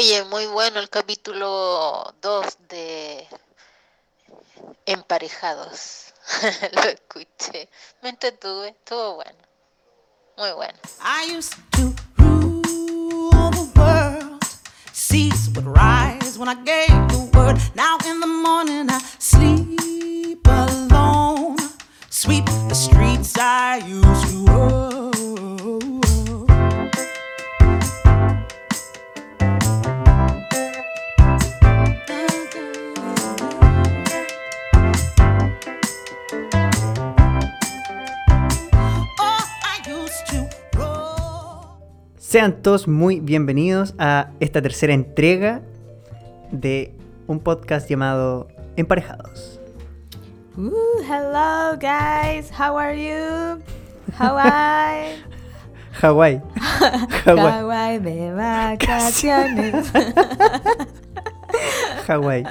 Oye, 0.00 0.24
muy 0.24 0.46
bueno 0.46 0.80
el 0.80 0.88
capítulo 0.88 2.14
2 2.22 2.58
de 2.70 3.28
Emparejados. 4.86 6.14
Lo 6.72 6.80
escuché. 6.84 7.68
Me 8.00 8.08
entretuve, 8.08 8.68
estuvo 8.68 9.16
bueno. 9.16 9.38
Muy 10.38 10.52
bueno. 10.52 10.78
I 11.02 11.36
used 11.36 11.52
to 11.72 11.94
rule 12.16 13.50
the 13.50 13.78
world. 13.78 14.42
Seas 14.90 15.50
would 15.54 15.66
rise 15.66 16.38
when 16.38 16.48
I 16.48 16.54
gave 16.64 16.96
the 17.10 17.30
word. 17.36 17.58
Now 17.74 17.98
in 18.06 18.20
the 18.20 18.26
morning 18.26 18.88
I 18.88 19.00
sleep 19.18 20.46
alone. 20.46 21.58
Sweep 22.08 22.46
the 22.46 22.74
streets 22.74 23.36
I 23.36 23.82
used 23.86 24.30
to 24.30 24.49
Sean 42.30 42.62
todos 42.62 42.86
muy 42.86 43.18
bienvenidos 43.18 43.96
a 43.98 44.30
esta 44.38 44.62
tercera 44.62 44.94
entrega 44.94 45.62
de 46.52 46.94
un 47.26 47.40
podcast 47.40 47.90
llamado 47.90 48.46
Emparejados. 48.76 49.60
Ooh, 50.56 50.70
hello 51.02 51.76
guys, 51.80 52.48
how 52.52 52.78
are 52.78 52.96
you? 52.96 53.60
Hawaii. 54.16 55.16
Hawái. 56.00 56.40
Hawái. 57.24 57.52
Hawaii 57.52 57.98
de 57.98 58.32
vacaciones. 58.32 59.92
Hawái. 62.06 62.44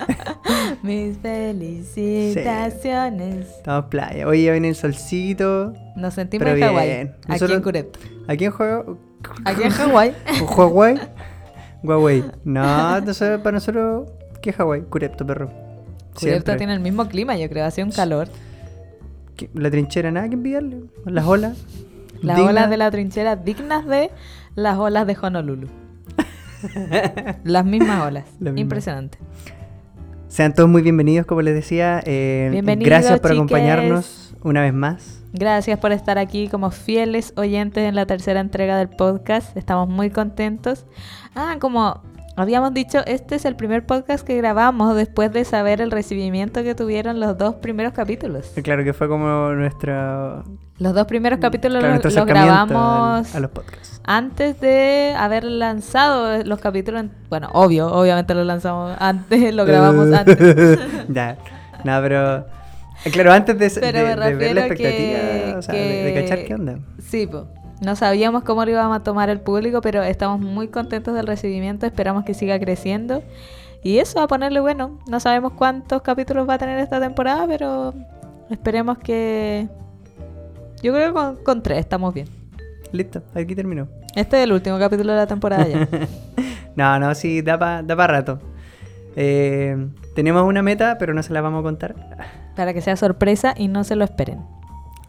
Mis 0.83 1.17
felicitaciones. 1.19 3.47
Estamos 3.47 3.85
en 3.85 3.89
playa. 3.89 4.27
Hoy 4.27 4.43
ya 4.43 4.51
viene 4.51 4.67
el 4.67 4.75
solcito. 4.75 5.71
Nos 5.95 6.15
sentimos 6.15 6.49
en 6.49 6.59
Hawái. 6.59 6.85
bien. 6.85 7.15
Aquí 7.29 7.45
en 7.45 7.61
Curep. 7.61 7.95
¿Aquí 8.27 8.43
en 8.43 8.51
juego? 8.51 9.08
Aquí 9.45 9.63
en 9.63 9.69
Hawái. 9.71 10.13
¿Hawái? 10.55 10.99
Huawei. 11.83 12.23
No, 12.43 12.97
entonces 12.97 13.39
para 13.39 13.53
nosotros, 13.55 14.09
¿qué 14.41 14.49
es 14.51 14.55
Hawái? 14.55 14.81
Curepto, 14.83 15.25
perro. 15.25 15.49
Curepto 16.19 16.55
tiene 16.57 16.73
el 16.73 16.79
mismo 16.81 17.07
clima, 17.07 17.37
yo 17.37 17.47
creo. 17.49 17.65
Hace 17.65 17.83
un 17.83 17.91
calor. 17.91 18.27
¿Qué- 19.37 19.49
La 19.53 19.71
trinchera, 19.71 20.11
nada 20.11 20.27
que 20.27 20.33
enviarle. 20.35 20.81
Las 21.05 21.25
olas. 21.25 21.57
Las 22.21 22.35
dignas. 22.35 22.51
olas 22.51 22.69
de 22.69 22.77
la 22.77 22.91
trinchera 22.91 23.35
dignas 23.37 23.85
de 23.87 24.11
las 24.55 24.77
olas 24.77 25.07
de 25.07 25.17
Honolulu. 25.21 25.67
Las 27.45 27.63
mismas 27.65 28.05
olas. 28.05 28.25
Impresionante. 28.55 29.17
Sean 30.27 30.53
todos 30.53 30.69
muy 30.69 30.81
bienvenidos, 30.81 31.25
como 31.25 31.41
les 31.41 31.53
decía. 31.55 32.01
Eh, 32.05 32.49
Bienvenidos, 32.51 32.89
gracias 32.89 33.19
por 33.21 33.31
chiques. 33.31 33.37
acompañarnos 33.45 34.35
una 34.43 34.61
vez 34.63 34.73
más. 34.73 35.18
Gracias 35.31 35.79
por 35.79 35.91
estar 35.91 36.17
aquí 36.17 36.47
como 36.47 36.71
fieles 36.71 37.33
oyentes 37.37 37.83
en 37.87 37.95
la 37.95 38.05
tercera 38.05 38.39
entrega 38.39 38.77
del 38.77 38.89
podcast. 38.89 39.55
Estamos 39.55 39.87
muy 39.87 40.09
contentos. 40.09 40.85
Ah, 41.35 41.57
como 41.59 42.01
habíamos 42.35 42.73
dicho, 42.73 42.99
este 43.05 43.35
es 43.35 43.45
el 43.45 43.55
primer 43.55 43.85
podcast 43.85 44.25
que 44.25 44.35
grabamos 44.37 44.95
después 44.95 45.31
de 45.31 45.45
saber 45.45 45.81
el 45.81 45.91
recibimiento 45.91 46.63
que 46.63 46.73
tuvieron 46.73 47.19
los 47.19 47.37
dos 47.37 47.55
primeros 47.55 47.93
capítulos. 47.93 48.51
Claro 48.63 48.83
que 48.83 48.93
fue 48.93 49.07
como 49.07 49.49
nuestra. 49.51 50.43
Los 50.79 50.95
dos 50.95 51.05
primeros 51.05 51.39
capítulos 51.39 51.79
claro, 51.79 51.99
los, 52.03 52.15
los 52.15 52.25
grabamos 52.25 53.29
al- 53.31 53.37
a 53.37 53.39
los 53.41 53.51
podcasts. 53.51 54.01
antes 54.05 54.59
de 54.61 55.13
haber 55.17 55.43
lanzado 55.43 56.43
los 56.43 56.59
capítulos. 56.59 57.01
en- 57.01 57.11
Bueno, 57.29 57.49
obvio, 57.53 57.87
obviamente 57.93 58.33
lo 58.33 58.43
lanzamos 58.45 58.95
antes, 58.99 59.53
lo 59.53 59.65
grabamos 59.65 60.11
antes. 60.11 60.79
ya. 61.09 61.37
No, 61.83 62.01
pero. 62.01 62.45
Claro, 63.11 63.31
antes 63.31 63.57
de, 63.57 63.69
Pero 63.79 63.99
de- 63.99 64.03
de 64.03 64.09
ver 64.09 64.17
la 64.19 64.25
refiero 64.29 64.53
que- 64.55 64.67
expectativa, 64.67 65.57
o 65.57 65.61
sea, 65.61 65.73
de, 65.75 66.03
de 66.03 66.13
que- 66.13 66.21
cachar 66.21 66.43
qué 66.45 66.53
onda. 66.55 66.79
Sí, 67.01 67.27
po. 67.27 67.47
No 67.81 67.95
sabíamos 67.95 68.43
cómo 68.43 68.65
lo 68.65 68.71
íbamos 68.71 68.97
a 68.97 69.03
tomar 69.03 69.29
el 69.29 69.39
público, 69.39 69.79
pero 69.81 70.03
estamos 70.03 70.39
muy 70.41 70.67
contentos 70.67 71.15
del 71.15 71.25
recibimiento. 71.27 71.85
Esperamos 71.85 72.25
que 72.25 72.33
siga 72.33 72.59
creciendo. 72.59 73.23
Y 73.83 73.99
eso, 73.99 74.19
a 74.19 74.27
ponerle 74.27 74.59
bueno. 74.59 74.99
No 75.07 75.21
sabemos 75.21 75.53
cuántos 75.53 76.01
capítulos 76.01 76.47
va 76.47 76.55
a 76.55 76.57
tener 76.57 76.77
esta 76.79 76.99
temporada, 76.99 77.47
pero 77.47 77.93
esperemos 78.49 78.97
que. 78.97 79.69
Yo 80.83 80.93
creo 80.93 81.07
que 81.07 81.13
con, 81.13 81.35
con 81.37 81.63
tres 81.63 81.79
estamos 81.79 82.13
bien. 82.13 82.27
Listo, 82.91 83.21
aquí 83.33 83.55
terminó. 83.55 83.87
Este 84.15 84.37
es 84.39 84.43
el 84.43 84.51
último 84.51 84.77
capítulo 84.79 85.13
de 85.13 85.17
la 85.19 85.27
temporada 85.27 85.65
ya. 85.67 85.87
No, 86.75 86.97
no, 86.99 87.13
sí, 87.15 87.41
da 87.41 87.57
para 87.59 87.81
da 87.83 87.95
pa 87.95 88.07
rato. 88.07 88.39
Eh, 89.15 89.87
tenemos 90.15 90.43
una 90.43 90.61
meta, 90.61 90.97
pero 90.97 91.13
no 91.13 91.21
se 91.23 91.33
la 91.33 91.41
vamos 91.41 91.59
a 91.59 91.63
contar. 91.63 91.95
Para 92.59 92.73
que 92.73 92.81
sea 92.81 92.97
sorpresa 92.97 93.53
y 93.57 93.69
no 93.69 93.85
se 93.85 93.95
lo 93.95 94.03
esperen. 94.03 94.39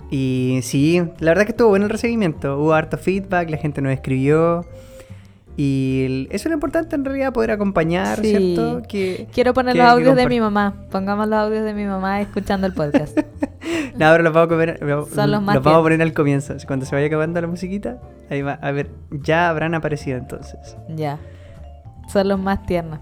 Y 0.09 0.61
sí, 0.63 1.03
la 1.19 1.33
verdad 1.33 1.45
que 1.45 1.51
estuvo 1.51 1.69
bueno 1.71 1.87
el 1.87 1.91
recibimiento. 1.91 2.57
Hubo 2.61 2.75
harto 2.75 2.97
feedback, 2.97 3.51
la 3.51 3.57
gente 3.57 3.83
nos 3.83 3.93
escribió. 3.93 4.65
Y 5.57 6.27
eso 6.31 6.47
es 6.47 6.47
lo 6.47 6.55
importante 6.55 6.95
en 6.95 7.05
realidad, 7.05 7.33
poder 7.33 7.51
acompañar, 7.51 8.21
Sí. 8.21 8.31
¿cierto? 8.37 8.83
Que, 8.89 9.27
Quiero 9.33 9.53
poner 9.53 9.73
que 9.75 9.79
los 9.81 9.89
audios 9.89 10.15
de 10.15 10.27
mi 10.29 10.39
mamá. 10.41 10.75
Pongamos 10.93 11.27
los 11.29 11.39
audios 11.41 11.65
de 11.65 11.75
mi 11.75 11.85
mamá 11.87 12.21
escuchando 12.21 12.67
el 12.67 12.73
podcast. 12.73 13.19
No, 13.97 14.07
ahora 14.07 14.23
los 14.23 14.33
vamos 14.33 14.47
a, 14.47 14.49
comer- 14.49 14.79
Son 15.13 15.31
los 15.31 15.43
más 15.43 15.55
los 15.57 15.63
vamos 15.65 15.81
a 15.81 15.83
poner 15.83 16.01
al 16.01 16.13
comienzo. 16.15 16.55
Cuando 16.67 16.87
se 16.87 16.95
vaya 16.95 17.09
acabando 17.09 17.41
la 17.41 17.47
musiquita, 17.47 17.99
ahí 18.31 18.41
va. 18.41 18.53
A 18.63 18.71
ver, 18.71 18.91
ya 19.11 19.49
habrán 19.51 19.75
aparecido 19.75 20.17
entonces. 20.17 20.77
Ya. 20.89 21.19
Son 22.09 22.27
los 22.29 22.39
más 22.41 22.65
tiernos. 22.65 23.01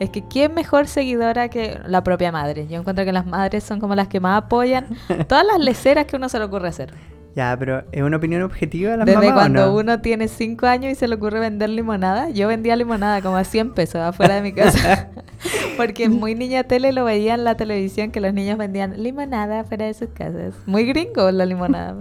Es 0.00 0.10
que 0.10 0.22
quién 0.22 0.54
mejor 0.54 0.88
seguidora 0.88 1.48
que 1.48 1.78
la 1.86 2.02
propia 2.02 2.32
madre. 2.32 2.66
Yo 2.66 2.80
encuentro 2.80 3.04
que 3.04 3.12
las 3.12 3.26
madres 3.26 3.62
son 3.62 3.80
como 3.80 3.94
las 3.94 4.08
que 4.08 4.18
más 4.18 4.44
apoyan 4.44 4.86
todas 5.28 5.46
las 5.46 5.60
leceras 5.60 6.06
que 6.06 6.16
uno 6.16 6.28
se 6.28 6.38
le 6.38 6.46
ocurre 6.46 6.68
hacer. 6.68 6.94
Ya, 7.36 7.54
pero 7.56 7.84
¿es 7.92 8.02
una 8.02 8.16
opinión 8.16 8.42
objetiva 8.42 8.92
de 8.92 8.96
las 8.96 9.06
Desde 9.06 9.20
mamás 9.20 9.34
cuando 9.34 9.66
no? 9.66 9.76
uno 9.76 10.00
tiene 10.00 10.26
5 10.26 10.66
años 10.66 10.90
y 10.90 10.94
se 10.96 11.06
le 11.06 11.14
ocurre 11.14 11.38
vender 11.38 11.70
limonada. 11.70 12.30
Yo 12.30 12.48
vendía 12.48 12.74
limonada 12.76 13.22
como 13.22 13.36
a 13.36 13.44
100 13.44 13.72
pesos 13.74 14.00
afuera 14.00 14.36
de 14.36 14.42
mi 14.42 14.52
casa. 14.52 15.10
Porque 15.76 16.08
muy 16.08 16.34
niña 16.34 16.64
tele 16.64 16.92
lo 16.92 17.04
veía 17.04 17.34
en 17.34 17.44
la 17.44 17.56
televisión 17.56 18.10
que 18.10 18.20
los 18.20 18.34
niños 18.34 18.58
vendían 18.58 19.02
limonada 19.02 19.60
afuera 19.60 19.86
de 19.86 19.94
sus 19.94 20.08
casas. 20.08 20.54
Muy 20.66 20.86
gringo 20.86 21.30
la 21.30 21.46
limonada. 21.46 21.96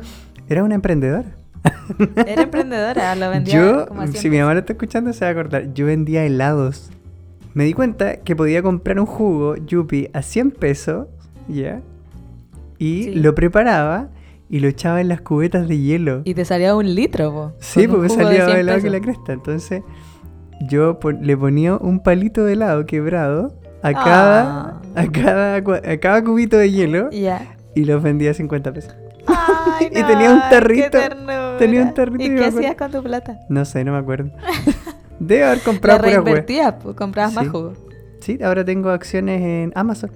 Era 0.47 0.63
una 0.63 0.75
emprendedora. 0.75 1.35
Era 2.25 2.43
emprendedora, 2.43 3.15
lo 3.15 3.29
vendía 3.29 3.53
Yo, 3.53 3.87
como 3.87 4.01
a 4.01 4.07
100 4.07 4.21
si 4.21 4.29
mi 4.29 4.39
mamá 4.39 4.53
lo 4.53 4.61
está 4.61 4.73
escuchando, 4.73 5.11
se 5.11 5.25
va 5.25 5.27
a 5.27 5.31
acordar. 5.31 5.73
Yo 5.73 5.85
vendía 5.85 6.25
helados. 6.25 6.89
Me 7.53 7.63
di 7.65 7.73
cuenta 7.73 8.17
que 8.17 8.35
podía 8.35 8.61
comprar 8.61 8.99
un 8.99 9.05
jugo 9.05 9.55
Yupi 9.55 10.09
a 10.13 10.21
100 10.21 10.51
pesos, 10.51 11.07
¿ya? 11.47 11.81
Y 12.77 13.03
Sí. 13.03 13.15
lo 13.15 13.33
preparaba 13.35 14.09
y 14.49 14.59
lo 14.59 14.67
echaba 14.67 15.01
en 15.01 15.09
las 15.09 15.21
cubetas 15.21 15.67
de 15.67 15.79
hielo. 15.79 16.21
Y 16.25 16.33
te 16.33 16.45
salía 16.45 16.75
un 16.75 16.93
litro, 16.95 17.31
po, 17.31 17.53
sí, 17.59 17.87
porque 17.87 18.03
de 18.03 18.09
salía 18.09 18.45
100 18.45 18.57
helado 18.57 18.81
que 18.81 18.89
la 18.89 18.99
cresta. 18.99 19.33
Entonces, 19.33 19.81
yo 20.61 20.99
pon- 20.99 21.19
le 21.21 21.35
ponía 21.37 21.75
un 21.75 22.01
palito 22.01 22.43
de 22.45 22.53
helado 22.53 22.85
quebrado 22.85 23.53
a 23.81 23.93
cada, 23.93 24.41
Ah. 24.41 24.81
a 24.95 25.07
cada, 25.07 25.55
a 25.55 25.97
cada 25.99 26.23
cubito 26.23 26.57
de 26.57 26.71
hielo 26.71 27.09
Ya. 27.11 27.55
y 27.75 27.85
los 27.85 28.01
vendía 28.03 28.31
a 28.31 28.33
50 28.33 28.71
pesos. 28.73 28.95
Ay, 29.27 29.87
Y 29.91 30.03
tenía 30.03 30.31
un 30.33 30.39
tarrito. 30.49 30.97
Tenía 31.59 31.81
un 31.83 31.93
tarrito 31.93 32.23
y 32.23 32.27
¿Y 32.27 32.29
me 32.29 32.35
qué 32.37 32.45
hacías 32.45 32.75
con 32.75 32.91
tu 32.91 33.03
plata? 33.03 33.39
No 33.49 33.65
sé, 33.65 33.83
no 33.83 33.91
me 33.93 33.97
acuerdo. 33.99 34.31
Debe 35.19 35.43
haber 35.43 35.57
La 35.59 35.63
comprado 35.63 35.99
wea. 36.03 36.11
reinvertías, 36.21 36.73
pues, 36.81 36.95
comprabas 36.95 37.33
más 37.33 37.47
jugo. 37.49 37.73
Sí, 38.21 38.39
ahora 38.43 38.63
tengo 38.65 38.89
acciones 38.89 39.41
en 39.41 39.71
Amazon. 39.75 40.11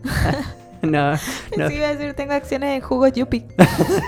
no, 0.82 1.12
no. 1.58 1.70
Sí, 1.70 1.76
iba 1.76 1.88
a 1.88 1.96
decir, 1.96 2.14
tengo 2.14 2.34
acciones 2.34 2.76
en 2.76 2.82
jugos 2.82 3.12
Yupi. 3.14 3.46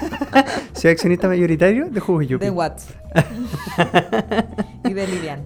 Soy 0.74 0.92
accionista 0.92 1.28
mayoritario 1.28 1.90
de 1.90 2.00
Jugos 2.00 2.28
Yupi. 2.28 2.46
De 2.46 2.52
Watts. 2.52 2.88
y 4.84 4.94
de 4.94 5.08
Lilian. 5.08 5.44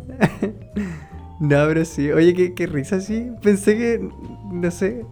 No, 1.39 1.65
pero 1.67 1.85
sí. 1.85 2.11
Oye, 2.11 2.33
qué, 2.33 2.53
qué 2.53 2.67
risa, 2.67 2.99
sí. 2.99 3.31
Pensé 3.41 3.77
que, 3.77 4.09
no 4.51 4.71
sé, 4.71 5.05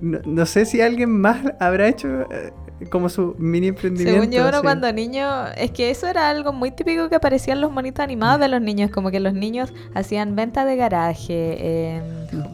no, 0.00 0.18
no 0.24 0.46
sé 0.46 0.64
si 0.64 0.80
alguien 0.80 1.10
más 1.10 1.40
habrá 1.60 1.88
hecho 1.88 2.22
eh, 2.32 2.52
como 2.90 3.08
su 3.08 3.34
mini 3.38 3.68
emprendimiento. 3.68 4.20
Según 4.22 4.32
yo, 4.34 4.48
uno 4.48 4.62
cuando 4.62 4.92
niño, 4.92 5.46
es 5.56 5.70
que 5.72 5.90
eso 5.90 6.06
era 6.06 6.28
algo 6.30 6.52
muy 6.52 6.70
típico 6.70 7.08
que 7.08 7.16
aparecía 7.16 7.54
en 7.54 7.60
los 7.60 7.72
monitos 7.72 8.02
animados 8.04 8.40
de 8.40 8.48
los 8.48 8.60
niños, 8.60 8.90
como 8.90 9.10
que 9.10 9.20
los 9.20 9.34
niños 9.34 9.72
hacían 9.94 10.36
venta 10.36 10.64
de 10.64 10.76
garaje, 10.76 11.56
eh, 11.58 12.02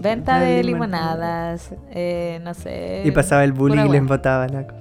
venta 0.00 0.36
Ah, 0.36 0.40
de 0.40 0.62
limonada. 0.64 1.52
limonadas, 1.54 1.74
eh, 1.90 2.40
no 2.42 2.54
sé. 2.54 3.02
Y 3.04 3.10
pasaba 3.10 3.44
el 3.44 3.52
bullying 3.52 3.86
y 3.86 3.88
les 3.90 4.06
botaba 4.06 4.46
la 4.48 4.66
cosa. 4.66 4.80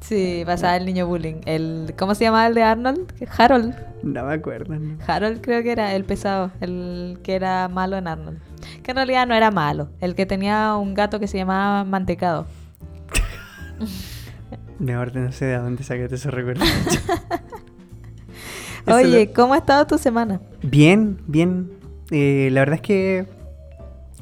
Sí, 0.00 0.42
pasaba 0.46 0.76
el 0.76 0.86
niño 0.86 1.06
bullying. 1.06 1.42
El, 1.44 1.92
¿Cómo 1.98 2.14
se 2.14 2.24
llamaba 2.24 2.46
el 2.46 2.54
de 2.54 2.62
Arnold? 2.62 3.12
Harold. 3.36 3.74
No 4.02 4.24
me 4.24 4.32
acuerdo. 4.32 4.74
no. 4.74 4.96
Harold 5.06 5.42
creo 5.42 5.62
que 5.62 5.72
era 5.72 5.94
el 5.94 6.04
pesado, 6.04 6.50
el 6.62 7.18
que 7.22 7.34
era 7.34 7.68
malo 7.68 7.98
en 7.98 8.08
Arnold. 8.08 8.38
Que 8.82 8.92
en 8.92 8.96
realidad 8.96 9.26
no 9.26 9.34
era 9.34 9.50
malo, 9.50 9.90
el 10.00 10.14
que 10.14 10.24
tenía 10.24 10.74
un 10.76 10.94
gato 10.94 11.20
que 11.20 11.28
se 11.28 11.36
llamaba 11.36 11.84
Mantecado. 11.84 12.46
Mejor 14.80 15.14
no 15.14 15.30
sé 15.30 15.44
de 15.44 15.56
dónde 15.58 15.84
sacaste 15.84 16.14
esos 16.16 16.32
recuerdos. 16.34 16.66
Oye, 18.86 19.26
lo- 19.26 19.32
¿cómo 19.34 19.54
ha 19.54 19.58
estado 19.58 19.86
tu 19.86 19.98
semana? 19.98 20.40
Bien, 20.62 21.18
bien. 21.26 21.70
Eh, 22.10 22.48
la 22.50 22.60
verdad 22.62 22.76
es 22.76 22.80
que 22.80 23.26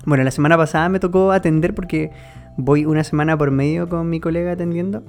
Bueno, 0.04 0.24
la 0.24 0.30
semana 0.30 0.56
pasada 0.56 0.88
me 0.88 1.00
tocó 1.00 1.32
atender 1.32 1.74
porque 1.74 2.10
voy 2.56 2.84
una 2.84 3.04
semana 3.04 3.36
por 3.38 3.50
medio 3.50 3.88
con 3.88 4.10
mi 4.10 4.20
colega 4.20 4.52
atendiendo. 4.52 5.04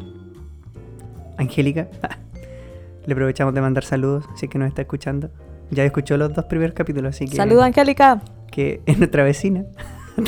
Angélica. 1.37 1.87
Le 3.05 3.13
aprovechamos 3.13 3.53
de 3.53 3.61
mandar 3.61 3.83
saludos, 3.83 4.25
es 4.39 4.49
que 4.49 4.59
nos 4.59 4.67
está 4.67 4.81
escuchando. 4.83 5.29
Ya 5.71 5.83
escuchó 5.83 6.15
los 6.17 6.33
dos 6.33 6.45
primeros 6.45 6.73
capítulos, 6.75 7.15
así 7.15 7.25
que... 7.27 7.35
Saludos, 7.37 7.63
Angélica. 7.63 8.21
Que 8.51 8.81
es 8.85 8.97
nuestra 8.97 9.23
vecina. 9.23 9.65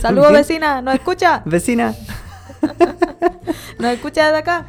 Saludos, 0.01 0.31
vecina. 0.33 0.81
¿Nos 0.81 0.95
escucha? 0.95 1.41
Vecina. 1.45 1.93
¿Nos 3.79 3.91
escucha 3.93 4.25
desde 4.25 4.37
acá? 4.39 4.65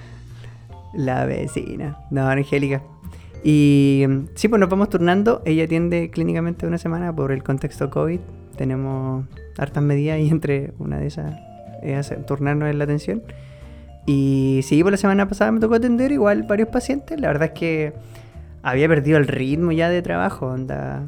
La 0.95 1.25
vecina. 1.27 1.99
No, 2.11 2.27
Angélica. 2.29 2.83
Y 3.45 4.05
mm, 4.09 4.19
sí, 4.35 4.49
pues 4.49 4.61
nos 4.61 4.69
vamos 4.69 4.89
turnando. 4.89 5.43
Ella 5.45 5.65
atiende 5.65 6.11
clínicamente 6.11 6.67
una 6.67 6.79
semana 6.79 7.15
por 7.15 7.33
el 7.33 7.43
contexto 7.43 7.91
COVID. 7.91 8.21
Tenemos 8.57 9.25
hartas 9.59 9.83
medidas 9.83 10.19
y 10.21 10.29
entre 10.31 10.73
una 10.79 10.99
de 10.99 11.07
esas 11.07 11.35
es 11.83 11.97
hacer- 11.99 12.25
turnarnos 12.27 12.71
en 12.71 12.79
la 12.79 12.85
atención. 12.85 13.23
Y 14.07 14.61
sí, 14.65 14.83
por 14.83 14.93
la 14.93 14.99
semana 14.99 15.29
pasada 15.29 15.53
me 15.53 15.61
tocó 15.61 15.75
atender 15.75 16.13
igual 16.13 16.43
varios 16.45 16.69
pacientes. 16.69 17.21
La 17.21 17.29
verdad 17.29 17.51
es 17.53 17.59
que 17.59 17.93
había 18.63 18.89
perdido 18.89 19.19
el 19.19 19.27
ritmo 19.29 19.73
ya 19.73 19.89
de 19.89 20.03
trabajo. 20.03 20.47
Onda. 20.47 21.05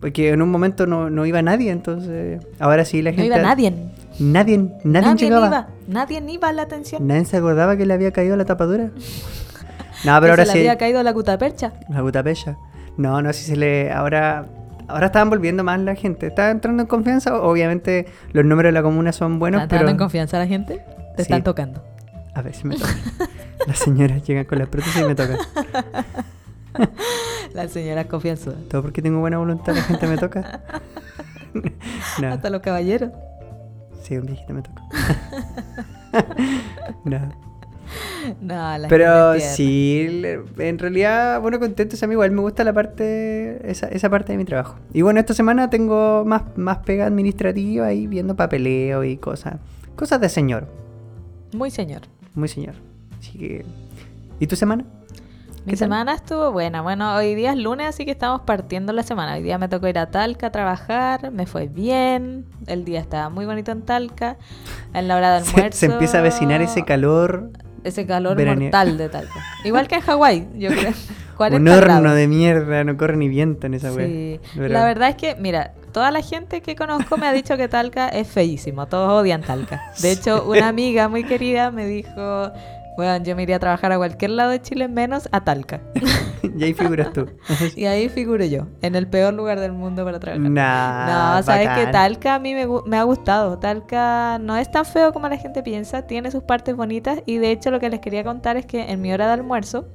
Porque 0.00 0.30
en 0.30 0.42
un 0.42 0.50
momento 0.50 0.86
no, 0.86 1.08
no 1.10 1.24
iba 1.24 1.40
nadie, 1.42 1.70
entonces 1.70 2.44
ahora 2.58 2.84
sí 2.84 3.00
la 3.02 3.10
No 3.12 3.16
gente... 3.16 3.26
iba 3.28 3.38
nadie. 3.38 3.72
Nadie, 4.18 4.58
nadie, 4.58 4.80
Nadie 4.84 5.14
llegaba. 5.26 5.46
iba. 5.48 5.68
Nadie 5.88 6.22
iba 6.32 6.48
a 6.48 6.52
la 6.52 6.62
atención. 6.62 7.06
Nadie 7.06 7.24
se 7.24 7.36
acordaba 7.36 7.76
que 7.76 7.84
le 7.86 7.94
había 7.94 8.12
caído 8.12 8.36
la 8.36 8.44
tapadura. 8.44 8.90
No, 10.04 10.20
pero 10.20 10.32
ahora 10.34 10.44
se 10.44 10.52
sí. 10.52 10.58
le 10.58 10.64
había 10.68 10.76
caído 10.76 11.02
la 11.02 11.14
cutapercha. 11.14 11.72
La 11.88 12.02
butapecha. 12.02 12.58
No, 12.98 13.22
no, 13.22 13.32
si 13.32 13.42
se 13.44 13.56
le. 13.56 13.90
Ahora. 13.90 14.44
Ahora 14.86 15.06
estaban 15.06 15.30
volviendo 15.30 15.64
más 15.64 15.80
la 15.80 15.94
gente. 15.94 16.26
Está 16.26 16.50
entrando 16.50 16.82
en 16.82 16.86
confianza. 16.86 17.40
Obviamente 17.40 18.04
los 18.32 18.44
números 18.44 18.68
de 18.68 18.72
la 18.72 18.82
comuna 18.82 19.12
son 19.14 19.38
buenos, 19.38 19.62
¿Están 19.62 19.68
pero. 19.70 19.78
dando 19.86 19.92
en 19.92 19.96
confianza 19.96 20.38
la 20.38 20.46
gente? 20.46 20.74
Te 21.16 21.16
Sí. 21.16 21.22
están 21.22 21.42
tocando. 21.42 21.82
A 22.34 22.42
veces 22.42 22.66
me 22.66 22.76
tocan. 22.78 22.96
Las 23.66 23.78
señoras 23.78 24.22
llegan 24.24 24.44
con 24.44 24.58
las 24.58 24.68
prótesis 24.68 25.00
y 25.00 25.04
me 25.06 25.14
tocan. 25.14 25.38
La 27.54 27.68
señora 27.68 28.02
es 28.02 28.06
confianzuda. 28.08 28.56
Todo 28.68 28.82
porque 28.82 29.00
tengo 29.00 29.20
buena 29.20 29.38
voluntad, 29.38 29.74
la 29.74 29.82
gente 29.82 30.06
me 30.06 30.18
toca. 30.18 30.60
no, 32.20 32.28
Hasta 32.28 32.50
los 32.50 32.60
caballeros. 32.60 33.10
Sí, 34.04 34.16
un 34.16 34.26
viejito 34.26 34.54
me 34.54 34.62
toca. 34.62 34.82
no. 37.04 37.32
No, 38.40 38.78
la 38.78 38.88
Pero 38.88 39.38
sí, 39.38 40.22
en 40.58 40.78
realidad, 40.78 41.40
bueno, 41.40 41.60
contento, 41.60 41.94
mí 42.06 42.12
igual 42.12 42.30
me 42.30 42.40
gusta 42.40 42.64
la 42.64 42.72
parte, 42.72 43.70
esa, 43.70 43.88
esa 43.88 44.08
parte 44.08 44.32
de 44.32 44.38
mi 44.38 44.44
trabajo. 44.44 44.76
Y 44.92 45.02
bueno, 45.02 45.20
esta 45.20 45.34
semana 45.34 45.68
tengo 45.68 46.24
más, 46.24 46.42
más 46.56 46.78
pega 46.78 47.06
administrativa 47.06 47.86
ahí 47.86 48.06
viendo 48.06 48.34
papeleo 48.36 49.04
y 49.04 49.16
cosas. 49.18 49.56
Cosas 49.96 50.20
de 50.20 50.28
señor, 50.28 50.66
Muy 51.52 51.70
señor. 51.70 52.02
muy 52.34 52.48
señor. 52.48 52.74
Así 53.18 53.38
que... 53.38 53.64
¿Y 54.40 54.46
tu 54.46 54.56
semana? 54.56 54.84
Mi 55.64 55.76
semana 55.76 56.12
estuvo 56.14 56.52
buena. 56.52 56.82
Bueno, 56.82 57.14
hoy 57.14 57.34
día 57.34 57.52
es 57.52 57.56
lunes, 57.58 57.86
así 57.88 58.04
que 58.04 58.10
estamos 58.10 58.42
partiendo 58.42 58.92
la 58.92 59.02
semana. 59.02 59.34
Hoy 59.34 59.42
día 59.42 59.56
me 59.56 59.68
tocó 59.68 59.88
ir 59.88 59.98
a 59.98 60.10
Talca 60.10 60.48
a 60.48 60.50
trabajar, 60.50 61.30
me 61.30 61.46
fue 61.46 61.68
bien. 61.68 62.44
El 62.66 62.84
día 62.84 63.00
estaba 63.00 63.30
muy 63.30 63.46
bonito 63.46 63.72
en 63.72 63.80
Talca. 63.82 64.36
En 64.92 65.08
la 65.08 65.16
hora 65.16 65.38
de 65.40 65.40
Se, 65.44 65.50
almuerzo. 65.52 65.78
se 65.78 65.86
empieza 65.86 66.18
a 66.18 66.20
avecinar 66.20 66.60
ese 66.60 66.84
calor, 66.84 67.50
Ese 67.82 68.04
calor 68.04 68.36
veraniego. 68.36 68.76
mortal 68.76 68.98
de 68.98 69.08
Talca. 69.08 69.40
Igual 69.64 69.88
que 69.88 69.94
en 69.94 70.00
Hawái, 70.02 70.48
yo 70.56 70.68
creo. 70.70 70.92
40 71.38 71.56
un 71.60 71.76
horno 71.76 72.00
grados. 72.00 72.16
de 72.16 72.28
mierda, 72.28 72.84
no 72.84 72.96
corre 72.96 73.16
ni 73.16 73.28
viento 73.28 73.66
en 73.66 73.74
esa 73.74 73.90
wea. 73.92 74.06
Sí. 74.06 74.40
La 74.54 74.84
verdad 74.84 75.08
es 75.08 75.16
que, 75.16 75.34
mira, 75.34 75.72
toda 75.92 76.10
la 76.12 76.20
gente 76.22 76.60
que 76.60 76.76
conozco 76.76 77.16
me 77.16 77.26
ha 77.26 77.32
dicho 77.32 77.56
que 77.56 77.66
Talca 77.68 78.08
es 78.08 78.28
feísimo. 78.28 78.86
Todos 78.86 79.10
odian 79.20 79.40
Talca. 79.40 79.82
De 80.00 80.12
hecho, 80.12 80.44
una 80.46 80.68
amiga 80.68 81.08
muy 81.08 81.24
querida 81.24 81.70
me 81.72 81.86
dijo, 81.86 82.52
bueno, 82.96 83.24
yo 83.24 83.34
me 83.34 83.42
iría 83.42 83.56
a 83.56 83.58
trabajar 83.58 83.92
a 83.92 83.96
cualquier 83.96 84.32
lado 84.32 84.50
de 84.50 84.62
Chile 84.62 84.88
menos 84.88 85.28
a 85.32 85.42
Talca. 85.42 85.80
y 86.42 86.64
ahí 86.64 86.74
figuras 86.74 87.12
tú. 87.12 87.26
Y 87.76 87.86
ahí 87.86 88.08
figuro 88.08 88.44
yo, 88.44 88.66
en 88.82 88.94
el 88.94 89.06
peor 89.06 89.34
lugar 89.34 89.60
del 89.60 89.72
mundo 89.72 90.04
para 90.04 90.20
trabajar. 90.20 90.50
nah, 90.50 91.36
no, 91.36 91.42
sabes 91.42 91.68
que. 91.70 91.86
Talca 91.88 92.34
a 92.36 92.38
mí 92.38 92.54
me, 92.54 92.66
me 92.86 92.96
ha 92.96 93.02
gustado. 93.02 93.58
Talca 93.58 94.38
no 94.38 94.56
es 94.56 94.70
tan 94.70 94.84
feo 94.84 95.12
como 95.12 95.28
la 95.28 95.36
gente 95.36 95.62
piensa, 95.62 96.02
tiene 96.02 96.30
sus 96.30 96.42
partes 96.42 96.76
bonitas 96.76 97.20
y 97.26 97.38
de 97.38 97.50
hecho 97.50 97.70
lo 97.70 97.80
que 97.80 97.90
les 97.90 98.00
quería 98.00 98.24
contar 98.24 98.56
es 98.56 98.66
que 98.66 98.90
en 98.90 99.00
mi 99.00 99.12
hora 99.12 99.26
de 99.26 99.32
almuerzo, 99.32 99.86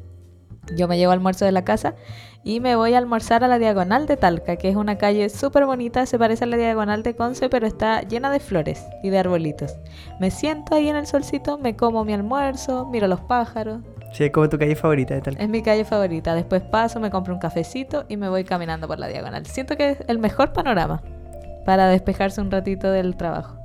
yo 0.75 0.87
me 0.87 0.97
llevo 0.97 1.11
almuerzo 1.11 1.45
de 1.45 1.51
la 1.51 1.63
casa 1.63 1.95
y 2.43 2.59
me 2.61 2.75
voy 2.75 2.93
a 2.93 2.97
almorzar 2.97 3.43
a 3.43 3.47
la 3.47 3.59
diagonal 3.59 4.07
de 4.07 4.17
Talca, 4.17 4.55
que 4.55 4.69
es 4.69 4.75
una 4.75 4.97
calle 4.97 5.29
súper 5.29 5.65
bonita, 5.65 6.05
se 6.05 6.17
parece 6.17 6.45
a 6.45 6.47
la 6.47 6.57
diagonal 6.57 7.03
de 7.03 7.13
Conce, 7.15 7.49
pero 7.49 7.67
está 7.67 8.01
llena 8.01 8.31
de 8.31 8.39
flores 8.39 8.85
y 9.03 9.09
de 9.09 9.19
arbolitos. 9.19 9.75
Me 10.19 10.31
siento 10.31 10.75
ahí 10.75 10.87
en 10.89 10.95
el 10.95 11.05
solcito, 11.05 11.57
me 11.57 11.75
como 11.75 12.05
mi 12.05 12.13
almuerzo, 12.13 12.85
miro 12.87 13.07
los 13.07 13.21
pájaros, 13.21 13.81
Sí, 14.13 14.23
es 14.23 14.31
como 14.31 14.49
tu 14.49 14.57
calle 14.57 14.75
favorita 14.75 15.13
de 15.13 15.21
tal. 15.21 15.37
es 15.39 15.47
mi 15.49 15.61
calle 15.61 15.85
favorita. 15.85 16.33
Después 16.33 16.63
paso, 16.63 16.99
me 16.99 17.11
compro 17.11 17.31
un 17.35 17.39
cafecito 17.39 18.05
y 18.07 18.17
me 18.17 18.27
voy 18.27 18.43
caminando 18.43 18.87
por 18.87 18.97
la 18.97 19.07
diagonal. 19.07 19.45
Siento 19.45 19.77
que 19.77 19.91
es 19.91 19.97
el 20.07 20.17
mejor 20.17 20.51
panorama 20.51 21.03
para 21.63 21.87
despejarse 21.89 22.41
un 22.41 22.49
ratito 22.49 22.89
del 22.91 23.15
trabajo. 23.17 23.59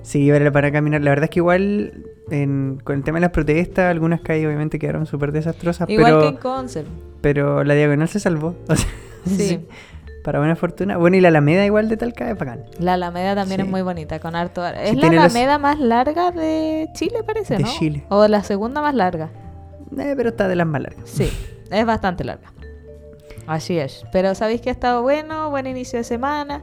Sí, 0.00 0.30
vale 0.30 0.50
para 0.50 0.72
caminar. 0.72 1.02
La 1.02 1.10
verdad 1.10 1.24
es 1.24 1.30
que 1.30 1.40
igual 1.40 2.02
en- 2.30 2.80
con 2.82 2.96
el 2.96 3.04
tema 3.04 3.16
de 3.18 3.22
las 3.22 3.30
protestas, 3.32 3.90
algunas 3.90 4.22
calles 4.22 4.46
obviamente 4.46 4.78
quedaron 4.78 5.04
súper 5.04 5.32
desastrosas, 5.32 5.86
Igual 5.90 6.06
pero, 6.06 6.20
que 6.20 6.28
en 6.28 6.36
Concept. 6.36 6.88
Pero 7.24 7.64
la 7.64 7.74
diagonal 7.74 8.06
se 8.08 8.20
salvó. 8.20 8.54
O 8.68 8.76
sea, 8.76 8.86
Sí. 9.26 9.66
Para 10.22 10.38
buena 10.38 10.54
fortuna. 10.56 10.96
Bueno, 10.98 11.16
y 11.16 11.20
la 11.22 11.28
Alameda 11.28 11.64
igual 11.64 11.88
de 11.88 11.96
Talca 11.96 12.30
es 12.30 12.38
bacán. 12.38 12.64
La 12.78 12.94
Alameda 12.94 13.34
también 13.34 13.60
Sí. 13.60 13.66
es 13.66 13.70
muy 13.70 13.80
bonita, 13.82 14.18
con 14.20 14.36
harto... 14.36 14.62
ar- 14.62 14.76
Es 14.76 14.90
Sí, 14.90 14.96
la 14.96 15.08
los- 15.08 15.24
Alameda 15.24 15.58
más 15.58 15.78
larga 15.80 16.30
de 16.30 16.88
Chile, 16.94 17.22
parece, 17.26 17.56
De 17.56 17.62
¿no? 17.62 17.68
Chile. 17.78 18.04
O 18.10 18.26
la 18.28 18.42
segunda 18.42 18.80
más 18.82 18.94
larga. 18.94 19.30
Eh, 19.98 20.14
pero 20.16 20.28
está 20.30 20.46
de 20.48 20.56
las 20.56 20.66
más 20.66 20.82
largas. 20.82 21.08
Sí, 21.08 21.30
es 21.70 21.86
bastante 21.86 22.22
larga. 22.24 22.52
Así 23.46 23.78
es. 23.78 24.04
Pero 24.12 24.34
sabéis 24.34 24.60
que 24.62 24.68
ha 24.70 24.72
estado 24.72 25.02
bueno, 25.02 25.50
buen 25.50 25.66
inicio 25.66 25.98
de 25.98 26.04
semana. 26.04 26.62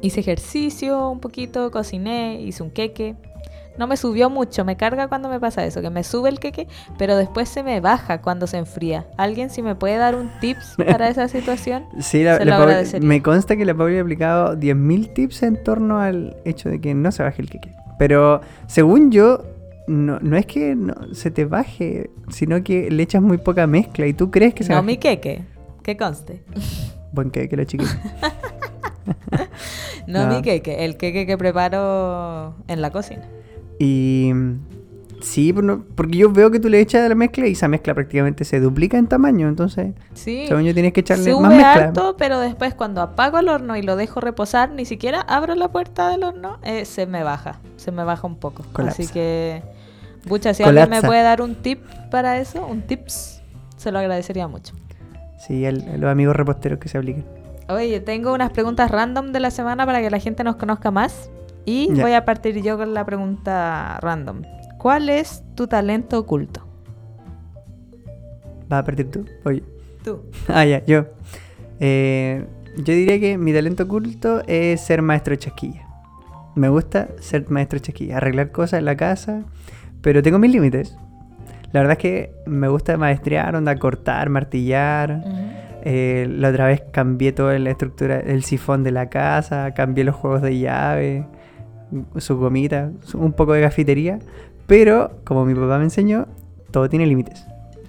Hice 0.00 0.20
ejercicio 0.20 1.08
un 1.10 1.18
poquito, 1.20 1.70
cociné, 1.72 2.40
hice 2.40 2.62
un 2.62 2.70
queque. 2.70 3.16
No 3.78 3.86
me 3.86 3.96
subió 3.96 4.28
mucho, 4.28 4.64
me 4.64 4.76
carga 4.76 5.08
cuando 5.08 5.28
me 5.28 5.38
pasa 5.38 5.64
eso, 5.64 5.80
que 5.80 5.88
me 5.90 6.02
sube 6.02 6.28
el 6.28 6.40
queque, 6.40 6.66
pero 6.98 7.16
después 7.16 7.48
se 7.48 7.62
me 7.62 7.80
baja 7.80 8.20
cuando 8.20 8.46
se 8.48 8.58
enfría. 8.58 9.06
¿Alguien 9.16 9.50
si 9.50 9.62
me 9.62 9.74
puede 9.76 9.96
dar 9.96 10.16
un 10.16 10.30
tips 10.40 10.74
para 10.86 11.08
esa 11.08 11.28
situación? 11.28 11.84
Sí, 12.00 12.24
la, 12.24 12.38
la 12.44 12.82
me 13.00 13.22
consta 13.22 13.56
que 13.56 13.64
la 13.64 13.74
Pauli 13.74 13.98
ha 13.98 14.02
aplicado 14.02 14.54
10.000 14.56 15.12
tips 15.14 15.42
en 15.44 15.62
torno 15.62 16.00
al 16.00 16.36
hecho 16.44 16.68
de 16.68 16.80
que 16.80 16.92
no 16.94 17.12
se 17.12 17.22
baje 17.22 17.40
el 17.40 17.48
queque. 17.48 17.70
Pero 17.98 18.40
según 18.66 19.10
yo, 19.12 19.44
no, 19.86 20.18
no 20.20 20.36
es 20.36 20.46
que 20.46 20.74
no 20.74 20.94
se 21.14 21.30
te 21.30 21.44
baje, 21.44 22.10
sino 22.30 22.62
que 22.64 22.90
le 22.90 23.02
echas 23.04 23.22
muy 23.22 23.38
poca 23.38 23.66
mezcla 23.66 24.06
y 24.06 24.12
tú 24.12 24.30
crees 24.30 24.54
que 24.54 24.64
se 24.64 24.70
No 24.70 24.76
baje. 24.76 24.86
mi 24.86 24.96
queque, 24.98 25.42
que 25.82 25.96
conste. 25.96 26.42
Buen 27.12 27.30
queque, 27.30 27.56
la 27.56 27.64
chiquita. 27.64 27.90
No, 30.06 30.26
No. 30.26 30.34
mi 30.34 30.42
queque, 30.42 30.84
el 30.84 30.96
queque 30.96 31.26
que 31.26 31.38
preparo 31.38 32.54
en 32.66 32.82
la 32.82 32.90
cocina. 32.90 33.22
Y 33.78 34.32
sí, 35.20 35.52
no- 35.52 35.84
porque 35.94 36.18
yo 36.18 36.30
veo 36.32 36.50
que 36.50 36.60
tú 36.60 36.68
le 36.68 36.80
echas 36.80 37.08
la 37.08 37.14
mezcla 37.14 37.46
y 37.46 37.52
esa 37.52 37.68
mezcla 37.68 37.94
prácticamente 37.94 38.44
se 38.44 38.60
duplica 38.60 38.98
en 38.98 39.06
tamaño. 39.06 39.48
Entonces, 39.48 39.94
Sí. 40.14 40.44
según 40.48 40.64
yo, 40.64 40.74
tienes 40.74 40.92
que 40.92 41.00
echarle 41.00 41.32
más 41.34 41.50
mezcla. 41.54 41.72
harto, 41.72 42.16
pero 42.18 42.40
después 42.40 42.74
cuando 42.74 43.00
apago 43.02 43.38
el 43.38 43.48
horno 43.48 43.76
y 43.76 43.82
lo 43.82 43.96
dejo 43.96 44.20
reposar, 44.20 44.70
ni 44.70 44.84
siquiera 44.84 45.20
abro 45.20 45.54
la 45.54 45.68
puerta 45.68 46.08
del 46.10 46.24
horno, 46.24 46.58
eh, 46.62 46.84
se 46.84 47.06
me 47.06 47.22
baja, 47.22 47.58
se 47.76 47.92
me 47.92 48.04
baja 48.04 48.26
un 48.26 48.36
poco. 48.36 48.64
Colapsa. 48.72 49.02
Así 49.02 49.12
que, 49.12 49.62
bucha, 50.26 50.54
si 50.54 50.62
alguien 50.62 50.82
me 50.84 50.96
Colapsa. 50.96 51.06
puede 51.06 51.22
dar 51.22 51.42
un 51.42 51.54
tip 51.56 51.80
para 52.10 52.38
eso, 52.38 52.66
un 52.66 52.82
tips, 52.82 53.42
se 53.76 53.92
lo 53.92 53.98
agradecería 53.98 54.48
mucho. 54.48 54.74
Sí, 55.46 55.64
a 55.66 55.70
los 55.72 56.10
amigos 56.10 56.34
reposteros 56.34 56.78
que 56.80 56.88
se 56.88 56.98
apliquen. 56.98 57.24
Oye, 57.68 58.00
tengo 58.00 58.32
unas 58.34 58.50
preguntas 58.50 58.90
random 58.90 59.30
de 59.30 59.40
la 59.40 59.50
semana 59.50 59.84
para 59.86 60.00
que 60.00 60.10
la 60.10 60.18
gente 60.18 60.42
nos 60.42 60.56
conozca 60.56 60.90
más. 60.90 61.30
Y 61.68 61.92
voy 61.92 62.14
a 62.14 62.24
partir 62.24 62.62
yo 62.62 62.78
con 62.78 62.94
la 62.94 63.04
pregunta 63.04 63.98
random. 64.00 64.40
¿Cuál 64.78 65.10
es 65.10 65.44
tu 65.54 65.66
talento 65.66 66.18
oculto? 66.18 66.66
¿Vas 68.70 68.80
a 68.80 68.84
partir 68.86 69.10
tú? 69.10 69.26
Oye. 69.44 69.62
Tú. 70.02 70.22
Ah, 70.48 70.64
ya, 70.64 70.82
yo. 70.86 71.04
Eh, 71.78 72.46
yo 72.78 72.94
diría 72.94 73.20
que 73.20 73.36
mi 73.36 73.52
talento 73.52 73.82
oculto 73.82 74.42
es 74.46 74.80
ser 74.80 75.02
maestro 75.02 75.32
de 75.32 75.40
chasquilla. 75.40 75.86
Me 76.54 76.70
gusta 76.70 77.08
ser 77.20 77.50
maestro 77.50 77.78
de 77.78 77.82
chasquilla, 77.82 78.16
arreglar 78.16 78.50
cosas 78.50 78.78
en 78.78 78.86
la 78.86 78.96
casa, 78.96 79.42
pero 80.00 80.22
tengo 80.22 80.38
mis 80.38 80.50
límites. 80.50 80.96
La 81.72 81.80
verdad 81.80 81.92
es 81.92 81.98
que 81.98 82.32
me 82.46 82.68
gusta 82.68 82.96
maestrear, 82.96 83.54
onda, 83.54 83.76
cortar, 83.76 84.30
martillar. 84.30 85.22
Eh, 85.82 86.26
la 86.30 86.48
otra 86.48 86.66
vez 86.66 86.82
cambié 86.92 87.32
toda 87.32 87.58
la 87.58 87.70
estructura, 87.70 88.20
el 88.20 88.42
sifón 88.42 88.84
de 88.84 88.90
la 88.90 89.10
casa, 89.10 89.74
cambié 89.74 90.04
los 90.04 90.16
juegos 90.16 90.40
de 90.40 90.58
llave, 90.58 91.26
su 92.18 92.36
gomita, 92.38 92.90
su- 93.04 93.18
un 93.18 93.32
poco 93.32 93.52
de 93.52 93.60
gafitería. 93.60 94.18
Pero, 94.66 95.12
como 95.24 95.44
mi 95.44 95.54
papá 95.54 95.78
me 95.78 95.84
enseñó, 95.84 96.26
todo 96.70 96.88
tiene 96.88 97.06
límites. 97.06 97.44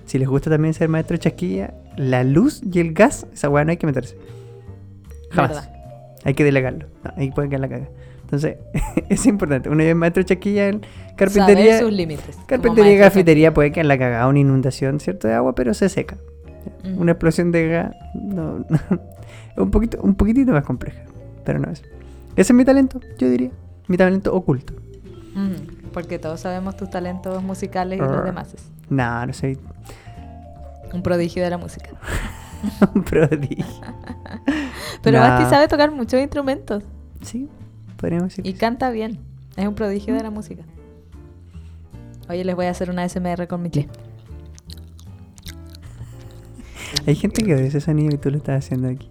Si 0.06 0.18
les 0.18 0.28
gusta 0.28 0.50
también 0.50 0.74
ser 0.74 0.90
maestro 0.90 1.16
de 1.16 1.20
chasquilla, 1.20 1.74
la 1.98 2.24
luz 2.24 2.62
y 2.64 2.80
el 2.80 2.94
gas, 2.94 3.28
esa 3.34 3.50
weá 3.50 3.64
no 3.66 3.72
hay 3.72 3.78
que 3.78 3.86
meterse. 3.86 4.16
Jamás. 5.32 5.52
¿Verdad? 5.52 5.76
Hay 6.24 6.34
que 6.34 6.44
delegarlo. 6.44 6.88
No, 7.04 7.12
ahí 7.18 7.32
puede 7.32 7.50
quedar 7.50 7.62
la 7.62 7.70
caga. 7.70 7.90
Entonces, 8.24 8.58
es 9.10 9.26
importante. 9.26 9.70
Uno 9.70 9.84
es 9.84 9.96
maestro 9.96 10.24
chasquilla 10.24 10.70
en 10.70 10.82
carpintería. 11.16 11.66
Saber 11.78 11.80
sus 11.82 11.94
límites. 11.94 12.38
Carpintería 12.48 12.96
y 12.96 13.00
cafetería 13.00 13.54
puede 13.54 13.72
quedar 13.72 13.86
la 13.88 13.98
cagada, 13.98 14.28
una 14.28 14.40
inundación, 14.40 15.00
¿cierto? 15.00 15.28
De 15.28 15.34
agua, 15.34 15.54
pero 15.56 15.74
se 15.74 15.90
seca. 15.90 16.18
Ujú. 16.90 17.02
Una 17.02 17.12
explosión 17.14 17.52
de 17.52 17.68
gas, 17.68 17.96
no, 18.16 18.60
no. 18.70 19.02
un, 19.58 19.72
poquito, 19.72 20.00
un 20.02 20.16
poquitito 20.16 20.52
más 20.52 20.64
compleja, 20.64 21.02
pero 21.44 21.60
no 21.60 21.70
es. 21.72 21.82
Ese 22.36 22.54
es 22.54 22.54
mi 22.54 22.64
talento, 22.66 23.00
yo 23.18 23.30
diría. 23.30 23.52
Mi 23.90 23.98
talento 23.98 24.34
oculto. 24.34 24.74
Porque 25.94 26.20
todos 26.20 26.40
sabemos 26.42 26.78
tus 26.78 26.90
talentos 26.90 27.44
musicales 27.44 27.98
y 27.98 28.02
los 28.02 28.12
Arr. 28.12 28.26
demás. 28.26 28.54
No, 28.90 29.26
no 29.26 29.34
soy 29.34 29.58
Un 30.94 31.02
prodigio 31.04 31.44
de 31.44 31.50
la 31.50 31.58
música. 31.58 31.90
un 32.96 33.04
prodigio. 33.04 33.66
Pero. 35.04 35.20
Basti 35.20 35.50
sabe 35.50 35.68
tocar 35.68 35.92
muchos 35.92 36.20
instrumentos 36.22 36.84
Sí, 37.22 37.50
podríamos 37.98 38.30
decir. 38.30 38.46
y 38.48 38.54
que 38.54 38.60
canta 38.60 38.90
bien. 38.92 39.20
Es 39.58 39.68
un 39.68 39.76
prodigio 39.76 40.14
de 40.14 40.24
la 40.24 40.30
música. 40.30 40.64
Oye, 42.30 42.44
les 42.46 42.56
voy 42.56 42.68
a 42.68 42.70
hacer 42.70 42.90
una 42.92 43.08
SMR 43.10 43.48
con 43.48 43.62
mi 43.62 43.70
chile. 43.72 43.90
Hay 47.08 47.16
gente 47.16 47.44
que 47.44 47.56
odia 47.56 47.66
ese 47.66 47.82
sonido 47.82 48.14
y 48.14 48.18
tú 48.18 48.30
lo 48.30 48.38
estás 48.38 48.64
haciendo 48.66 48.88
aquí. 48.90 49.10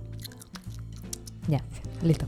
Ya, 1.49 1.61
listo. 2.03 2.27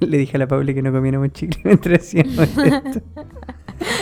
Le 0.06 0.18
dije 0.18 0.36
a 0.36 0.38
la 0.38 0.48
Pauli 0.48 0.74
que 0.74 0.82
no 0.82 0.92
comiéramos 0.92 1.32
chicle 1.32 1.60
mientras 1.64 2.00
hacíamos 2.00 2.38
esto. 2.38 3.00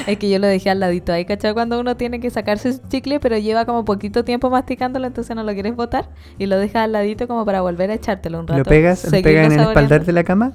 Es 0.09 0.19
que 0.19 0.29
yo 0.29 0.41
lo 0.41 0.49
dejé 0.49 0.71
al 0.71 0.81
ladito 0.81 1.13
ahí, 1.13 1.25
¿cachai? 1.25 1.55
Cuando 1.55 1.79
uno 1.79 1.97
tiene 1.97 2.19
que 2.19 2.31
sacarse 2.31 2.73
su 2.73 2.81
chicle, 2.89 3.21
pero 3.21 3.39
lleva 3.39 3.65
como 3.65 3.85
poquito 3.85 4.25
tiempo 4.25 4.51
masticándolo, 4.51 5.07
entonces 5.07 5.37
no 5.37 5.45
lo 5.45 5.53
quieres 5.53 5.77
botar 5.77 6.11
y 6.37 6.47
lo 6.47 6.59
dejas 6.59 6.83
al 6.83 6.93
ladito 6.93 7.29
como 7.29 7.45
para 7.45 7.61
volver 7.61 7.93
a 7.93 7.95
echártelo 7.95 8.41
un 8.41 8.49
rato. 8.49 8.59
Lo 8.59 8.65
pegas, 8.65 9.05
lo 9.05 9.23
pegas 9.23 9.53
en 9.53 9.61
el 9.61 9.69
espaldar 9.69 10.05
de 10.05 10.13
la 10.13 10.25
cama. 10.25 10.55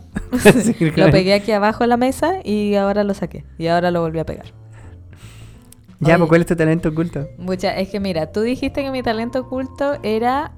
Lo 0.98 1.10
pegué 1.10 1.36
aquí 1.36 1.54
abajo 1.54 1.84
en 1.84 1.92
la 1.92 1.98
mesa 1.98 2.40
y 2.44 2.76
ahora 2.76 3.06
lo 3.06 3.14
saqué. 3.14 3.46
Y 3.58 3.68
ahora 3.68 3.92
lo 3.92 4.02
volví 4.02 4.20
a 4.20 4.26
pegar. 4.26 4.48
Ya, 6.02 6.16
Oye. 6.16 6.18
pues 6.18 6.30
¿cuál 6.30 6.42
es 6.42 6.48
tu 6.48 6.56
talento 6.58 6.90
oculto? 6.90 7.26
Mucha, 7.38 7.78
es 7.78 7.88
que 7.90 8.02
mira, 8.02 8.30
tú 8.30 8.42
dijiste 8.42 8.84
que 8.84 8.92
mi 8.92 9.04
talento 9.04 9.40
oculto 9.40 10.00
era 10.04 10.52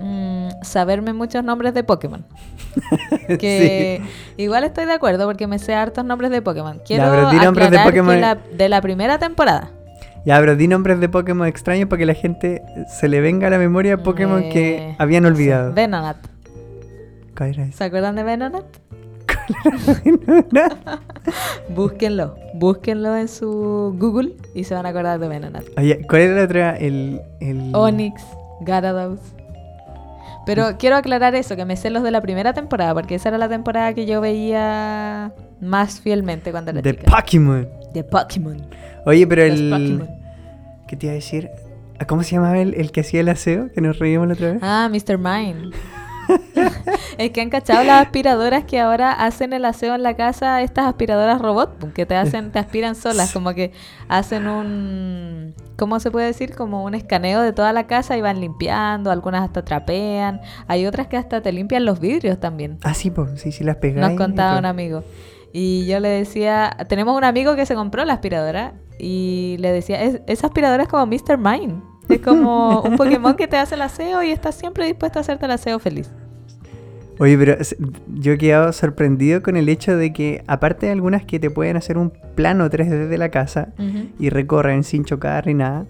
mm, 0.00 0.48
saberme 0.62 1.12
muchos 1.12 1.44
nombres 1.44 1.74
de 1.74 1.84
Pokémon. 1.84 2.24
Que 3.38 4.00
igual 4.36 4.64
estoy 4.64 4.86
de 4.86 4.92
acuerdo 4.92 5.26
porque 5.26 5.46
me 5.46 5.58
sé 5.58 5.74
hartos 5.74 6.04
nombres 6.04 6.30
de 6.30 6.42
Pokémon. 6.42 6.80
Quiero 6.86 7.10
pero 7.10 7.30
di 7.30 7.36
nombres 7.38 7.70
de 7.70 7.78
aclarar 7.78 7.92
que 7.94 8.00
Pokémon. 8.00 8.20
la- 8.20 8.34
de 8.56 8.68
la 8.68 8.80
primera 8.80 9.18
temporada. 9.18 9.70
Ya, 10.26 10.38
pero 10.38 10.54
di 10.56 10.68
nombres 10.68 11.00
de 11.00 11.08
Pokémon 11.08 11.46
extraños 11.46 11.88
para 11.88 11.98
que 12.00 12.06
la 12.06 12.14
gente 12.14 12.62
se 12.88 13.08
le 13.08 13.20
venga 13.20 13.46
a 13.46 13.50
la 13.50 13.58
memoria 13.58 13.96
Pokémon 14.02 14.42
que 14.50 14.76
Eh, 14.90 14.96
habían 14.98 15.24
olvidado. 15.26 15.72
Venonat. 15.72 16.16
¿Se 17.72 17.84
acuerdan 17.84 18.16
de 18.16 18.22
Venonat? 18.24 18.64
Búsquenlo. 21.74 22.34
Búsquenlo 22.54 23.16
en 23.16 23.28
su 23.28 23.94
Google 23.98 24.32
y 24.54 24.64
se 24.64 24.74
van 24.74 24.86
a 24.86 24.90
acordar 24.90 25.18
de 25.18 25.28
Venonat. 25.28 25.64
Oye, 25.78 26.04
¿cuál 26.08 26.22
era 26.22 26.34
la 26.36 26.44
otra? 26.44 26.76
El, 26.76 27.20
el... 27.40 27.70
Onix, 27.74 28.22
Gyarados. 28.60 29.20
Pero 30.46 30.78
quiero 30.78 30.96
aclarar 30.96 31.34
eso, 31.34 31.54
que 31.56 31.64
me 31.64 31.76
sé 31.76 31.90
los 31.90 32.02
de 32.02 32.10
la 32.10 32.20
primera 32.20 32.52
temporada, 32.52 32.94
porque 32.94 33.14
esa 33.16 33.28
era 33.28 33.38
la 33.38 33.48
temporada 33.48 33.92
que 33.94 34.06
yo 34.06 34.20
veía 34.20 35.32
más 35.60 36.00
fielmente 36.00 36.50
cuando 36.50 36.70
era 36.70 36.80
De 36.82 36.96
chica. 36.96 37.10
Pokémon. 37.14 37.68
De 37.92 38.04
Pokémon. 38.04 38.56
Oye, 39.06 39.26
pero 39.26 39.46
Los 39.46 39.60
el... 39.60 39.70
Pokémon. 39.70 40.08
¿Qué 40.88 40.96
te 40.96 41.06
iba 41.06 41.12
a 41.12 41.14
decir? 41.14 41.50
¿A 41.98 42.06
¿Cómo 42.06 42.22
se 42.22 42.34
llamaba 42.34 42.58
el, 42.58 42.74
el 42.74 42.90
que 42.92 43.02
hacía 43.02 43.20
el 43.20 43.28
aseo? 43.28 43.70
Que 43.72 43.80
nos 43.80 43.98
reímos 43.98 44.26
la 44.28 44.34
otra 44.34 44.52
vez. 44.52 44.58
Ah, 44.62 44.88
Mr. 44.90 45.18
Mine. 45.18 45.70
es 47.24 47.30
que 47.32 47.40
han 47.40 47.50
cachado 47.50 47.84
las 47.84 48.02
aspiradoras 48.06 48.64
que 48.64 48.80
ahora 48.80 49.12
hacen 49.12 49.52
el 49.52 49.64
aseo 49.64 49.94
en 49.94 50.02
la 50.02 50.14
casa, 50.14 50.62
estas 50.62 50.86
aspiradoras 50.86 51.40
robot, 51.40 51.92
que 51.92 52.06
te 52.06 52.16
hacen, 52.16 52.50
te 52.50 52.58
aspiran 52.58 52.94
solas, 52.94 53.32
como 53.34 53.52
que 53.54 53.72
hacen 54.08 54.46
un, 54.48 55.54
¿cómo 55.76 56.00
se 56.00 56.10
puede 56.10 56.26
decir? 56.26 56.54
Como 56.54 56.84
un 56.84 56.94
escaneo 56.94 57.42
de 57.42 57.52
toda 57.52 57.72
la 57.72 57.86
casa 57.86 58.16
y 58.16 58.20
van 58.20 58.40
limpiando, 58.40 59.10
algunas 59.10 59.42
hasta 59.44 59.64
trapean, 59.64 60.40
hay 60.66 60.86
otras 60.86 61.06
que 61.08 61.16
hasta 61.16 61.40
te 61.42 61.52
limpian 61.52 61.84
los 61.84 62.00
vidrios 62.00 62.40
también. 62.40 62.78
Ah, 62.82 62.94
sí, 62.94 63.10
pues, 63.10 63.40
sí, 63.40 63.52
sí 63.52 63.64
las 63.64 63.76
pegáis. 63.76 64.08
Nos 64.08 64.16
contaba 64.18 64.58
un 64.58 64.64
amigo. 64.66 65.04
Y 65.52 65.86
yo 65.86 65.98
le 66.00 66.08
decía, 66.08 66.76
tenemos 66.88 67.16
un 67.16 67.24
amigo 67.24 67.56
que 67.56 67.66
se 67.66 67.74
compró 67.74 68.04
la 68.04 68.12
aspiradora 68.14 68.74
y 68.98 69.56
le 69.58 69.72
decía, 69.72 70.00
"Es- 70.02 70.20
esa 70.26 70.46
aspiradora 70.46 70.84
es 70.84 70.88
como 70.88 71.06
Mr. 71.06 71.38
Mine. 71.38 71.82
Es 72.08 72.20
como 72.20 72.82
un 72.82 72.96
Pokémon 72.96 73.34
que 73.34 73.46
te 73.48 73.56
hace 73.56 73.74
el 73.74 73.82
aseo 73.82 74.22
y 74.22 74.30
está 74.30 74.52
siempre 74.52 74.86
dispuesto 74.86 75.18
a 75.18 75.22
hacerte 75.22 75.46
el 75.46 75.50
aseo 75.52 75.78
feliz. 75.78 76.10
Oye, 77.20 77.36
pero 77.38 77.56
yo 78.14 78.32
he 78.32 78.38
quedado 78.38 78.72
sorprendido 78.72 79.42
con 79.42 79.56
el 79.56 79.68
hecho 79.68 79.96
de 79.96 80.12
que, 80.12 80.42
aparte 80.46 80.86
de 80.86 80.92
algunas 80.92 81.24
que 81.24 81.38
te 81.38 81.50
pueden 81.50 81.76
hacer 81.76 81.98
un 81.98 82.10
plano 82.34 82.68
3D 82.70 83.08
de 83.08 83.18
la 83.18 83.28
casa 83.28 83.68
y 84.18 84.30
recorren 84.30 84.82
sin 84.84 85.04
chocar 85.04 85.46
ni 85.46 85.54
nada, 85.54 85.84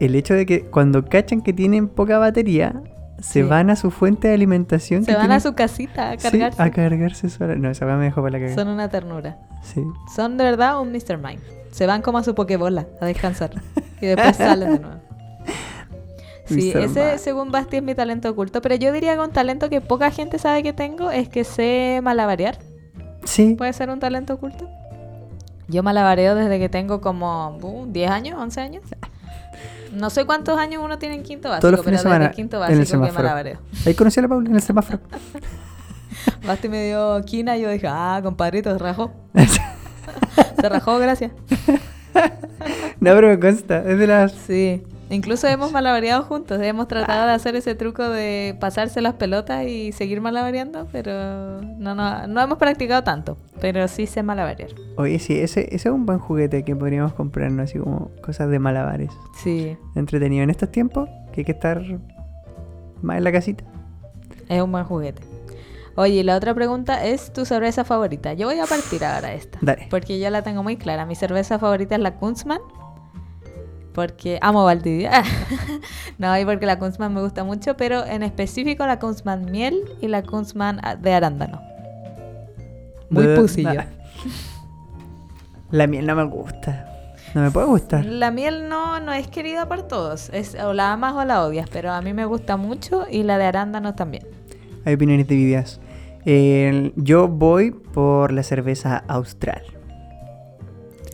el 0.00 0.14
hecho 0.14 0.32
de 0.34 0.46
que 0.46 0.62
cuando 0.62 1.04
cachan 1.04 1.42
que 1.42 1.52
tienen 1.52 1.86
poca 1.88 2.18
batería, 2.18 2.82
se 3.18 3.42
Sí. 3.42 3.42
van 3.42 3.68
a 3.68 3.76
su 3.76 3.90
fuente 3.90 4.28
de 4.28 4.34
alimentación. 4.34 5.04
Se 5.04 5.14
van 5.14 5.32
a 5.32 5.40
su 5.40 5.54
casita 5.54 6.10
a 6.12 6.18
Sí, 6.18 6.30
cargarse. 6.30 6.62
a 6.62 6.70
cargarse 6.70 7.28
sola. 7.28 7.54
No, 7.56 7.68
esa 7.70 7.84
me 7.84 8.04
dejó 8.04 8.22
para 8.22 8.32
la 8.32 8.38
cagada. 8.38 8.54
Son 8.56 8.68
una 8.68 8.88
ternura. 8.88 9.36
Sí. 9.62 9.82
Son 10.14 10.36
de 10.38 10.44
verdad 10.44 10.80
un 10.80 10.92
Mr. 10.92 11.18
Mine. 11.18 11.40
Se 11.72 11.84
van 11.86 12.00
como 12.00 12.18
a 12.18 12.22
su 12.24 12.34
Pokébola 12.34 12.86
a 13.00 13.06
descansar. 13.06 13.50
y 14.00 14.06
después 14.06 14.36
salen 14.36 14.70
de 14.72 14.78
nuevo. 14.78 14.96
Sí, 16.48 16.72
Mr. 16.74 16.82
ese 16.82 17.18
según 17.18 17.50
Basti 17.50 17.78
es 17.78 17.82
mi 17.82 17.94
talento 17.94 18.30
oculto. 18.30 18.62
Pero 18.62 18.74
yo 18.76 18.92
diría 18.92 19.14
que 19.14 19.20
un 19.20 19.30
talento 19.30 19.68
que 19.68 19.80
poca 19.80 20.10
gente 20.10 20.38
sabe 20.38 20.62
que 20.62 20.72
tengo 20.72 21.10
es 21.10 21.28
que 21.28 21.44
sé 21.44 22.00
malabarear. 22.02 22.58
Sí. 23.24 23.54
¿Puede 23.56 23.72
ser 23.72 23.90
un 23.90 24.00
talento 24.00 24.34
oculto? 24.34 24.68
Yo 25.68 25.82
malabareo 25.82 26.34
desde 26.34 26.58
que 26.58 26.68
tengo 26.68 27.00
como 27.00 27.58
uh, 27.62 27.86
10 27.86 28.10
años, 28.10 28.40
11 28.40 28.60
años. 28.60 28.82
No 29.92 30.10
sé 30.10 30.24
cuántos 30.24 30.58
años 30.58 30.82
uno 30.84 30.98
tiene 30.98 31.16
en 31.16 31.22
quinto 31.22 31.48
básico, 31.48 31.60
Todos 31.60 31.72
los 31.72 31.80
pero 31.84 31.98
fines 31.98 32.12
de 32.12 32.18
desde 32.18 32.34
quinto 32.34 32.56
en 32.56 32.60
básico 32.60 32.78
el 32.78 32.84
que 32.84 32.90
semáforo. 32.90 33.22
malabareo. 33.24 33.58
Ahí 33.86 33.94
conocí 33.94 34.20
a 34.20 34.22
la 34.22 34.28
Paula 34.28 34.48
en 34.48 34.54
el 34.56 34.62
semáforo. 34.62 35.00
Basti 36.46 36.68
me 36.68 36.86
dio 36.86 37.22
quina 37.24 37.56
y 37.56 37.62
yo 37.62 37.70
dije, 37.70 37.86
ah, 37.88 38.20
compadrito, 38.22 38.72
se 38.72 38.78
rajó. 38.78 39.12
se 40.60 40.68
rajó, 40.68 40.98
gracias. 40.98 41.32
no, 43.00 43.12
pero 43.14 43.28
me 43.28 43.38
consta. 43.40 43.78
Es 43.78 43.98
de 43.98 44.06
las. 44.06 44.32
Sí. 44.32 44.82
Incluso 45.10 45.46
hemos 45.46 45.72
malabareado 45.72 46.22
juntos. 46.22 46.60
Hemos 46.60 46.86
tratado 46.86 47.26
de 47.26 47.32
hacer 47.32 47.56
ese 47.56 47.74
truco 47.74 48.08
de 48.08 48.56
pasarse 48.60 49.00
las 49.00 49.14
pelotas 49.14 49.66
y 49.66 49.92
seguir 49.92 50.20
malabareando, 50.20 50.86
pero 50.92 51.62
no, 51.62 51.94
no, 51.94 52.26
no 52.26 52.40
hemos 52.42 52.58
practicado 52.58 53.02
tanto. 53.02 53.38
Pero 53.60 53.88
sí 53.88 54.06
sé 54.06 54.22
malabarear. 54.22 54.70
Oye, 54.96 55.18
sí, 55.18 55.38
ese, 55.38 55.74
ese 55.74 55.88
es 55.88 55.94
un 55.94 56.04
buen 56.04 56.18
juguete 56.18 56.62
que 56.62 56.76
podríamos 56.76 57.14
comprarnos, 57.14 57.70
así 57.70 57.78
como 57.78 58.10
cosas 58.22 58.50
de 58.50 58.58
malabares. 58.58 59.10
Sí, 59.42 59.76
Entretenido 59.94 60.42
en 60.42 60.50
estos 60.50 60.70
tiempos, 60.70 61.08
que 61.32 61.40
hay 61.40 61.44
que 61.46 61.52
estar 61.52 61.82
más 63.00 63.18
en 63.18 63.24
la 63.24 63.32
casita. 63.32 63.64
es 64.48 64.60
un 64.60 64.70
buen 64.72 64.84
juguete. 64.84 65.22
Oye, 65.96 66.22
la 66.22 66.36
otra 66.36 66.54
pregunta 66.54 67.04
es 67.04 67.32
tu 67.32 67.44
cerveza 67.44 67.82
favorita. 67.84 68.32
Yo 68.34 68.46
voy 68.46 68.60
a 68.60 68.66
partir 68.66 69.04
ahora 69.04 69.32
esta. 69.34 69.58
Dale. 69.62 69.88
Porque 69.90 70.20
yo 70.20 70.30
la 70.30 70.42
tengo 70.42 70.62
muy 70.62 70.76
clara. 70.76 71.04
Mi 71.06 71.16
cerveza 71.16 71.58
favorita 71.58 71.96
es 71.96 72.00
la 72.00 72.14
Kunzman. 72.14 72.60
Porque 73.98 74.38
amo 74.42 74.62
Valdivia. 74.64 75.24
no, 76.18 76.38
y 76.38 76.44
porque 76.44 76.66
la 76.66 76.78
Kunzman 76.78 77.12
me 77.12 77.20
gusta 77.20 77.42
mucho, 77.42 77.76
pero 77.76 78.06
en 78.06 78.22
específico 78.22 78.86
la 78.86 79.00
Kunzman 79.00 79.50
miel 79.50 79.82
y 80.00 80.06
la 80.06 80.22
Kunzman 80.22 80.78
ah, 80.84 80.94
de 80.94 81.12
arándano. 81.14 81.60
Muy 83.10 83.24
Bleh, 83.24 83.34
pusillo. 83.40 83.74
nah. 83.74 83.86
La 85.72 85.88
miel 85.88 86.06
no 86.06 86.14
me 86.14 86.22
gusta. 86.26 86.86
No 87.34 87.42
me 87.42 87.50
puede 87.50 87.66
gustar. 87.66 88.04
La 88.04 88.30
miel 88.30 88.68
no, 88.68 89.00
no 89.00 89.12
es 89.12 89.26
querida 89.26 89.66
por 89.66 89.82
todos. 89.82 90.30
Es, 90.32 90.54
o 90.54 90.72
la 90.74 90.92
amas 90.92 91.14
o 91.14 91.24
la 91.24 91.42
odias, 91.44 91.68
pero 91.68 91.90
a 91.90 92.00
mí 92.00 92.12
me 92.14 92.24
gusta 92.24 92.56
mucho 92.56 93.04
y 93.10 93.24
la 93.24 93.36
de 93.36 93.46
arándano 93.46 93.96
también. 93.96 94.28
Hay 94.84 94.94
opiniones 94.94 95.26
divididas. 95.26 95.80
El- 96.24 96.92
yo 96.94 97.26
voy 97.26 97.72
por 97.72 98.30
la 98.32 98.44
cerveza 98.44 99.02
austral. 99.08 99.62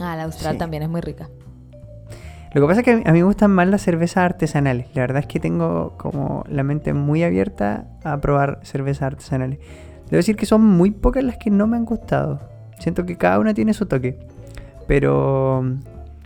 Ah, 0.01 0.17
la 0.17 0.25
austral 0.25 0.53
Sí. 0.53 0.59
también 0.59 0.83
es 0.83 0.91
muy 0.91 1.01
rica. 1.01 1.31
Lo 2.55 2.61
que 2.61 2.67
pasa 2.69 2.81
es 2.81 2.85
que 2.85 2.93
a 2.93 3.13
mí, 3.13 3.19
me 3.19 3.23
gustan 3.25 3.51
más 3.51 3.67
las 3.69 3.83
cervezas 3.83 4.19
artesanales. 4.19 4.87
La 4.95 5.03
verdad 5.03 5.19
es 5.19 5.27
que 5.27 5.41
tengo 5.41 5.95
como 5.99 6.45
la 6.49 6.63
mente 6.63 6.93
muy 6.95 7.23
abierta 7.25 7.87
a 8.05 8.19
probar 8.21 8.61
cervezas 8.63 9.03
artesanales. 9.03 9.59
Debo 10.07 10.17
decir 10.19 10.37
que 10.37 10.47
son 10.47 10.63
muy 10.65 10.91
pocas 10.93 11.25
las 11.25 11.37
que 11.37 11.51
no 11.51 11.67
me 11.67 11.77
han 11.77 11.85
gustado. 11.85 12.41
Siento 12.79 13.05
que 13.07 13.17
cada 13.17 13.39
una 13.41 13.55
tiene 13.55 13.75
su 13.75 13.87
toque. 13.87 14.19
Pero 14.87 15.65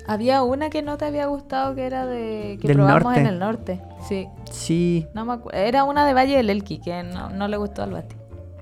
Había 0.06 0.42
una 0.42 0.68
que 0.70 0.82
no 0.82 0.97
te 0.99 1.04
había 1.06 1.26
gustado 1.26 1.75
que 1.75 1.87
era 1.87 2.04
de 2.06 2.58
que 2.61 2.68
Del 2.68 2.76
probamos 2.76 3.04
norte. 3.04 3.20
en 3.20 3.26
el 3.26 3.38
norte. 3.38 3.80
Sí, 4.06 4.26
sí, 4.50 5.06
no 5.14 5.25
me 5.25 5.35
acu- 5.35 5.52
Era 5.54 5.85
una 5.85 6.06
de 6.06 6.14
Valle 6.14 6.37
del 6.37 6.50
Elqui 6.50 6.78
que 6.80 7.02
no, 7.04 7.30
no 7.30 7.47
le 7.49 7.56
gustó 7.56 7.82
al 7.82 7.92
Basti. 7.92 8.16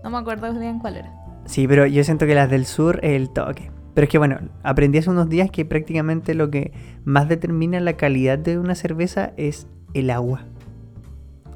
No 0.05 0.11
me 0.11 0.19
acuerdo 0.19 0.53
bien 0.59 0.79
cuál 0.79 0.97
era. 0.99 1.13
sí, 1.47 1.67
pero 1.67 1.87
yo 1.87 2.05
siento 2.05 2.27
que 2.27 2.35
las 2.35 2.51
del 2.51 2.67
sur 2.67 3.01
es 3.03 3.13
el 3.13 3.31
toque. 3.31 3.71
Pero 3.97 4.05
es 4.05 4.11
que 4.11 4.19
bueno, 4.19 4.39
aprendí 4.63 4.99
hace 4.99 5.09
unos 5.09 5.31
días 5.31 5.51
que 5.51 5.65
prácticamente 5.65 6.35
lo 6.35 6.51
que 6.51 6.71
más 7.07 7.31
determina 7.31 7.81
la 7.81 7.95
calidad 7.95 8.39
de 8.39 8.59
una 8.59 8.75
cerveza 8.75 9.33
es 9.39 9.67
el 9.95 10.11
agua. 10.11 10.43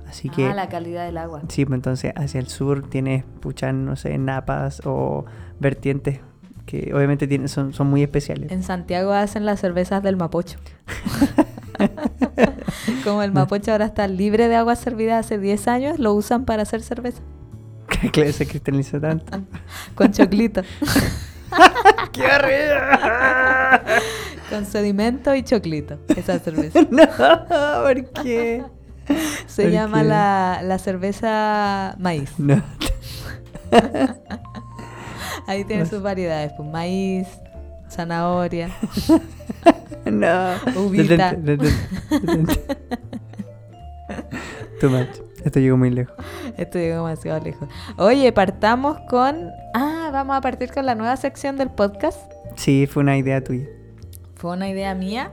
Así 0.08 0.30
que, 0.30 0.46
Ah, 0.46 0.54
la 0.54 0.70
calidad 0.70 1.04
del 1.04 1.18
agua. 1.18 1.42
sí, 1.48 1.66
pues 1.66 1.76
entonces 1.76 2.14
hacia 2.16 2.40
el 2.40 2.46
sur 2.46 2.88
tienes, 2.88 3.24
puchas, 3.40 3.74
no 3.74 3.94
sé, 3.94 4.16
napas 4.16 4.80
o 4.86 5.26
vertientes 5.58 6.20
que 6.64 6.94
obviamente 6.94 7.26
tienen, 7.28 7.50
son, 7.50 7.74
son 7.74 7.88
muy 7.88 8.02
especiales. 8.02 8.50
En 8.50 8.62
Santiago 8.62 9.12
hacen 9.12 9.44
las 9.44 9.60
cervezas 9.60 10.02
del 10.02 10.16
Mapocho. 10.16 10.58
Como 13.04 13.22
el 13.22 13.32
Mapocho 13.32 13.72
ahora 13.72 13.84
está 13.84 14.08
libre 14.08 14.48
de 14.48 14.56
agua 14.56 14.76
servida 14.76 15.18
hace 15.18 15.38
10 15.38 15.68
años, 15.68 15.98
lo 15.98 16.14
usan 16.14 16.46
para 16.46 16.62
hacer 16.62 16.80
cerveza. 16.80 17.20
que 18.12 18.32
se 18.32 18.46
cristaliza 18.46 18.98
tanto. 18.98 19.42
Con 19.94 20.10
choclito. 20.10 20.62
¡Qué 22.12 22.22
horrible! 22.24 22.80
con 24.50 24.66
sedimento 24.66 25.34
y 25.34 25.42
choclito. 25.42 25.98
Esa 26.08 26.38
cerveza. 26.38 26.80
no, 26.90 27.06
¿por 27.82 28.04
qué? 28.22 28.64
Se 29.46 29.64
¿Por 29.64 29.72
llama 29.72 30.02
qué? 30.02 30.08
la, 30.08 30.60
la 30.62 30.78
cerveza 30.78 31.94
maíz. 31.98 32.32
No. 32.38 32.62
Ahí 35.46 35.64
tiene 35.64 35.86
sus 35.86 36.02
variedades. 36.02 36.52
Pues 36.56 36.68
maíz, 36.68 37.26
zanahoria. 37.88 38.70
No. 40.04 40.54
Uvita. 40.76 41.36
Too 44.80 44.90
much. 44.90 45.08
Esto 45.44 45.58
llegó 45.60 45.76
muy 45.76 45.90
lejos. 45.90 46.14
Esto 46.56 46.78
llegó 46.78 46.96
demasiado 47.06 47.42
lejos. 47.42 47.68
Oye, 47.96 48.30
partamos 48.32 48.98
con... 49.08 49.50
Ah, 49.74 49.99
vamos 50.12 50.36
a 50.36 50.40
partir 50.40 50.70
con 50.72 50.86
la 50.86 50.94
nueva 50.94 51.16
sección 51.16 51.56
del 51.56 51.70
podcast. 51.70 52.32
Sí, 52.56 52.86
fue 52.86 53.02
una 53.02 53.16
idea 53.16 53.42
tuya. 53.42 53.66
Fue 54.34 54.52
una 54.52 54.68
idea 54.68 54.94
mía 54.94 55.30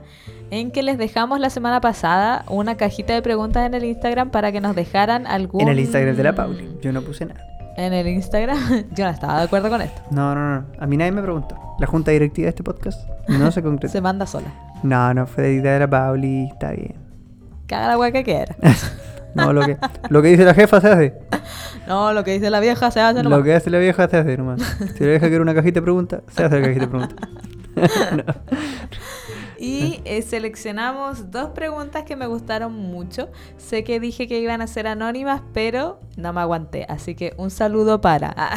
en 0.50 0.70
que 0.70 0.82
les 0.82 0.98
dejamos 0.98 1.40
la 1.40 1.50
semana 1.50 1.80
pasada 1.80 2.44
una 2.48 2.76
cajita 2.76 3.14
de 3.14 3.22
preguntas 3.22 3.66
en 3.66 3.74
el 3.74 3.84
Instagram 3.84 4.30
para 4.30 4.52
que 4.52 4.60
nos 4.60 4.76
dejaran 4.76 5.26
algún... 5.26 5.62
En 5.62 5.68
el 5.68 5.80
Instagram 5.80 6.16
de 6.16 6.22
la 6.22 6.34
Pauli. 6.34 6.68
Yo 6.82 6.92
no 6.92 7.02
puse 7.02 7.26
nada. 7.26 7.40
En 7.76 7.92
el 7.92 8.06
Instagram. 8.08 8.58
Yo 8.94 9.04
no 9.04 9.10
estaba 9.10 9.38
de 9.38 9.44
acuerdo 9.44 9.70
con 9.70 9.80
esto. 9.80 10.02
No, 10.10 10.34
no, 10.34 10.56
no. 10.60 10.66
A 10.78 10.86
mí 10.86 10.96
nadie 10.96 11.12
me 11.12 11.22
preguntó. 11.22 11.56
La 11.78 11.86
junta 11.86 12.10
directiva 12.10 12.46
de 12.46 12.50
este 12.50 12.62
podcast 12.62 13.08
no 13.28 13.50
se 13.50 13.62
concretó. 13.62 13.92
Se 13.92 14.00
manda 14.00 14.26
sola. 14.26 14.48
No, 14.82 15.14
no, 15.14 15.26
fue 15.26 15.44
de 15.44 15.54
idea 15.54 15.72
de 15.74 15.80
la 15.80 15.90
Pauli. 15.90 16.48
Está 16.52 16.72
bien. 16.72 16.96
Haga 17.70 17.88
la 17.88 17.98
weá 17.98 18.12
que 18.12 18.24
quiera. 18.24 18.56
No, 19.34 19.52
lo 19.52 19.60
que, 19.64 19.76
lo 20.08 20.22
que 20.22 20.28
dice 20.28 20.44
la 20.44 20.54
jefa 20.54 20.80
se 20.80 20.88
hace. 20.88 21.14
No, 21.88 22.12
lo 22.12 22.22
que 22.22 22.32
dice 22.32 22.50
la 22.50 22.60
vieja 22.60 22.90
se 22.90 23.00
hace 23.00 23.22
nomás. 23.22 23.38
Lo 23.38 23.44
que 23.44 23.54
hace 23.54 23.70
la 23.70 23.78
vieja 23.78 24.08
se 24.08 24.16
hace 24.18 24.36
nomás. 24.36 24.60
Si 24.96 25.04
la 25.04 25.10
vieja 25.10 25.28
quiere 25.28 25.40
una 25.40 25.54
cajita 25.54 25.80
de 25.80 25.82
preguntas, 25.82 26.22
se 26.28 26.44
hace 26.44 26.60
la 26.60 26.66
cajita 26.66 26.86
de 26.86 26.88
preguntas. 26.88 27.28
No. 28.10 28.24
Y 29.58 30.00
eh, 30.04 30.22
seleccionamos 30.22 31.32
dos 31.32 31.50
preguntas 31.50 32.04
que 32.04 32.14
me 32.14 32.26
gustaron 32.26 32.72
mucho. 32.72 33.28
Sé 33.56 33.82
que 33.82 33.98
dije 33.98 34.28
que 34.28 34.38
iban 34.38 34.62
a 34.62 34.68
ser 34.68 34.86
anónimas, 34.86 35.42
pero 35.52 36.00
no 36.16 36.32
me 36.32 36.40
aguanté. 36.40 36.86
Así 36.88 37.16
que 37.16 37.34
un 37.36 37.50
saludo 37.50 38.00
para. 38.00 38.34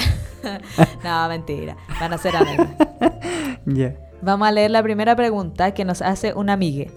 No, 1.03 1.27
mentira. 1.27 1.77
Van 1.99 2.13
a 2.13 2.17
ser 2.17 2.35
anónimas. 2.35 2.75
Ya. 3.65 3.95
Vamos 4.23 4.47
a 4.47 4.51
leer 4.51 4.71
la 4.71 4.81
primera 4.81 5.15
pregunta 5.15 5.71
que 5.75 5.85
nos 5.85 6.01
hace 6.01 6.33
una 6.33 6.53
amigue. 6.53 6.89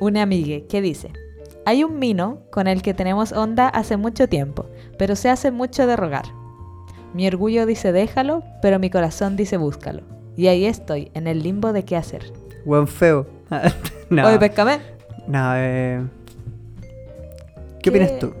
Una 0.00 0.22
amigue 0.22 0.66
que 0.66 0.80
dice: 0.80 1.12
Hay 1.66 1.82
un 1.82 1.98
mino 1.98 2.38
con 2.52 2.68
el 2.68 2.80
que 2.80 2.94
tenemos 2.94 3.32
onda 3.32 3.68
hace 3.68 3.96
mucho 3.96 4.28
tiempo, 4.28 4.66
pero 4.98 5.16
se 5.16 5.30
hace 5.30 5.50
mucho 5.50 5.84
de 5.88 5.96
rogar. 5.96 6.26
Mi 7.12 7.26
orgullo 7.26 7.66
dice 7.66 7.90
déjalo, 7.90 8.44
pero 8.62 8.78
mi 8.78 8.88
corazón 8.88 9.34
dice 9.34 9.56
búscalo. 9.56 10.04
Y 10.36 10.46
ahí 10.46 10.64
estoy, 10.64 11.10
en 11.14 11.26
el 11.26 11.42
limbo 11.42 11.72
de 11.72 11.84
qué 11.84 11.96
hacer. 11.96 12.32
Buen 12.64 12.86
feo. 12.86 13.26
no. 14.10 14.28
Oye, 14.28 14.38
pescame. 14.38 14.78
No, 15.26 15.56
eh. 15.56 16.06
¿Qué? 16.82 16.88
¿Qué 17.82 17.90
opinas 17.90 18.16
tú? 18.20 18.32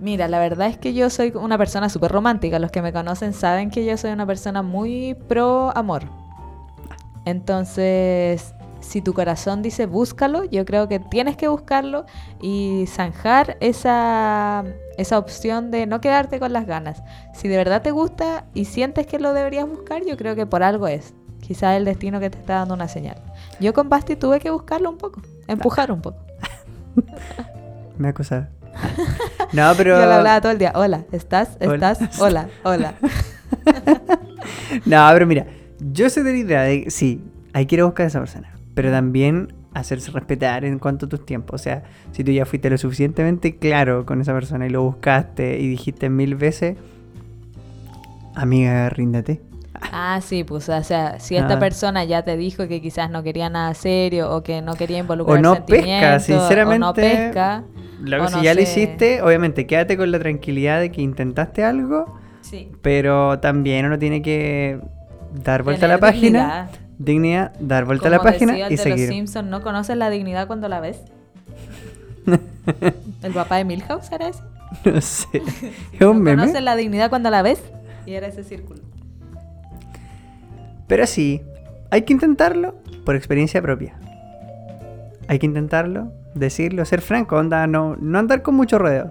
Mira, 0.00 0.26
la 0.26 0.38
verdad 0.38 0.68
es 0.68 0.78
que 0.78 0.94
yo 0.94 1.10
soy 1.10 1.30
una 1.34 1.58
persona 1.58 1.90
súper 1.90 2.10
romántica. 2.10 2.58
Los 2.58 2.70
que 2.70 2.80
me 2.80 2.94
conocen 2.94 3.34
saben 3.34 3.70
que 3.70 3.84
yo 3.84 3.98
soy 3.98 4.12
una 4.12 4.24
persona 4.24 4.62
muy 4.62 5.14
pro 5.28 5.76
amor. 5.76 6.04
Entonces, 7.26 8.54
si 8.84 9.02
tu 9.02 9.14
corazón 9.14 9.62
dice 9.62 9.86
búscalo, 9.86 10.44
yo 10.44 10.64
creo 10.64 10.88
que 10.88 10.98
tienes 10.98 11.36
que 11.36 11.48
buscarlo 11.48 12.04
y 12.40 12.84
zanjar 12.88 13.56
esa, 13.60 14.64
esa 14.96 15.18
opción 15.18 15.70
de 15.70 15.86
no 15.86 16.00
quedarte 16.00 16.38
con 16.38 16.52
las 16.52 16.66
ganas. 16.66 17.02
Si 17.34 17.48
de 17.48 17.56
verdad 17.56 17.82
te 17.82 17.90
gusta 17.90 18.44
y 18.54 18.66
sientes 18.66 19.06
que 19.06 19.18
lo 19.18 19.32
deberías 19.32 19.68
buscar, 19.68 20.04
yo 20.04 20.16
creo 20.16 20.36
que 20.36 20.46
por 20.46 20.62
algo 20.62 20.86
es. 20.86 21.14
Quizás 21.40 21.76
el 21.76 21.84
destino 21.84 22.20
que 22.20 22.30
te 22.30 22.38
está 22.38 22.54
dando 22.54 22.74
una 22.74 22.88
señal. 22.88 23.16
Yo 23.60 23.74
con 23.74 23.88
Basti 23.88 24.16
tuve 24.16 24.40
que 24.40 24.50
buscarlo 24.50 24.90
un 24.90 24.98
poco, 24.98 25.22
empujar 25.46 25.92
un 25.92 26.00
poco. 26.00 26.18
Me 27.98 28.08
acusaba. 28.08 28.48
No, 29.52 29.72
pero. 29.76 29.98
Yo 30.00 30.06
le 30.06 30.14
hablaba 30.14 30.40
todo 30.40 30.52
el 30.52 30.58
día, 30.58 30.72
hola, 30.74 31.04
¿estás? 31.12 31.56
¿Estás? 31.60 31.98
Hola, 32.20 32.48
hola. 32.62 32.94
No, 34.84 35.08
pero 35.12 35.26
mira, 35.26 35.46
yo 35.78 36.10
soy 36.10 36.22
de 36.22 36.32
la 36.32 36.38
idea 36.38 36.62
de 36.62 36.84
que 36.84 36.90
sí, 36.90 37.22
hay 37.52 37.66
que 37.66 37.76
ir 37.76 37.80
a 37.80 37.84
buscar 37.84 38.04
a 38.04 38.06
esa 38.08 38.18
persona, 38.18 38.53
pero 38.74 38.90
también 38.90 39.52
hacerse 39.74 40.10
respetar 40.12 40.64
en 40.64 40.78
cuanto 40.78 41.06
a 41.06 41.08
tus 41.08 41.24
tiempos. 41.26 41.60
O 41.60 41.64
sea, 41.64 41.82
si 42.12 42.22
tú 42.24 42.30
ya 42.32 42.44
fuiste 42.46 42.70
lo 42.70 42.78
suficientemente 42.78 43.56
claro 43.56 44.04
con 44.06 44.20
esa 44.20 44.32
persona 44.32 44.66
y 44.66 44.70
lo 44.70 44.82
buscaste 44.82 45.58
y 45.60 45.68
dijiste 45.68 46.10
mil 46.10 46.34
veces, 46.36 46.76
amiga, 48.34 48.88
ríndate. 48.90 49.40
Ah, 49.92 50.20
sí, 50.22 50.44
pues, 50.44 50.68
o 50.68 50.82
sea, 50.82 51.18
si 51.20 51.36
esta 51.36 51.54
Ah. 51.54 51.58
persona 51.58 52.04
ya 52.04 52.22
te 52.22 52.36
dijo 52.36 52.66
que 52.68 52.80
quizás 52.80 53.10
no 53.10 53.22
quería 53.22 53.50
nada 53.50 53.74
serio 53.74 54.30
o 54.34 54.42
que 54.42 54.62
no 54.62 54.74
quería 54.74 54.98
involucrar 54.98 55.38
O 55.38 55.42
no 55.42 55.66
pesca, 55.66 56.20
sinceramente. 56.20 56.76
o 56.84 56.88
no 56.88 56.94
pesca, 56.94 57.64
Lo 58.00 58.28
si 58.28 58.36
no 58.36 58.42
ya 58.42 58.54
lo 58.54 58.60
hiciste, 58.62 59.20
obviamente 59.22 59.66
quédate 59.66 59.96
con 59.96 60.10
la 60.10 60.18
tranquilidad 60.18 60.80
de 60.80 60.90
que 60.90 61.02
intentaste 61.02 61.64
algo, 61.64 62.18
sí. 62.40 62.70
pero 62.82 63.40
también 63.40 63.84
uno 63.86 63.98
tiene 63.98 64.22
que 64.22 64.78
dar 65.44 65.62
vuelta 65.64 65.86
a 65.86 65.88
la 65.88 65.98
página. 65.98 66.68
Dignidad, 66.98 67.52
dar 67.60 67.84
vuelta 67.84 68.08
a 68.08 68.10
la 68.10 68.18
Como 68.18 68.30
página 68.30 68.52
el 68.52 68.58
y 68.58 68.62
de 68.62 68.70
los 68.70 68.80
seguir. 68.80 69.08
Simpsons, 69.08 69.48
¿no 69.48 69.62
conoces 69.62 69.96
la 69.96 70.10
dignidad 70.10 70.46
cuando 70.46 70.68
la 70.68 70.80
ves? 70.80 71.00
¿El 73.22 73.32
papá 73.32 73.56
de 73.56 73.64
Milhouse 73.64 74.10
era 74.12 74.28
ese? 74.28 74.40
No 74.84 75.00
sé. 75.00 75.42
Es 75.92 76.00
¿No 76.00 76.10
un 76.12 76.22
meme. 76.22 76.42
conoces 76.42 76.62
la 76.62 76.76
dignidad 76.76 77.10
cuando 77.10 77.30
la 77.30 77.42
ves? 77.42 77.62
Y 78.06 78.14
era 78.14 78.26
ese 78.26 78.44
círculo. 78.44 78.80
Pero 80.86 81.06
sí, 81.06 81.42
hay 81.90 82.02
que 82.02 82.12
intentarlo 82.12 82.74
por 83.04 83.16
experiencia 83.16 83.60
propia. 83.62 83.94
Hay 85.28 85.38
que 85.38 85.46
intentarlo, 85.46 86.12
decirlo, 86.34 86.84
ser 86.84 87.00
franco, 87.00 87.36
onda, 87.36 87.66
no, 87.66 87.96
no 87.96 88.18
andar 88.18 88.42
con 88.42 88.54
mucho 88.54 88.78
ruedo. 88.78 89.10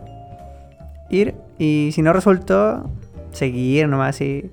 Ir 1.09 1.35
y 1.57 1.89
si 1.93 2.01
no 2.01 2.13
resultó, 2.13 2.89
seguir 3.31 3.87
nomás 3.87 4.21
y 4.21 4.51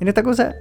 en 0.00 0.08
esta 0.08 0.22
cosa, 0.22 0.54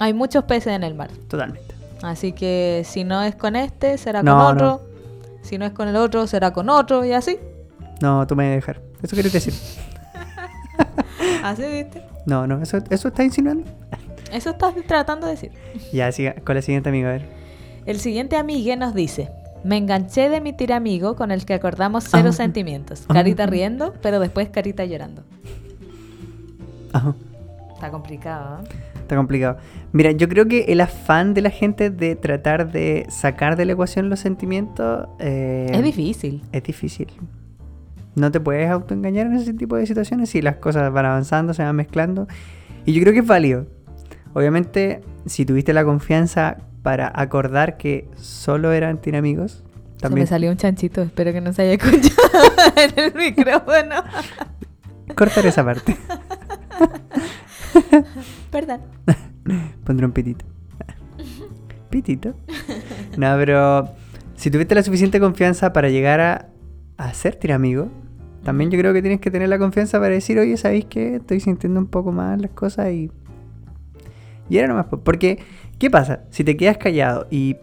Hay 0.00 0.12
muchos 0.14 0.44
peces 0.44 0.72
en 0.74 0.82
el 0.82 0.94
mar. 0.94 1.10
totalmente. 1.28 1.74
Así 2.02 2.32
que 2.32 2.82
si 2.86 3.04
no 3.04 3.22
es 3.22 3.34
con 3.36 3.54
este, 3.56 3.96
será 3.98 4.22
No, 4.22 4.32
con 4.32 4.56
no. 4.58 4.74
otro. 4.74 4.86
Si 5.42 5.56
no 5.58 5.64
es 5.66 5.72
con 5.72 5.86
el 5.88 5.96
otro, 5.96 6.26
será 6.26 6.52
con 6.52 6.68
otro 6.70 7.04
y 7.04 7.12
así. 7.12 7.38
No, 8.02 8.26
tú 8.26 8.34
me 8.34 8.44
vas 8.44 8.52
a 8.52 8.54
dejar. 8.56 8.80
¿Eso 9.02 9.14
quieres 9.14 9.32
decir? 9.32 9.54
Así, 11.42 11.62
¿viste? 11.62 12.02
No, 12.26 12.46
no, 12.46 12.60
eso, 12.62 12.78
eso 12.90 13.08
está 13.08 13.24
insinuando. 13.24 13.64
Eso 14.32 14.50
estás 14.50 14.74
tratando 14.86 15.26
de 15.26 15.32
decir. 15.32 15.52
Ya, 15.92 16.10
siga 16.12 16.34
con 16.44 16.54
la 16.54 16.62
siguiente 16.62 16.88
amiga, 16.88 17.08
a 17.08 17.12
ver. 17.12 17.28
El 17.86 17.98
siguiente 18.00 18.36
amigue 18.36 18.76
nos 18.76 18.94
dice: 18.94 19.30
Me 19.64 19.76
enganché 19.76 20.28
de 20.28 20.40
mi 20.40 20.52
tiramigo 20.52 21.16
con 21.16 21.30
el 21.30 21.44
que 21.44 21.54
acordamos 21.54 22.04
cero 22.10 22.28
Ah. 22.30 22.32
sentimientos. 22.32 23.04
Ah. 23.08 23.14
Carita 23.14 23.46
riendo, 23.46 23.94
pero 24.02 24.20
después 24.20 24.48
carita 24.50 24.84
llorando. 24.84 25.22
Ajá. 26.92 27.14
Está 27.80 27.90
complicado, 27.90 28.60
¿eh? 28.62 28.68
Está 28.96 29.16
complicado. 29.16 29.56
Mira, 29.92 30.10
yo 30.10 30.28
creo 30.28 30.46
que 30.46 30.64
el 30.68 30.82
afán 30.82 31.32
de 31.32 31.40
la 31.40 31.48
gente 31.48 31.88
de 31.88 32.14
tratar 32.14 32.70
de 32.70 33.06
sacar 33.08 33.56
de 33.56 33.64
la 33.64 33.72
ecuación 33.72 34.10
los 34.10 34.20
sentimientos 34.20 35.08
eh, 35.18 35.70
Es 35.72 35.82
difícil. 35.82 36.42
es 36.52 36.62
difícil. 36.62 37.08
No 38.16 38.30
te 38.30 38.38
puedes 38.38 38.68
autoengañar 38.70 39.28
en 39.28 39.36
ese 39.36 39.54
tipo 39.54 39.76
de 39.76 39.86
situaciones 39.86 40.28
si 40.28 40.42
las 40.42 40.56
cosas 40.56 40.92
van 40.92 41.06
avanzando, 41.06 41.54
se 41.54 41.62
van 41.62 41.74
mezclando. 41.74 42.28
Y 42.84 42.92
yo 42.92 43.00
creo 43.00 43.14
que 43.14 43.20
es 43.20 43.26
válido. 43.26 43.66
Obviamente, 44.34 45.00
si 45.24 45.46
tuviste 45.46 45.72
la 45.72 45.82
confianza 45.82 46.58
para 46.82 47.10
acordar 47.14 47.78
que 47.78 48.10
solo 48.16 48.72
eran 48.72 49.00
tiramigos, 49.00 49.52
Se 49.62 49.94
me 49.94 50.00
también 50.00 50.26
salió 50.26 50.50
un 50.50 50.58
chanchito, 50.58 51.00
espero 51.00 51.32
que 51.32 51.40
no 51.40 51.54
se 51.54 51.62
haya 51.62 51.72
escuchado 51.72 52.28
en 52.76 53.04
el 53.04 53.14
micrófono. 53.14 54.04
cortar 55.16 55.46
esa 55.46 55.64
parte. 55.64 55.96
Perdón. 58.50 58.80
Pondré 59.84 60.06
un 60.06 60.12
pitito. 60.12 60.44
Pitito. 61.90 62.34
No, 63.16 63.34
pero 63.36 63.88
si 64.36 64.50
tuviste 64.50 64.74
la 64.74 64.82
suficiente 64.82 65.18
confianza 65.20 65.72
para 65.72 65.88
llegar 65.88 66.20
a, 66.20 66.48
a 66.96 67.12
ser 67.14 67.34
tiramigo, 67.36 67.88
también 68.44 68.70
yo 68.70 68.78
creo 68.78 68.92
que 68.92 69.02
tienes 69.02 69.20
que 69.20 69.30
tener 69.30 69.48
la 69.48 69.58
confianza 69.58 69.98
para 69.98 70.10
decir, 70.14 70.38
oye, 70.38 70.56
¿sabéis 70.56 70.84
qué? 70.86 71.16
Estoy 71.16 71.40
sintiendo 71.40 71.80
un 71.80 71.86
poco 71.86 72.12
más 72.12 72.40
las 72.40 72.50
cosas 72.52 72.90
y... 72.92 73.10
Y 74.48 74.58
era 74.58 74.66
nomás, 74.66 74.86
po- 74.86 75.00
porque, 75.00 75.38
¿qué 75.78 75.90
pasa? 75.90 76.20
Si 76.30 76.42
te 76.42 76.56
quedas 76.56 76.76
callado 76.78 77.26
y 77.30 77.56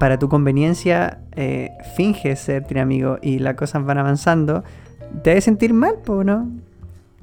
para 0.00 0.18
tu 0.18 0.28
conveniencia 0.28 1.20
eh, 1.36 1.70
finges 1.94 2.40
ser 2.40 2.78
amigo 2.78 3.18
y 3.22 3.38
las 3.38 3.54
cosas 3.54 3.84
van 3.84 3.98
avanzando, 3.98 4.64
te 5.22 5.30
debes 5.30 5.44
sentir 5.44 5.72
mal, 5.74 5.96
¿no? 6.24 6.50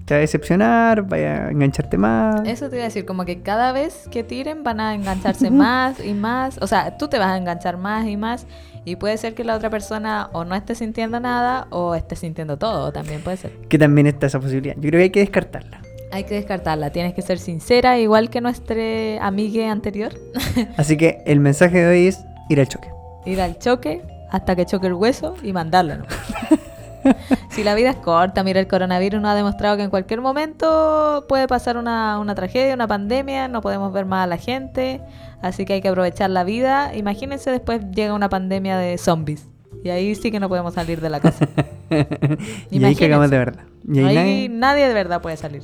Te 0.10 0.16
va 0.16 0.18
a 0.18 0.22
decepcionar, 0.22 1.04
vaya 1.04 1.46
a 1.46 1.52
engancharte 1.52 1.96
más. 1.96 2.42
Eso 2.44 2.68
te 2.68 2.78
iba 2.78 2.86
a 2.86 2.88
decir, 2.88 3.06
como 3.06 3.26
que 3.26 3.44
cada 3.44 3.72
vez 3.74 4.08
que 4.10 4.24
tiren 4.24 4.64
van 4.64 4.80
a 4.80 4.96
engancharse 4.96 5.52
más 5.52 6.04
y 6.04 6.16
más. 6.16 6.58
O 6.64 6.66
sea, 6.66 6.98
tú 6.98 7.10
te 7.10 7.20
vas 7.20 7.28
a 7.28 7.38
enganchar 7.38 7.78
más 7.78 8.08
y 8.08 8.18
más. 8.18 8.48
Y 8.86 8.96
puede 8.96 9.16
ser 9.20 9.36
que 9.36 9.44
la 9.44 9.56
otra 9.56 9.70
persona 9.70 10.32
o 10.34 10.46
no 10.46 10.56
esté 10.56 10.74
sintiendo 10.74 11.20
nada 11.20 11.68
o 11.70 11.94
esté 11.94 12.16
sintiendo 12.16 12.58
todo, 12.58 12.92
también 12.92 13.22
puede 13.22 13.38
ser. 13.38 13.52
Que 13.70 13.78
también 13.78 14.08
está 14.08 14.26
esa 14.26 14.40
posibilidad. 14.40 14.74
Yo 14.78 14.90
creo 14.90 14.94
que 14.94 15.04
hay 15.04 15.10
que 15.12 15.20
descartarla. 15.20 15.84
Hay 16.12 16.24
que 16.24 16.34
descartarla, 16.34 16.90
tienes 16.90 17.14
que 17.14 17.22
ser 17.22 17.38
sincera, 17.38 18.00
igual 18.00 18.32
que 18.32 18.42
nuestra 18.42 19.24
amiga 19.24 19.72
anterior. 19.72 20.12
Así 20.78 20.98
que 20.98 21.22
el 21.28 21.40
mensaje 21.40 21.86
de 21.86 21.88
hoy 21.88 22.08
es 22.08 22.26
ir 22.50 22.60
al 22.60 22.68
choque. 22.68 22.90
Ir 23.28 23.40
al 23.40 23.60
choque 23.60 24.02
hasta 24.32 24.56
que 24.56 24.66
choque 24.66 24.88
el 24.88 24.94
hueso 24.94 25.36
y 25.44 25.54
mandarlo. 25.54 25.98
¿no? 25.98 26.06
si 27.50 27.64
la 27.64 27.76
vida 27.76 27.90
es 27.92 27.96
corta, 27.98 28.44
mira, 28.44 28.60
el 28.60 28.68
coronavirus 28.68 29.22
nos 29.22 29.32
ha 29.32 29.36
demostrado 29.36 29.78
que 29.78 29.84
en 29.84 29.90
cualquier 29.90 30.22
momento 30.22 31.26
puede 31.28 31.48
pasar 31.48 31.78
una, 31.78 32.20
una 32.20 32.36
tragedia, 32.36 32.74
una 32.74 32.88
pandemia, 32.88 33.48
no 33.48 33.62
podemos 33.62 33.92
ver 33.94 34.06
más 34.06 34.24
a 34.24 34.28
la 34.28 34.38
gente, 34.38 35.02
así 35.42 35.66
que 35.66 35.74
hay 35.74 35.82
que 35.82 35.90
aprovechar 35.90 36.30
la 36.30 36.44
vida. 36.44 36.96
Imagínense 36.96 37.52
después 37.52 37.82
llega 37.92 38.14
una 38.14 38.30
pandemia 38.30 38.78
de 38.78 38.98
zombies. 38.98 39.48
Y 39.84 39.90
ahí 39.90 40.14
sí 40.16 40.30
que 40.30 40.40
no 40.42 40.50
podemos 40.50 40.74
salir 40.74 41.00
de 41.00 41.10
la 41.10 41.20
casa. 41.22 41.48
y 42.70 42.84
ahí 42.84 42.96
cagamos 42.96 43.30
de 43.30 43.38
verdad. 43.38 43.62
Y 43.88 44.00
ahí 44.00 44.06
Ahí 44.06 44.16
nadie- 44.16 44.50
nadie 44.50 44.88
de 44.90 44.94
verdad 44.94 45.22
puede 45.22 45.38
salir. 45.38 45.64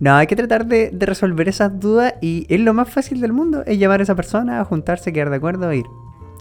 No, 0.00 0.14
hay 0.16 0.26
que 0.26 0.34
tratar 0.34 0.66
de, 0.66 0.90
de 0.90 1.06
resolver 1.06 1.48
esas 1.48 1.78
dudas 1.78 2.14
y 2.20 2.46
es 2.52 2.60
lo 2.60 2.74
más 2.74 2.90
fácil 2.90 3.20
del 3.20 3.32
mundo, 3.32 3.62
es 3.64 3.78
llamar 3.78 4.00
a 4.00 4.02
esa 4.02 4.14
persona, 4.16 4.60
a 4.60 4.64
juntarse, 4.64 5.12
quedar 5.12 5.30
de 5.30 5.36
acuerdo 5.36 5.70
e 5.70 5.78
ir. 5.78 5.86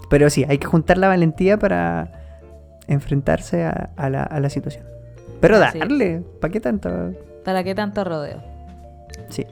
Pero 0.09 0.29
sí, 0.29 0.43
hay 0.49 0.57
que 0.57 0.65
juntar 0.65 0.97
la 0.97 1.07
valentía 1.07 1.57
para 1.57 2.22
enfrentarse 2.87 3.63
a, 3.63 3.91
a 3.95 4.09
la, 4.09 4.23
a 4.23 4.39
la 4.39 4.49
situación. 4.49 4.85
Pero 5.41 5.59
darle, 5.59 6.23
¿para 6.39 6.51
qué 6.51 6.59
tanto? 6.59 6.89
¿Para 7.43 7.63
qué 7.63 7.75
tanto 7.75 8.03
rodeo? 8.03 8.41
Sí. 9.29 9.45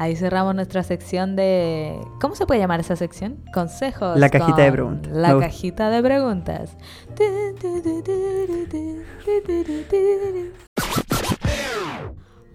Ahí 0.00 0.14
cerramos 0.14 0.54
nuestra 0.54 0.84
sección 0.84 1.34
de... 1.34 1.98
¿Cómo 2.20 2.36
se 2.36 2.46
puede 2.46 2.60
llamar 2.60 2.78
esa 2.78 2.94
sección? 2.94 3.38
Consejos. 3.52 4.16
La 4.16 4.28
cajita 4.28 4.62
de 4.62 4.70
preguntas. 4.70 5.12
La 5.12 5.36
cajita 5.38 5.90
de 5.90 6.02
preguntas. 6.02 6.76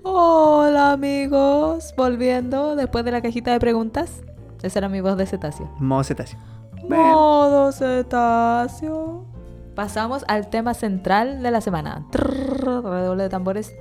Hola 0.03 0.93
amigos, 0.93 1.93
volviendo 1.97 2.75
después 2.75 3.03
de 3.03 3.11
la 3.11 3.21
cajita 3.21 3.51
de 3.51 3.59
preguntas. 3.59 4.21
Esa 4.61 4.79
era 4.79 4.87
mi 4.87 5.01
voz 5.01 5.17
de 5.17 5.25
cetáceo. 5.25 5.69
Modo 5.79 6.03
cetáceo. 6.05 6.39
Modo 6.87 7.71
cetáceo. 7.73 9.32
Pasamos 9.75 10.23
al 10.27 10.49
tema 10.49 10.75
central 10.75 11.41
de 11.41 11.49
la 11.49 11.59
semana. 11.59 12.05
Redoble 12.11 13.23
de 13.23 13.29
tambores. 13.29 13.73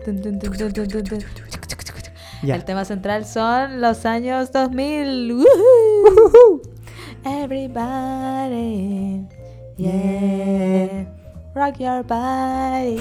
El 2.42 2.64
tema 2.64 2.84
central 2.86 3.26
son 3.26 3.80
los 3.80 4.06
años 4.06 4.50
2000. 4.52 5.32
¡Woohoo! 5.32 6.62
Everybody, 7.24 9.28
yeah, 9.76 11.06
rock 11.54 11.78
your 11.78 12.04
body. 12.04 12.98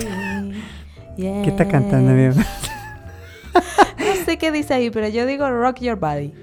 ¿Qué 1.15 1.47
estás 1.47 1.67
cantando, 1.67 2.12
amigo? 2.12 2.36
No 3.97 4.25
sé 4.25 4.38
qué 4.38 4.51
dice 4.51 4.73
ahí, 4.73 4.91
pero 4.91 5.08
yo 5.08 5.25
digo 5.25 5.49
rock 5.49 5.80
your 5.80 5.95
body. 5.95 6.34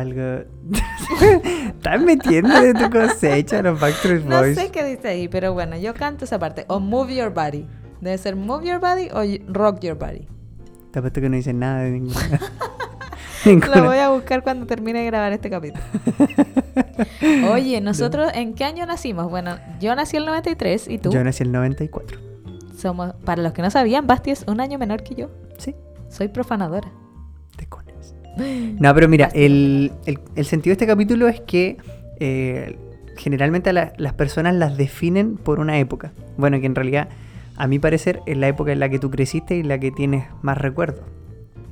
Algo. 0.00 0.44
Estás 1.66 2.00
metiendo 2.00 2.60
de 2.60 2.74
tu 2.74 2.90
cosecha 2.90 3.62
los 3.62 3.78
Backstreet 3.80 4.24
No 4.24 4.38
Boys. 4.38 4.56
sé 4.56 4.70
qué 4.70 4.84
dice 4.84 5.08
ahí, 5.08 5.28
pero 5.28 5.54
bueno, 5.54 5.76
yo 5.76 5.94
canto 5.94 6.24
esa 6.24 6.38
parte. 6.38 6.64
O 6.68 6.80
move 6.80 7.14
your 7.14 7.32
body. 7.32 7.66
Debe 8.00 8.18
ser 8.18 8.36
move 8.36 8.66
your 8.66 8.80
body 8.80 9.08
o 9.12 9.52
rock 9.52 9.80
your 9.80 9.96
body. 9.96 10.28
Te 10.90 10.98
apuesto 10.98 11.20
que 11.20 11.28
no 11.28 11.36
dice 11.36 11.52
nada 11.52 11.80
de 11.80 11.90
ninguna. 11.92 12.40
Lo 13.74 13.84
voy 13.84 13.98
a 13.98 14.08
buscar 14.10 14.42
cuando 14.42 14.66
termine 14.66 15.00
de 15.00 15.06
grabar 15.06 15.32
este 15.32 15.48
capítulo. 15.50 15.82
Oye, 17.52 17.80
nosotros, 17.80 18.30
¿en 18.34 18.54
qué 18.54 18.64
año 18.64 18.84
nacimos? 18.86 19.30
Bueno, 19.30 19.56
yo 19.80 19.94
nací 19.94 20.16
el 20.16 20.26
93 20.26 20.88
y 20.88 20.98
tú. 20.98 21.10
Yo 21.10 21.22
nací 21.22 21.44
el 21.44 21.52
94. 21.52 22.18
Somos, 22.76 23.14
para 23.24 23.42
los 23.42 23.52
que 23.52 23.62
no 23.62 23.70
sabían, 23.70 24.06
Basti 24.06 24.32
es 24.32 24.44
un 24.48 24.60
año 24.60 24.78
menor 24.78 25.02
que 25.02 25.14
yo. 25.14 25.30
Sí, 25.58 25.74
Soy 26.08 26.28
profanadora. 26.28 26.90
te 27.56 27.66
cones. 27.66 27.85
No, 28.80 28.94
pero 28.94 29.08
mira, 29.08 29.30
el, 29.34 29.92
el- 30.06 30.18
el 30.34 30.44
sentido 30.44 30.70
de 30.72 30.74
este 30.74 30.86
capítulo 30.86 31.28
es 31.28 31.40
que 31.40 31.76
eh, 32.20 32.76
generalmente 33.16 33.70
a 33.70 33.72
la- 33.72 33.92
las 33.96 34.12
personas 34.12 34.54
las 34.54 34.76
definen 34.76 35.36
por 35.36 35.60
una 35.60 35.78
época. 35.78 36.12
Bueno, 36.36 36.60
que 36.60 36.66
en 36.66 36.74
realidad, 36.74 37.08
a 37.56 37.66
mi 37.66 37.78
parecer, 37.78 38.20
es 38.26 38.36
la 38.36 38.48
época 38.48 38.72
en 38.72 38.80
la 38.80 38.88
que 38.90 38.98
tú 38.98 39.10
creciste 39.10 39.56
y 39.56 39.62
la 39.62 39.78
que 39.78 39.90
tienes 39.90 40.26
más 40.42 40.58
recuerdos. 40.58 41.04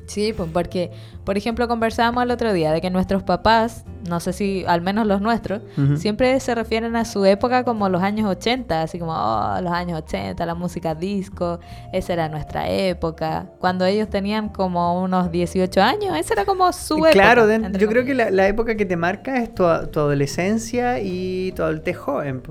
Sí, 0.06 0.34
pues 0.36 0.50
porque, 0.52 0.90
por 1.24 1.36
ejemplo, 1.38 1.66
conversábamos 1.66 2.24
el 2.24 2.30
otro 2.30 2.52
día 2.52 2.72
de 2.72 2.80
que 2.80 2.90
nuestros 2.90 3.22
papás, 3.22 3.84
no 4.08 4.20
sé 4.20 4.32
si 4.32 4.64
al 4.66 4.82
menos 4.82 5.06
los 5.06 5.20
nuestros, 5.20 5.62
siempre 5.96 6.38
se 6.40 6.54
refieren 6.54 6.94
a 6.96 7.04
su 7.04 7.24
época 7.24 7.64
como 7.64 7.88
los 7.88 8.02
años 8.02 8.28
80, 8.28 8.82
así 8.82 8.98
como, 8.98 9.12
oh, 9.12 9.60
los 9.62 9.72
años 9.72 9.98
80, 9.98 10.44
la 10.44 10.54
música 10.54 10.94
disco, 10.94 11.58
esa 11.92 12.12
era 12.12 12.28
nuestra 12.28 12.68
época. 12.68 13.46
Cuando 13.58 13.86
ellos 13.86 14.10
tenían 14.10 14.50
como 14.50 15.02
unos 15.02 15.30
18 15.30 15.80
años, 15.80 16.16
esa 16.18 16.34
era 16.34 16.44
como 16.44 16.70
su 16.72 16.96
época. 16.96 17.12
Claro, 17.12 17.46
yo 17.78 17.88
creo 17.88 18.04
que 18.04 18.14
la, 18.14 18.30
la 18.30 18.46
época 18.46 18.76
que 18.76 18.84
te 18.84 18.96
marca 18.96 19.38
es 19.38 19.54
tu, 19.54 19.64
tu 19.90 20.00
adolescencia 20.00 21.00
y 21.00 21.52
tu 21.52 21.62
adultez 21.62 21.96
joven. 21.96 22.42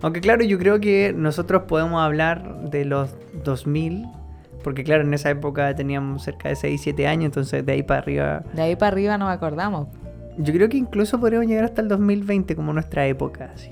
Aunque 0.00 0.20
claro, 0.20 0.44
yo 0.44 0.58
creo 0.58 0.80
que 0.80 1.12
nosotros 1.16 1.62
podemos 1.66 2.00
hablar 2.00 2.70
de 2.70 2.84
los 2.84 3.10
2000, 3.44 4.06
porque 4.68 4.84
claro, 4.84 5.02
en 5.02 5.14
esa 5.14 5.30
época 5.30 5.74
teníamos 5.74 6.22
cerca 6.22 6.50
de 6.50 6.56
6, 6.56 6.78
7 6.82 7.06
años, 7.06 7.24
entonces 7.24 7.64
de 7.64 7.72
ahí 7.72 7.82
para 7.82 8.00
arriba... 8.00 8.42
De 8.52 8.60
ahí 8.60 8.76
para 8.76 8.88
arriba 8.92 9.16
nos 9.16 9.30
acordamos. 9.30 9.88
Yo 10.36 10.52
creo 10.52 10.68
que 10.68 10.76
incluso 10.76 11.18
podríamos 11.18 11.48
llegar 11.48 11.64
hasta 11.64 11.80
el 11.80 11.88
2020 11.88 12.54
como 12.54 12.74
nuestra 12.74 13.06
época. 13.06 13.50
Así. 13.54 13.70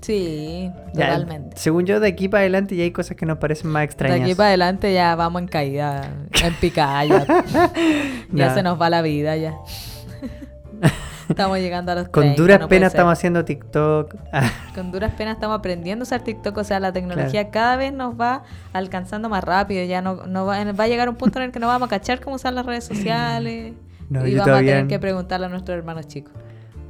Sí, 0.00 0.68
Ya, 0.94 1.10
totalmente. 1.10 1.56
según 1.56 1.86
yo, 1.86 2.00
de 2.00 2.08
aquí 2.08 2.28
para 2.28 2.40
adelante 2.40 2.74
ya 2.74 2.82
hay 2.82 2.90
cosas 2.90 3.16
que 3.16 3.24
nos 3.24 3.38
parecen 3.38 3.70
más 3.70 3.82
De 3.82 3.84
extrañas. 3.84 4.20
aquí 4.22 4.34
para 4.34 4.48
adelante 4.48 4.92
ya 4.92 5.14
vamos 5.14 5.42
en 5.42 5.46
caída, 5.48 6.10
en 6.42 6.54
picada 6.54 7.04
ya. 7.04 8.54
se 8.54 8.62
nos 8.64 8.80
va 8.82 8.90
la 8.90 9.00
vida 9.00 9.36
ya. 9.36 9.54
estamos 11.32 11.58
llegando 11.58 11.92
a 11.92 11.94
los 11.96 12.08
Con 12.08 12.22
30, 12.22 12.42
duras 12.42 12.60
no 12.60 12.68
penas 12.68 12.92
estamos 12.92 13.12
haciendo 13.12 13.44
TikTok. 13.44 14.14
Con 14.74 14.92
duras 14.92 15.12
penas 15.14 15.34
estamos 15.34 15.58
aprendiendo 15.58 16.02
a 16.02 16.04
usar 16.04 16.22
TikTok, 16.22 16.56
o 16.56 16.64
sea, 16.64 16.80
la 16.80 16.92
tecnología 16.92 17.50
cada 17.50 17.76
vez 17.76 17.92
nos 17.92 18.18
va 18.18 18.44
alcanzando 18.72 19.28
más 19.28 19.44
rápido, 19.44 19.84
ya 19.84 20.00
no, 20.00 20.26
no 20.26 20.46
va, 20.46 20.64
va 20.72 20.84
a 20.84 20.88
llegar 20.88 21.08
un 21.08 21.16
punto 21.16 21.38
en 21.38 21.46
el 21.46 21.52
que 21.52 21.58
no 21.58 21.66
vamos 21.66 21.86
a 21.86 21.90
cachar 21.90 22.20
cómo 22.20 22.36
usar 22.36 22.52
las 22.52 22.64
redes 22.64 22.84
sociales 22.84 23.74
No, 24.10 24.26
y 24.26 24.34
vamos 24.34 24.56
a 24.56 24.58
tener 24.58 24.86
que 24.88 24.98
preguntarle 24.98 25.46
a 25.46 25.48
nuestros 25.48 25.76
hermanos 25.76 26.06
chicos. 26.06 26.34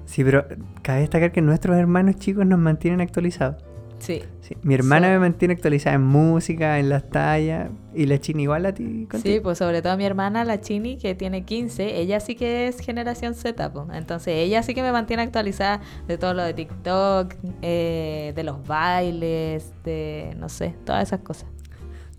sí, 0.07 0.25
pero 0.25 0.45
cabe 0.83 1.01
destacar 1.01 1.31
que 1.31 1.41
nuestros 1.41 1.77
hermanos 1.77 2.17
chicos 2.17 2.45
nos 2.45 2.59
mantienen 2.59 3.01
actualizados. 3.01 3.63
Sí. 4.03 4.21
Sí, 4.41 4.57
mi 4.63 4.75
hermana 4.75 5.07
So- 5.07 5.13
me 5.13 5.19
mantiene 5.21 5.55
actualizada 5.55 5.95
en 5.95 6.03
música, 6.03 6.81
en 6.81 6.89
las 6.89 7.09
tallas. 7.09 7.71
Y 7.95 8.07
la 8.07 8.19
china 8.19 8.43
igual 8.43 8.67
a 8.67 8.73
ti. 8.75 9.07
contigo? 9.09 9.35
Sí, 9.35 9.41
pues 9.41 9.59
sobre 9.59 9.81
todo 9.81 9.97
mi 9.97 10.05
hermana, 10.05 10.45
la 10.45 10.61
Chini, 10.61 10.97
que 10.99 11.15
tiene 11.15 11.45
15, 11.45 12.01
ella 12.01 12.19
sí 12.21 12.35
que 12.35 12.67
es 12.67 12.81
generación 12.81 13.35
Z, 13.35 13.73
pues. 13.73 13.87
entonces 13.95 14.35
ella 14.37 14.63
sí 14.65 14.75
que 14.75 14.83
me 14.83 14.91
mantiene 14.93 15.23
actualizada 15.23 15.81
de 16.09 16.19
todo 16.19 16.35
lo 16.35 16.43
de 16.43 16.53
TikTok, 16.55 17.35
eh, 17.63 18.33
de 18.35 18.43
los 18.45 18.67
bailes, 18.67 19.73
de, 19.85 20.35
no 20.39 20.49
sé, 20.49 20.75
todas 20.85 21.05
esas 21.07 21.21
cosas. 21.21 21.47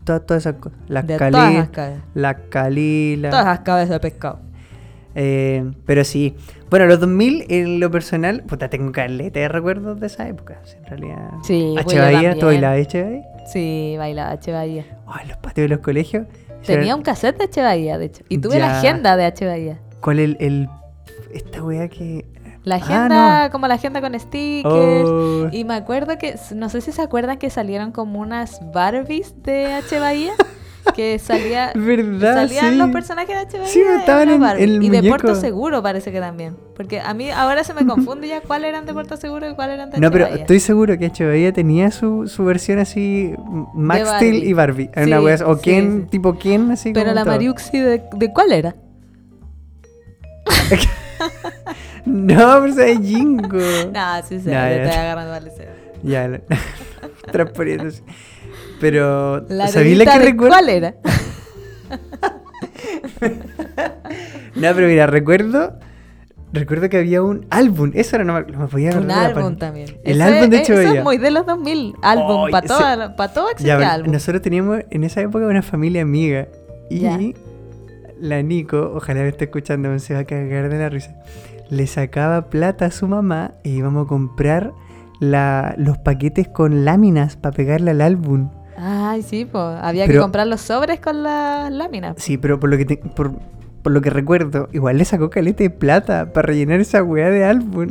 Todas, 0.06 0.26
todas 0.26 0.44
esas 0.46 0.56
cosas. 0.62 0.78
Las 0.88 1.06
De 1.08 1.18
cali, 1.18 1.32
todas 1.34 1.54
las 1.54 1.70
cabezas. 1.70 2.04
la 2.14 2.34
calila. 2.50 3.30
Todas 3.30 3.46
las 3.46 3.60
cabezas 3.60 3.90
de 3.90 4.00
pescado. 4.00 4.40
Eh, 5.16 5.72
pero 5.86 6.04
sí. 6.04 6.36
Bueno, 6.74 6.88
los 6.88 7.00
2000 7.02 7.46
en 7.50 7.80
lo 7.80 7.92
personal, 7.92 8.42
puta, 8.42 8.68
tengo 8.68 8.92
caleta 8.92 9.40
de 9.40 9.48
recuerdos 9.48 10.00
de 10.00 10.08
esa 10.08 10.28
época. 10.28 10.60
En 10.80 10.86
realidad. 10.88 11.30
Sí, 11.44 11.76
H. 11.78 12.00
Bahía, 12.00 12.36
¿tú 12.40 12.48
bailabas 12.48 12.80
H. 12.88 13.04
Bahía? 13.04 13.22
Sí, 13.46 13.94
bailaba 14.00 14.32
H. 14.32 14.52
Bahía. 14.52 14.86
Oh, 15.06 15.14
en 15.22 15.28
los 15.28 15.38
patios 15.38 15.66
de 15.66 15.68
los 15.68 15.80
colegios. 15.82 16.26
Tenía 16.66 16.96
un 16.96 17.04
cassette 17.04 17.38
de 17.38 17.44
H. 17.44 17.62
Bahía, 17.62 18.00
de 18.00 18.06
hecho. 18.06 18.24
Y 18.28 18.40
tuve 18.40 18.58
la 18.58 18.80
agenda 18.80 19.16
de 19.16 19.26
H. 19.26 19.46
Bahía. 19.46 19.80
¿Cuál 20.02 20.18
el, 20.18 20.36
el. 20.40 20.68
Esta 21.32 21.62
weá 21.62 21.88
que. 21.90 22.26
La 22.64 22.76
Ah, 22.76 22.78
agenda, 22.80 23.44
no. 23.46 23.52
como 23.52 23.68
la 23.68 23.76
agenda 23.76 24.02
con 24.02 24.20
stickers. 24.20 25.06
Oh, 25.06 25.50
Y 25.52 25.66
me 25.66 25.76
acuerdo 25.76 26.18
que, 26.18 26.34
no 26.56 26.70
sé 26.70 26.82
si 26.82 26.92
se 26.92 27.04
acuerdan 27.04 27.38
que 27.38 27.52
salieron 27.52 27.92
como 27.92 28.20
unas 28.20 28.60
Barbies 28.74 29.36
de 29.44 29.74
H. 29.74 30.00
Bahía. 30.00 30.34
Que 30.96 31.18
salía, 31.18 31.72
salían 31.74 32.72
sí. 32.72 32.76
los 32.78 32.90
personajes 32.92 33.30
de 33.30 33.36
H. 33.42 33.58
Bahía. 33.58 33.70
Sí, 33.72 33.82
estaban 34.00 34.30
en- 34.30 34.44
en 34.44 34.58
el 34.60 34.84
Y 34.84 34.90
de. 34.90 35.08
Puerto 35.08 35.34
Seguro 35.36 35.82
parece 35.82 36.12
que 36.12 36.20
también. 36.20 36.58
Porque 36.76 37.00
a 37.00 37.14
mí 37.14 37.32
ahora 37.32 37.64
se 37.64 37.74
me 37.74 37.86
confunde 37.88 38.28
ya 38.28 38.42
cuáles 38.42 38.70
eran 38.70 38.86
de 38.86 38.94
Puerto 38.94 39.16
Seguro 39.18 39.50
y 39.50 39.56
cuáles 39.56 39.76
eran 39.76 39.92
de 39.92 40.00
No, 40.00 40.12
pero 40.12 40.26
estoy 40.28 40.60
seguro 40.60 40.98
que. 40.98 41.10
Bahía 41.26 41.54
tenía 41.54 41.90
su, 41.92 42.28
su 42.28 42.44
versión 42.44 42.80
así, 42.80 43.34
Max. 43.74 44.10
Steel 44.18 44.44
y 44.44 44.54
Barbie. 44.54 44.90
Sí, 44.94 45.02
una 45.04 45.22
wea 45.22 45.38
o 45.46 45.58
sí. 45.58 45.62
tipo 46.10 46.38
Ken, 46.38 46.72
así 46.72 46.92
Pero 46.92 47.06
como 47.06 47.16
la 47.16 47.24
todo. 47.24 47.34
Mariuxi, 47.34 47.80
de, 47.80 48.04
¿de 48.16 48.34
cuál 48.34 48.52
era? 48.52 48.76
No, 52.06 52.60
pero 52.62 52.82
es 52.84 53.00
Jingo. 53.00 53.48
No, 53.94 54.22
sí 54.28 54.40
Ya, 54.44 54.68
le 54.68 54.76
ya. 54.76 54.84
estoy 54.84 55.00
agarrando 55.00 55.34
al. 55.34 55.52
Ya, 56.04 56.42
transponiéndose. 57.32 58.04
Pero, 58.84 59.40
La 59.48 59.70
¿sabí 59.70 59.96
la 59.96 60.04
que 60.04 60.20
recuerdo? 60.20 60.50
¿Cuál 60.56 60.68
era? 60.70 60.96
No, 64.56 64.70
pero 64.76 64.88
mira, 64.88 65.08
recuerdo. 65.08 65.74
Recuerdo 66.52 66.88
que 66.90 66.98
había 66.98 67.24
un 67.24 67.48
álbum. 67.50 67.92
Eso 67.96 68.16
era, 68.18 68.26
no 68.26 68.34
me, 68.34 68.42
no 68.52 68.60
me 68.60 68.68
podía 68.68 68.92
Un 68.98 69.10
álbum 69.10 69.58
también. 69.58 69.98
El 70.04 70.22
Eso 70.22 70.24
álbum 70.30 70.50
de 70.50 70.58
es- 70.58 70.62
hecho 70.64 70.74
Eso 70.80 70.94
es 70.96 71.04
muy 71.04 71.18
de 71.18 71.32
los 71.32 71.46
2000. 71.46 71.94
Álbum. 72.04 72.52
Para 72.52 72.68
todo, 72.68 73.16
pa 73.16 73.34
todo 73.34 73.50
existía 73.50 73.80
Ya, 73.80 73.94
álbum. 73.94 74.12
nosotros 74.12 74.42
teníamos 74.42 74.82
en 74.92 75.04
esa 75.04 75.22
época 75.22 75.46
una 75.48 75.62
familia 75.64 76.02
amiga. 76.04 76.48
Y 76.92 77.00
Ya. 77.00 77.18
la 78.20 78.42
Nico, 78.44 78.92
ojalá 78.96 79.22
me 79.22 79.30
esté 79.30 79.46
escuchando, 79.46 79.98
se 79.98 80.14
va 80.14 80.20
a 80.20 80.26
cagar 80.26 80.70
de 80.70 80.78
la 80.78 80.90
risa. 80.90 81.16
Le 81.70 81.88
sacaba 81.88 82.50
plata 82.50 82.86
a 82.86 82.92
su 82.92 83.08
mamá 83.08 83.52
y 83.64 83.70
íbamos 83.72 84.06
a 84.06 84.08
comprar 84.10 84.74
la, 85.20 85.74
los 85.78 85.98
paquetes 85.98 86.48
con 86.50 86.86
láminas 86.86 87.36
para 87.38 87.56
pegarle 87.56 87.92
al 87.92 88.02
álbum. 88.02 88.50
Ay, 88.78 89.22
sí, 89.22 89.46
pues. 89.46 89.64
Había 89.82 90.08
que 90.08 90.18
comprar 90.18 90.48
los 90.48 90.62
sobres 90.62 91.00
con 91.00 91.24
las 91.24 91.72
láminas. 91.72 92.16
Sí, 92.18 92.38
pero 92.38 92.60
por 92.60 92.70
lo 92.70 92.78
que 92.78 92.86
te- 92.86 92.98
por, 92.98 93.34
por 93.82 93.92
lo 93.92 94.02
que 94.02 94.10
recuerdo, 94.10 94.70
igual 94.74 94.98
le 94.98 95.06
sacó 95.06 95.30
caleta 95.30 95.64
de 95.64 95.70
plata 95.70 96.32
para 96.34 96.48
rellenar 96.48 96.80
esa 96.80 97.04
weá 97.04 97.30
de 97.30 97.44
álbum. 97.46 97.90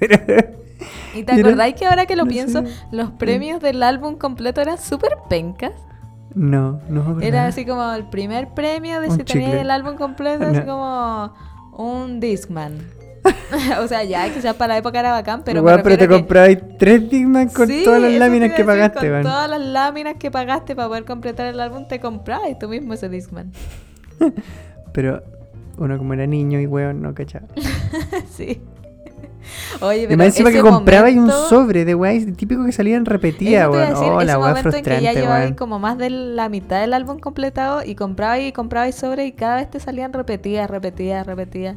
¿Y 1.14 1.22
te 1.22 1.32
acordáis 1.32 1.74
que 1.74 1.86
ahora 1.86 2.04
que 2.06 2.16
lo 2.16 2.24
no 2.24 2.30
pienso, 2.30 2.62
sé. 2.62 2.68
los 2.92 3.10
premios 3.12 3.60
del 3.62 3.82
álbum 3.82 4.16
completo 4.16 4.60
eran 4.60 4.78
súper 4.78 5.12
pencas? 5.28 5.72
no, 6.34 6.80
no 6.90 7.18
Era 7.22 7.38
nada. 7.38 7.48
así 7.48 7.64
como 7.64 7.90
el 7.94 8.04
primer 8.10 8.48
premio 8.52 9.00
de 9.00 9.08
Un 9.08 9.16
si 9.16 9.24
chicle. 9.24 9.60
el 9.62 9.70
álbum 9.70 9.96
completo, 9.96 10.44
así 10.44 10.58
No. 10.58 10.66
como 10.66 11.34
un 11.78 12.20
Discman. 12.20 12.74
o 13.80 13.86
sea, 13.88 14.04
ya 14.04 14.32
quizás 14.32 14.54
para 14.54 14.74
la 14.74 14.78
época 14.78 15.00
era 15.00 15.12
bacán, 15.12 15.42
pero. 15.44 15.62
Me 15.62 15.82
pero 15.82 15.98
te 15.98 16.08
que- 16.08 16.56
tres 16.78 17.10
Digman 17.10 17.48
con 17.48 17.68
Sí, 17.68 17.82
todas 17.84 18.00
las 18.00 18.12
láminas 18.12 18.52
que 18.52 18.64
pagaste, 18.64 19.10
Con 19.10 19.22
todas 19.22 19.48
las 19.50 19.60
láminas 19.60 20.14
que 20.18 20.30
pagaste 20.30 20.74
para 20.76 20.88
poder 20.88 21.04
completar 21.04 21.46
el 21.46 21.60
álbum, 21.60 21.86
te 21.88 22.00
comprabas 22.00 22.58
tú 22.58 22.68
mismo 22.68 22.94
ese 22.94 23.08
Discman. 23.08 23.52
Pero 24.92 25.22
uno 25.78 25.98
como 25.98 26.14
era 26.14 26.26
niño 26.26 26.60
y 26.60 26.66
weón 26.66 27.02
no 27.02 27.14
cachaba. 27.14 27.46
sí. 28.30 28.60
Oye, 29.80 30.02
Y 30.02 30.06
pero 30.06 30.18
más 30.18 30.26
encima 30.28 30.50
que 30.50 30.60
compraba 30.60 31.08
y 31.08 31.12
un 31.18 31.26
momento- 31.26 31.48
sobre 31.48 31.84
de 31.84 31.94
weá 31.94 32.12
típico 32.34 32.64
que 32.64 32.72
salían 32.72 33.04
repetidas, 33.04 33.68
Eso 33.68 33.70
te 33.70 33.76
iba 33.76 33.86
a 33.86 34.00
weón. 34.00 34.12
Oh, 34.16 34.22
la 34.22 34.38
weá 34.38 34.48
momento 34.48 34.76
en 34.76 34.84
que 34.84 34.90
ya 34.90 35.12
frustrante, 35.12 35.22
weón. 35.28 35.54
como 35.54 35.78
más 35.78 35.98
de 35.98 36.10
la 36.10 36.48
mitad 36.48 36.80
del 36.80 36.92
álbum 36.94 37.18
completado 37.20 37.82
y 37.84 37.94
comprabas 37.94 38.40
y 38.40 38.52
comprabas 38.52 38.94
sobre 38.96 39.26
y 39.26 39.32
cada 39.32 39.56
vez 39.56 39.70
te 39.70 39.78
salían 39.78 40.12
repetidas, 40.12 40.68
repetidas, 40.68 41.24
repetidas. 41.26 41.76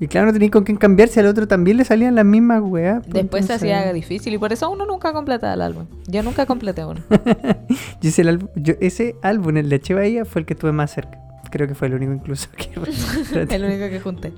Y 0.00 0.06
claro, 0.06 0.26
no 0.28 0.32
tenías 0.32 0.52
con 0.52 0.62
quién 0.64 0.76
cambiarse, 0.78 1.18
al 1.20 1.26
otro 1.26 1.48
también 1.48 1.76
le 1.76 1.84
salían 1.84 2.14
las 2.14 2.24
mismas 2.24 2.60
weas. 2.62 3.00
pues, 3.02 3.14
Después 3.14 3.46
se 3.46 3.54
hacía 3.54 3.92
difícil 3.92 4.32
y 4.32 4.38
por 4.38 4.52
eso 4.52 4.70
uno 4.70 4.86
nunca 4.86 5.12
completaba 5.12 5.54
el 5.54 5.62
álbum. 5.62 5.86
Yo 6.06 6.22
nunca 6.22 6.46
completé 6.46 6.84
uno. 6.84 7.00
Yo 8.00 8.08
ese, 8.08 8.22
álbum- 8.24 8.48
yo- 8.54 8.74
ese 8.80 9.16
álbum, 9.22 9.56
el 9.56 9.68
de. 9.68 9.82
Bahía, 9.94 10.24
fue 10.24 10.40
el 10.42 10.46
que 10.46 10.54
estuve 10.54 10.70
más 10.72 10.92
cerca. 10.92 11.18
Creo 11.50 11.66
que 11.66 11.74
fue 11.74 11.88
el 11.88 11.94
único 11.94 12.12
incluso 12.12 12.48
que... 12.56 12.68
el 13.54 13.64
único 13.64 13.88
que 13.88 14.00
junté. 14.00 14.32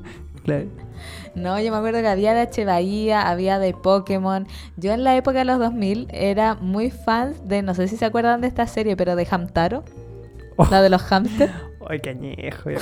Claro. 0.44 0.66
No, 1.34 1.60
yo 1.60 1.70
me 1.72 1.76
acuerdo 1.78 2.00
que 2.00 2.06
había 2.08 2.32
de 2.34 2.40
H. 2.40 2.64
Bahía, 2.64 3.28
había 3.28 3.58
de 3.58 3.72
Pokémon. 3.74 4.46
Yo 4.76 4.92
en 4.92 5.04
la 5.04 5.16
época 5.16 5.38
de 5.40 5.44
los 5.44 5.58
2000 5.58 6.06
era 6.10 6.54
muy 6.54 6.90
fan 6.90 7.34
de, 7.44 7.62
no 7.62 7.74
sé 7.74 7.88
si 7.88 7.96
se 7.96 8.04
acuerdan 8.04 8.40
de 8.40 8.46
esta 8.48 8.66
serie, 8.66 8.96
pero 8.96 9.16
de 9.16 9.26
Hamtaro. 9.30 9.84
Oh. 10.56 10.66
La 10.70 10.82
de 10.82 10.88
los 10.90 11.02
hamsters. 11.02 11.52
Ay, 11.88 12.00
qué 12.00 12.10
añejo. 12.10 12.70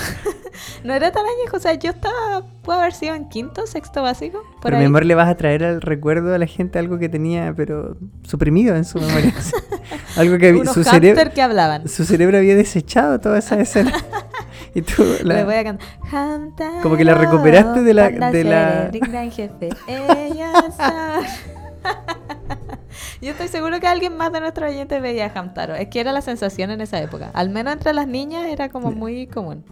No 0.82 0.92
era 0.92 1.12
tan 1.12 1.24
añejo, 1.24 1.56
o 1.56 1.60
sea, 1.60 1.74
yo 1.74 1.90
estaba, 1.90 2.42
puede 2.62 2.80
haber 2.80 2.92
sido 2.92 3.14
en 3.14 3.28
quinto, 3.28 3.64
sexto 3.68 4.02
básico. 4.02 4.42
Por 4.54 4.62
Pero 4.62 4.76
ahí. 4.76 4.80
mi 4.82 4.86
amor 4.86 5.04
le 5.06 5.14
vas 5.14 5.28
a 5.28 5.36
traer 5.36 5.62
al 5.62 5.80
recuerdo 5.80 6.34
a 6.34 6.38
la 6.38 6.46
gente 6.46 6.80
algo 6.80 6.98
que 6.98 7.08
tenía, 7.08 7.54
pero 7.56 7.96
suprimido 8.24 8.74
en 8.74 8.84
su 8.84 8.98
memoria. 9.00 9.32
algo 10.16 10.36
que 10.38 10.48
había- 10.48 10.62
Unos 10.62 10.74
su, 10.74 10.82
cerebro 10.82 11.30
que 11.32 11.42
hablaban. 11.42 11.88
su 11.88 12.04
cerebro 12.04 12.38
había 12.38 12.56
desechado 12.56 13.20
toda 13.20 13.38
esa 13.38 13.60
escena. 13.60 13.92
y 14.74 14.82
tú 14.82 15.04
la... 15.22 15.44
Voy 15.44 15.54
a 15.54 15.64
cantar. 15.64 16.82
Como 16.82 16.96
que 16.96 17.04
la 17.04 17.14
recuperaste 17.14 17.82
de 17.82 17.94
la- 17.94 18.10
de 18.10 18.44
la- 18.44 18.90
jefe. 19.30 19.68
Son- 20.76 21.24
Yo 23.22 23.30
estoy 23.32 23.48
seguro 23.48 23.80
que 23.80 23.86
alguien 23.86 24.16
más 24.16 24.32
de 24.32 24.40
nuestros 24.40 24.70
oyentes 24.70 25.00
veía 25.02 25.30
Hamtaro. 25.34 25.74
Es 25.74 25.88
que 25.88 26.00
era 26.00 26.12
la 26.12 26.20
sensación 26.22 26.70
en 26.70 26.80
esa 26.80 27.00
época. 27.00 27.30
Al 27.34 27.50
menos 27.50 27.72
entre 27.74 27.92
las 27.92 28.06
niñas 28.06 28.46
era 28.46 28.68
como 28.68 28.90
muy 28.90 29.26
común. 29.26 29.64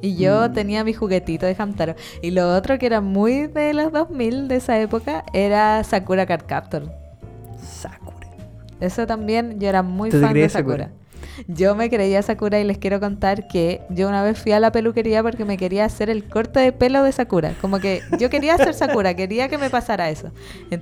Y 0.00 0.14
yo 0.16 0.48
Mm. 0.48 0.52
tenía 0.52 0.84
mi 0.84 0.92
juguetito 0.92 1.44
de 1.46 1.56
Hamtaro. 1.58 1.94
Y 2.22 2.30
lo 2.30 2.54
otro 2.54 2.78
que 2.78 2.86
era 2.86 3.00
muy 3.00 3.48
de 3.48 3.74
los 3.74 3.90
2000 3.92 4.46
de 4.48 4.56
esa 4.56 4.78
época 4.78 5.24
era 5.32 5.82
Sakura 5.82 6.24
Card 6.26 6.44
Captor. 6.46 6.92
Sakura. 7.60 8.28
Eso 8.80 9.06
también, 9.08 9.58
yo 9.58 9.68
era 9.68 9.82
muy 9.82 10.10
¿Tú 10.10 10.20
te 10.20 10.26
fan 10.26 10.34
de. 10.34 10.48
Sakura? 10.48 10.90
Yo 11.46 11.74
me 11.74 11.88
creía 11.90 12.22
Sakura 12.22 12.58
y 12.60 12.64
les 12.64 12.78
quiero 12.78 13.00
contar 13.00 13.46
que 13.48 13.82
yo 13.90 14.08
una 14.08 14.22
vez 14.22 14.38
fui 14.38 14.52
a 14.52 14.60
la 14.60 14.72
peluquería 14.72 15.22
porque 15.22 15.44
me 15.44 15.56
quería 15.56 15.84
hacer 15.84 16.10
el 16.10 16.28
corte 16.28 16.60
de 16.60 16.72
pelo 16.72 17.02
de 17.02 17.12
Sakura. 17.12 17.54
Como 17.60 17.78
que 17.78 18.02
yo 18.18 18.30
quería 18.30 18.56
ser 18.58 18.74
Sakura, 18.74 19.14
quería 19.14 19.48
que 19.48 19.58
me 19.58 19.70
pasara 19.70 20.10
eso. 20.10 20.30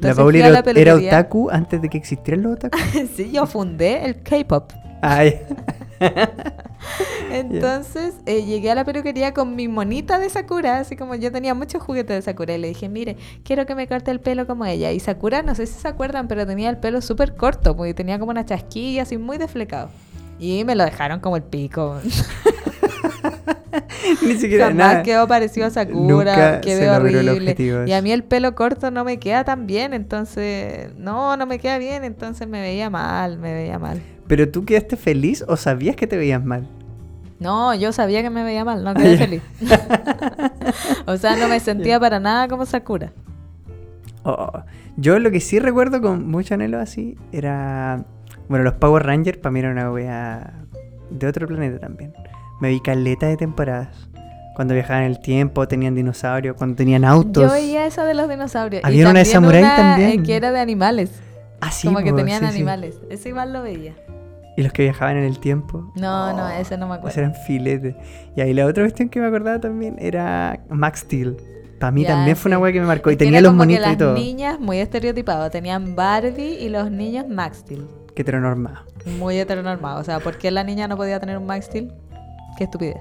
La 0.03 0.14
Entonces 0.14 0.16
Pauli 0.16 0.38
fui 0.38 0.42
a 0.42 0.49
era, 0.49 0.53
la 0.53 0.59
era 0.59 0.64
peluquería. 0.64 1.19
otaku 1.19 1.51
antes 1.51 1.83
de 1.83 1.88
que 1.88 1.99
existieran 1.99 2.42
los 2.42 2.55
otaku. 2.55 2.79
sí, 3.16 3.31
yo 3.33 3.47
fundé 3.47 4.05
el 4.05 4.23
K-pop. 4.23 4.73
Ay, 5.03 5.40
Entonces 7.31 8.14
eh, 8.27 8.45
llegué 8.45 8.71
a 8.71 8.75
la 8.75 8.85
peluquería 8.85 9.35
con 9.35 9.57
mi 9.57 9.69
monita 9.69 10.19
de 10.19 10.29
Sakura, 10.31 10.79
así 10.79 10.97
como 10.97 11.14
yo 11.14 11.33
tenía 11.33 11.55
muchos 11.55 11.83
juguetes 11.83 12.16
de 12.16 12.23
Sakura 12.23 12.55
y 12.55 12.59
le 12.59 12.69
dije, 12.69 12.88
mire, 12.88 13.16
quiero 13.45 13.66
que 13.66 13.75
me 13.75 13.87
corte 13.87 14.11
el 14.11 14.21
pelo 14.21 14.47
como 14.47 14.64
ella. 14.64 14.92
Y 14.92 15.01
Sakura, 15.01 15.42
no 15.42 15.55
sé 15.55 15.66
si 15.66 15.75
se 15.75 15.88
acuerdan, 15.88 16.29
pero 16.29 16.47
tenía 16.47 16.71
el 16.71 16.79
pelo 16.79 17.01
súper 17.01 17.35
corto, 17.35 17.77
porque 17.77 17.95
tenía 17.95 18.19
como 18.19 18.31
una 18.31 18.45
chasquilla 18.45 19.03
así 19.03 19.19
muy 19.19 19.38
desflecado. 19.38 19.90
Y 20.38 20.64
me 20.64 20.75
lo 20.75 20.85
dejaron 20.85 21.20
como 21.20 21.37
el 21.37 21.42
pico. 21.42 22.01
ni 24.22 24.35
siquiera 24.35 24.66
Jamás 24.66 24.92
nada. 24.92 25.03
quedó 25.03 25.27
parecido 25.27 25.66
a 25.66 25.70
Sakura, 25.70 26.61
el 26.61 26.88
horrible. 26.88 27.85
Y 27.87 27.92
a 27.92 28.03
mí 28.03 28.12
el 28.12 28.25
pelo 28.25 28.55
corto 28.55 28.90
no 28.90 29.05
me 29.05 29.18
queda 29.18 29.44
tan 29.44 29.66
bien, 29.66 29.94
entonces, 29.94 30.94
no, 30.96 31.37
no 31.37 31.46
me 31.46 31.59
queda 31.59 31.79
bien, 31.79 32.05
entonces 32.05 32.49
me 32.49 32.61
veía 32.61 32.90
mal, 32.90 33.38
me 33.38 33.55
veía 33.55 33.79
mal. 33.79 34.01
Pero 34.27 34.51
tú 34.51 34.64
quedaste 34.64 34.96
feliz 34.96 35.44
o 35.46 35.57
sabías 35.57 35.96
que 35.96 36.07
te 36.07 36.16
veías 36.16 36.44
mal. 36.44 36.66
No, 37.38 37.75
yo 37.75 37.92
sabía 37.92 38.22
que 38.22 38.31
me 38.31 38.42
veía 38.42 38.64
mal, 38.64 38.83
no 38.83 38.94
quedé 38.94 39.18
feliz. 39.18 39.42
o 41.07 41.16
sea, 41.16 41.37
no 41.37 41.49
me 41.49 41.61
sentía 41.61 42.01
para 42.01 42.18
nada 42.18 42.49
como 42.49 42.64
Sakura. 42.64 43.12
Oh, 44.22 44.62
Yo 44.96 45.18
lo 45.18 45.31
que 45.31 45.40
sí 45.40 45.61
recuerdo 45.61 46.01
con 46.01 46.29
mucho 46.29 46.55
anhelo 46.55 46.81
así 46.81 47.16
era. 47.33 48.05
Bueno, 48.48 48.64
los 48.64 48.74
Power 48.74 49.04
Rangers 49.04 49.38
para 49.38 49.50
mí 49.52 49.61
era 49.61 49.70
una 49.70 49.90
wea 49.90 50.64
de 51.11 51.26
otro 51.26 51.46
planeta 51.46 51.78
también. 51.78 52.12
Me 52.61 52.68
vi 52.70 52.80
caleta 52.80 53.26
de 53.26 53.37
temporadas. 53.37 54.09
Cuando 54.54 54.72
viajaban 54.72 55.02
en 55.04 55.11
el 55.11 55.20
tiempo, 55.20 55.68
tenían 55.68 55.94
dinosaurios, 55.94 56.56
cuando 56.56 56.76
tenían 56.76 57.04
autos. 57.04 57.42
Yo 57.42 57.50
veía 57.52 57.85
esa 57.87 58.04
de 58.06 58.14
los 58.14 58.28
dinosaurios. 58.28 58.82
y 58.82 58.87
Había 58.87 59.11
una 59.11 59.18
de 59.18 59.24
samurái 59.26 59.62
una, 59.62 59.76
también. 59.76 60.11
eh, 60.11 60.22
que 60.22 60.37
era 60.37 60.50
de 60.50 60.61
animales. 60.61 61.11
Ah, 61.61 61.70
sí, 61.70 61.87
como 61.88 61.98
que 62.00 62.12
tenían 62.12 62.40
sí, 62.40 62.46
sí. 62.46 62.54
animales. 62.56 62.98
Ese 63.11 63.28
igual 63.30 63.52
lo 63.52 63.62
veía. 63.62 63.94
Y 64.56 64.62
los 64.62 64.72
que 64.72 64.85
viajaban 64.85 65.18
en 65.18 65.24
el 65.24 65.38
tiempo. 65.40 65.92
No, 65.96 66.35
no, 66.35 66.48
ese 66.48 66.78
no 66.78 66.87
me 66.88 66.94
Esos 66.94 66.98
acuerdo. 67.11 67.20
eran 67.20 67.35
filetes. 67.46 67.94
Y 68.35 68.40
ahí 68.40 68.54
la 68.54 68.64
otra 68.64 68.85
cuestión 68.85 69.11
que 69.11 69.20
me 69.20 69.26
acordaba 69.26 69.61
también 69.61 69.96
era 69.98 70.61
Max 70.70 71.00
Steel. 71.00 71.37
Para 71.78 71.90
mí 71.92 72.04
Ya, 72.04 72.09
también 72.14 72.37
fue 72.38 72.48
una 72.48 72.59
wea 72.59 72.72
que 72.72 72.80
me 72.80 72.87
marcó. 72.87 73.11
Y 73.11 73.16
tenía 73.16 73.42
los 73.42 73.52
monitos 73.52 73.85
y 73.85 73.88
las 73.88 73.98
todo. 73.98 74.14
niñas, 74.14 74.59
muy 74.59 74.78
estereotipado, 74.78 75.50
tenían 75.50 75.94
Barbie 75.94 76.56
y 76.59 76.70
los 76.70 76.90
niños 76.90 77.28
Max 77.28 77.59
Steel. 77.59 77.87
Que 78.16 78.22
heteronormado. 78.22 78.79
Muy 79.18 79.38
heteronormado. 79.38 80.00
O 80.00 80.05
sea, 80.05 80.20
¿por 80.20 80.38
qué 80.38 80.50
la 80.50 80.64
niña 80.64 80.88
no 80.88 80.96
podía 80.96 81.20
tener 81.20 81.37
un 81.37 81.46
Max 81.46 81.66
Steel? 81.66 81.92
Qué 82.57 82.64
estupidez. 82.64 82.96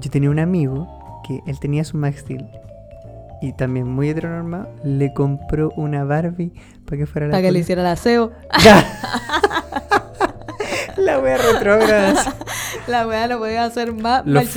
Yo 0.00 0.10
tenía 0.10 0.30
un 0.30 0.38
amigo 0.38 0.88
que 1.28 1.42
él 1.46 1.60
tenía 1.60 1.84
su 1.84 1.98
Max 1.98 2.20
Steel. 2.20 2.48
Y 3.42 3.52
también 3.52 3.86
muy 3.86 4.08
heteronormado. 4.08 4.70
Le 4.82 5.12
compró 5.12 5.70
una 5.76 6.04
Barbie 6.04 6.52
para 6.86 6.96
que 6.96 7.06
fuera 7.06 7.26
la 7.26 7.32
Para 7.32 7.42
que 7.42 7.52
le 7.52 7.58
hiciera 7.58 7.82
el 7.82 7.88
aseo. 7.88 8.32
La 10.96 11.18
wea 11.18 11.36
retrógrada. 11.36 12.34
La 12.86 13.06
weá 13.06 13.26
lo 13.26 13.38
podía 13.38 13.64
hacer 13.64 13.92
más 13.92 14.26
Los, 14.26 14.48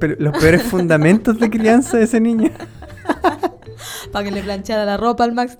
pero 0.00 0.32
peores 0.32 0.62
fundamentos 0.62 1.38
de 1.38 1.50
crianza 1.50 1.96
de 1.96 2.04
ese 2.04 2.20
niño. 2.20 2.50
Para 4.12 4.24
que 4.24 4.30
le 4.30 4.42
planchara 4.42 4.84
la 4.84 4.96
ropa 4.96 5.24
al 5.24 5.32
Max. 5.32 5.58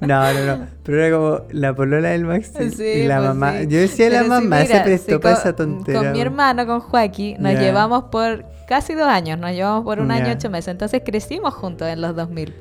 No, 0.00 0.32
no, 0.32 0.56
no. 0.56 0.66
Pero 0.84 1.02
era 1.04 1.16
como 1.16 1.40
la 1.50 1.74
polola 1.74 2.10
del 2.10 2.24
Max 2.24 2.46
Steel 2.48 2.72
Sí, 2.72 2.82
y 2.84 3.06
la 3.06 3.16
pues 3.18 3.28
mamá. 3.28 3.52
sí. 3.60 3.66
Yo 3.68 3.78
decía 3.78 4.10
la 4.10 4.18
Pero 4.18 4.28
mamá, 4.28 4.58
se 4.62 4.72
mira, 4.72 4.84
prestó 4.84 5.12
sí, 5.12 5.18
para 5.18 5.34
con- 5.34 5.40
esa 5.42 5.56
tontera. 5.56 5.98
Con 6.00 6.12
mi 6.12 6.20
hermano, 6.20 6.66
con 6.66 6.80
Joaquín, 6.80 7.36
nos 7.40 7.54
llevamos 7.54 8.04
por 8.04 8.44
casi 8.68 8.94
dos 8.94 9.08
años, 9.08 9.38
nos 9.38 9.52
llevamos 9.52 9.84
por 9.84 9.98
un 10.00 10.10
año 10.10 10.26
Ya. 10.26 10.32
ocho 10.34 10.50
meses, 10.50 10.68
entonces 10.68 11.02
crecimos 11.04 11.54
juntos 11.54 11.88
en 11.88 12.00
los 12.00 12.14
2000. 12.14 12.54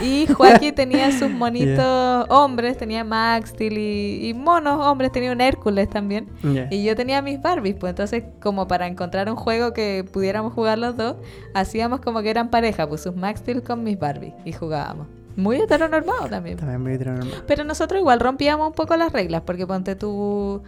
Y 0.00 0.26
Joaquín 0.32 0.74
tenía 0.74 1.12
sus 1.12 1.30
monitos 1.30 2.26
hombres, 2.30 2.76
tenía 2.78 3.04
Max 3.04 3.50
Steel 3.50 3.76
y, 3.78 4.28
y 4.28 4.34
monos 4.34 4.80
hombres, 4.84 5.12
tenía 5.12 5.30
un 5.30 5.40
Hércules 5.40 5.88
también. 5.90 6.28
Y 6.70 6.84
yo 6.84 6.96
tenía 6.96 7.20
mis 7.22 7.40
Barbies, 7.40 7.76
pues 7.78 7.90
entonces 7.90 8.24
como 8.40 8.66
para 8.66 8.86
encontrar 8.86 9.28
un 9.30 9.36
juego 9.36 9.72
que 9.72 10.04
pudiéramos 10.10 10.52
jugar 10.54 10.78
los 10.78 10.96
dos, 10.96 11.16
hacíamos 11.54 12.00
como 12.00 12.22
que 12.22 12.30
eran 12.30 12.48
pareja, 12.50 12.88
pues 12.88 13.02
sus 13.02 13.14
Max 13.14 13.40
Steel 13.40 13.62
con 13.62 13.84
mis 13.84 13.98
Barbies 13.98 14.32
y 14.44 14.52
jugábamos. 14.52 15.06
Muy 15.36 15.56
heteronormado 15.60 16.28
también. 16.28 16.56
También 16.58 16.82
muy 16.82 16.92
heteronormado. 16.92 17.42
Pero 17.46 17.64
nosotros 17.64 18.00
igual 18.00 18.20
rompíamos 18.20 18.68
un 18.68 18.72
poco 18.74 18.96
las 18.96 19.12
reglas, 19.12 19.42
porque 19.42 19.66
ponte 19.66 19.96
tú, 19.96 20.62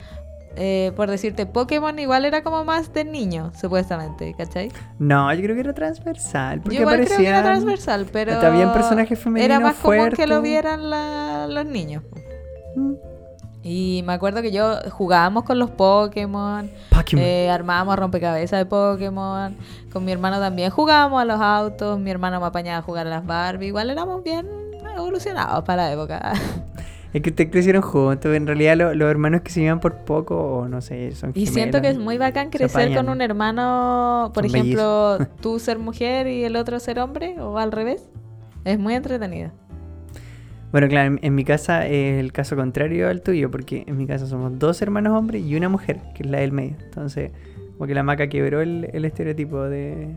eh, 0.56 0.92
por 0.96 1.10
decirte, 1.10 1.46
Pokémon 1.46 1.98
igual 1.98 2.24
era 2.24 2.42
como 2.42 2.64
más 2.64 2.92
de 2.92 3.04
niño, 3.04 3.52
supuestamente, 3.60 4.34
¿cachai? 4.36 4.70
No, 4.98 5.32
yo 5.34 5.42
creo 5.42 5.54
que 5.54 5.60
era 5.60 5.72
transversal. 5.74 6.60
Porque 6.60 6.76
Yo 6.76 6.82
igual 6.82 7.04
creo 7.04 7.16
que 7.18 7.26
era 7.26 7.42
transversal, 7.42 8.06
pero 8.12 8.32
habían 8.40 8.72
personajes 8.72 9.18
era 9.18 9.24
femeninos 9.24 9.62
más 9.62 9.76
común 9.76 10.10
que 10.10 10.26
lo 10.26 10.42
vieran 10.42 10.90
la- 10.90 11.46
los 11.48 11.66
niños. 11.66 12.02
Mm. 12.74 12.92
Y 13.68 14.04
me 14.06 14.12
acuerdo 14.12 14.42
que 14.42 14.52
yo 14.52 14.76
jugábamos 14.92 15.42
con 15.42 15.58
los 15.58 15.70
Pokémon, 15.70 16.70
Pokémon. 16.90 17.24
eh, 17.24 17.50
armábamos 17.50 17.96
rompecabezas 17.98 18.60
de 18.60 18.66
Pokémon, 18.66 19.56
con 19.92 20.04
mi 20.04 20.12
hermano 20.12 20.38
también 20.38 20.70
jugábamos 20.70 21.20
a 21.20 21.24
los 21.24 21.40
autos, 21.40 21.98
mi 21.98 22.10
hermano 22.12 22.38
me 22.38 22.46
apañaba 22.46 22.78
a 22.78 22.82
jugar 22.82 23.08
a 23.08 23.10
las 23.10 23.26
Barbie, 23.26 23.66
igual 23.66 23.90
éramos 23.90 24.22
bien 24.22 24.46
evolucionados 24.96 25.64
para 25.64 25.84
la 25.86 25.92
época. 25.92 26.32
Es 27.12 27.22
que 27.22 27.30
ustedes 27.30 27.50
crecieron 27.50 27.80
juntos. 27.80 28.34
En 28.34 28.46
realidad, 28.46 28.76
lo- 28.76 28.92
los 28.94 29.08
hermanos 29.10 29.40
que 29.40 29.50
se 29.50 29.60
llevan 29.60 29.80
por 29.80 29.94
poco, 30.04 30.36
o 30.36 30.68
no 30.68 30.82
sé, 30.82 31.12
son 31.12 31.32
Y 31.34 31.46
siento 31.46 31.80
que 31.80 31.86
es 31.86 31.92
gemelos. 31.94 32.04
muy 32.04 32.18
bacán 32.18 32.50
crecer 32.50 32.94
con 32.94 33.08
un 33.08 33.22
hermano, 33.22 34.32
por 34.34 34.44
Son 34.46 34.54
ejemplo, 34.54 35.18
tú 35.40 35.58
ser 35.58 35.78
mujer 35.78 36.26
y 36.26 36.44
el 36.44 36.56
otro 36.56 36.78
ser 36.78 36.98
hombre, 36.98 37.40
o 37.40 37.56
al 37.58 37.72
revés. 37.72 38.06
Es 38.64 38.78
muy 38.78 38.94
entretenido. 38.94 39.50
Bueno, 40.76 40.88
claro, 40.88 41.08
en, 41.14 41.20
en 41.22 41.34
mi 41.34 41.42
casa 41.42 41.86
es 41.86 42.20
el 42.20 42.32
caso 42.34 42.54
contrario 42.54 43.08
al 43.08 43.22
tuyo, 43.22 43.50
porque 43.50 43.84
en 43.86 43.96
mi 43.96 44.06
casa 44.06 44.26
somos 44.26 44.58
dos 44.58 44.82
hermanos 44.82 45.16
hombres 45.18 45.42
y 45.42 45.56
una 45.56 45.70
mujer, 45.70 46.00
que 46.14 46.22
es 46.22 46.28
la 46.28 46.40
del 46.40 46.52
medio. 46.52 46.76
Entonces, 46.84 47.30
como 47.78 47.86
que 47.86 47.94
la 47.94 48.02
maca 48.02 48.28
quebró 48.28 48.60
el, 48.60 48.90
el 48.92 49.06
estereotipo 49.06 49.62
de 49.62 50.16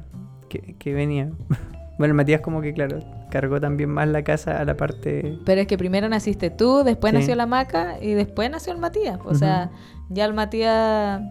que, 0.49 0.75
que 0.77 0.93
venía. 0.93 1.29
Bueno, 1.97 2.13
Matías 2.13 2.41
como 2.41 2.61
que, 2.61 2.73
claro, 2.73 2.99
cargó 3.29 3.59
también 3.61 3.89
más 3.89 4.07
la 4.07 4.21
casa 4.23 4.57
a 4.57 4.63
la 4.65 4.75
parte... 4.75 5.37
Pero 5.45 5.59
es 5.61 5.67
que 5.67 5.77
primero 5.77 6.07
naciste 6.09 6.49
tú, 6.49 6.83
después 6.85 7.11
Sí. 7.11 7.19
nació 7.19 7.35
la 7.35 7.45
Maca 7.45 7.95
y 8.01 8.13
después 8.13 8.49
nació 8.49 8.71
el 8.73 8.79
Matías. 8.79 9.19
O 9.25 9.35
sea, 9.35 9.69
ya 10.09 10.23
el 10.25 10.33
Matías 10.33 11.21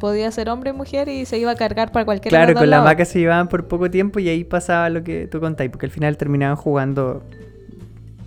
podía 0.00 0.30
ser 0.30 0.48
hombre 0.48 0.70
y 0.70 0.72
mujer 0.74 1.08
y 1.08 1.24
se 1.24 1.38
iba 1.38 1.50
a 1.50 1.56
cargar 1.56 1.90
para 1.90 2.04
cualquier 2.04 2.30
Claro, 2.30 2.54
con 2.54 2.70
la 2.70 2.82
maca 2.82 3.04
se 3.04 3.18
llevaban 3.18 3.48
por 3.48 3.66
poco 3.66 3.90
tiempo 3.90 4.18
y 4.20 4.28
ahí 4.28 4.44
pasaba 4.44 4.90
lo 4.90 5.02
que 5.02 5.26
tú 5.26 5.40
contáis, 5.40 5.70
porque 5.70 5.86
al 5.86 5.92
final 5.92 6.16
terminaban 6.16 6.56
jugando 6.56 7.24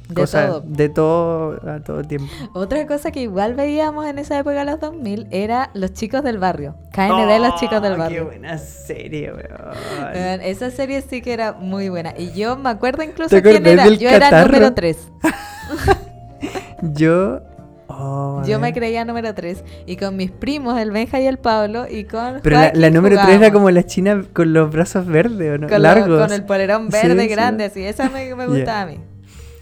De 0.09 0.15
cosas 0.15 0.47
todo. 0.47 0.61
de 0.65 0.89
todo 0.89 1.69
a 1.69 1.79
todo 1.81 2.03
tiempo. 2.03 2.27
Otra 2.53 2.85
cosa 2.87 3.11
que 3.11 3.21
igual 3.21 3.53
veíamos 3.53 4.05
en 4.07 4.17
esa 4.19 4.39
época 4.39 4.55
de 4.59 4.65
los 4.65 4.79
2000 4.79 5.27
era 5.29 5.69
Los 5.75 5.93
Chicos 5.93 6.23
del 6.23 6.39
Barrio. 6.39 6.75
KND 6.91 7.39
Los 7.39 7.55
Chicos 7.59 7.81
del 7.81 7.91
Oh, 7.93 7.95
Qué 7.95 7.99
Barrio. 8.01 8.25
buena 8.25 8.57
serie, 8.57 9.31
weón. 9.31 10.41
Esa 10.41 10.71
serie 10.71 11.01
sí 11.01 11.21
que 11.21 11.31
era 11.33 11.53
muy 11.53 11.89
buena. 11.89 12.13
Y 12.17 12.31
yo 12.31 12.57
me 12.57 12.69
acuerdo 12.69 13.03
incluso 13.03 13.29
¿Te 13.29 13.41
quién 13.43 13.65
era. 13.67 13.87
Yo 13.87 14.09
era 14.09 14.43
número 14.45 14.73
3. 14.73 14.97
Yo... 16.81 17.41
oh, 17.87 18.41
Yo 18.45 18.59
me 18.59 18.73
creía 18.73 19.05
número 19.05 19.33
3. 19.33 19.63
Y 19.85 19.97
con 19.97 20.15
mis 20.15 20.31
primos, 20.31 20.79
el 20.79 20.91
Benja 20.91 21.19
y 21.19 21.27
el 21.27 21.37
Pablo, 21.37 21.85
y 21.89 22.05
con. 22.05 22.39
Pero 22.41 22.55
la, 22.55 22.61
Joaquín 22.63 22.81
la 22.81 22.89
número 22.89 23.15
3 23.23 23.35
era 23.37 23.51
como 23.51 23.69
la 23.71 23.83
china 23.85 24.23
con 24.33 24.53
los 24.53 24.71
brazos 24.71 25.05
verdes, 25.05 25.55
¿o 25.55 25.57
no? 25.57 25.67
Con, 25.67 25.77
lo- 25.77 25.83
Largos. 25.83 26.21
con 26.21 26.31
el 26.33 26.45
polerón 26.45 26.89
verde 26.89 27.23
sí. 27.23 27.27
grande, 27.27 27.65
así. 27.65 27.83
Esa 27.83 28.09
me, 28.09 28.33
me 28.35 28.47
gustaba 28.47 28.81
a 28.81 28.85
mí. 28.87 28.99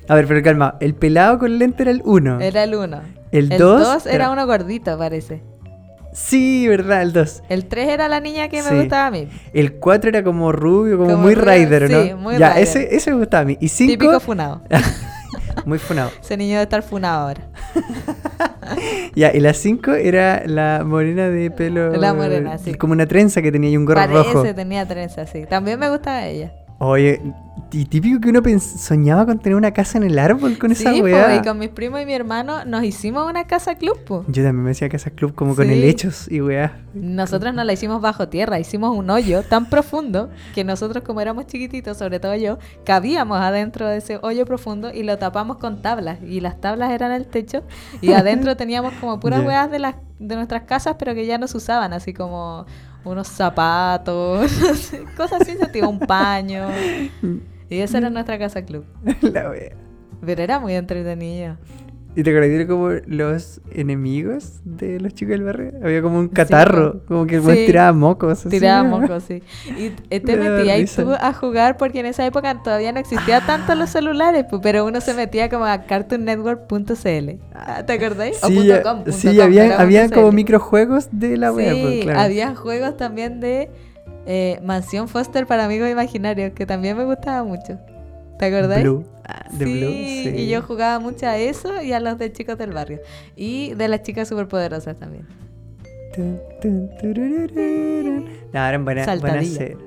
A 0.10 0.16
ver, 0.16 0.28
pero 0.28 0.42
calma. 0.42 0.76
El 0.80 0.96
pelado 0.96 1.38
con 1.40 1.58
lente 1.60 1.84
era 1.84 1.92
el 1.92 2.02
1. 2.06 2.40
Era 2.40 2.64
el 2.64 2.76
1. 2.76 3.02
El 3.32 3.52
El 3.52 3.58
dos 3.60 3.82
2 3.82 4.06
era 4.06 4.16
era- 4.16 4.32
uno 4.32 4.46
gordito, 4.46 4.98
parece. 4.98 5.42
Sí, 6.14 6.68
verdad, 6.68 7.02
el 7.04 7.14
2. 7.14 7.44
El 7.50 7.66
3 7.66 7.90
era 7.90 8.08
la 8.08 8.20
niña 8.20 8.48
que 8.48 8.62
Sí. 8.64 8.68
me 8.72 8.80
gustaba 8.80 9.08
a 9.08 9.12
mí. 9.12 9.28
El 9.54 9.74
4 9.74 10.10
era 10.10 10.24
como 10.24 10.52
rubio, 10.52 10.98
como, 10.98 11.12
Como 11.12 11.22
muy 11.24 11.36
rider, 11.36 11.92
¿no? 11.92 12.04
sí, 12.04 12.14
muy 12.16 12.38
ya, 12.38 12.52
rider. 12.54 12.64
Ese, 12.64 12.96
ese 12.96 13.12
me 13.12 13.18
gustaba 13.18 13.42
a 13.42 13.46
mí. 13.46 13.58
Y 13.60 13.70
Típico 13.70 14.06
5, 14.12 14.20
funado. 14.22 14.62
muy 15.66 15.78
funado. 15.78 16.10
Ese 16.22 16.38
niño 16.38 16.54
debe 16.54 16.64
estar 16.64 16.82
funado 16.84 17.28
ahora. 17.28 17.42
Ya, 19.16 19.32
y 19.34 19.40
la 19.40 19.54
5 19.54 19.94
era 19.94 20.44
la 20.46 20.84
morena 20.86 21.30
de 21.30 21.50
pelo. 21.52 21.96
La 21.96 22.14
morena, 22.14 22.58
sí. 22.58 22.74
Como 22.76 22.94
una 22.94 23.08
trenza 23.08 23.42
que 23.42 23.52
tenía 23.52 23.70
y 23.70 23.78
un 23.78 23.86
gorro 23.86 24.02
Parece, 24.02 24.34
rojo. 24.34 24.54
tenía 24.54 24.86
trenza, 24.86 25.26
sí. 25.26 25.46
También 25.50 25.80
me 25.80 25.90
gustaba 25.90 26.26
ella. 26.26 26.52
Oye, 26.80 27.22
y 27.72 27.86
típico 27.86 28.20
que 28.20 28.30
uno 28.30 28.42
soñaba 28.60 29.26
con 29.26 29.40
tener 29.40 29.56
una 29.56 29.72
casa 29.72 29.98
en 29.98 30.06
el 30.06 30.18
árbol 30.20 30.58
con 30.58 30.72
esa 30.72 30.92
sí, 30.92 31.00
po, 31.00 31.06
weá. 31.06 31.36
y 31.36 31.42
con 31.42 31.60
mis 31.60 31.70
primos 31.70 32.02
y 32.02 32.06
mi 32.06 32.14
hermano 32.14 32.64
nos 32.66 32.84
hicimos 32.84 33.30
una 33.30 33.46
casa 33.46 33.76
club, 33.76 33.98
po. 34.06 34.24
Yo 34.28 34.44
también 34.44 34.64
me 34.64 34.70
decía 34.70 34.90
casa 34.90 35.10
club 35.10 35.36
como 35.36 35.56
con 35.56 35.70
helechos 35.70 36.32
y 36.32 36.42
weá. 36.42 36.80
Nosotros 36.94 37.54
no 37.54 37.64
la 37.64 37.74
hicimos 37.74 38.02
bajo 38.02 38.30
tierra, 38.30 38.60
hicimos 38.60 38.96
un 38.96 39.10
hoyo 39.10 39.44
tan 39.44 39.70
profundo 39.70 40.30
que 40.56 40.64
nosotros 40.64 41.04
como 41.04 41.22
éramos 41.22 41.48
chiquititos, 41.48 41.98
sobre 41.98 42.20
todo 42.20 42.36
yo, 42.36 42.58
cabíamos 42.86 43.40
adentro 43.40 43.88
de 43.88 43.98
ese 43.98 44.20
hoyo 44.22 44.46
profundo 44.46 44.92
y 44.94 45.04
lo 45.04 45.18
tapamos 45.18 45.58
con 45.58 45.82
tablas 45.82 46.20
y 46.24 46.40
las 46.40 46.60
tablas 46.62 46.92
eran 46.92 47.12
el 47.12 47.28
techo 47.28 47.64
y 48.02 48.14
adentro 48.14 48.56
teníamos 48.58 48.94
como 49.02 49.20
puras 49.20 49.42
Ya. 49.42 49.48
weas 49.48 49.72
de 49.72 49.80
las 49.80 49.96
de 50.20 50.36
nuestras 50.36 50.64
casas 50.64 50.96
pero 50.98 51.14
que 51.14 51.26
ya 51.26 51.38
no 51.38 51.48
se 51.48 51.58
usaban, 51.58 51.94
así 51.94 52.14
como 52.14 52.66
unos 53.04 53.28
zapatos, 53.28 54.52
cosas 55.18 55.42
así, 55.42 55.82
un 55.82 56.00
paño. 56.00 56.68
Y 57.70 57.80
esa 57.80 57.98
era 57.98 58.10
nuestra 58.10 58.38
casa 58.40 58.64
club. 58.64 58.86
la 59.22 59.50
weá. 59.50 59.72
Pero 60.26 60.42
era 60.42 60.60
muy 60.60 60.74
entretenido. 60.74 61.58
¿Y 62.16 62.24
te 62.24 62.32
acuerdas 62.32 62.50
de 62.58 62.66
como 62.66 62.90
los 63.06 63.62
enemigos 63.72 64.62
de 64.66 65.00
los 65.00 65.14
chicos 65.14 65.34
del 65.34 65.44
barrio? 65.44 65.74
Había 65.84 66.02
como 66.02 66.18
un 66.18 66.30
catarro, 66.30 67.04
como 67.06 67.28
que 67.28 67.36
el 67.36 67.44
Sí. 67.44 67.66
tiraba 67.68 67.94
mocos. 67.94 68.40
así. 68.40 68.50
Tiraba 68.50 68.82
mocos, 68.90 69.24
sí. 69.26 69.44
Y 69.78 69.92
eh, 70.10 70.20
te 70.20 70.36
Me 70.36 70.46
daba 70.46 70.58
metías 70.58 70.96
tú 70.96 71.12
a 71.14 71.32
jugar 71.34 71.78
porque 71.78 72.00
en 72.00 72.08
esa 72.08 72.26
época 72.26 72.64
todavía 72.64 72.92
no 72.92 73.00
existía 73.00 73.46
tanto 73.46 73.76
los 73.76 73.92
celulares, 73.92 74.46
pero 74.64 74.84
uno 74.86 75.00
se 75.00 75.14
metía 75.14 75.48
como 75.48 75.66
a 75.66 75.84
cartoonnetwork.cl. 75.84 77.40
Ah, 77.54 77.84
¿Te 77.86 77.94
acordáis? 77.94 78.44
O 78.44 78.48
Sí, 78.48 78.54
punto 78.56 78.68
ya- 78.70 78.82
com, 78.84 78.96
punto 79.04 79.12
sí, 79.12 79.36
com, 79.36 79.46
había, 79.46 79.80
había 79.80 80.10
como 80.10 80.32
microjuegos 80.32 81.10
de 81.12 81.38
la 81.38 81.52
wea, 81.52 81.74
Sí, 81.74 81.80
pues, 81.84 82.04
claro. 82.06 82.20
había 82.20 82.56
juegos 82.56 82.98
también 82.98 83.40
de 83.40 83.70
eh, 84.28 84.60
Mansión 84.62 85.08
Foster 85.08 85.48
para 85.48 85.66
amigos 85.66 85.90
imaginarios, 85.90 86.52
que 86.52 86.66
también 86.66 86.98
me 86.98 87.06
gustaba 87.06 87.44
mucho. 87.44 87.80
¿Te 88.38 88.46
acordáis? 88.46 88.84
Blue. 88.84 89.06
Ah, 89.28 89.48
sí, 89.50 89.58
Blue, 89.58 89.90
sí. 89.90 90.34
y 90.36 90.48
yo 90.48 90.62
jugaba 90.62 91.00
mucho 91.00 91.26
a 91.26 91.38
eso 91.38 91.82
y 91.82 91.94
a 91.94 92.00
los 92.00 92.18
de 92.20 92.32
chicos 92.32 92.58
del 92.58 92.72
barrio. 92.72 93.00
Y 93.36 93.74
de 93.74 93.88
las 93.88 94.04
chicas 94.04 94.28
superpoderosas 94.28 94.98
también. 94.98 95.26
No, 98.54 98.68
eran 98.68 98.86
buenas, 98.86 99.20
buenas 99.20 99.48
series. 99.48 99.78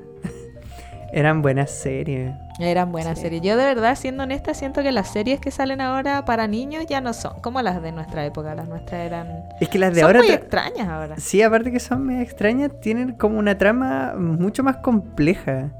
Eran 1.12 1.42
buenas 1.42 1.70
series. 1.70 2.32
Eran 2.58 2.92
buenas 2.92 3.18
Sí. 3.18 3.24
series. 3.24 3.42
Yo 3.42 3.56
de 3.56 3.64
verdad, 3.64 3.96
siendo 3.96 4.22
honesta, 4.24 4.54
siento 4.54 4.82
que 4.82 4.92
las 4.92 5.08
series 5.12 5.40
que 5.40 5.50
salen 5.50 5.80
ahora 5.80 6.24
para 6.24 6.46
niños 6.46 6.84
ya 6.88 7.00
no 7.00 7.12
son 7.14 7.40
como 7.40 7.62
las 7.62 7.82
de 7.82 7.92
nuestra 7.92 8.24
época. 8.26 8.54
Las 8.54 8.68
nuestras 8.68 9.00
eran... 9.06 9.44
Es 9.60 9.68
que 9.68 9.78
las 9.78 9.94
de 9.94 10.00
son 10.00 10.06
ahora... 10.08 10.18
muy 10.20 10.28
tra- 10.28 10.34
extrañas 10.34 10.88
ahora. 10.88 11.16
Sí, 11.18 11.42
aparte 11.42 11.72
que 11.72 11.80
son 11.80 12.04
medio 12.06 12.20
extrañas, 12.22 12.70
tienen 12.80 13.12
como 13.12 13.38
una 13.38 13.56
trama 13.58 14.14
mucho 14.16 14.62
más 14.62 14.76
compleja. 14.78 15.70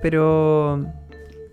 Pero 0.00 0.76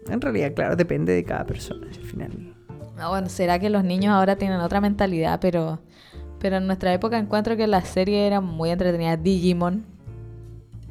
en 0.09 0.21
realidad, 0.21 0.53
claro, 0.55 0.75
depende 0.75 1.13
de 1.13 1.23
cada 1.23 1.45
persona 1.45 1.87
al 1.87 1.93
final. 2.05 2.53
Ah, 2.97 3.09
bueno, 3.09 3.29
será 3.29 3.59
que 3.59 3.69
los 3.69 3.83
niños 3.83 4.11
ahora 4.13 4.35
tienen 4.35 4.59
otra 4.59 4.81
mentalidad, 4.81 5.39
pero... 5.39 5.79
Pero 6.39 6.55
en 6.55 6.67
nuestra 6.67 6.93
época 6.93 7.17
encuentro 7.17 7.57
que 7.57 7.67
las 7.67 7.89
series 7.89 8.25
eran 8.25 8.45
muy 8.45 8.69
entretenidas. 8.69 9.21
Digimon, 9.21 9.85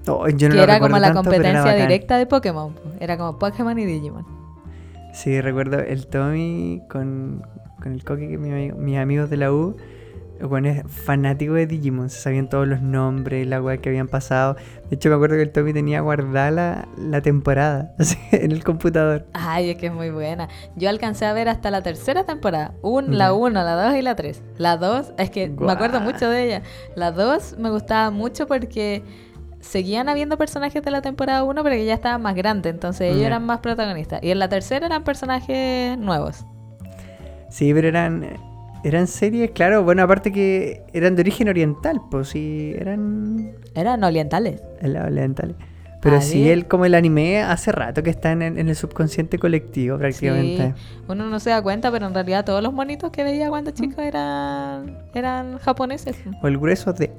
Oh, 0.08 0.28
yo 0.28 0.48
no 0.48 0.54
que 0.54 0.58
lo 0.58 0.62
era 0.62 0.80
como 0.80 0.98
la 0.98 1.12
tanto, 1.12 1.22
competencia 1.30 1.74
directa 1.74 2.16
de 2.18 2.26
Pokémon. 2.26 2.72
po. 2.72 2.80
Era 3.00 3.16
como 3.16 3.38
Pokémon 3.38 3.78
y 3.78 3.84
Digimon. 3.84 4.26
Sí, 5.12 5.40
recuerdo 5.40 5.78
el 5.80 6.06
Tommy 6.06 6.82
con, 6.88 7.42
con 7.82 7.92
el 7.92 8.04
Coque, 8.04 8.28
que 8.28 8.38
mi 8.38 8.72
mis 8.72 8.98
amigos 8.98 9.30
de 9.30 9.36
la 9.36 9.52
U. 9.52 9.76
Bueno, 10.40 10.68
es 10.68 10.82
fanático 10.86 11.54
de 11.54 11.66
Digimon, 11.66 12.10
se 12.10 12.20
sabían 12.20 12.48
todos 12.48 12.68
los 12.68 12.80
nombres, 12.80 13.44
la 13.48 13.60
weá 13.60 13.78
que 13.78 13.88
habían 13.88 14.06
pasado. 14.06 14.54
De 14.88 14.94
hecho, 14.94 15.08
me 15.08 15.16
acuerdo 15.16 15.34
que 15.34 15.42
el 15.42 15.50
Tommy 15.50 15.72
tenía 15.72 16.00
guardada 16.00 16.50
la, 16.52 16.88
la 16.96 17.20
temporada 17.22 17.92
así, 17.98 18.16
en 18.30 18.52
el 18.52 18.62
computador. 18.62 19.26
Ay, 19.32 19.70
es 19.70 19.76
que 19.78 19.86
es 19.86 19.92
muy 19.92 20.10
buena. 20.10 20.48
Yo 20.76 20.88
alcancé 20.90 21.26
a 21.26 21.32
ver 21.32 21.48
hasta 21.48 21.72
la 21.72 21.82
tercera 21.82 22.22
temporada. 22.24 22.72
Un. 22.82 23.18
La 23.18 23.32
1, 23.32 23.52
la 23.64 23.88
2 23.88 23.96
y 23.96 24.02
la 24.02 24.14
3. 24.14 24.42
La 24.58 24.76
2, 24.76 25.14
es 25.18 25.30
que 25.30 25.48
me 25.48 25.72
acuerdo 25.72 26.00
mucho 26.00 26.30
de 26.30 26.44
ella. 26.44 26.62
La 26.94 27.10
2 27.10 27.56
me 27.58 27.70
gustaba 27.70 28.12
mucho 28.12 28.46
porque 28.46 29.02
seguían 29.60 30.08
habiendo 30.08 30.38
personajes 30.38 30.82
de 30.82 30.90
la 30.90 31.02
temporada 31.02 31.42
1, 31.44 31.62
pero 31.62 31.74
que 31.76 31.84
ya 31.84 31.94
estaban 31.94 32.22
más 32.22 32.34
grandes. 32.34 32.72
Entonces 32.72 33.12
ellos 33.12 33.24
eran 33.26 33.44
más 33.44 33.60
protagonistas. 33.60 34.22
Y 34.22 34.30
en 34.30 34.38
la 34.38 34.48
tercera 34.48 34.86
eran 34.86 35.04
personajes 35.04 35.98
nuevos. 35.98 36.44
Sí, 37.50 37.72
pero 37.72 37.88
eran, 37.88 38.24
eran 38.84 39.06
series, 39.06 39.50
claro, 39.52 39.82
bueno, 39.84 40.02
aparte 40.02 40.30
que 40.32 40.82
eran 40.92 41.16
de 41.16 41.22
origen 41.22 41.48
oriental, 41.48 42.00
pues 42.10 42.28
sí, 42.28 42.74
eran 42.78 43.52
Eran 43.74 44.04
orientales. 44.04 44.60
el- 44.80 44.96
orientales. 44.96 45.56
Pero 46.00 46.18
A 46.18 46.20
sí, 46.20 46.48
el, 46.48 46.68
como 46.68 46.84
el 46.84 46.94
anime 46.94 47.42
hace 47.42 47.72
rato 47.72 48.04
que 48.04 48.10
está 48.10 48.30
en, 48.30 48.42
el- 48.42 48.58
en 48.58 48.68
el 48.68 48.76
subconsciente 48.76 49.36
colectivo 49.38 49.98
prácticamente. 49.98 50.74
Sí, 50.76 51.02
uno 51.08 51.26
no 51.26 51.40
se 51.40 51.50
da 51.50 51.60
cuenta, 51.60 51.90
pero 51.90 52.06
en 52.06 52.14
realidad 52.14 52.44
todos 52.44 52.62
los 52.62 52.72
monitos 52.72 53.10
que 53.10 53.24
veía 53.24 53.48
cuando 53.48 53.72
chico 53.72 54.00
eran, 54.00 54.96
eran 55.12 55.58
japoneses. 55.58 56.16
O 56.40 56.46
el 56.46 56.56
grueso 56.58 56.92
de... 56.92 57.10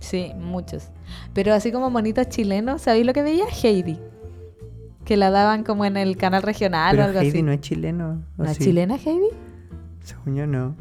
Sí, 0.00 0.32
muchos. 0.38 0.88
Pero 1.34 1.54
así 1.54 1.70
como 1.72 1.90
monitos 1.90 2.28
chilenos, 2.28 2.82
¿sabéis 2.82 3.06
lo 3.06 3.12
que 3.12 3.22
veía? 3.22 3.44
Heidi. 3.62 3.98
Que 5.04 5.16
la 5.16 5.30
daban 5.30 5.62
como 5.64 5.84
en 5.84 5.96
el 5.96 6.16
canal 6.16 6.42
regional 6.42 6.92
Pero 6.96 7.02
o 7.02 7.06
algo 7.08 7.20
Heidi 7.20 7.30
así. 7.30 7.42
no 7.42 7.52
es 7.52 7.60
chileno. 7.60 8.22
¿o 8.38 8.42
¿La 8.44 8.54
sí? 8.54 8.64
chilena 8.64 8.96
Heidi? 8.96 9.28
Según 10.02 10.36
yo 10.36 10.46
no. 10.46 10.74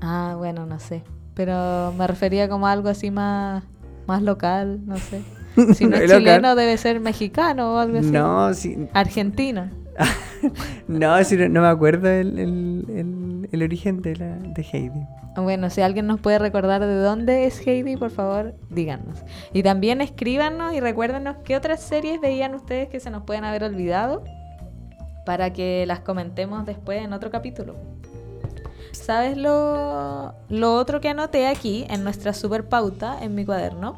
Ah, 0.00 0.34
bueno, 0.38 0.64
no 0.66 0.78
sé. 0.78 1.02
Pero 1.34 1.92
me 1.96 2.06
refería 2.06 2.48
como 2.48 2.66
a 2.66 2.72
algo 2.72 2.88
así 2.88 3.10
más, 3.10 3.64
más 4.06 4.22
local, 4.22 4.80
no 4.86 4.96
sé. 4.96 5.22
Si 5.74 5.84
no 5.84 5.96
es 5.96 6.04
Local. 6.04 6.18
chileno, 6.18 6.54
debe 6.54 6.78
ser 6.78 6.98
mexicano 7.00 7.74
o 7.74 7.78
algo 7.78 7.98
así. 7.98 8.10
No, 8.10 8.54
sí, 8.54 8.88
Argentino. 8.94 9.68
no, 10.88 11.22
sí, 11.24 11.36
no, 11.36 11.48
no 11.50 11.60
me 11.60 11.66
acuerdo 11.68 12.08
el, 12.08 12.38
el- 12.38 12.84
el- 12.88 13.21
el 13.50 13.62
origen 13.62 14.02
de, 14.02 14.16
la, 14.16 14.36
de 14.36 14.62
Heidi. 14.62 15.06
Bueno, 15.36 15.70
si 15.70 15.80
alguien 15.80 16.06
nos 16.06 16.20
puede 16.20 16.38
recordar 16.38 16.80
de 16.80 16.94
dónde 16.96 17.46
es 17.46 17.66
Heidi, 17.66 17.96
por 17.96 18.10
favor, 18.10 18.54
díganos. 18.70 19.24
Y 19.52 19.62
también 19.62 20.00
escríbanos 20.00 20.74
y 20.74 20.80
recuérdenos 20.80 21.36
qué 21.44 21.56
otras 21.56 21.82
series 21.82 22.20
veían 22.20 22.54
ustedes 22.54 22.88
que 22.88 23.00
se 23.00 23.10
nos 23.10 23.22
pueden 23.24 23.44
haber 23.44 23.64
olvidado 23.64 24.24
para 25.24 25.52
que 25.52 25.84
las 25.86 26.00
comentemos 26.00 26.66
después 26.66 27.02
en 27.02 27.12
otro 27.12 27.30
capítulo. 27.30 27.76
¿Sabes 28.92 29.36
lo, 29.36 30.34
lo 30.48 30.74
otro 30.74 31.00
que 31.00 31.08
anoté 31.08 31.46
aquí 31.46 31.86
en 31.88 32.04
nuestra 32.04 32.34
super 32.34 32.68
pauta, 32.68 33.16
en 33.22 33.34
mi 33.34 33.44
cuaderno? 33.44 33.96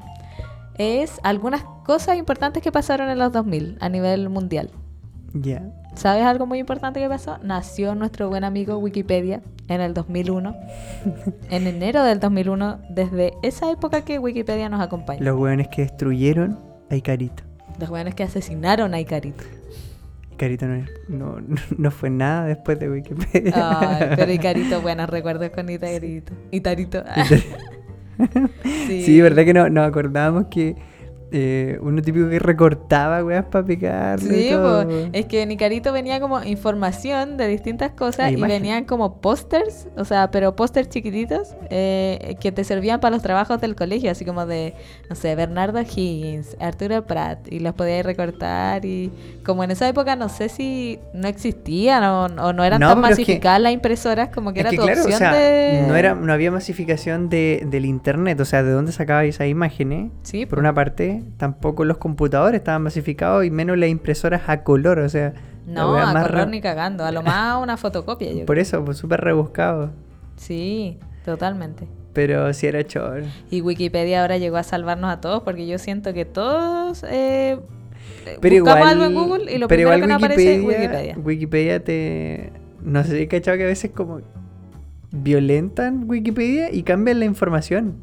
Es 0.78 1.18
algunas 1.22 1.64
cosas 1.84 2.16
importantes 2.16 2.62
que 2.62 2.72
pasaron 2.72 3.10
en 3.10 3.18
los 3.18 3.32
2000 3.32 3.78
a 3.80 3.88
nivel 3.88 4.28
mundial. 4.28 4.70
Ya. 5.34 5.62
¿Sabes 5.96 6.24
algo 6.24 6.46
muy 6.46 6.60
importante 6.60 7.00
que 7.00 7.08
pasó? 7.08 7.38
Nació 7.42 7.96
nuestro 7.96 8.28
buen 8.28 8.44
amigo 8.44 8.78
Wikipedia 8.78 9.42
en 9.68 9.80
el 9.80 9.92
2001. 9.92 10.56
en 11.50 11.66
enero 11.66 12.04
del 12.04 12.20
2001, 12.20 12.78
desde 12.90 13.34
esa 13.42 13.70
época 13.70 14.04
que 14.04 14.20
Wikipedia 14.20 14.68
nos 14.68 14.80
acompaña. 14.80 15.20
Los 15.20 15.38
hueones 15.38 15.68
que 15.68 15.82
destruyeron 15.82 16.60
a 16.88 16.94
Icarito. 16.94 17.42
Los 17.80 17.88
jóvenes 17.88 18.14
que 18.14 18.22
asesinaron 18.22 18.94
a 18.94 19.00
Icarito. 19.00 19.42
Icarito 20.32 20.66
no, 20.66 20.84
no, 21.08 21.56
no 21.78 21.90
fue 21.90 22.10
nada 22.10 22.46
después 22.46 22.78
de 22.78 22.90
Wikipedia. 22.90 23.52
Ay, 23.54 24.10
pero 24.16 24.32
Icarito, 24.32 24.80
buenos 24.82 25.10
recuerdos 25.10 25.50
con 25.50 25.68
Itarito. 25.68 26.32
Itarito. 26.52 27.02
sí. 28.86 29.20
verdad 29.20 29.44
que 29.44 29.54
no, 29.54 29.68
nos 29.68 29.88
acordábamos 29.88 30.46
que 30.46 30.76
eh, 31.36 31.78
uno 31.82 32.00
típico 32.00 32.28
que 32.28 32.38
recortaba 32.38 33.24
weas 33.24 33.44
para 33.46 33.64
picarlo 33.64 34.32
y 34.32 34.42
Sí, 34.44 34.50
todo. 34.50 34.84
po. 34.86 34.94
es 35.12 35.26
que 35.26 35.42
en 35.42 35.50
Icarito 35.50 35.92
venía 35.92 36.20
como 36.20 36.40
información 36.44 37.36
de 37.36 37.48
distintas 37.48 37.90
cosas 37.90 38.30
y 38.30 38.36
venían 38.36 38.84
como 38.84 39.20
pósters, 39.20 39.88
o 39.96 40.04
sea, 40.04 40.30
pero 40.30 40.54
pósters 40.54 40.88
chiquititos 40.88 41.56
eh, 41.70 42.36
que 42.40 42.52
te 42.52 42.62
servían 42.62 43.00
para 43.00 43.14
los 43.16 43.22
trabajos 43.22 43.60
del 43.60 43.74
colegio, 43.74 44.12
así 44.12 44.24
como 44.24 44.46
de, 44.46 44.74
no 45.10 45.16
sé, 45.16 45.34
Bernardo 45.34 45.80
Higgins, 45.80 46.56
Arturo 46.60 47.04
Pratt, 47.04 47.50
y 47.52 47.58
los 47.58 47.74
podías 47.74 48.06
recortar 48.06 48.84
y 48.84 49.10
como 49.44 49.64
en 49.64 49.72
esa 49.72 49.88
época 49.88 50.14
no 50.14 50.28
sé 50.28 50.48
si 50.48 51.00
no 51.14 51.26
existían 51.26 52.04
o, 52.04 52.26
o 52.26 52.52
no 52.52 52.62
eran 52.62 52.80
No, 52.80 52.90
tan 52.90 53.02
pero 53.02 53.08
es 53.12 53.16
que- 53.16 53.22
masificadas 53.22 53.60
las 53.60 53.72
impresoras 53.72 54.28
como 54.28 54.52
que 54.52 54.60
era 54.60 54.70
que 54.70 54.76
tu 54.76 54.82
claro, 54.84 55.02
o 55.02 55.08
sea, 55.10 55.32
de... 55.34 55.84
no, 55.88 55.96
era, 55.96 56.14
no 56.14 56.32
había 56.32 56.52
masificación 56.52 57.28
de, 57.28 57.66
del 57.66 57.86
internet, 57.86 58.38
o 58.38 58.44
sea, 58.44 58.62
de 58.62 58.70
dónde 58.70 58.92
sacabas 58.92 59.24
esas 59.24 59.48
imágenes. 59.48 60.12
Sí, 60.22 60.46
Por 60.46 60.58
po. 60.58 60.60
una 60.60 60.72
parte, 60.72 61.23
tampoco 61.36 61.84
los 61.84 61.98
computadores 61.98 62.58
estaban 62.60 62.82
masificados 62.82 63.44
y 63.44 63.50
menos 63.50 63.76
las 63.78 63.88
impresoras 63.88 64.42
a 64.48 64.62
color, 64.62 64.98
o 65.00 65.08
sea, 65.08 65.34
No, 65.66 65.96
a 65.96 66.12
color 66.12 66.30
re- 66.32 66.46
ni 66.46 66.60
cagando, 66.60 67.04
a 67.04 67.12
lo 67.12 67.22
más 67.22 67.56
una 67.62 67.76
fotocopia. 67.76 68.32
Yo 68.32 68.46
Por 68.46 68.58
eso, 68.58 68.84
pues 68.84 68.98
súper 68.98 69.20
rebuscado. 69.20 69.90
Sí, 70.36 70.98
totalmente. 71.24 71.86
Pero 72.12 72.52
sí 72.52 72.66
era 72.66 72.84
choro. 72.86 73.24
Y 73.50 73.60
Wikipedia 73.60 74.20
ahora 74.22 74.38
llegó 74.38 74.56
a 74.56 74.62
salvarnos 74.62 75.10
a 75.10 75.20
todos 75.20 75.42
porque 75.42 75.66
yo 75.66 75.78
siento 75.78 76.14
que 76.14 76.24
todos 76.24 77.04
eh, 77.08 77.58
Pero 78.40 78.64
buscamos 78.64 78.88
igual, 78.88 78.88
algo 78.88 79.04
en 79.04 79.14
Google 79.14 79.52
y 79.52 79.58
lo 79.58 79.66
pero 79.66 79.78
primero 79.80 79.96
igual 79.96 80.00
que 80.00 80.06
nos 80.06 80.16
aparece 80.22 80.54
es 80.54 80.60
Wikipedia, 80.64 80.88
Wikipedia. 80.88 81.18
Wikipedia 81.24 81.84
te... 81.84 82.52
No 82.82 83.02
sé 83.02 83.10
si 83.16 83.22
he 83.22 83.28
cachado 83.28 83.56
que 83.56 83.64
a 83.64 83.66
veces 83.66 83.90
como 83.92 84.20
violentan 85.10 86.04
Wikipedia 86.08 86.72
y 86.72 86.82
cambian 86.82 87.18
la 87.20 87.24
información. 87.24 87.94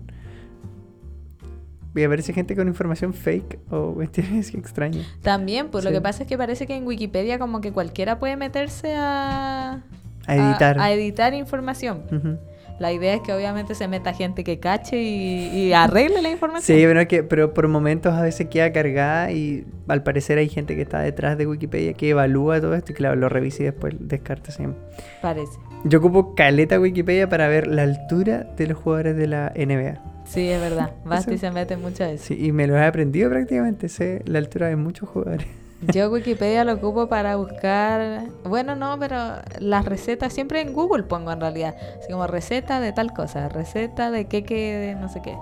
Y 1.93 2.03
aparece 2.03 2.31
gente 2.33 2.55
con 2.55 2.67
información 2.67 3.13
fake 3.13 3.59
o 3.69 3.93
cuestiones 3.95 4.53
extrañas. 4.53 5.05
También, 5.21 5.69
pues 5.69 5.83
lo 5.83 5.89
Sí. 5.89 5.95
que 5.95 6.01
pasa 6.01 6.23
es 6.23 6.29
que 6.29 6.37
parece 6.37 6.65
que 6.67 6.75
en 6.75 6.85
Wikipedia 6.87 7.37
como 7.39 7.59
que 7.61 7.71
cualquiera 7.71 8.17
puede 8.19 8.37
meterse 8.37 8.95
a... 8.95 9.81
A 10.27 10.35
editar. 10.35 10.79
A, 10.79 10.91
editar 10.91 11.33
información. 11.33 12.03
Ujú. 12.11 12.37
La 12.79 12.91
idea 12.93 13.13
es 13.13 13.21
que 13.21 13.31
obviamente 13.33 13.75
se 13.75 13.87
meta 13.87 14.13
gente 14.13 14.43
que 14.43 14.59
cache 14.59 14.99
y, 15.01 15.45
y 15.67 15.73
arregle 15.73 16.21
la 16.21 16.31
información. 16.31 16.77
Sí, 16.77 16.83
pero, 16.85 17.07
que, 17.07 17.21
pero 17.23 17.53
por 17.53 17.67
momentos 17.67 18.13
a 18.13 18.21
veces 18.23 18.47
queda 18.47 18.71
cargada 18.71 19.31
y 19.31 19.65
al 19.87 20.01
parecer 20.01 20.37
hay 20.39 20.49
gente 20.49 20.75
que 20.75 20.81
está 20.81 20.99
detrás 21.01 21.37
de 21.37 21.45
Wikipedia 21.45 21.93
que 21.93 22.09
evalúa 22.09 22.59
todo 22.61 22.73
esto 22.73 22.91
y 22.91 22.95
claro, 22.95 23.15
lo 23.17 23.29
revisa 23.29 23.61
y 23.63 23.65
después 23.65 23.93
descarta 23.99 24.51
siempre. 24.51 24.79
Parece. 25.21 25.59
Yo 25.83 25.99
ocupo 25.99 26.33
caleta 26.33 26.79
Wikipedia 26.79 27.27
para 27.29 27.47
ver 27.49 27.67
la 27.67 27.83
altura 27.83 28.47
de 28.57 28.67
los 28.67 28.77
jugadores 28.77 29.15
de 29.15 29.27
la 29.27 29.51
NBA. 29.55 30.01
Sí, 30.32 30.49
es 30.49 30.61
verdad. 30.61 30.91
Y 31.05 31.13
Eso- 31.34 31.38
se 31.38 31.51
mete 31.51 31.77
muchas 31.77 32.11
veces. 32.11 32.21
Sí, 32.27 32.38
y 32.45 32.51
me 32.51 32.67
lo 32.67 32.77
he 32.77 32.86
aprendido 32.86 33.29
prácticamente, 33.29 33.89
sé 33.89 34.21
la 34.25 34.39
altura 34.39 34.67
de 34.67 34.75
muchos 34.75 35.09
jugadores. 35.09 35.47
Yo 35.93 36.11
Wikipedia 36.11 36.63
lo 36.63 36.73
ocupo 36.73 37.07
para 37.09 37.36
buscar, 37.38 38.25
bueno, 38.43 38.75
no, 38.75 38.97
pero 38.99 39.17
las 39.59 39.84
recetas 39.84 40.32
siempre 40.32 40.61
en 40.61 40.73
Google 40.73 41.03
pongo 41.03 41.32
en 41.32 41.39
realidad, 41.41 41.75
así 41.99 42.11
como 42.11 42.27
receta 42.27 42.79
de 42.79 42.93
tal 42.93 43.13
cosa, 43.13 43.49
receta 43.49 44.11
de 44.11 44.25
qué 44.25 44.41
de 44.43 44.95
no 44.95 45.09
sé 45.09 45.21
qué. 45.23 45.36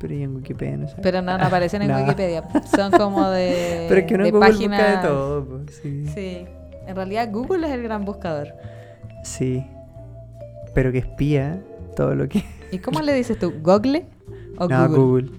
Pero 0.00 0.14
yo 0.14 0.22
en 0.24 0.36
Wikipedia 0.36 0.76
no 0.78 0.88
sé. 0.88 0.96
Pero 1.02 1.20
no, 1.22 1.36
no 1.36 1.44
aparecen 1.44 1.82
en 1.82 1.88
No. 1.92 1.98
Wikipedia, 1.98 2.42
son 2.74 2.92
como 2.92 3.28
de 3.28 3.84
Pero 3.88 4.00
es 4.00 4.06
que 4.06 4.14
uno 4.14 4.24
de 4.24 4.30
Google 4.30 4.48
páginas- 4.50 4.80
busca 4.80 5.00
de 5.02 5.06
todo, 5.08 5.44
pues, 5.44 5.76
sí. 5.82 6.06
Sí, 6.14 6.46
en 6.86 6.96
realidad 6.96 7.28
Google 7.30 7.66
es 7.66 7.72
el 7.74 7.82
gran 7.82 8.04
buscador. 8.06 8.48
Sí. 9.22 9.66
Pero 10.74 10.92
que 10.92 10.98
espía 10.98 11.60
todo 11.94 12.14
lo 12.14 12.28
que... 12.28 12.42
¿Y 12.72 12.78
cómo 12.78 13.00
le 13.02 13.12
dices 13.12 13.38
tú? 13.38 13.52
¿Google 13.62 14.06
o 14.58 14.68
no, 14.68 14.88
Google? 14.88 14.98
Google. 15.28 15.30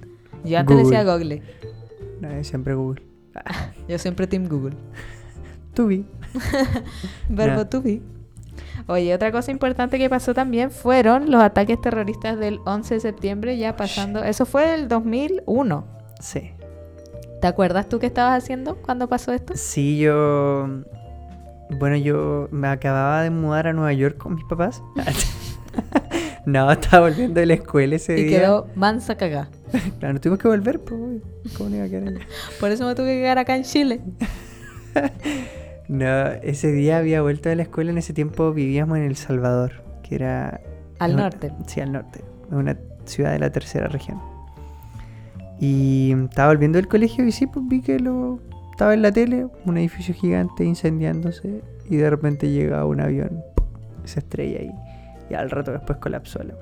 Yo 0.44 0.60
antes 0.60 0.76
Google. 0.78 0.98
decía 0.98 1.04
Google. 1.04 1.42
No, 2.22 2.44
siempre 2.44 2.74
Google. 2.76 3.02
Yo 3.88 3.98
siempre 4.00 4.28
Team 4.28 4.48
Google. 4.48 4.76
Vi. 5.78 6.06
Verbo 7.30 7.62
Ya. 7.64 7.70
to 7.70 7.82
be. 7.82 8.02
Oye, 8.88 9.14
otra 9.14 9.32
cosa 9.32 9.52
importante 9.52 9.98
que 9.98 10.10
pasó 10.10 10.34
también 10.34 10.72
fueron 10.72 11.32
los 11.32 11.42
ataques 11.42 11.82
terroristas 11.82 12.40
del 12.40 12.60
11 12.66 12.94
de 12.96 13.00
septiembre, 13.00 13.58
ya 13.58 13.76
pasando. 13.76 14.24
Eso 14.24 14.46
fue 14.46 14.76
el 14.76 14.88
2001. 14.88 15.86
Sí. 16.22 16.52
¿Te 17.42 17.48
acuerdas 17.48 17.90
tú 17.90 18.00
qué 18.00 18.06
estabas 18.06 18.42
haciendo 18.42 18.76
cuando 18.78 19.10
pasó 19.10 19.34
esto? 19.34 19.54
Sí, 19.56 19.98
yo... 19.98 20.68
Bueno, 21.80 21.96
yo 21.98 22.48
me 22.52 22.68
acababa 22.68 23.24
de 23.24 23.32
mudar 23.32 23.68
a 23.68 23.74
Nueva 23.74 23.92
York 23.94 24.18
con 24.18 24.36
mis 24.36 24.46
papás. 24.46 24.82
no, 26.46 26.72
estaba 26.72 27.08
volviendo 27.10 27.40
de 27.40 27.46
la 27.46 27.54
escuela 27.56 27.96
ese 27.96 28.18
Y 28.20 28.24
día. 28.26 28.40
quedó 28.42 28.68
mansa 28.76 29.16
cagá. 29.18 29.50
Claro, 30.00 30.20
tuvimos 30.22 30.40
que 30.40 30.48
volver, 30.48 30.80
pues. 30.80 31.22
¿Cómo 31.58 31.70
no 31.70 31.76
iba 31.78 31.86
a 31.86 31.90
quedar 31.90 32.08
allá? 32.08 32.20
Por 32.60 32.72
eso 32.72 32.86
me 32.88 32.96
tuve 32.96 33.08
que 33.16 33.22
quedar 33.22 33.38
acá 33.40 33.56
en 33.56 33.64
Chile. 33.64 34.02
No, 35.88 36.28
ese 36.42 36.72
día 36.72 36.98
había 36.98 37.22
vuelto 37.22 37.50
de 37.50 37.56
la 37.56 37.64
escuela. 37.64 37.92
En 37.92 37.98
ese 37.98 38.14
tiempo 38.14 38.54
vivíamos 38.54 38.98
en 38.98 39.04
El 39.04 39.16
Salvador, 39.16 39.84
que 40.04 40.16
era... 40.16 40.62
Al 41.00 41.14
una- 41.14 41.24
norte. 41.24 41.52
Sí, 41.68 41.82
al 41.82 41.92
norte. 41.92 42.22
Una 42.52 42.78
ciudad 43.06 43.32
de 43.34 43.40
la 43.40 43.52
tercera 43.52 43.88
región. 43.88 44.20
Y 45.60 46.14
estaba 46.30 46.50
volviendo 46.50 46.78
del 46.78 46.88
colegio 46.88 47.26
y 47.26 47.32
sí, 47.32 47.48
pues 47.48 47.66
vi 47.68 47.82
que 47.82 48.00
lo... 48.00 48.40
Estaba 48.72 48.94
en 48.94 49.02
la 49.04 49.12
tele, 49.12 49.48
un 49.66 49.78
edificio 49.78 50.14
gigante 50.14 50.66
incendiándose 50.66 51.62
y 51.90 51.96
de 51.96 52.10
repente 52.10 52.50
llega 52.52 52.84
un 52.86 53.00
avión, 53.00 53.42
se 54.04 54.20
estrella 54.20 54.64
y, 54.64 54.72
y 55.30 55.34
al 55.34 55.50
rato 55.50 55.72
después 55.72 55.98
colapsó 56.00 56.44
la. 56.44 56.54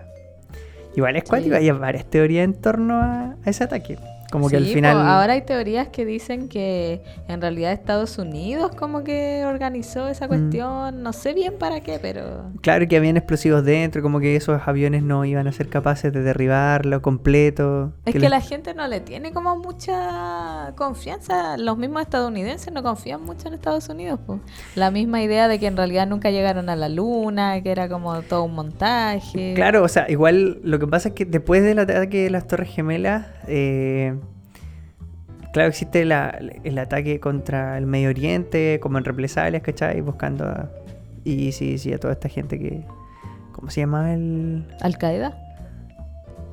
Igual 0.96 1.16
es 1.16 1.24
cuático, 1.24 1.56
Sí. 1.58 1.62
hay 1.64 1.72
varias 1.72 2.06
teorías 2.06 2.46
en 2.46 2.54
torno 2.54 2.96
a, 3.02 3.36
a 3.44 3.50
ese 3.50 3.64
ataque. 3.64 3.98
Como 4.34 4.50
que 4.50 4.58
al 4.58 4.66
Sí, 4.66 4.74
final... 4.74 4.98
ahora 4.98 5.34
hay 5.34 5.44
teorías 5.44 5.90
que 5.90 6.06
dicen 6.06 6.50
que 6.50 7.04
en 7.28 7.40
realidad 7.40 7.72
Estados 7.72 8.18
Unidos 8.18 8.72
como 8.76 9.04
que 9.04 9.44
organizó 9.46 10.06
Mm. 10.06 10.10
esa 10.10 10.28
cuestión. 10.28 11.04
No 11.04 11.14
sé 11.14 11.34
bien 11.34 11.54
para 11.60 11.82
qué, 11.82 12.00
pero... 12.02 12.52
Claro 12.62 12.88
que 12.88 12.98
habían 12.98 13.16
explosivos 13.16 13.64
dentro, 13.64 14.02
como 14.02 14.20
que 14.20 14.36
esos 14.36 14.60
aviones 14.68 15.04
no 15.04 15.24
iban 15.24 15.48
a 15.48 15.52
ser 15.52 15.70
capaces 15.70 16.12
de 16.12 16.24
derribarlo 16.24 17.02
completo. 17.04 17.94
Es 18.06 18.16
que 18.16 18.28
la 18.28 18.42
gente 18.42 18.74
no 18.74 18.88
le 18.88 19.00
tiene 19.02 19.32
como 19.32 19.56
mucha 19.56 20.74
confianza. 20.76 21.58
Los 21.58 21.78
mismos 21.78 22.02
estadounidenses 22.02 22.74
no 22.74 22.82
confían 22.84 23.22
mucho 23.24 23.48
en 23.48 23.54
Estados 23.54 23.88
Unidos. 23.90 24.20
po. 24.26 24.40
La 24.76 24.90
misma 24.92 25.22
idea 25.22 25.48
de 25.48 25.60
que 25.60 25.68
en 25.68 25.78
realidad 25.78 26.08
nunca 26.08 26.32
llegaron 26.32 26.70
a 26.70 26.76
la 26.76 26.90
luna, 26.90 27.62
que 27.62 27.72
era 27.72 27.88
como 27.88 28.22
todo 28.24 28.44
un 28.46 28.56
montaje. 28.56 29.54
Claro, 29.56 29.84
o 29.84 29.88
sea, 29.88 30.10
igual 30.10 30.60
lo 30.64 30.80
que 30.80 30.88
pasa 30.88 31.10
es 31.10 31.16
que 31.16 31.26
después 31.26 31.64
del 31.64 31.80
ataque 31.80 32.24
de 32.24 32.30
las 32.30 32.48
Torres 32.48 32.70
Gemelas, 32.70 33.28
eh, 33.48 34.16
claro, 35.54 35.70
existe 35.70 36.06
la- 36.06 36.38
el 36.64 36.78
ataque 36.78 37.20
contra 37.20 37.78
el 37.78 37.86
Medio 37.86 38.10
Oriente, 38.10 38.80
como 38.82 38.98
en 38.98 39.06
represalias, 39.06 39.62
¿cachai? 39.64 40.02
Buscando 40.02 40.46
a... 40.46 40.70
Y 41.24 41.52
sí, 41.54 41.78
sí, 41.78 41.94
a 41.94 41.98
toda 42.00 42.14
esta 42.14 42.30
gente 42.30 42.60
que... 42.60 42.84
¿Cómo 43.54 43.70
se 43.70 43.82
llama 43.82 44.14
el...? 44.14 44.66
Al 44.82 44.98
Qaeda. 44.98 45.38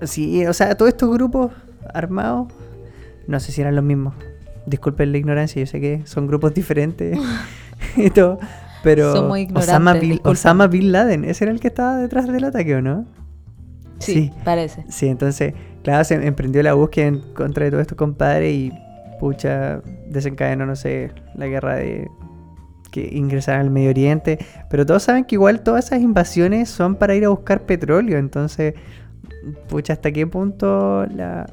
Sí, 0.02 0.46
o 0.46 0.52
sea, 0.52 0.76
todos 0.76 0.90
estos 0.90 1.10
grupos 1.12 1.52
armados, 1.92 2.48
no 3.26 3.40
sé 3.40 3.52
si 3.52 3.60
eran 3.60 3.74
los 3.74 3.84
mismos. 3.84 4.14
Disculpen 4.66 5.12
la 5.12 5.18
ignorancia, 5.18 5.60
yo 5.60 5.66
sé 5.66 5.80
que 5.80 6.02
son 6.06 6.26
grupos 6.26 6.54
diferentes 6.54 7.18
y 7.96 8.10
todo, 8.10 8.38
pero 8.82 9.12
Somos 9.14 9.38
Osama 9.54 9.94
Bin. 9.94 10.20
Osama 10.24 10.66
Bin 10.68 10.92
Laden, 10.92 11.24
ese 11.24 11.44
era 11.44 11.52
el 11.52 11.60
que 11.60 11.68
estaba 11.68 11.96
detrás 11.96 12.26
del 12.28 12.44
ataque, 12.44 12.76
¿o 12.76 12.82
no? 12.82 13.06
Sí, 13.98 14.12
Sí. 14.14 14.32
parece. 14.44 14.84
Sí, 14.88 15.08
entonces, 15.08 15.52
se 16.04 16.14
emprendió 16.26 16.62
la 16.62 16.74
búsqueda 16.74 17.06
en 17.06 17.20
contra 17.34 17.64
de 17.64 17.70
todos 17.70 17.82
estos 17.82 17.96
compadres 17.98 18.52
y 18.52 18.72
pucha, 19.18 19.80
desencadenó, 20.08 20.66
no 20.66 20.76
sé, 20.76 21.10
la 21.34 21.46
guerra 21.46 21.76
de 21.76 22.08
que 22.90 23.08
ingresaran 23.12 23.60
al 23.62 23.70
Medio 23.70 23.90
Oriente. 23.90 24.38
Pero 24.68 24.84
todos 24.86 25.02
saben 25.04 25.24
que 25.24 25.36
igual 25.36 25.62
todas 25.62 25.86
esas 25.86 26.00
invasiones 26.00 26.68
son 26.70 26.96
para 26.96 27.14
ir 27.14 27.24
a 27.24 27.28
buscar 27.28 27.60
petróleo. 27.62 28.18
Entonces, 28.18 28.74
pucha, 29.68 29.92
¿hasta 29.92 30.10
qué 30.10 30.26
punto 30.26 31.06
la, 31.06 31.46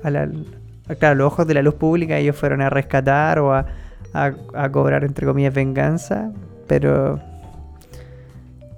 claro, 0.99 1.15
los 1.15 1.27
ojos 1.27 1.45
de 1.47 1.53
la 1.53 1.61
luz 1.61 1.75
pública 1.75 2.17
ellos 2.17 2.35
fueron 2.35 2.61
a 2.61 2.69
rescatar 2.69 3.39
o 3.39 3.53
a, 3.53 3.65
a- 4.13 4.33
a 4.55 4.71
cobrar, 4.71 5.03
entre 5.03 5.25
comillas, 5.27 5.53
venganza? 5.53 6.31
Pero 6.67 7.19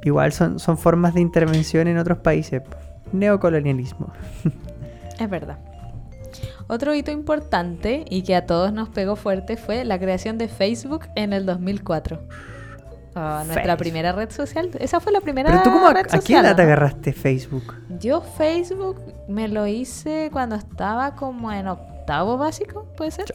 igual 0.04 0.32
son, 0.34 0.60
son 0.60 0.78
formas 0.78 1.14
de 1.14 1.22
intervención 1.22 1.88
en 1.88 1.98
otros 1.98 2.18
países. 2.20 2.62
Neocolonialismo. 3.14 4.12
Es 5.20 5.30
verdad. 5.30 5.60
Otro 6.68 6.94
hito 6.94 7.12
importante 7.12 8.06
y 8.10 8.22
que 8.22 8.36
a 8.36 8.46
todos 8.46 8.72
nos 8.72 8.90
pegó 8.90 9.16
fuerte 9.16 9.58
fue 9.58 9.84
la 9.86 10.00
creación 10.00 10.38
de 10.38 10.48
Facebook 10.48 11.08
en 11.16 11.34
el 11.34 11.46
2004. 11.46 12.20
Ah, 13.16 13.44
nuestra 13.46 13.76
primera 13.76 14.12
red 14.12 14.30
social. 14.30 14.70
Esa 14.80 15.00
fue 15.00 15.12
la 15.12 15.20
primera 15.20 15.50
Pero 15.50 15.64
tú, 15.64 15.72
cómo, 15.72 15.88
¿a, 15.88 15.94
red 15.94 16.02
a 16.02 16.04
qué 16.04 16.18
social, 16.18 16.46
edad 16.46 16.56
te 16.56 16.62
agarraste 16.62 17.12
Facebook? 17.12 17.76
Yo 18.00 18.22
Facebook 18.22 19.02
me 19.28 19.48
lo 19.48 19.66
hice 19.66 20.30
cuando 20.32 20.56
estaba 20.56 21.16
como 21.16 21.52
en 21.52 21.68
octavo 21.68 22.38
básico, 22.38 22.86
¿puede 22.96 23.12
ser? 23.12 23.34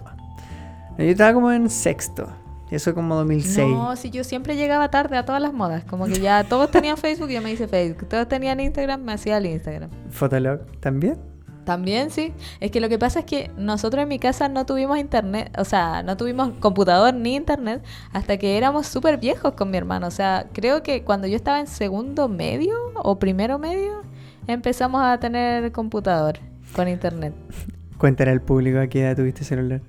Yo 0.96 1.04
estaba 1.04 1.34
como 1.34 1.50
en 1.50 1.68
sexto. 1.68 2.28
Eso 2.70 2.94
como 2.94 3.14
2006. 3.16 3.68
No, 3.68 3.94
si 3.96 4.10
yo 4.10 4.24
siempre 4.24 4.56
llegaba 4.56 4.90
tarde 4.90 5.16
a 5.16 5.24
todas 5.24 5.42
las 5.42 5.52
modas. 5.52 5.84
Como 5.84 6.06
que 6.06 6.20
ya 6.20 6.44
todos 6.44 6.70
tenían 6.70 6.96
Facebook 6.96 7.30
y 7.30 7.34
yo 7.34 7.42
me 7.42 7.52
hice 7.52 7.68
Facebook. 7.68 8.08
Todos 8.08 8.28
tenían 8.28 8.60
Instagram, 8.60 9.02
me 9.02 9.12
hacía 9.12 9.38
el 9.38 9.46
Instagram. 9.46 9.90
Fotolog 10.10 10.60
también. 10.80 11.33
También 11.64 12.10
sí. 12.10 12.32
Es 12.60 12.70
que 12.70 12.80
lo 12.80 12.88
que 12.88 12.98
pasa 12.98 13.20
es 13.20 13.24
que 13.24 13.50
nosotros 13.56 14.02
en 14.02 14.08
mi 14.08 14.18
casa 14.18 14.48
no 14.48 14.66
tuvimos 14.66 14.98
internet, 14.98 15.50
o 15.58 15.64
sea, 15.64 16.02
no 16.02 16.16
tuvimos 16.16 16.50
computador 16.60 17.14
ni 17.14 17.34
internet 17.34 17.82
hasta 18.12 18.36
que 18.36 18.56
éramos 18.56 18.86
súper 18.86 19.18
viejos 19.18 19.54
con 19.54 19.70
mi 19.70 19.76
hermano. 19.76 20.06
O 20.06 20.10
sea, 20.10 20.46
creo 20.52 20.82
que 20.82 21.02
cuando 21.04 21.26
yo 21.26 21.36
estaba 21.36 21.60
en 21.60 21.66
segundo 21.66 22.28
medio 22.28 22.74
o 22.96 23.18
primero 23.18 23.58
medio, 23.58 24.02
empezamos 24.46 25.02
a 25.02 25.18
tener 25.18 25.72
computador 25.72 26.38
con 26.74 26.88
internet. 26.88 27.34
Cuéntale 27.98 28.30
al 28.30 28.42
público 28.42 28.78
a 28.78 28.86
qué 28.86 29.02
edad 29.02 29.16
tuviste 29.16 29.44
celular. 29.44 29.80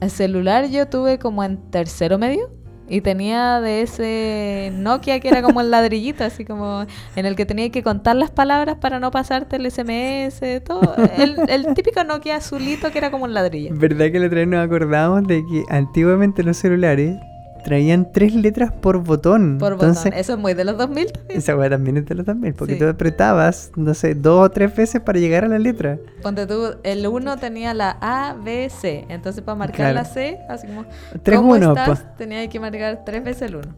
El 0.00 0.10
celular 0.10 0.68
yo 0.68 0.88
tuve 0.88 1.18
como 1.18 1.44
en 1.44 1.56
tercero 1.70 2.18
medio 2.18 2.50
y 2.88 3.00
tenía 3.00 3.60
de 3.60 3.82
ese 3.82 4.72
Nokia 4.74 5.20
que 5.20 5.28
era 5.28 5.42
como 5.42 5.60
el 5.60 5.70
ladrillito, 5.70 6.24
así 6.24 6.44
como 6.44 6.86
en 7.16 7.26
el 7.26 7.36
que 7.36 7.46
tenía 7.46 7.70
que 7.70 7.82
contar 7.82 8.16
las 8.16 8.30
palabras 8.30 8.76
para 8.76 9.00
no 9.00 9.10
pasarte 9.10 9.56
el 9.56 9.70
SMS, 9.70 10.40
todo. 10.64 10.94
El, 11.16 11.36
el 11.48 11.74
típico 11.74 12.04
Nokia 12.04 12.36
azulito 12.36 12.90
que 12.90 12.98
era 12.98 13.10
como 13.10 13.24
un 13.24 13.34
ladrillo. 13.34 13.74
¿Verdad 13.74 14.10
que 14.10 14.18
la 14.18 14.26
otra 14.26 14.46
nos 14.46 14.64
acordamos 14.64 15.26
de 15.26 15.44
que 15.46 15.64
antiguamente 15.68 16.42
los 16.42 16.56
celulares 16.56 17.16
traían 17.64 18.12
tres 18.12 18.34
letras 18.34 18.70
por 18.72 19.02
botón? 19.02 19.58
Por 19.58 19.72
Entonces, 19.72 20.04
botón. 20.04 20.18
Eso 20.18 20.32
es 20.34 20.38
muy 20.38 20.54
de 20.54 20.64
los 20.64 20.76
2000 20.78 21.12
también. 21.12 21.38
esa 21.38 21.56
weá 21.56 21.68
también 21.70 21.96
es 21.96 22.06
de 22.06 22.14
los 22.14 22.24
también, 22.26 22.54
porque 22.54 22.74
Sí. 22.74 22.78
tú 22.78 22.86
apretabas, 22.86 23.72
no 23.76 23.94
sé, 23.94 24.14
dos 24.14 24.46
o 24.46 24.50
tres 24.50 24.74
veces 24.76 25.00
para 25.00 25.18
llegar 25.18 25.44
a 25.44 25.48
la 25.48 25.58
letra. 25.58 25.98
Ponte 26.22 26.46
tú, 26.46 26.76
el 26.84 27.06
1 27.06 27.36
tenía 27.38 27.74
la 27.74 27.96
A, 28.00 28.34
B, 28.34 28.68
C. 28.70 29.04
Entonces 29.08 29.42
para 29.42 29.56
marcar 29.56 29.76
Claro. 29.76 29.94
la 29.94 30.04
C, 30.04 30.38
así 30.48 30.66
como, 30.66 30.84
Tres 31.22 31.38
¿cómo 31.38 31.52
uno, 31.54 31.70
estás? 31.76 32.00
po. 32.00 32.06
Tenía 32.18 32.48
que 32.48 32.60
marcar 32.60 33.02
tres 33.04 33.24
veces 33.24 33.42
el 33.50 33.56
1. 33.56 33.74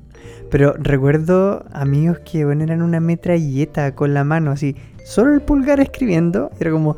Pero 0.51 0.75
recuerdo 0.79 1.65
amigos 1.73 2.19
que 2.21 2.45
bueno, 2.45 2.65
eran 2.65 2.83
una 2.83 3.01
metralleta 3.01 3.95
con 3.95 4.13
la 4.15 4.25
mano, 4.25 4.51
así, 4.51 4.77
solo 5.05 5.33
el 5.35 5.41
pulgar 5.41 5.81
escribiendo, 5.81 6.51
era 6.61 6.71
como... 6.71 6.97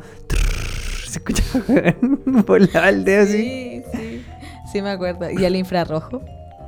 Se 1.07 1.17
escuchaba, 1.19 1.63
volaba 2.45 2.89
el 2.89 3.03
dedo 3.03 3.23
así. 3.23 3.33
Sí, 3.33 3.83
sí. 3.93 4.25
Sí 4.71 4.81
me 4.83 4.91
acuerdo. 4.91 5.31
¿Y 5.31 5.43
el 5.43 5.55
infrarrojo? 5.55 6.21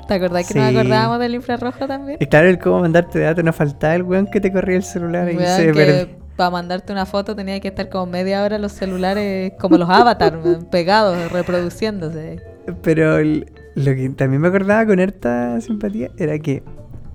¿Te 0.07 0.13
acordás 0.15 0.47
que 0.47 0.59
nos 0.59 0.69
Sí. 0.69 0.77
acordábamos 0.77 1.19
del 1.19 1.35
infrarrojo 1.35 1.87
también? 1.87 2.17
Y 2.21 2.25
claro, 2.27 2.47
el 2.49 2.59
cómo 2.59 2.81
mandarte 2.81 3.19
datos, 3.19 3.43
no 3.43 3.53
faltaba 3.53 3.95
el 3.95 4.03
weón 4.03 4.27
que 4.27 4.41
te 4.41 4.51
corría 4.51 4.77
el 4.77 4.83
celular 4.83 5.29
y 5.31 5.37
se 5.37 5.71
que 5.71 6.15
para 6.35 6.49
mandarte 6.49 6.91
una 6.91 7.05
foto 7.05 7.35
tenía 7.35 7.59
que 7.59 7.67
estar 7.67 7.89
como 7.89 8.07
media 8.11 8.43
hora 8.43 8.57
los 8.57 8.71
celulares, 8.71 9.53
como 9.59 9.77
los 9.77 9.89
avatars, 9.89 10.37
pegados, 10.71 11.31
reproduciéndose. 11.31 12.41
Pero 12.81 13.17
el- 13.17 13.51
lo 13.75 13.95
que 13.95 14.09
también 14.09 14.41
me 14.41 14.47
acordaba 14.47 14.85
con 14.85 14.99
harta 14.99 15.59
simpatía 15.61 16.09
era 16.17 16.37
que 16.39 16.63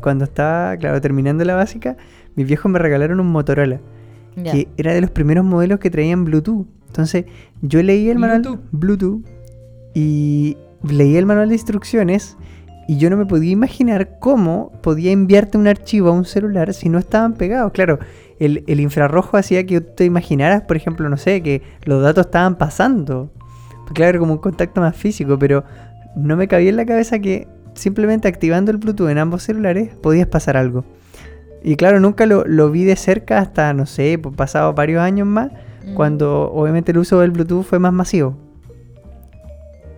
cuando 0.00 0.24
estaba, 0.24 0.76
claro, 0.76 1.00
terminando 1.00 1.44
la 1.44 1.54
básica, 1.54 1.96
mis 2.34 2.46
viejos 2.46 2.70
me 2.70 2.78
regalaron 2.78 3.18
un 3.20 3.26
Motorola, 3.28 3.80
Ya. 4.36 4.52
que 4.52 4.68
era 4.76 4.92
de 4.94 5.00
los 5.00 5.10
primeros 5.10 5.44
modelos 5.44 5.80
que 5.80 5.90
traían 5.90 6.24
Bluetooth. 6.24 6.66
Entonces, 6.86 7.24
yo 7.62 7.82
leí 7.82 8.08
el 8.10 8.18
manual 8.18 8.42
Bluetooth. 8.42 8.60
Bluetooth 8.70 9.24
y 9.94 10.56
leí 10.82 11.16
el 11.16 11.26
manual 11.26 11.48
de 11.48 11.54
instrucciones 11.54 12.36
y 12.88 12.98
yo 12.98 13.10
no 13.10 13.16
me 13.16 13.26
podía 13.26 13.50
imaginar 13.50 14.18
cómo 14.18 14.72
podía 14.82 15.12
enviarte 15.12 15.58
un 15.58 15.66
archivo 15.66 16.08
a 16.08 16.12
un 16.12 16.24
celular 16.24 16.72
si 16.74 16.88
no 16.88 16.98
estaban 16.98 17.34
pegados. 17.34 17.72
Claro, 17.72 17.98
el, 18.38 18.64
el 18.66 18.80
infrarrojo 18.80 19.36
hacía 19.36 19.64
que 19.66 19.80
tú 19.80 19.94
te 19.96 20.04
imaginaras, 20.04 20.62
por 20.62 20.76
ejemplo, 20.76 21.08
no 21.08 21.16
sé, 21.16 21.42
que 21.42 21.62
los 21.84 22.02
datos 22.02 22.26
estaban 22.26 22.56
pasando. 22.56 23.30
Claro, 23.94 24.10
era 24.10 24.18
como 24.18 24.34
un 24.34 24.38
contacto 24.38 24.80
más 24.80 24.96
físico, 24.96 25.38
pero 25.38 25.64
no 26.16 26.36
me 26.36 26.48
cabía 26.48 26.70
en 26.70 26.76
la 26.76 26.86
cabeza 26.86 27.18
que 27.18 27.48
simplemente 27.74 28.28
activando 28.28 28.70
el 28.70 28.78
Bluetooth 28.78 29.10
en 29.10 29.18
ambos 29.18 29.42
celulares 29.42 29.94
podías 29.96 30.26
pasar 30.26 30.56
algo. 30.56 30.84
Y 31.62 31.76
claro, 31.76 32.00
nunca 32.00 32.26
lo, 32.26 32.44
lo 32.46 32.70
vi 32.70 32.84
de 32.84 32.96
cerca 32.96 33.38
hasta, 33.38 33.72
no 33.74 33.86
sé, 33.86 34.18
pues, 34.18 34.34
pasado 34.36 34.72
varios 34.74 35.02
años 35.02 35.26
más, 35.26 35.50
Mm, 35.86 35.94
cuando 35.94 36.50
obviamente 36.52 36.92
el 36.92 36.98
uso 36.98 37.20
del 37.20 37.30
Bluetooth 37.30 37.64
fue 37.64 37.78
más 37.78 37.92
masivo. 37.92 38.36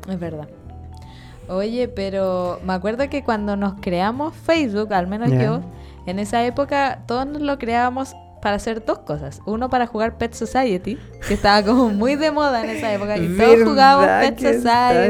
Es 0.09 0.21
verdad. 0.21 0.49
Oye, 1.49 1.89
pero 1.89 2.61
me 2.65 2.73
acuerdo 2.73 3.09
que 3.09 3.23
cuando 3.23 3.57
nos 3.57 3.75
creamos 3.81 4.35
Facebook, 4.35 4.93
al 4.93 5.07
menos 5.07 5.31
yo, 5.31 5.61
en 6.07 6.19
esa 6.19 6.45
época 6.45 7.01
todos 7.07 7.27
nos 7.27 7.43
lo 7.43 7.59
creábamos 7.59 8.15
para 8.41 8.55
hacer 8.55 8.85
dos 8.85 9.01
cosas. 9.01 9.41
Uno 9.47 9.69
para 9.69 9.89
jugar 9.89 10.17
Pet 10.17 10.33
Society, 10.33 10.97
que 11.27 11.35
estaba 11.35 11.61
como 11.65 11.89
muy 11.89 12.15
de 12.15 12.31
moda 12.31 12.63
en 12.63 12.71
esa 12.71 12.93
época. 12.93 13.17
Y 13.19 13.27
todos 13.27 13.37
¿Verdad 13.37 13.67
jugábamos 13.67 14.07
Pet 14.29 14.39
Society, 14.39 14.63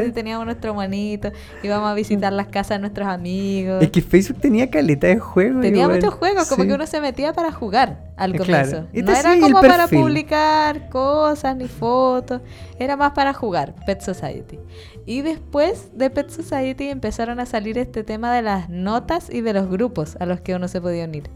está? 0.07 0.13
teníamos 0.15 0.45
nuestro 0.47 0.73
monito, 0.73 1.31
íbamos 1.61 1.91
a 1.91 1.93
visitar 1.93 2.33
las 2.33 2.47
casas 2.47 2.77
de 2.77 2.79
nuestros 2.79 3.07
amigos. 3.07 3.83
Es 3.83 3.91
que 3.91 4.01
Facebook 4.01 4.39
tenía 4.41 4.67
caleta 4.71 5.05
de 5.05 5.19
juegos. 5.19 5.61
Tenía 5.61 5.83
igual. 5.83 5.97
muchos 5.97 6.13
juegos, 6.15 6.47
como 6.49 6.63
Sí. 6.63 6.69
que 6.69 6.73
uno 6.73 6.87
se 6.87 7.01
metía 7.01 7.31
para 7.33 7.51
jugar 7.51 7.99
al 8.17 8.31
comienzo. 8.35 8.45
claro. 8.71 8.87
Y 8.93 9.03
No 9.03 9.11
era 9.11 9.39
como 9.39 9.61
para 9.61 9.87
publicar 9.87 10.89
cosas 10.89 11.55
ni 11.55 11.67
fotos, 11.67 12.41
era 12.79 12.97
más 12.97 13.11
para 13.11 13.33
jugar 13.33 13.75
Pet 13.85 14.01
Society. 14.01 14.59
Y 15.05 15.21
después 15.21 15.89
de 15.97 16.09
Pet 16.09 16.29
Society 16.29 16.89
empezaron 16.89 17.39
a 17.39 17.45
salir 17.45 17.77
este 17.77 18.03
tema 18.03 18.33
de 18.33 18.41
las 18.41 18.69
notas 18.69 19.29
y 19.29 19.41
de 19.41 19.53
los 19.53 19.69
grupos 19.69 20.17
a 20.19 20.25
los 20.25 20.41
que 20.41 20.55
uno 20.55 20.67
se 20.67 20.81
podía 20.81 21.05
unir. 21.05 21.29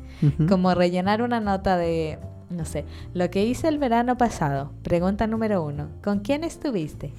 Como 0.48 0.74
rellenar 0.74 1.22
una 1.22 1.40
nota 1.42 1.76
de, 1.76 2.18
no 2.50 2.66
sé, 2.66 2.86
lo 3.14 3.30
que 3.30 3.44
hice 3.44 3.68
el 3.68 3.78
verano 3.78 4.18
pasado. 4.18 4.72
Pregunta 4.84 5.28
número 5.28 5.64
uno, 5.64 5.90
¿con 6.04 6.20
quién 6.20 6.44
estuviste? 6.44 7.14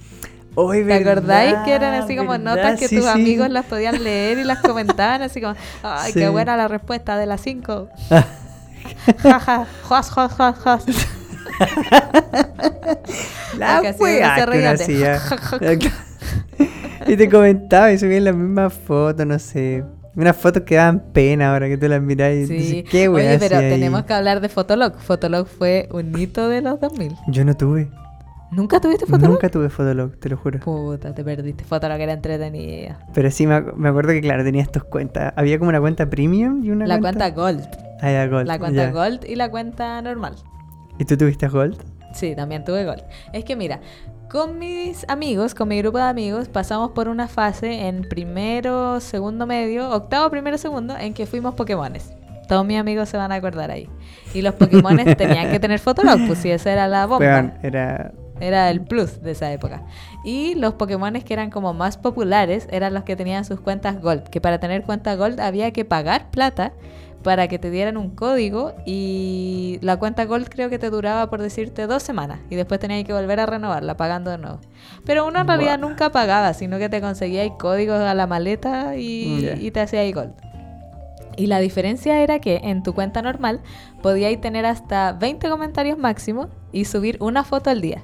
Oy, 0.55 0.85
¿Te 0.85 0.93
acordáis 0.93 1.55
que 1.65 1.73
eran 1.73 1.93
así 1.95 2.15
como 2.15 2.31
verdad, 2.31 2.55
notas 2.55 2.79
que 2.79 2.87
sí, 2.87 2.95
tus 2.95 3.05
sí. 3.05 3.11
amigos 3.11 3.49
las 3.49 3.65
podían 3.65 4.01
leer 4.03 4.37
y 4.37 4.43
las 4.45 4.59
comentaban 4.61 5.21
así 5.21 5.41
como, 5.41 5.55
ay, 5.83 6.13
Sí. 6.13 6.19
qué 6.19 6.29
buena 6.29 6.55
la 6.55 6.67
respuesta 6.69 7.17
de 7.17 7.25
las 7.25 7.41
cinco. 7.41 7.89
Jaja, 9.21 9.67
jas. 9.87 10.85
La 13.57 13.81
se 13.81 13.97
que 13.97 14.67
hacía. 14.67 15.19
y 17.07 17.15
te 17.15 17.29
comentaba 17.29 17.91
y 17.91 17.97
subían 17.97 18.23
las 18.25 18.35
mismas 18.35 18.73
fotos, 18.73 19.25
no 19.25 19.37
sé. 19.39 19.83
Unas 20.15 20.37
fotos 20.37 20.63
que 20.63 20.75
daban 20.75 21.03
pena 21.11 21.51
ahora 21.51 21.67
que 21.67 21.77
tú 21.77 21.87
las 21.89 22.01
mirás 22.01 22.33
y 22.33 22.47
Sí. 22.47 22.53
dices, 22.53 22.83
¿qué 22.89 23.09
weá 23.09 23.31
Oye, 23.31 23.39
pero 23.39 23.55
hacía 23.57 23.67
ahí?" 23.67 23.73
tenemos 23.73 24.03
que 24.05 24.13
hablar 24.13 24.39
de 24.39 24.47
Fotolog. 24.49 24.95
Fotolog 24.99 25.45
fue 25.47 25.89
un 25.91 26.17
hito 26.17 26.47
de 26.47 26.61
los 26.61 26.79
2000. 26.79 27.13
Yo 27.27 27.43
no 27.43 27.53
tuve. 27.55 27.89
¿Nunca 28.51 28.79
tuviste 28.79 29.05
Fotolog? 29.05 29.31
Nunca 29.31 29.49
tuve 29.49 29.69
Fotolog, 29.69 30.17
te 30.17 30.29
lo 30.29 30.37
juro. 30.37 30.59
Puta, 30.61 31.13
te 31.13 31.23
perdiste. 31.25 31.65
Fotolog 31.65 31.99
era 31.99 32.13
entretenida. 32.13 32.99
Pero 33.13 33.29
sí 33.29 33.45
me, 33.45 33.55
ac- 33.55 33.73
me 33.75 33.89
acuerdo 33.89 34.13
que, 34.13 34.21
claro, 34.21 34.43
tenías 34.45 34.71
tus 34.71 34.85
cuentas. 34.85 35.33
Había 35.35 35.57
como 35.59 35.69
una 35.69 35.81
cuenta 35.81 36.09
premium 36.09 36.63
y 36.63 36.69
una 36.71 36.87
La 36.87 36.99
cuenta 36.99 37.31
Gold. 37.31 37.67
Ah, 38.01 38.11
ya, 38.11 38.27
Gold. 38.27 38.47
La 38.47 38.57
cuenta 38.57 38.85
ya. 38.85 38.91
Gold 38.91 39.25
y 39.27 39.35
la 39.35 39.49
cuenta 39.51 40.01
normal. 40.01 40.35
¿Y 40.97 41.03
tú 41.03 41.17
tuviste 41.17 41.49
Gold? 41.49 41.75
Sí, 42.13 42.33
también 42.35 42.63
tuve 42.63 42.85
Gold. 42.85 43.03
Es 43.33 43.43
que 43.43 43.57
mira, 43.57 43.81
con 44.29 44.59
mis 44.59 45.05
amigos, 45.09 45.55
con 45.55 45.67
mi 45.67 45.77
grupo 45.79 45.97
de 45.97 46.05
amigos, 46.05 46.47
pasamos 46.49 46.91
por 46.91 47.07
una 47.07 47.27
fase 47.27 47.87
en 47.87 48.07
primero, 48.07 48.99
segundo 48.99 49.45
medio, 49.45 49.89
octavo, 49.91 50.29
primero, 50.29 50.57
segundo, 50.57 50.97
en 50.97 51.13
que 51.13 51.25
fuimos 51.25 51.55
Pokémones. 51.55 52.13
Todos 52.47 52.65
mis 52.65 52.77
amigos 52.77 53.09
se 53.09 53.17
van 53.17 53.31
a 53.31 53.35
acordar 53.35 53.71
ahí. 53.71 53.89
Y 54.33 54.41
los 54.41 54.53
Pokémones 54.55 55.17
tenían 55.17 55.51
que 55.51 55.59
tener 55.59 55.79
Fotolog, 55.79 56.19
pues 56.27 56.39
si 56.39 56.51
esa 56.51 56.71
era 56.71 56.87
la 56.87 57.05
bomba. 57.05 57.53
Era... 57.61 58.11
Era 58.39 58.69
el 58.69 58.81
plus 58.81 59.21
de 59.21 59.31
esa 59.31 59.51
época. 59.53 59.83
Y 60.25 60.55
los 60.55 60.73
Pokémones 60.73 61.23
que 61.23 61.33
eran 61.33 61.49
como 61.49 61.73
más 61.73 61.97
populares 61.97 62.67
eran 62.69 62.93
los 62.93 63.03
que 63.03 63.15
tenían 63.15 63.45
sus 63.45 63.61
cuentas 63.61 64.01
Gold. 64.01 64.23
Que 64.23 64.41
para 64.41 64.59
tener 64.59 64.83
cuenta 64.83 65.15
Gold 65.15 65.39
había 65.39 65.71
que 65.71 65.85
pagar 65.85 66.29
plata 66.31 66.73
para 67.23 67.47
que 67.47 67.57
te 67.59 67.71
dieran 67.71 67.97
un 67.97 68.11
código. 68.11 68.73
Y 68.85 69.79
la 69.81 69.97
cuenta 69.97 70.25
Gold 70.25 70.47
creo 70.49 70.69
que 70.69 70.79
te 70.79 70.89
duraba, 70.89 71.29
por 71.29 71.41
decirte, 71.41 71.87
dos 71.87 72.03
semanas. 72.03 72.39
Y 72.49 72.55
después 72.55 72.79
tenías 72.79 73.03
que 73.03 73.13
volver 73.13 73.39
a 73.39 73.45
renovarla 73.45 73.97
pagando 73.97 74.31
de 74.31 74.37
nuevo. 74.37 74.59
Pero 75.05 75.25
uno 75.25 75.39
en 75.39 75.47
realidad 75.47 75.79
nunca 75.79 76.11
pagaba, 76.11 76.53
sino 76.53 76.77
que 76.77 76.89
te 76.89 77.01
conseguía 77.01 77.41
ahí 77.41 77.51
códigos 77.57 77.99
a 77.99 78.13
la 78.13 78.27
maleta 78.27 78.95
y, 78.95 79.41
Ya. 79.41 79.55
y 79.55 79.71
te 79.71 79.81
hacía 79.81 80.01
ahí 80.01 80.11
Gold. 80.13 80.33
Y 81.37 81.47
la 81.47 81.59
diferencia 81.59 82.21
era 82.21 82.39
que 82.39 82.61
en 82.63 82.81
tu 82.81 82.93
cuenta 82.93 83.21
normal 83.21 83.59
podíais 84.01 84.39
tener 84.39 84.65
hasta 84.65 85.11
20 85.11 85.49
comentarios 85.49 85.97
máximo 85.97 86.47
y 86.71 86.85
subir 86.85 87.17
una 87.19 87.43
foto 87.43 87.69
al 87.69 87.81
día. 87.81 88.03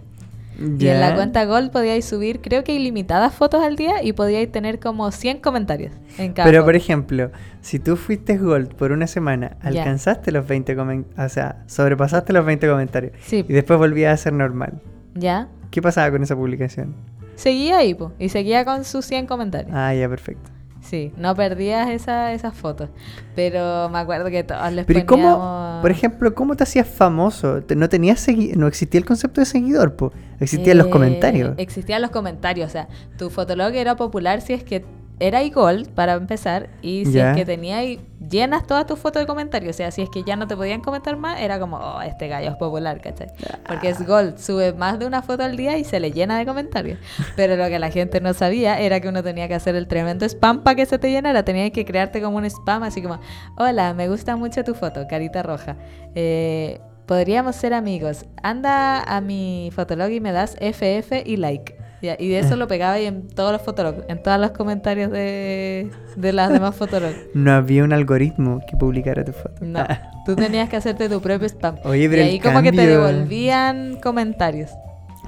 Y 0.80 0.88
en 0.88 1.00
la 1.00 1.16
cuenta 1.16 1.44
Gold 1.46 1.72
podíais 1.72 2.06
subir, 2.06 2.40
creo 2.42 2.64
que 2.64 2.74
ilimitadas 2.74 3.34
fotos 3.34 3.64
al 3.64 3.76
día 3.76 4.04
y 4.04 4.14
podíais 4.14 4.52
tener 4.52 4.80
como 4.80 5.10
100 5.12 5.40
comentarios 5.40 5.92
en 6.18 6.34
cada 6.34 6.46
Pero, 6.46 6.60
foto. 6.60 6.66
por 6.68 6.76
ejemplo, 6.76 7.32
si 7.62 7.80
tú 7.80 7.96
fuiste 7.96 8.38
Gold 8.38 8.76
por 8.76 8.92
una 8.92 9.08
semana, 9.08 9.58
alcanzaste 9.62 10.32
los 10.32 10.48
20 10.48 10.76
comentarios, 10.76 11.26
o 11.26 11.30
sea, 11.34 11.64
sobrepasaste 11.68 12.32
los 12.34 12.46
20 12.46 12.68
comentarios 12.70 13.14
Sí, 13.24 13.46
y 13.48 13.54
después 13.54 13.80
volvías 13.80 14.14
a 14.14 14.18
ser 14.24 14.34
normal. 14.34 14.82
ya. 15.16 15.48
¿Qué 15.72 15.82
pasaba 15.82 16.12
con 16.12 16.22
esa 16.22 16.36
publicación? 16.36 16.94
Seguía 17.36 17.78
ahí, 17.78 17.94
po, 17.94 18.12
y 18.20 18.28
seguía 18.30 18.66
con 18.66 18.84
sus 18.84 19.06
100 19.06 19.26
comentarios. 19.26 19.72
Ah, 19.74 19.94
ya, 19.96 20.08
perfecto. 20.10 20.52
Sí, 20.82 21.14
no 21.16 21.36
perdías 21.36 21.90
esa, 21.90 22.34
esas 22.34 22.54
fotos. 22.56 22.90
Pero 23.36 23.88
me 23.90 24.00
acuerdo 24.00 24.30
que 24.30 24.44
todos 24.44 24.72
les 24.74 24.86
Pero 24.86 25.00
¿y 25.00 25.06
cómo, 25.06 25.24
poníamos- 25.38 25.82
por 25.82 25.92
ejemplo, 25.92 26.34
cómo 26.36 26.56
te 26.56 26.64
hacías 26.64 26.88
famoso? 26.88 27.62
No 27.76 27.88
tenías 27.88 28.28
segui- 28.28 28.56
no 28.56 28.68
existía 28.68 28.98
el 29.00 29.06
concepto 29.06 29.40
de 29.42 29.46
seguidor, 29.46 29.96
po. 29.96 30.12
existían 30.40 30.80
los 30.80 30.88
Eh, 30.88 30.90
comentarios. 30.90 31.54
Existían 31.58 32.02
los 32.02 32.10
comentarios. 32.12 32.68
O 32.68 32.72
sea, 32.72 32.88
tu 33.18 33.30
fotolog 33.30 33.74
era 33.76 33.96
popular 33.96 34.42
si 34.42 34.54
es 34.54 34.64
que 34.64 34.84
era 35.20 35.48
gold 35.50 35.90
para 35.90 36.14
empezar. 36.14 36.70
Y 36.82 37.06
si 37.06 37.20
es 37.20 37.36
que 37.36 37.46
tenía 37.46 37.82
llenas 38.30 38.66
todas 38.66 38.86
tus 38.86 39.00
fotos 39.00 39.22
de 39.22 39.28
comentarios. 39.28 39.76
O 39.76 39.78
sea, 39.78 39.92
si 39.92 40.02
es 40.02 40.10
que 40.10 40.24
ya 40.24 40.36
no 40.36 40.48
te 40.48 40.56
podían 40.56 40.82
comentar 40.82 41.18
más, 41.18 41.40
era 41.40 41.60
como, 41.60 41.78
oh, 41.78 42.02
este 42.02 42.28
gallo 42.28 42.50
es 42.50 42.56
popular, 42.56 43.02
¿cachai? 43.02 43.28
Porque 43.68 43.90
es 43.90 44.06
gold, 44.06 44.38
sube 44.38 44.74
más 44.74 45.00
de 45.00 45.06
una 45.06 45.22
foto 45.22 45.44
al 45.44 45.58
día 45.58 45.78
y 45.78 45.84
se 45.84 46.00
le 46.00 46.12
llena 46.12 46.38
de 46.38 46.46
comentarios. 46.46 47.00
Pero 47.36 47.56
lo 47.56 47.68
que 47.68 47.80
la 47.80 47.92
gente 47.92 48.22
no 48.22 48.34
sabía 48.34 48.80
era 48.80 49.00
que 49.00 49.10
uno 49.10 49.24
tenía 49.24 49.48
que 49.48 49.56
hacer 49.56 49.76
el 49.76 49.88
tremendo 49.88 50.26
spam 50.26 50.64
para 50.64 50.76
que 50.76 50.86
se 50.86 50.98
te 50.98 51.12
llenara. 51.12 51.44
Tenías 51.44 51.72
que 51.72 51.86
crearte 51.86 52.22
como 52.22 52.38
un 52.38 52.46
spam, 52.46 52.84
así 52.84 53.02
como, 53.02 53.20
hola, 53.58 53.94
me 53.94 54.08
gusta 54.08 54.36
mucho 54.36 54.64
tu 54.64 54.74
foto, 54.74 55.08
carita 55.08 55.44
roja. 55.44 55.78
Eh, 56.16 56.80
Podríamos 57.12 57.58
ser 57.58 57.74
amigos. 57.74 58.26
Anda 58.42 59.04
a 59.04 59.20
mi 59.20 59.70
fotolog 59.76 60.12
y 60.12 60.22
me 60.22 60.32
das 60.32 60.56
FF 60.62 61.24
y 61.26 61.36
like. 61.36 61.76
Ya, 62.02 62.16
y 62.20 62.30
de 62.30 62.40
eso 62.40 62.56
lo 62.56 62.68
pegaba 62.68 62.94
ahí 62.94 63.06
en 63.06 63.28
todos 63.28 63.52
los 63.52 63.62
fotologs, 63.62 64.04
en 64.08 64.22
todos 64.24 64.40
los 64.40 64.52
comentarios 64.52 65.12
de, 65.12 65.90
de 66.16 66.34
las 66.34 66.52
demás 66.52 66.76
fotologs. 66.76 67.16
No 67.36 67.52
había 67.52 67.84
un 67.84 67.94
algoritmo 67.94 68.60
que 68.68 68.76
publicara 68.76 69.24
tu 69.24 69.34
foto. 69.34 69.64
No, 69.64 69.86
tú 70.26 70.36
tenías 70.36 70.68
que 70.70 70.78
hacerte 70.78 71.08
tu 71.10 71.22
propio 71.22 71.48
spam. 71.48 71.76
Oye, 71.84 72.06
y 72.06 72.10
pero 72.10 72.22
el 72.24 72.28
ahí 72.30 72.40
como 72.40 72.62
que 72.64 72.72
te 72.72 72.88
devolvían 72.88 73.98
comentarios. 74.02 74.72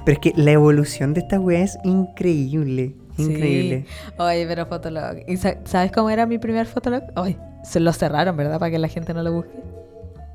Pero 0.05 0.13
es 0.13 0.19
que 0.19 0.33
la 0.35 0.51
evolución 0.51 1.13
de 1.13 1.21
esta 1.21 1.39
wea 1.39 1.61
es 1.63 1.77
increíble. 1.83 2.95
Increíble. 3.17 3.85
Sí. 3.87 4.13
Oye, 4.17 4.45
pero 4.47 4.65
fotolog. 4.65 5.17
¿Y 5.27 5.37
sa- 5.37 5.57
sabes 5.65 5.91
cómo 5.91 6.09
era 6.09 6.25
mi 6.25 6.39
primer 6.39 6.65
fotolog? 6.65 7.03
Oye, 7.15 7.37
se 7.63 7.79
lo 7.79 7.93
cerraron, 7.93 8.35
¿verdad? 8.35 8.57
Para 8.59 8.71
que 8.71 8.79
la 8.79 8.87
gente 8.87 9.13
no 9.13 9.21
lo 9.21 9.31
busque. 9.31 9.51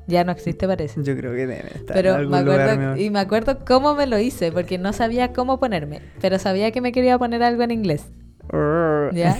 Ya 0.09 0.23
no 0.23 0.31
existe, 0.31 0.67
parece. 0.67 1.03
Yo 1.03 1.15
creo 1.15 1.33
que 1.33 1.45
debe 1.45 1.67
estar 1.67 1.95
en 1.95 2.03
Pero 2.03 2.15
algún 2.15 2.31
me 2.31 2.37
acuerdo, 2.39 2.97
y 2.97 3.09
me 3.11 3.19
acuerdo 3.19 3.59
cómo 3.63 3.93
me 3.93 4.07
lo 4.07 4.17
hice, 4.17 4.51
porque 4.51 4.79
no 4.79 4.91
sabía 4.91 5.33
cómo 5.33 5.59
ponerme, 5.59 6.01
pero 6.19 6.39
sabía 6.39 6.71
que 6.71 6.81
me 6.81 6.91
quería 6.91 7.17
poner 7.19 7.43
algo 7.43 7.61
en 7.61 7.71
inglés. 7.71 8.05
¿Ya? 9.13 9.37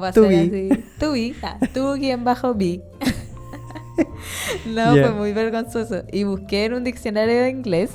Pasé 0.00 0.20
To 0.20 0.28
be. 0.28 0.38
así. 0.38 0.84
Tu 0.98 1.46
ah, 1.46 1.58
tú 1.72 1.94
guion 1.94 2.24
bajo 2.24 2.54
vi. 2.54 2.82
no, 4.66 4.92
fue 4.92 5.10
muy 5.12 5.32
vergonzoso. 5.32 6.02
Y 6.12 6.24
busqué 6.24 6.64
en 6.64 6.74
un 6.74 6.84
diccionario 6.84 7.42
de 7.42 7.50
inglés 7.50 7.90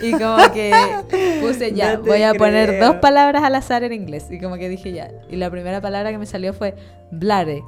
y 0.00 0.12
como 0.12 0.38
que 0.52 0.72
puse 1.42 1.72
ya, 1.72 1.96
No 1.96 2.04
voy 2.04 2.22
a 2.22 2.32
poner 2.34 2.80
dos 2.80 2.96
palabras 2.96 3.42
al 3.42 3.54
azar 3.54 3.84
en 3.84 3.92
inglés. 3.92 4.26
Y 4.30 4.40
como 4.40 4.56
que 4.56 4.68
dije 4.68 4.92
ya. 4.92 5.10
Y 5.28 5.36
la 5.36 5.50
primera 5.50 5.80
palabra 5.80 6.10
que 6.10 6.18
me 6.18 6.26
salió 6.26 6.54
fue 6.54 6.74
blare, 7.10 7.62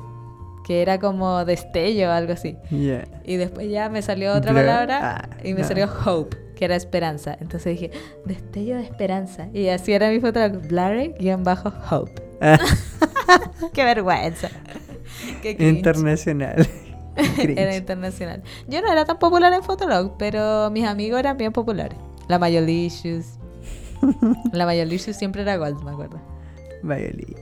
que 0.66 0.82
era 0.82 0.98
como 0.98 1.44
destello 1.44 2.08
o 2.08 2.12
algo 2.12 2.32
así. 2.34 2.56
Y 2.70 3.36
después 3.36 3.68
ya 3.70 3.88
me 3.88 4.02
salió 4.02 4.32
otra 4.34 4.52
Blur. 4.52 4.64
palabra 4.64 5.16
Ah, 5.16 5.36
y 5.42 5.54
me 5.54 5.62
no. 5.62 5.68
salió 5.68 5.88
hope, 6.06 6.36
que 6.56 6.64
era 6.64 6.76
esperanza. 6.76 7.36
Entonces 7.40 7.72
dije, 7.78 7.90
destello 8.24 8.76
de 8.76 8.82
esperanza. 8.84 9.48
Y 9.52 9.68
así 9.68 9.92
era 9.92 10.08
mi 10.10 10.20
foto, 10.20 10.38
blurry-hope. 10.50 12.22
Ah, 12.40 12.58
Qué 13.72 13.84
vergüenza. 13.84 14.48
Qué 15.42 15.56
internacional. 15.58 16.66
Era 17.38 17.76
internacional. 17.76 18.42
Yo 18.68 18.80
no 18.80 18.90
era 18.90 19.04
tan 19.04 19.18
popular 19.18 19.52
en 19.52 19.62
Fotolog, 19.62 20.16
pero 20.16 20.70
mis 20.70 20.86
amigos 20.86 21.20
eran 21.20 21.36
bien 21.36 21.52
populares. 21.52 21.98
La 22.26 22.38
Mayolicious. 22.38 23.38
La 24.52 24.64
Mayolicious 24.64 25.16
siempre 25.16 25.42
era 25.42 25.56
gold, 25.58 25.82
me 25.84 25.90
acuerdo. 25.90 26.18
Violin. 26.82 27.36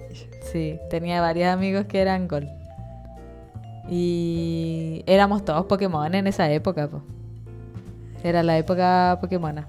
Sí, 0.53 0.77
tenía 0.91 1.21
varios 1.21 1.47
amigos 1.49 1.87
que 1.87 2.01
eran 2.01 2.27
gold. 2.27 2.49
Y 3.91 5.03
éramos 5.07 5.45
todos 5.45 5.67
Pokémon 5.67 6.15
en 6.15 6.27
esa 6.27 6.51
época, 6.51 6.89
po. 6.89 7.03
Era 8.23 8.43
la 8.43 8.57
época 8.57 9.19
Pokémona. 9.21 9.69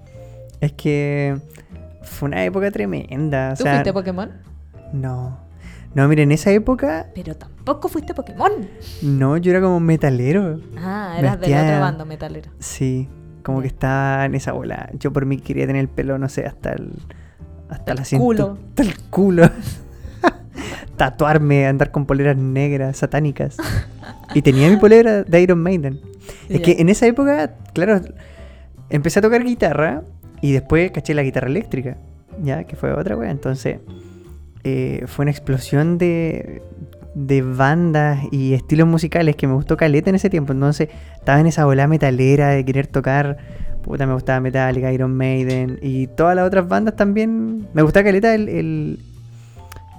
Es 0.59 0.73
que 0.73 1.37
fue 2.03 2.27
una 2.29 2.43
época 2.45 2.69
tremenda. 2.71 3.51
O 3.53 3.57
¿Tú 3.57 3.63
sea, 3.63 3.73
fuiste 3.73 3.93
Pokémon? 3.93 4.29
no. 4.93 5.39
No, 5.93 6.07
mira, 6.07 6.21
en 6.23 6.31
esa 6.31 6.51
época, 6.51 7.07
Pero 7.13 7.35
tampoco 7.35 7.89
fuiste 7.89 8.13
Pokémon. 8.13 8.49
no, 9.01 9.35
yo 9.35 9.51
era 9.51 9.59
como 9.59 9.81
metalero. 9.81 10.61
Ah, 10.77 11.15
eras 11.19 11.37
del 11.41 11.53
otro 11.53 11.79
bando 11.81 12.05
metalero. 12.05 12.49
Sí, 12.59 13.09
como 13.43 13.59
que 13.59 13.67
estaba 13.67 14.23
en 14.23 14.35
esa 14.35 14.53
bola. 14.53 14.89
Yo 14.97 15.11
por 15.11 15.25
mí 15.25 15.35
quería 15.37 15.67
tener 15.67 15.81
el 15.81 15.89
pelo, 15.89 16.17
no 16.17 16.29
sé, 16.29 16.45
hasta 16.45 16.71
el. 16.71 16.93
Hasta 17.69 17.91
el 17.91 17.97
la 17.97 18.03
cintu- 18.05 18.19
culo. 18.19 18.57
Hasta 18.69 18.83
el 18.83 18.97
culo. 19.09 19.49
Tatuarme, 20.95 21.67
andar 21.67 21.91
con 21.91 22.05
poleras 22.05 22.37
negras, 22.37 22.95
satánicas. 22.97 23.57
Y 24.35 24.41
tenía 24.41 24.69
mi 24.69 24.77
polera 24.77 25.23
de 25.23 25.41
Iron 25.41 25.61
Maiden. 25.61 25.99
Es 26.49 26.61
que 26.61 26.77
en 26.79 26.89
esa 26.89 27.07
época, 27.07 27.55
claro, 27.73 28.01
empecé 28.89 29.19
a 29.19 29.21
tocar 29.21 29.43
guitarra 29.43 30.03
y 30.41 30.53
después 30.53 30.91
caché 30.91 31.13
la 31.13 31.23
guitarra 31.23 31.47
eléctrica, 31.47 31.97
ya, 32.41 32.63
que 32.63 32.75
fue 32.75 32.93
otra 32.93 33.15
wea. 33.15 33.31
Entonces, 33.31 33.79
eh, 34.63 35.03
fue 35.07 35.23
una 35.23 35.31
explosión 35.31 35.97
de, 35.97 36.61
de 37.13 37.41
bandas 37.41 38.19
y 38.31 38.53
estilos 38.53 38.87
musicales 38.87 39.35
que 39.35 39.47
me 39.47 39.53
gustó 39.53 39.77
caleta 39.77 40.09
en 40.09 40.15
ese 40.15 40.29
tiempo. 40.29 40.53
Entonces, 40.53 40.89
estaba 41.15 41.39
en 41.39 41.47
esa 41.47 41.65
bola 41.65 41.87
metalera 41.87 42.49
de 42.49 42.65
querer 42.65 42.87
tocar. 42.87 43.37
Puta, 43.81 44.05
me 44.05 44.13
gustaba 44.13 44.39
Metallica, 44.39 44.91
Iron 44.91 45.15
Maiden 45.15 45.79
y 45.81 46.07
todas 46.07 46.35
las 46.35 46.45
otras 46.45 46.67
bandas 46.67 46.95
también. 46.95 47.67
Me 47.73 47.81
gustaba 47.81 48.03
caleta 48.03 48.33
el, 48.35 48.47
el, 48.47 48.99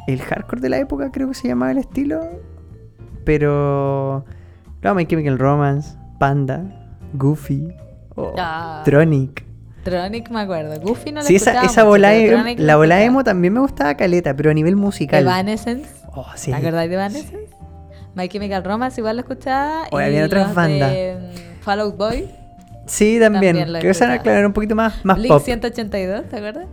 el 0.07 0.21
hardcore 0.21 0.61
de 0.61 0.69
la 0.69 0.79
época, 0.79 1.11
creo 1.11 1.29
que 1.29 1.35
se 1.35 1.49
llamaba 1.49 1.73
el 1.73 1.79
estilo. 1.79 2.21
Pero. 3.25 4.25
Claro, 4.81 4.95
My 4.97 5.07
Chemical 5.07 5.39
Romance, 5.39 5.97
Panda, 6.19 6.63
Goofy, 7.13 7.69
o 8.17 8.35
Ah. 8.39 8.83
Tronic. 8.85 9.45
Tronic 9.85 10.31
me 10.31 10.41
acuerdo. 10.41 10.81
Goofy 10.81 11.11
no 11.13 11.21
lo 11.21 11.27
Sí, 11.27 11.37
esa, 11.37 11.63
esa 11.65 11.85
bola, 11.85 12.15
em- 12.15 12.57
la 12.59 12.77
bola 12.77 13.03
emo 13.03 13.25
también 13.25 13.53
me 13.55 13.61
gustaba 13.61 13.97
caleta, 13.97 14.35
pero 14.37 14.51
a 14.51 14.55
nivel 14.55 14.77
musical. 14.77 15.23
Evanescence. 15.23 15.89
Oh, 16.15 16.27
sí. 16.37 16.51
¿Te 16.51 16.57
acordás 16.57 16.89
de 16.89 16.95
Evanescence? 16.95 17.49
My 18.15 18.29
Chemical 18.29 18.63
Romance 18.63 19.01
igual 19.01 19.17
lo 19.17 19.23
escuchaba. 19.23 19.85
Y 19.91 19.97
había 19.97 20.25
otras 20.27 20.55
bandas. 20.55 20.93
Mm, 20.93 21.61
Fall 21.63 21.81
Out 21.81 21.97
Boy. 21.97 22.29
Sí, 22.87 23.19
también. 23.21 23.57
También 23.57 23.81
que 23.81 23.89
esa 23.91 24.05
era, 24.05 24.15
escuchaba. 24.15 24.23
claro, 24.23 24.39
era 24.39 24.47
un 24.49 24.53
poquito 24.53 24.75
más, 24.75 25.05
más 25.05 25.17
Blink 25.17 25.33
pop. 25.33 25.43
182, 25.43 26.29
¿te 26.29 26.37
acuerdas? 26.37 26.67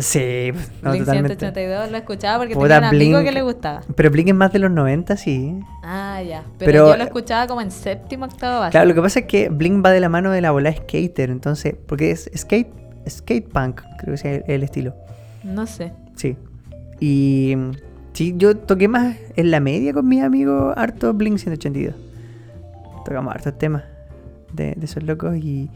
Sí, 0.00 0.50
no, 0.82 0.90
Blink 0.90 1.04
totalmente. 1.04 1.36
182 1.38 1.90
lo 1.90 1.96
escuchaba 1.96 2.38
porque 2.38 2.54
Puta, 2.54 2.66
tenía 2.68 2.78
un 2.78 2.84
amigo 2.94 3.18
Blink. 3.18 3.28
que 3.28 3.32
le 3.32 3.42
gustaba. 3.42 3.80
Pero 3.94 4.10
Blink 4.10 4.28
es 4.28 4.34
más 4.34 4.52
de 4.52 4.58
los 4.58 4.70
90, 4.70 5.16
sí. 5.16 5.60
Ah, 5.82 6.22
ya. 6.22 6.42
Pero, 6.58 6.72
Pero- 6.72 6.88
yo 6.90 6.96
lo 6.96 7.04
escuchaba 7.04 7.46
como 7.46 7.60
en 7.60 7.70
séptimo, 7.70 8.24
octavo 8.26 8.60
básico. 8.60 8.72
Claro, 8.72 8.88
lo 8.88 8.94
que 8.94 9.02
pasa 9.02 9.20
es 9.20 9.26
que 9.26 9.48
Blink 9.48 9.84
va 9.84 9.90
de 9.90 10.00
la 10.00 10.08
mano 10.08 10.30
de 10.30 10.40
la 10.40 10.50
bola 10.50 10.72
skater, 10.74 11.30
entonces, 11.30 11.74
porque 11.86 12.10
es 12.10 12.30
skate, 12.36 12.68
skate 13.08 13.48
punk, 13.48 13.80
creo 13.98 14.14
que 14.14 14.14
es 14.14 14.24
el, 14.24 14.44
el 14.46 14.62
estilo. 14.62 14.94
No 15.44 15.66
sé. 15.66 15.92
Sí. 16.16 16.36
Y 17.00 17.56
sí, 18.12 18.34
yo 18.36 18.56
toqué 18.56 18.88
más 18.88 19.16
en 19.36 19.50
la 19.50 19.60
media 19.60 19.92
con 19.92 20.06
mis 20.08 20.22
amigos 20.22 20.74
harto 20.76 21.12
Blink 21.14 21.38
182. 21.38 21.94
Tocamos 23.04 23.34
hartos 23.34 23.56
temas 23.58 23.84
de, 24.52 24.74
de 24.76 24.84
esos 24.84 25.02
locos 25.02 25.36
y 25.36 25.70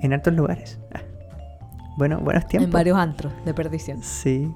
en 0.00 0.12
hartos 0.12 0.34
lugares. 0.34 0.78
Ah. 0.94 1.00
Bueno, 1.98 2.20
buenos 2.20 2.46
tiempos. 2.46 2.66
En 2.66 2.72
varios 2.72 2.96
antros 2.96 3.32
de 3.44 3.52
perdición. 3.52 4.00
Sí. 4.04 4.48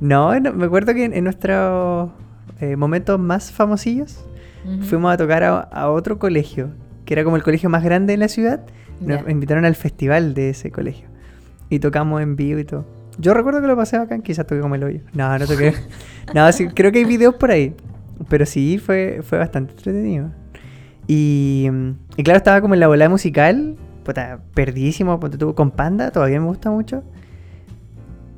No, 0.00 0.38
no, 0.40 0.52
me 0.52 0.66
acuerdo 0.66 0.92
que 0.94 1.04
en, 1.04 1.14
en 1.14 1.22
nuestros 1.22 2.10
eh, 2.60 2.74
momentos 2.74 3.20
más 3.20 3.52
famosillos 3.52 4.24
fuimos 4.82 5.14
a 5.14 5.16
tocar 5.16 5.44
a, 5.44 5.60
a 5.60 5.90
otro 5.90 6.18
colegio, 6.18 6.70
que 7.04 7.14
era 7.14 7.22
como 7.22 7.36
el 7.36 7.44
colegio 7.44 7.70
más 7.70 7.84
grande 7.84 8.14
de 8.14 8.16
la 8.16 8.26
ciudad. 8.26 8.66
Nos 9.00 9.28
invitaron 9.28 9.64
al 9.64 9.76
festival 9.76 10.34
de 10.34 10.50
ese 10.50 10.72
colegio. 10.72 11.06
Y 11.70 11.78
tocamos 11.78 12.20
en 12.20 12.34
vivo 12.34 12.58
y 12.58 12.64
todo. 12.64 12.84
Yo 13.16 13.32
recuerdo 13.32 13.60
que 13.60 13.68
lo 13.68 13.76
pasé 13.76 13.96
bacán, 13.96 14.20
quizás 14.22 14.44
toqué 14.44 14.60
como 14.60 14.74
el 14.74 14.82
hoyo. 14.82 15.00
No, 15.12 15.38
no 15.38 15.46
toqué. 15.46 15.74
no, 16.34 16.50
sí, 16.50 16.66
creo 16.66 16.90
que 16.90 16.98
hay 16.98 17.04
videos 17.04 17.36
por 17.36 17.52
ahí. 17.52 17.76
Pero 18.28 18.44
sí, 18.44 18.78
fue, 18.78 19.20
fue 19.22 19.38
bastante 19.38 19.72
entretenido. 19.72 20.32
Y, 21.06 21.70
y 22.16 22.22
claro, 22.24 22.38
estaba 22.38 22.60
como 22.60 22.74
en 22.74 22.80
la 22.80 22.88
bola 22.88 23.08
musical. 23.08 23.76
Puta, 24.08 24.38
perdidísimo. 24.54 25.20
Con 25.54 25.70
Panda, 25.70 26.10
todavía 26.10 26.40
me 26.40 26.46
gusta 26.46 26.70
mucho. 26.70 27.02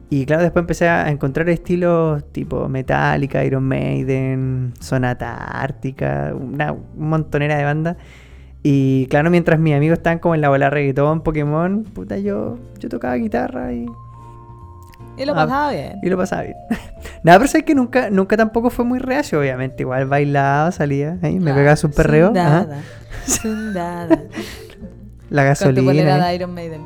Y 0.08 0.26
claro, 0.26 0.42
después 0.42 0.64
empecé 0.64 0.88
a 0.88 1.08
encontrar 1.10 1.48
estilos 1.48 2.24
tipo 2.32 2.68
Metallica, 2.68 3.44
Iron 3.44 3.62
Maiden, 3.62 4.72
Sonata 4.80 5.32
Ártica, 5.32 6.32
una 6.34 6.74
montonera 6.96 7.56
de 7.56 7.62
bandas. 7.62 7.96
Y 8.64 9.06
claro, 9.10 9.30
mientras 9.30 9.60
mis 9.60 9.74
amigos 9.76 9.98
estaban 9.98 10.18
como 10.18 10.34
en 10.34 10.40
la 10.40 10.48
bola 10.48 10.70
reggaetón, 10.70 11.20
Pokémon, 11.22 11.84
puta, 11.84 12.18
yo, 12.18 12.58
yo 12.80 12.88
tocaba 12.88 13.14
guitarra 13.14 13.72
y, 13.72 13.86
Y 15.16 15.24
lo 15.24 15.32
Ah, 15.34 15.46
pasaba 15.46 15.70
bien. 15.70 15.98
y 16.02 16.08
lo 16.10 16.16
pasaba 16.16 16.42
bien. 16.42 16.56
Nada, 17.22 17.38
pero 17.38 17.48
sabes 17.48 17.64
que 17.64 17.76
nunca, 17.76 18.10
nunca 18.10 18.36
tampoco 18.36 18.70
fue 18.70 18.84
muy 18.84 18.98
reacio, 18.98 19.38
obviamente. 19.38 19.84
Igual 19.84 20.06
bailaba, 20.06 20.72
salía, 20.72 21.18
ahí, 21.22 21.38
me 21.38 21.54
pegaba 21.54 21.76
su 21.76 21.88
perreo. 21.92 22.32
ajá, 22.36 22.64
Sundada. 22.64 24.08
Sundada. 24.08 24.22
La 25.30 25.42
Con 25.54 25.74
tu 25.74 25.84
gasolina. 25.84 26.26
de. 26.28 26.34
Iron 26.34 26.52
Maiden. 26.54 26.82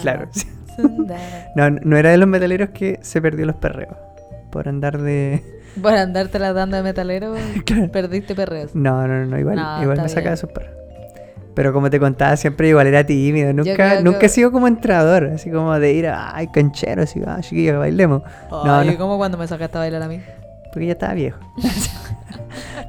Claro. 0.00 0.28
sí. 0.30 0.46
No, 1.54 1.70
no 1.70 1.96
era 1.96 2.10
de 2.10 2.16
los 2.16 2.26
metaleros 2.28 2.70
que 2.70 2.98
se 3.00 3.22
perdió 3.22 3.46
los 3.46 3.54
perreos. 3.56 3.94
Por 4.50 4.68
andar 4.68 5.00
de. 5.00 5.42
Por 5.82 5.92
andarte 5.92 6.38
dando 6.38 6.76
de 6.76 6.82
metalero, 6.82 7.34
Claro. 7.66 7.90
perdiste 7.92 8.34
perreos. 8.34 8.74
No, 8.74 9.06
no, 9.06 9.24
no, 9.26 9.38
igual, 9.38 9.56
No, 9.56 9.82
igual 9.82 10.00
me 10.02 10.08
sacaba 10.08 10.30
bien. 10.30 10.36
sus 10.38 10.50
perros. 10.50 10.72
Pero 11.54 11.72
como 11.72 11.88
te 11.90 12.00
contaba, 12.00 12.36
siempre 12.36 12.68
igual 12.68 12.88
era 12.88 13.04
tímido. 13.06 13.52
Nunca, 13.52 14.00
nunca 14.00 14.18
que- 14.18 14.26
he 14.26 14.28
sido 14.28 14.50
como 14.50 14.66
entrador, 14.66 15.26
así 15.34 15.50
como 15.50 15.78
de 15.78 15.92
ir 15.92 16.08
a, 16.08 16.34
ay, 16.34 16.48
canchero, 16.48 17.02
así, 17.02 17.20
ah, 17.24 17.38
chiquillo, 17.40 17.78
bailemos. 17.78 18.22
no, 18.50 18.82
no, 18.84 18.98
como 18.98 19.16
cuando 19.16 19.38
me 19.38 19.46
sacaste 19.46 19.78
a 19.78 19.80
bailar 19.82 20.02
a 20.02 20.08
mí. 20.08 20.20
porque 20.72 20.86
ya 20.86 20.92
estaba 20.94 21.14
viejo. 21.14 21.38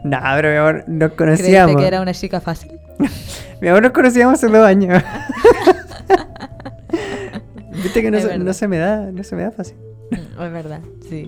No, 0.06 0.20
pero 0.36 0.50
mi 0.52 0.56
amor, 0.58 0.84
nos 0.88 1.12
¿Creíste 1.14 1.16
conocíamos. 1.44 1.82
que 1.82 1.88
era 1.88 2.02
una 2.02 2.14
chica 2.14 2.40
fácil? 2.40 2.72
Mi 3.62 3.70
amor, 3.70 3.82
nos 3.84 3.92
conocíamos 3.92 4.34
hace 4.36 4.48
dos 4.48 4.66
años. 4.66 5.02
Viste 7.72 8.02
que 8.02 8.12
no 8.12 8.20
se, 8.20 8.38
no 8.38 8.54
se 8.54 8.68
me 8.68 8.78
da, 8.78 9.12
no 9.12 9.24
se 9.24 9.36
me 9.36 9.44
da 9.44 9.52
fácil. 9.52 9.78
Mm, 10.12 10.42
Es 10.44 10.52
verdad, 10.52 10.80
sí. 11.10 11.28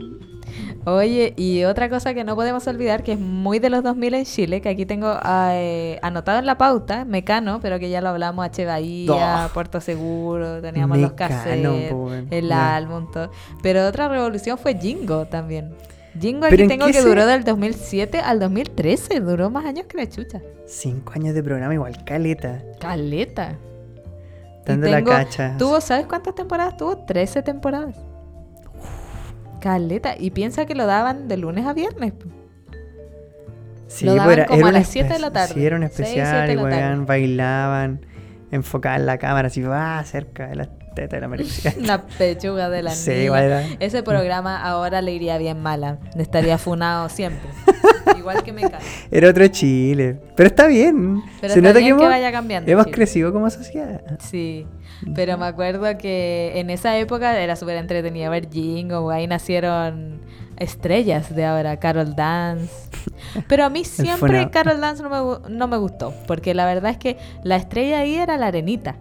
Oye, 0.85 1.33
y 1.35 1.65
otra 1.65 1.89
cosa 1.89 2.13
que 2.13 2.23
no 2.23 2.35
podemos 2.35 2.65
olvidar, 2.67 3.03
que 3.03 3.11
es 3.13 3.19
muy 3.19 3.59
de 3.59 3.69
los 3.69 3.83
2000 3.83 4.13
en 4.13 4.25
Chile, 4.25 4.61
que 4.61 4.69
aquí 4.69 4.85
tengo 4.85 5.19
eh, 5.51 5.99
anotado 6.01 6.39
en 6.39 6.45
la 6.45 6.57
pauta, 6.57 7.03
Mecano, 7.05 7.59
pero 7.61 7.77
que 7.79 7.89
ya 7.89 7.99
lo 8.01 8.09
hablamos, 8.09 8.45
H. 8.45 8.65
Bahía, 8.65 9.45
Oh. 9.45 9.53
Puerto 9.53 9.81
Seguro, 9.81 10.61
teníamos 10.61 10.97
los 10.97 11.11
cassettes, 11.13 11.93
el 12.31 12.51
álbum, 12.51 13.11
todo. 13.11 13.29
Pero 13.61 13.85
otra 13.85 14.07
revolución 14.07 14.57
fue 14.57 14.75
Jingo 14.79 15.25
también. 15.27 15.73
Jingo 16.19 16.41
¿Pero 16.49 16.53
aquí 16.53 16.61
en 16.63 16.67
tengo 16.69 16.87
que 16.87 16.93
se- 16.93 17.01
duró 17.07 17.25
del 17.25 17.43
2007 17.43 18.19
al 18.19 18.39
2013, 18.39 19.19
duró 19.19 19.49
más 19.49 19.65
años 19.65 19.85
que 19.87 19.97
la 19.97 20.07
chucha. 20.09 20.41
Cinco 20.65 21.13
años 21.15 21.35
de 21.35 21.43
programa, 21.43 21.73
igual 21.73 22.03
caleta. 22.05 22.61
Caleta. 22.79 23.55
Dando 24.65 24.87
la 24.89 25.03
cacha. 25.03 25.55
Tuvo, 25.57 25.79
¿sabes 25.79 26.05
cuántas 26.07 26.35
temporadas 26.35 26.75
tuvo? 26.77 26.97
13 27.05 27.41
temporadas. 27.41 27.95
Caleta. 29.61 30.15
Y 30.17 30.31
piensa 30.31 30.65
que 30.65 30.75
lo 30.75 30.85
daban 30.85 31.27
de 31.27 31.37
lunes 31.37 31.65
a 31.65 31.73
viernes. 31.73 32.13
Sí, 33.87 34.05
Lo 34.05 34.11
pues 34.11 34.17
daban 34.21 34.33
era, 34.39 34.45
como 34.47 34.59
era 34.59 34.67
a 34.69 34.71
las 34.73 34.87
siete 34.87 35.13
de 35.13 35.19
la 35.19 35.31
tarde. 35.31 35.53
Sí, 35.53 35.65
era 35.65 35.75
un 35.77 35.83
especial, 35.83 36.51
y 36.51 36.57
weón, 36.57 37.05
bailaban, 37.05 38.05
enfocaban 38.51 39.05
la 39.05 39.17
cámara 39.17 39.47
así, 39.47 39.61
va 39.61 40.03
cerca 40.03 40.47
de 40.47 40.55
la 40.55 40.69
teta 40.97 41.19
de 41.19 41.45
la 41.81 42.01
pechuga 42.17 42.69
de 42.69 42.81
la 42.81 42.91
Sí, 42.91 43.11
niña. 43.11 43.63
Ese 43.79 44.01
programa 44.01 44.61
ahora 44.61 45.01
le 45.01 45.13
iría 45.13 45.37
bien 45.37 45.61
mala. 45.61 45.99
Estaría 46.17 46.57
funado 46.57 47.07
siempre. 47.09 47.49
Igual 48.17 48.41
que 48.43 48.51
me 48.51 48.61
encanta. 48.61 48.79
Era 49.11 49.29
otro 49.29 49.47
Chile. 49.47 50.19
Pero 50.35 50.47
está 50.47 50.65
bien. 50.67 51.21
Pero 51.39 51.53
Se 51.53 51.59
está 51.59 51.69
nota 51.69 51.79
bien 51.79 51.97
que, 51.97 52.05
vaya 52.05 52.31
cambiando 52.31 52.71
hemos 52.71 52.85
Chile. 52.85 52.95
crecido 52.95 53.31
como 53.31 53.49
sociedad. 53.49 54.01
Sí. 54.19 54.65
Pero 55.13 55.37
me 55.37 55.45
acuerdo 55.45 55.85
que 55.97 56.53
en 56.55 56.69
esa 56.71 56.97
época 56.97 57.39
era 57.39 57.55
súper 57.55 57.77
entretenido 57.77 58.31
ver 58.31 58.49
Jingo. 58.49 59.11
Ahí 59.11 59.27
nacieron 59.27 60.21
estrellas 60.57 61.35
de 61.35 61.45
ahora, 61.45 61.77
Carol 61.77 62.15
Dance. 62.15 62.73
Pero 63.47 63.65
a 63.65 63.69
mí 63.69 63.85
siempre. 63.85 64.49
Carol 64.49 64.81
Dance 64.81 65.03
no 65.03 65.09
me, 65.09 65.49
no 65.55 65.67
me 65.67 65.77
gustó. 65.77 66.13
Porque 66.25 66.55
la 66.55 66.65
verdad 66.65 66.89
es 66.91 66.97
que 66.97 67.17
la 67.43 67.57
estrella 67.57 67.99
ahí 67.99 68.15
era 68.15 68.37
la 68.37 68.47
arenita. 68.47 68.95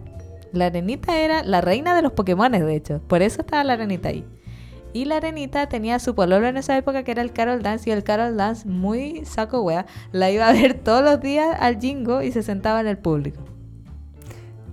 La 0.53 0.67
arenita 0.67 1.17
era 1.19 1.43
la 1.43 1.61
reina 1.61 1.95
de 1.95 2.01
los 2.01 2.11
Pokémones, 2.13 2.65
de 2.65 2.75
hecho. 2.75 3.01
Por 3.07 3.21
eso 3.21 3.41
estaba 3.41 3.63
la 3.63 3.73
arenita 3.73 4.09
ahí. 4.09 4.25
Y 4.93 5.05
la 5.05 5.17
arenita 5.17 5.67
tenía 5.69 5.99
su 5.99 6.15
pololo 6.15 6.47
en 6.47 6.57
esa 6.57 6.77
época 6.77 7.03
que 7.03 7.11
era 7.11 7.21
el 7.21 7.31
Carol 7.33 7.61
Dance. 7.61 7.89
Y 7.89 7.93
el 7.93 8.03
Carol 8.03 8.37
Dance, 8.37 8.67
muy 8.67 9.23
saco 9.25 9.61
wea, 9.61 9.85
la 10.11 10.31
iba 10.31 10.47
a 10.47 10.53
ver 10.53 10.75
todos 10.75 11.03
los 11.03 11.19
días 11.21 11.55
al 11.59 11.79
Jingo 11.79 12.21
y 12.21 12.31
se 12.31 12.41
sentaba 12.43 12.79
en 12.81 12.87
el 12.87 12.97
público. 12.97 13.43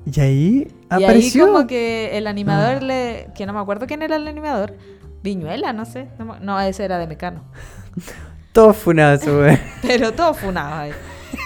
Y 0.07 0.21
ahí 0.21 0.69
Y 0.99 1.03
apareció. 1.03 1.47
ahí 1.47 1.53
como 1.53 1.67
que 1.67 2.17
el 2.17 2.27
animador 2.27 2.83
le... 2.83 3.29
Que 3.35 3.47
no 3.47 3.53
me 3.53 3.61
acuerdo 3.61 3.87
quién 3.87 4.03
era 4.03 4.17
el 4.17 4.29
animador. 4.29 4.77
Viñuela, 5.23 5.73
no 5.73 5.85
sé. 5.85 6.09
No, 6.19 6.39
no, 6.41 6.61
ese 6.61 6.85
era 6.85 6.99
de 6.99 7.07
Mecano. 7.07 7.43
Todo 8.53 8.73
funazo, 8.73 9.39
güey. 9.41 9.59
Pero 9.83 10.13
todo 10.13 10.33
funado 10.33 10.75
ahí. 10.83 10.93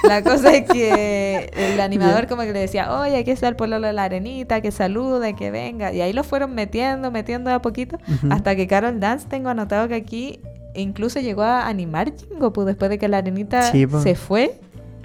La 0.03 0.23
cosa 0.23 0.55
es 0.55 0.71
que 0.71 1.51
el 1.55 1.81
animador 1.81 2.27
como 2.27 2.43
que 2.43 2.53
le 2.53 2.61
decía, 2.61 2.93
oye, 3.01 3.17
aquí 3.17 3.31
está 3.31 3.49
el 3.49 3.57
pueblo 3.57 3.81
de 3.81 3.93
la 3.93 4.05
arenita, 4.05 4.61
que 4.61 4.71
salude, 4.71 5.35
que 5.35 5.51
venga. 5.51 5.93
Y 5.93 6.01
ahí 6.01 6.13
lo 6.13 6.25
fueron 6.25 6.55
metiendo, 6.55 7.11
metiendo 7.11 7.51
de 7.51 7.57
a 7.57 7.63
poquito. 7.63 7.99
Hasta 8.31 8.57
que 8.57 8.67
Carol 8.67 9.01
Dance, 9.01 9.27
tengo 9.29 9.49
anotado 9.49 9.89
que 9.89 9.95
aquí 9.95 10.41
incluso 10.75 11.21
llegó 11.21 11.43
a 11.43 11.67
animar 11.67 12.13
Jingo, 12.17 12.53
pues 12.53 12.67
después 12.67 12.89
de 12.91 12.99
que 12.99 13.09
la 13.09 13.19
arenita 13.19 13.63
Sí, 13.63 13.87
pues. 13.87 14.03
se 14.03 14.15
fue 14.15 14.61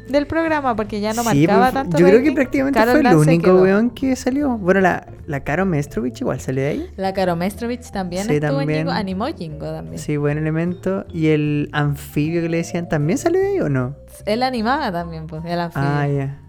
del 0.09 0.27
programa 0.27 0.75
porque 0.75 0.99
ya 0.99 1.13
no 1.13 1.23
Sí, 1.23 1.47
marcaba 1.47 1.71
pues, 1.71 1.73
tanto. 1.73 1.97
Yo 1.97 2.05
creo 2.07 2.21
que 2.21 2.31
prácticamente 2.33 2.77
Carol 2.79 2.91
fue 2.91 2.99
el 2.99 3.03
Dance 3.05 3.29
único 3.29 3.61
weón 3.61 3.89
que 3.89 4.15
salió. 4.15 4.57
Bueno, 4.57 4.81
la, 4.81 5.07
la 5.27 5.39
Caro 5.43 5.65
Mestrovich 5.65 6.21
igual 6.21 6.39
salió 6.39 6.61
de 6.63 6.69
ahí. 6.69 6.89
La 6.97 7.13
Caro 7.13 7.35
Mestrovich 7.35 7.89
también 7.91 8.25
Sí, 8.27 8.35
estuvo 8.35 8.57
también. 8.57 8.69
en 8.71 8.77
Jingo, 8.87 8.91
animó 8.91 9.27
Jingo 9.27 9.65
también. 9.71 9.97
Sí, 9.99 10.17
buen 10.17 10.37
elemento. 10.37 11.05
Y 11.13 11.27
el 11.27 11.69
anfibio 11.71 12.41
que 12.41 12.49
le 12.49 12.57
decían, 12.57 12.89
¿también 12.89 13.17
salió 13.17 13.39
de 13.39 13.47
ahí 13.47 13.59
o 13.61 13.69
no? 13.69 13.95
Él 14.25 14.43
animaba 14.43 14.91
también, 14.91 15.27
pues, 15.27 15.43
el 15.45 15.59
anfibio. 15.59 15.87
Ah, 15.89 16.07
ya. 16.07 16.39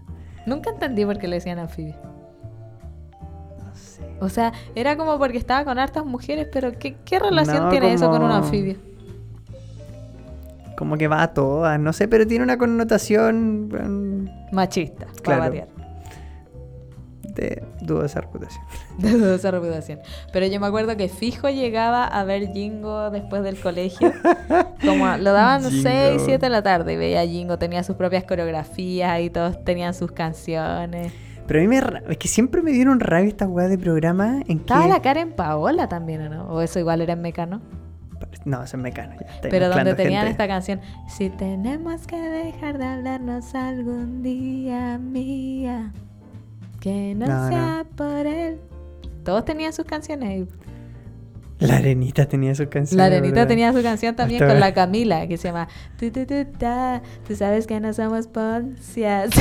Nunca 0.45 0.69
entendí 0.71 1.05
por 1.05 1.17
qué 1.17 1.27
le 1.27 1.37
decían 1.37 1.57
anfibio. 1.59 1.95
No 3.63 3.73
sé. 3.75 4.03
O 4.19 4.29
sea, 4.29 4.53
era 4.75 4.95
como 4.97 5.17
porque 5.17 5.37
estaba 5.37 5.63
con 5.65 5.79
hartas 5.79 6.05
mujeres, 6.05 6.47
pero 6.51 6.77
¿qué, 6.77 6.97
qué 7.05 7.19
relación 7.19 7.63
No, 7.63 7.69
tiene 7.69 7.93
eso 7.93 8.09
con 8.09 8.21
un 8.21 8.31
anfibio? 8.31 8.75
Como 10.77 10.97
que 10.97 11.07
va 11.07 11.21
a 11.23 11.33
todas, 11.33 11.79
no 11.79 11.93
sé, 11.93 12.07
pero 12.07 12.27
tiene 12.27 12.43
una 12.43 12.57
connotación 12.57 14.29
Machista, 14.51 15.05
para 15.05 15.21
Claro. 15.23 15.41
variar. 15.41 15.67
de 17.35 17.63
dudosa 17.81 18.21
reputación. 18.21 18.63
De 18.97 19.11
dudosa 19.11 19.51
reputación. 19.51 19.99
Pero 20.31 20.45
yo 20.47 20.57
me 20.61 20.67
acuerdo 20.67 20.95
que 20.95 21.09
fijo 21.09 21.49
llegaba 21.49 22.05
a 22.05 22.23
ver 22.23 22.47
Jingo 22.53 23.09
después 23.11 23.43
del 23.43 23.59
colegio. 23.59 24.13
Como 24.85 25.17
lo 25.17 25.33
daban 25.33 25.63
Jingo. 25.63 25.81
6, 25.89 26.21
7 26.23 26.37
de 26.45 26.49
la 26.49 26.63
tarde 26.63 26.93
y 26.93 26.97
veía 26.97 27.21
a 27.21 27.25
Jingo, 27.25 27.57
tenía 27.57 27.83
sus 27.83 27.97
propias 27.97 28.23
coreografías 28.23 29.19
y 29.21 29.29
todos 29.29 29.61
tenían 29.65 29.93
sus 29.93 30.13
canciones. 30.13 31.11
Pero 31.45 31.59
a 31.59 31.61
mí 31.61 31.67
me 31.67 31.77
es 32.09 32.17
que 32.17 32.27
siempre 32.29 32.61
me 32.61 32.71
dieron 32.71 32.99
rabia 33.01 33.27
estas 33.27 33.49
weas 33.49 33.69
de 33.69 33.77
programa 33.77 34.37
en 34.47 34.59
que. 34.59 34.73
Estaba 34.73 34.87
la 34.87 35.01
Karen 35.01 35.33
Paola 35.33 35.89
también, 35.89 36.21
¿o 36.21 36.29
no? 36.29 36.47
O 36.53 36.61
eso 36.61 36.79
igual 36.79 37.01
era 37.01 37.13
en 37.13 37.21
Mecano. 37.21 37.61
No, 38.43 38.63
eso 38.63 38.77
es 38.77 38.83
mecano. 38.83 39.15
ya 39.19 39.27
Pero 39.49 39.69
donde 39.69 39.93
tenían 39.95 40.23
gente. 40.25 40.31
esta 40.31 40.47
canción, 40.47 40.81
si 41.07 41.29
tenemos 41.29 42.05
que 42.07 42.19
dejar 42.19 42.77
de 42.77 42.85
hablarnos 42.85 43.55
algún 43.55 44.21
día, 44.23 44.97
mía. 44.97 45.91
que 46.79 47.15
no, 47.15 47.25
No, 47.27 47.41
no. 47.43 47.47
sea 47.49 47.85
por 47.95 48.25
él. 48.27 48.59
Todos 49.23 49.45
tenían 49.45 49.73
sus 49.73 49.85
canciones. 49.85 50.47
La 51.59 51.77
arenita 51.77 52.25
tenía 52.27 52.53
sus 52.53 52.67
canciones. 52.67 52.97
La 52.97 53.05
Arenita 53.05 53.33
¿verdad? 53.35 53.47
tenía 53.47 53.71
su 53.73 53.81
canción 53.81 54.13
también 54.13 54.43
Hasta 54.43 54.53
con 54.53 54.59
la 54.59 54.73
Camila, 54.73 55.25
que 55.25 55.37
se 55.37 55.47
llama 55.47 55.69
Tu, 55.97 56.11
tu, 56.11 56.25
tu, 56.25 56.43
ta. 56.59 57.01
Tú 57.25 57.33
sabes 57.35 57.65
que 57.65 57.79
no 57.79 57.93
somos 57.93 58.27
poncias. 58.27 59.29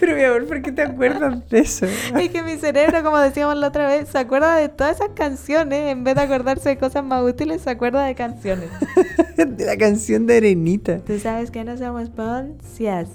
Pero 0.00 0.14
mi 0.16 0.22
amor, 0.22 0.46
¿por 0.46 0.62
qué 0.62 0.72
te 0.72 0.82
acuerdas 0.82 1.48
de 1.48 1.58
eso? 1.58 1.86
y 2.22 2.28
que 2.28 2.42
mi 2.42 2.56
cerebro, 2.56 3.02
como 3.02 3.18
decíamos 3.18 3.56
la 3.56 3.68
otra 3.68 3.86
vez, 3.86 4.08
se 4.08 4.18
acuerda 4.18 4.56
de 4.56 4.68
todas 4.68 4.96
esas 4.96 5.10
canciones. 5.14 5.92
En 5.92 6.04
vez 6.04 6.14
de 6.14 6.22
acordarse 6.22 6.68
de 6.70 6.78
cosas 6.78 7.04
más 7.04 7.22
útiles, 7.22 7.62
se 7.62 7.70
acuerda 7.70 8.04
de 8.04 8.14
canciones. 8.14 8.68
de 9.36 9.66
la 9.66 9.76
canción 9.76 10.26
de 10.26 10.38
Arenita. 10.38 10.98
Tú 10.98 11.18
sabes 11.18 11.50
que 11.50 11.64
no 11.64 11.76
somos 11.76 12.10
poncias. 12.10 13.08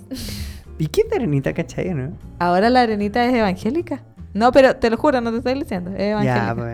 ¿Y 0.78 0.88
qué 0.88 1.02
es 1.02 1.10
de 1.10 1.16
Arenita, 1.18 1.54
cachai, 1.54 1.94
no? 1.94 2.12
Ahora 2.40 2.70
la 2.70 2.82
Arenita 2.82 3.26
es 3.26 3.34
evangélica. 3.34 4.04
No, 4.34 4.52
pero 4.52 4.76
te 4.76 4.90
lo 4.90 4.98
juro, 4.98 5.22
no 5.22 5.32
te 5.32 5.38
estoy 5.38 5.54
diciendo. 5.54 5.92
Es 5.92 6.12
evangélica. 6.12 6.48
Ya, 6.48 6.56
pues. 6.56 6.72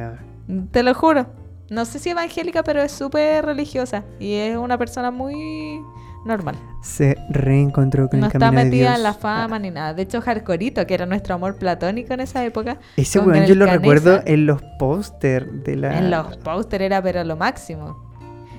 ya. 0.48 0.72
Te 0.72 0.84
lo 0.84 0.94
juro. 0.94 1.28
No 1.70 1.86
sé 1.86 2.00
si 2.00 2.10
evangélica, 2.10 2.64
pero 2.64 2.82
es 2.82 2.92
súper 2.92 3.46
religiosa. 3.46 4.04
Y 4.20 4.34
es 4.34 4.58
una 4.58 4.78
persona 4.78 5.12
muy 5.12 5.82
normal. 6.30 6.56
Se 6.82 7.18
reencontró 7.30 8.08
con 8.10 8.22
No 8.22 8.28
el 8.28 8.30
está 8.32 8.40
camino 8.40 8.60
de 8.60 8.66
metida 8.66 8.86
Dios. 8.88 8.98
en 8.98 9.04
la 9.04 9.14
fama 9.14 9.60
ni 9.60 9.72
nada. 9.72 9.94
De 9.94 10.04
hecho, 10.04 10.22
Hardcorito, 10.22 10.88
que 10.88 10.94
era 10.94 11.06
nuestro 11.06 11.36
amor 11.36 11.56
platónico 11.58 12.14
en 12.14 12.22
esa 12.22 12.46
época. 12.46 12.78
Ese 12.96 13.20
weón 13.20 13.46
yo 13.46 13.56
lo 13.56 13.66
Canesa, 13.66 13.78
recuerdo 13.82 14.22
en 14.26 14.46
los 14.46 14.62
pósters 14.80 15.64
de 15.64 15.76
la. 15.76 15.98
En 15.98 16.10
los 16.12 16.38
póster 16.38 16.82
era 16.82 17.02
pero 17.02 17.24
lo 17.26 17.36
máximo. 17.36 18.08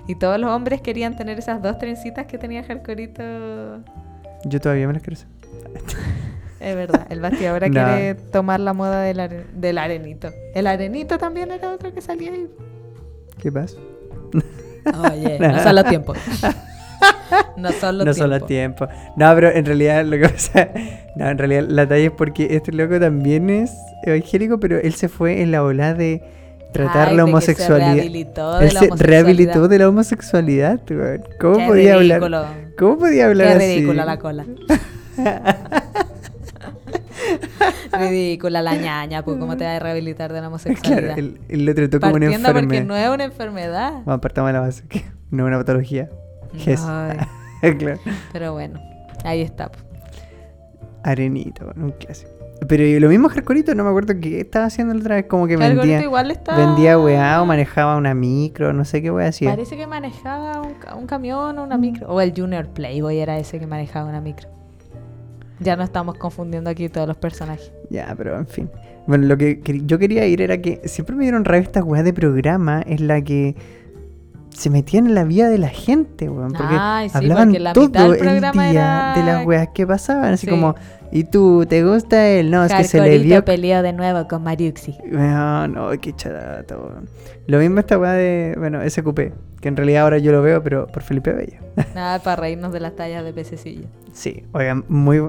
Y 0.06 0.16
todos 0.16 0.38
los 0.38 0.50
hombres 0.50 0.80
querían 0.82 1.16
tener 1.16 1.38
esas 1.38 1.62
dos 1.62 1.78
trencitas 1.78 2.26
que 2.26 2.36
tenía 2.36 2.62
Hardcorito. 2.64 3.22
Yo 4.44 4.60
todavía 4.60 4.86
me 4.88 4.92
las 4.94 5.02
quiero 5.02 5.14
hacer. 5.18 5.28
Es 6.58 6.76
verdad, 6.76 7.06
el 7.08 7.20
Basti 7.20 7.46
ahora 7.46 7.68
No. 7.70 7.72
quiere 7.72 8.14
tomar 8.16 8.60
la 8.60 8.74
moda 8.74 9.00
del, 9.02 9.20
are- 9.20 9.46
del 9.54 9.78
arenito. 9.78 10.28
El 10.54 10.66
arenito 10.66 11.16
también 11.16 11.50
era 11.52 11.72
otro 11.72 11.94
que 11.94 12.00
salía 12.02 12.32
ahí. 12.32 12.48
¿Qué 13.38 13.50
pasa? 13.50 13.76
Oye, 15.12 15.38
no 15.40 15.62
son 15.62 15.74
los 15.76 15.84
tiempos. 15.86 16.18
No 17.56 17.72
son 17.72 17.98
los 17.98 18.06
no 18.06 18.12
tiempos. 18.12 18.16
son 18.16 18.30
los 18.30 18.46
tiempos. 18.46 18.88
No, 19.16 19.34
pero 19.34 19.50
en 19.50 19.64
realidad 19.64 20.04
lo 20.04 20.18
que 20.18 20.28
pasa. 20.28 20.68
No, 21.16 21.28
en 21.28 21.38
realidad 21.38 21.64
la 21.68 21.88
talla 21.88 22.04
es 22.06 22.12
porque 22.12 22.54
este 22.54 22.70
loco 22.72 22.98
también 23.00 23.50
es 23.50 23.72
evangélico, 24.04 24.60
pero 24.60 24.78
él 24.78 24.94
se 24.94 25.08
fue 25.08 25.42
en 25.42 25.50
la 25.50 25.64
ola 25.64 25.92
de 25.92 26.22
tratar 26.72 27.08
Ay, 27.08 27.16
la 27.16 27.24
que 27.24 27.26
se 27.26 27.32
homosexualidad. 27.32 27.94
rehabilitó 27.96 28.58
de 28.58 28.66
Él 28.68 28.74
la 28.74 28.80
se 28.80 28.86
homosexualidad. 28.86 29.06
rehabilitó 29.24 29.68
de 29.68 29.78
la 29.80 29.88
homosexualidad. 29.88 30.80
¿Cómo 31.40 31.56
Qué 31.58 31.66
podía 31.66 31.96
ridículo. 31.96 32.24
hablar? 32.38 32.54
¿Cómo 32.78 32.98
podía 32.98 33.26
hablar 33.26 33.58
Qué 33.58 33.64
así? 33.64 33.74
ridícula 33.74 34.04
la 34.04 34.18
cola. 34.18 34.46
ridícula 37.98 38.62
la 38.62 38.76
ñaña, 38.76 39.22
pues 39.24 39.36
cómo 39.38 39.56
te 39.56 39.64
vas 39.64 39.76
a 39.76 39.78
rehabilitar 39.80 40.32
de 40.32 40.40
la 40.40 40.48
homosexualidad. 40.48 41.14
Claro, 41.14 41.20
él, 41.20 41.40
él 41.48 41.64
lo 41.66 41.74
trató 41.74 42.00
como 42.00 42.14
una 42.14 42.26
Partiendo 42.26 42.48
porque 42.52 42.60
enfermedad. 42.76 42.86
no 42.86 42.96
es 42.96 43.08
una 43.10 43.24
enfermedad. 43.24 43.92
Bueno, 44.04 44.20
partamos 44.20 44.48
de 44.48 44.52
la 44.54 44.60
base, 44.60 44.84
que 44.88 45.04
no 45.30 45.44
es 45.44 45.48
una 45.48 45.58
patología. 45.58 46.08
Es. 46.54 46.80
Claro. 47.78 48.00
pero 48.32 48.52
bueno, 48.54 48.80
ahí 49.22 49.42
está. 49.42 49.70
Arenito, 51.02 51.70
un 51.76 51.90
clásico. 51.92 52.30
Pero 52.68 52.84
lo 53.00 53.08
mismo 53.08 53.28
Hardcoreito, 53.28 53.74
no 53.74 53.84
me 53.84 53.90
acuerdo 53.90 54.14
qué 54.20 54.40
estaba 54.40 54.66
haciendo 54.66 54.92
la 54.94 55.00
otra 55.00 55.14
vez, 55.16 55.24
como 55.26 55.46
que 55.46 55.56
vendía, 55.56 56.02
igual 56.02 56.30
está... 56.30 56.56
vendía 56.56 56.98
weá 56.98 57.40
o 57.42 57.46
manejaba 57.46 57.96
una 57.96 58.14
micro, 58.14 58.72
no 58.74 58.84
sé 58.84 59.00
qué 59.00 59.10
weá 59.10 59.28
hacía. 59.28 59.50
Parece 59.50 59.76
que 59.78 59.86
manejaba 59.86 60.60
un, 60.60 60.74
ca- 60.74 60.94
un 60.94 61.06
camión 61.06 61.58
o 61.58 61.64
una 61.64 61.78
micro. 61.78 62.08
O 62.08 62.20
el 62.20 62.34
Junior 62.36 62.66
Playboy 62.68 63.18
era 63.18 63.38
ese 63.38 63.58
que 63.58 63.66
manejaba 63.66 64.08
una 64.10 64.20
micro. 64.20 64.48
Ya 65.58 65.76
no 65.76 65.82
estamos 65.84 66.16
confundiendo 66.16 66.68
aquí 66.70 66.88
todos 66.90 67.08
los 67.08 67.16
personajes. 67.16 67.72
Ya, 67.90 68.14
pero 68.16 68.36
en 68.36 68.46
fin. 68.46 68.70
Bueno, 69.06 69.26
lo 69.26 69.36
que 69.38 69.60
yo 69.84 69.98
quería 69.98 70.26
ir 70.26 70.42
era 70.42 70.58
que 70.60 70.80
siempre 70.86 71.16
me 71.16 71.22
dieron 71.24 71.44
rabia 71.44 71.62
estas 71.62 71.84
weas 71.84 72.04
de 72.04 72.12
programa 72.12 72.82
en 72.86 73.06
la 73.06 73.22
que 73.22 73.56
se 74.50 74.68
metían 74.70 75.06
en 75.06 75.14
la 75.14 75.24
vida 75.24 75.48
de 75.48 75.58
la 75.58 75.68
gente, 75.68 76.28
weón. 76.28 76.52
Porque 76.52 76.74
Ay, 76.78 77.08
sí, 77.08 77.16
hablaban 77.16 77.48
porque 77.48 77.60
la 77.60 77.72
todo 77.72 77.84
el 78.14 78.20
día 78.20 78.70
era- 78.70 79.14
de 79.16 79.22
las 79.24 79.46
weas 79.46 79.68
que 79.74 79.86
pasaban. 79.86 80.32
Así 80.34 80.46
Sí. 80.46 80.50
como, 80.50 80.74
¿y 81.12 81.24
tú 81.24 81.64
te 81.66 81.82
gusta 81.84 82.28
él? 82.28 82.50
No, 82.50 82.64
es 82.64 82.72
que 82.74 82.84
se 82.84 83.00
le 83.00 83.18
vio. 83.20 83.44
peleó 83.44 83.82
de 83.82 83.92
nuevo 83.92 84.26
con 84.28 84.42
Mariuxi. 84.42 84.98
No, 85.10 85.66
no, 85.68 85.90
qué 86.00 86.12
chata, 86.14 86.76
weón. 86.76 87.08
Lo 87.46 87.58
mismo 87.58 87.80
esta 87.80 87.98
wea 87.98 88.12
de, 88.12 88.54
bueno, 88.58 88.80
SQP, 88.88 89.32
que 89.60 89.68
en 89.68 89.76
realidad 89.76 90.02
ahora 90.04 90.18
yo 90.18 90.30
lo 90.30 90.42
veo, 90.42 90.62
pero 90.62 90.86
por 90.86 91.02
Felipe 91.02 91.32
Bello. 91.32 91.58
Nada 91.94 92.18
para 92.22 92.36
reírnos 92.36 92.72
de 92.72 92.80
las 92.80 92.94
tallas 92.94 93.24
de 93.24 93.32
pececillo. 93.32 93.86
Sí, 94.12 94.44
oigan, 94.52 94.84
muy 94.88 95.20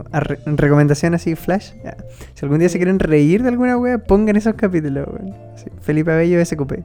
recomendación 0.46 1.14
así, 1.14 1.36
flash. 1.36 1.72
ya. 1.84 1.96
Si 2.34 2.46
algún 2.46 2.60
día 2.60 2.70
se 2.70 2.78
quieren 2.78 3.00
reír 3.00 3.44
de 3.44 3.50
alguna 3.50 3.78
wea, 3.78 3.98
pongan 4.00 4.36
esos 4.36 4.56
capítulos, 4.56 5.08
weón. 5.08 5.36
Sí, 5.56 5.66
Felipe 5.82 6.12
Abello 6.12 6.44
SQP. 6.44 6.84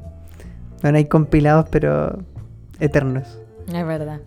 Bueno, 0.83 0.99
hay 0.99 1.07
compilados, 1.07 1.67
pero 1.71 2.19
eternos. 2.81 3.39
Es 3.73 3.87
verdad. 3.87 4.21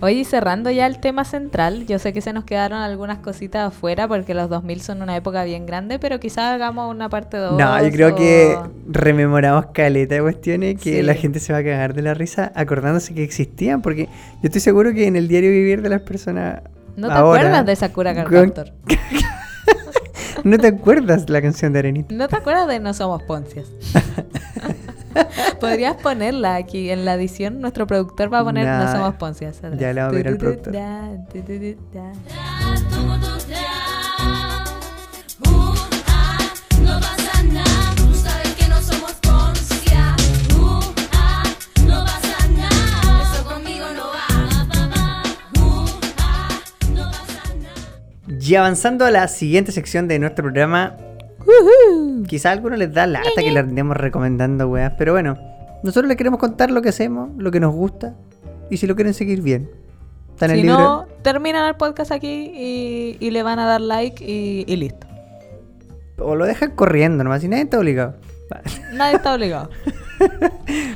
Oye, 0.00 0.16
y 0.16 0.24
cerrando 0.24 0.70
ya 0.70 0.86
el 0.86 0.98
tema 0.98 1.24
central, 1.24 1.86
yo 1.86 1.98
sé 1.98 2.12
que 2.12 2.20
se 2.20 2.34
nos 2.34 2.44
quedaron 2.44 2.78
algunas 2.80 3.18
cositas 3.18 3.68
afuera 3.68 4.06
porque 4.06 4.34
los 4.34 4.50
2000 4.50 4.80
son 4.82 5.00
una 5.00 5.16
época 5.16 5.44
bien 5.44 5.64
grande, 5.64 5.98
pero 5.98 6.20
quizás 6.20 6.52
hagamos 6.54 6.90
una 6.94 7.08
parte 7.08 7.38
2. 7.38 7.58
No, 7.58 7.82
yo 7.82 7.90
creo 7.90 8.14
que 8.14 8.58
rememoramos 8.86 9.66
caleta 9.72 10.16
de 10.16 10.20
cuestiones 10.20 10.78
que 10.78 10.96
Sí. 10.96 11.02
la 11.02 11.14
gente 11.14 11.40
se 11.40 11.54
va 11.54 11.60
a 11.60 11.64
cagar 11.64 11.94
de 11.94 12.02
la 12.02 12.12
risa 12.12 12.52
acordándose 12.54 13.14
que 13.14 13.22
existían, 13.24 13.80
porque 13.80 14.06
yo 14.06 14.40
estoy 14.42 14.60
seguro 14.60 14.92
que 14.92 15.06
en 15.06 15.16
el 15.16 15.26
diario 15.26 15.50
vivir 15.50 15.80
de 15.80 15.88
las 15.88 16.02
personas. 16.02 16.60
¿No 16.96 17.08
te 17.08 17.14
ahora, 17.14 17.40
acuerdas 17.40 17.66
de 17.66 17.76
Sakura 17.76 18.14
Card 18.14 18.28
con-? 18.28 18.52
¿No 20.44 20.58
te 20.58 20.66
acuerdas 20.66 21.30
la 21.30 21.40
canción 21.40 21.72
de 21.72 21.78
Arenita? 21.78 22.14
¿No 22.14 22.28
te 22.28 22.36
acuerdas 22.36 22.68
de 22.68 22.78
No 22.80 22.92
Somos 22.92 23.22
Poncias? 23.22 23.68
Podrías 25.60 25.96
ponerla 25.96 26.56
aquí 26.56 26.90
en 26.90 27.04
la 27.04 27.14
edición. 27.14 27.60
Nuestro 27.60 27.86
productor 27.86 28.32
va 28.32 28.40
a 28.40 28.44
poner 28.44 28.66
No 28.66 28.84
Nah, 28.84 28.92
Somos 28.92 29.14
Poncias. 29.14 29.60
ya 29.78 29.92
le 29.92 30.00
vamos 30.00 30.08
a 30.08 30.10
pedir 30.10 30.28
al 30.28 30.36
productor. 30.36 30.72
No 30.74 30.80
somos 32.90 33.20
va. 33.20 33.62
Y 48.40 48.54
avanzando 48.54 49.04
a 49.04 49.10
la 49.10 49.28
siguiente 49.28 49.72
sección 49.72 50.08
de 50.08 50.18
nuestro 50.18 50.42
programa, 50.44 50.96
quizá 52.26 52.50
a 52.50 52.52
algunos 52.52 52.78
les 52.78 52.92
da 52.92 53.06
lata 53.06 53.28
que 53.36 53.50
le 53.50 53.60
andemos 53.60 53.96
recomendando 53.96 54.68
weas, 54.68 54.92
pero 54.98 55.12
bueno, 55.12 55.36
nosotros 55.82 56.08
les 56.08 56.16
queremos 56.16 56.38
contar 56.40 56.70
lo 56.70 56.82
que 56.82 56.90
hacemos, 56.90 57.30
lo 57.36 57.50
que 57.50 57.60
nos 57.60 57.72
gusta, 57.74 58.14
y 58.70 58.76
si 58.76 58.86
lo 58.86 58.94
quieren 58.94 59.14
seguir 59.14 59.42
bien. 59.42 59.70
Están 60.30 60.50
en 60.50 60.56
Si 60.56 60.60
el 60.62 60.66
libro. 60.68 60.80
no, 60.82 61.06
terminan 61.22 61.66
el 61.68 61.74
podcast 61.76 62.10
aquí 62.12 62.50
y, 62.54 63.16
y 63.20 63.30
le 63.30 63.42
van 63.42 63.58
a 63.58 63.66
dar 63.66 63.80
like 63.80 64.24
y, 64.24 64.64
y 64.66 64.76
listo. 64.76 65.06
O 66.18 66.36
lo 66.36 66.44
dejan 66.46 66.70
corriendo 66.72 67.22
nomás, 67.24 67.42
y 67.44 67.48
nadie 67.48 67.64
está 67.64 67.78
obligado. 67.78 68.14
Nadie 68.92 69.16
está 69.16 69.34
obligado. 69.34 69.70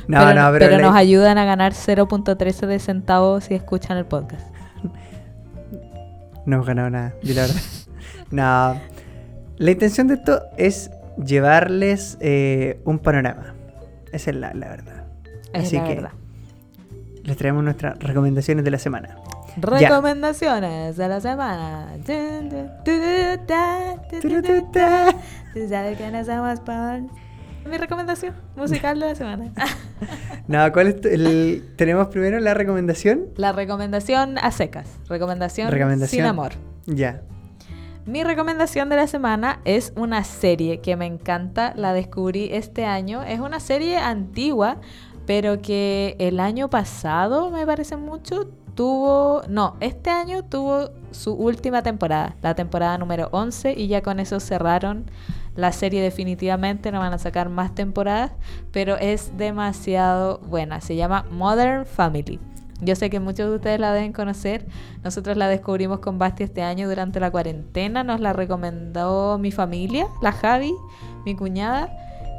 No, 0.07 0.19
pero 0.19 0.33
no, 0.41 0.51
pero, 0.57 0.77
la- 0.77 0.81
nos 0.83 0.95
ayudan 0.95 1.37
a 1.37 1.43
ganar 1.43 1.73
0.13 1.73 2.65
de 2.65 2.79
centavos 2.79 3.43
si 3.43 3.55
escuchan 3.55 3.97
el 3.97 4.05
podcast. 4.05 4.47
no 6.45 6.55
hemos 6.55 6.65
ganado 6.65 6.89
nada, 6.89 7.13
yo 7.23 7.33
la 7.33 7.41
verdad. 7.41 7.61
no. 8.31 8.96
La 9.57 9.71
intención 9.71 10.07
de 10.07 10.15
esto 10.15 10.41
es 10.57 10.91
llevarles 11.23 12.17
eh, 12.21 12.79
un 12.85 12.99
panorama. 12.99 13.53
Esa 14.11 14.29
es 14.31 14.35
la, 14.37 14.53
la 14.53 14.67
verdad. 14.69 15.05
Es 15.53 15.65
Así 15.67 15.75
la 15.77 15.83
que 15.85 15.95
verdad. 15.95 16.11
les 17.23 17.37
traemos 17.37 17.63
nuestras 17.63 17.97
recomendaciones 17.99 18.63
de 18.63 18.71
la 18.71 18.77
semana. 18.79 19.17
Recomendaciones 19.57 20.95
de 20.97 21.07
la 21.07 21.19
semana. 21.19 21.87
Tú 25.53 25.67
sabes 25.67 25.97
que 25.97 26.11
no 26.11 26.23
somos 26.25 26.59
pan. 26.61 27.09
Mi 27.69 27.77
recomendación 27.77 28.33
musical 28.55 28.99
de 28.99 29.07
la 29.07 29.15
semana. 29.15 29.51
No, 30.47 30.71
¿cuál 30.71 30.87
es 30.87 31.03
el- 31.05 31.73
Tenemos 31.75 32.07
primero 32.07 32.39
la 32.39 32.53
recomendación. 32.53 33.25
La 33.35 33.51
recomendación 33.51 34.37
a 34.37 34.51
secas. 34.51 34.87
Recomendación, 35.09 35.69
Recomendación. 35.69 36.19
sin 36.21 36.25
amor. 36.25 36.53
Ya. 36.85 37.21
Mi 38.07 38.23
recomendación 38.23 38.87
de 38.87 38.95
la 38.95 39.05
semana 39.05 39.59
es 39.65 39.91
una 39.97 40.23
serie 40.23 40.79
que 40.79 40.95
me 40.95 41.05
encanta, 41.05 41.73
la 41.75 41.91
descubrí 41.91 42.47
este 42.53 42.85
año. 42.85 43.21
Es 43.21 43.41
una 43.41 43.59
serie 43.59 43.97
antigua, 43.97 44.77
pero 45.25 45.61
que 45.61 46.15
el 46.17 46.39
año 46.39 46.69
pasado, 46.69 47.51
me 47.51 47.65
parece 47.65 47.97
mucho, 47.97 48.47
tuvo... 48.75 49.41
No, 49.49 49.75
este 49.81 50.09
año 50.09 50.45
tuvo 50.45 50.91
su 51.11 51.33
última 51.33 51.83
temporada, 51.83 52.37
la 52.41 52.55
temporada 52.55 52.97
número 52.97 53.27
11, 53.33 53.73
y 53.73 53.87
ya 53.87 54.01
con 54.01 54.21
eso 54.21 54.39
cerraron 54.39 55.11
la 55.57 55.73
serie 55.73 56.01
definitivamente, 56.01 56.93
no 56.93 56.99
van 56.99 57.11
a 57.11 57.17
sacar 57.17 57.49
más 57.49 57.75
temporadas, 57.75 58.31
pero 58.71 58.95
es 58.95 59.35
demasiado 59.35 60.37
buena. 60.47 60.79
Se 60.79 60.95
llama 60.95 61.25
Modern 61.29 61.85
Family. 61.85 62.39
Yo 62.81 62.95
sé 62.95 63.09
que 63.09 63.19
muchos 63.19 63.49
de 63.49 63.55
ustedes 63.55 63.79
la 63.79 63.91
deben 63.93 64.13
conocer. 64.13 64.65
Nosotros 65.03 65.35
la 65.37 65.47
descubrimos 65.47 65.99
con 65.99 66.19
Basti 66.19 66.43
este 66.43 66.61
año 66.61 66.87
durante 66.87 67.19
la 67.19 67.31
cuarentena. 67.31 68.03
Nos 68.03 68.19
la 68.19 68.33
recomendó 68.33 69.37
mi 69.39 69.51
familia, 69.51 70.07
la 70.21 70.31
Javi, 70.31 70.73
mi 71.25 71.35
cuñada. 71.35 71.89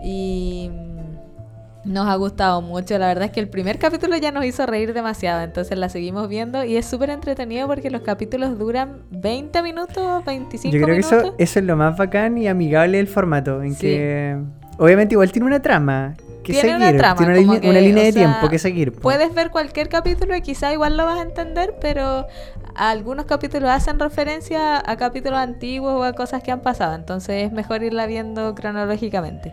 Y 0.04 0.70
mm, 0.72 1.92
nos 1.92 2.06
ha 2.06 2.14
gustado 2.14 2.62
mucho. 2.62 2.96
La 2.98 3.08
verdad 3.08 3.24
es 3.24 3.30
que 3.32 3.40
el 3.40 3.48
primer 3.48 3.78
capítulo 3.80 4.16
ya 4.16 4.30
nos 4.30 4.44
hizo 4.44 4.64
reír 4.66 4.92
demasiado. 4.94 5.42
Entonces 5.42 5.76
la 5.76 5.88
seguimos 5.88 6.28
viendo 6.28 6.62
y 6.64 6.76
es 6.76 6.86
súper 6.86 7.10
entretenido 7.10 7.66
porque 7.66 7.90
los 7.90 8.02
capítulos 8.02 8.58
duran 8.58 8.98
20 9.10 9.60
minutos, 9.62 10.24
25 10.24 10.72
Yo 10.76 10.84
creo 10.84 10.96
que 10.96 11.02
minutos. 11.02 11.24
eso, 11.24 11.34
eso 11.38 11.58
es 11.58 11.64
lo 11.64 11.76
más 11.76 11.96
bacán 11.96 12.38
y 12.38 12.46
amigable 12.46 12.98
del 12.98 13.08
formato. 13.08 13.60
En 13.62 13.74
Sí. 13.74 13.80
que 13.88 14.36
obviamente 14.78 15.14
igual 15.14 15.32
tiene 15.32 15.46
una 15.48 15.60
trama 15.60 16.14
que 16.52 16.60
Tiene 16.60 16.78
seguir. 16.78 16.88
una 16.94 16.98
trama, 16.98 17.16
tiene 17.16 17.32
una, 17.32 17.40
como 17.42 17.54
línea- 17.54 17.70
una 17.70 17.80
línea 17.80 18.04
de 18.04 18.12
sea, 18.12 18.22
tiempo 18.26 18.48
que 18.48 18.58
seguir. 18.58 18.92
po. 18.92 19.00
Puedes 19.00 19.32
ver 19.34 19.50
cualquier 19.50 19.88
capítulo 19.88 20.34
y 20.36 20.42
quizá 20.42 20.72
igual 20.72 20.96
lo 20.96 21.04
vas 21.06 21.18
a 21.20 21.22
entender, 21.22 21.76
pero 21.80 22.26
algunos 22.74 23.24
capítulos 23.26 23.70
hacen 23.70 23.98
referencia 23.98 24.82
a 24.84 24.96
capítulos 24.96 25.38
antiguos 25.38 25.92
o 25.94 26.04
a 26.04 26.12
cosas 26.12 26.42
que 26.42 26.50
han 26.52 26.60
pasado, 26.60 26.94
entonces 26.94 27.44
es 27.46 27.52
mejor 27.52 27.82
irla 27.82 28.06
viendo 28.06 28.54
cronológicamente. 28.54 29.52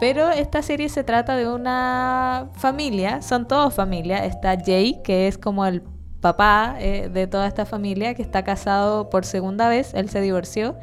Pero 0.00 0.30
esta 0.30 0.62
serie 0.62 0.88
se 0.88 1.04
trata 1.04 1.36
de 1.36 1.48
una 1.48 2.48
familia, 2.54 3.22
son 3.22 3.46
todos 3.46 3.72
familia. 3.74 4.24
Está 4.24 4.56
Jay, 4.58 5.00
que 5.04 5.28
es 5.28 5.38
como 5.38 5.64
el 5.66 5.82
papá 6.20 6.76
eh, 6.80 7.08
de 7.12 7.26
toda 7.26 7.46
esta 7.46 7.64
familia, 7.64 8.14
que 8.14 8.22
está 8.22 8.42
casado 8.42 9.08
por 9.10 9.24
segunda 9.24 9.68
vez, 9.68 9.94
él 9.94 10.08
se 10.08 10.20
divorció 10.20 10.76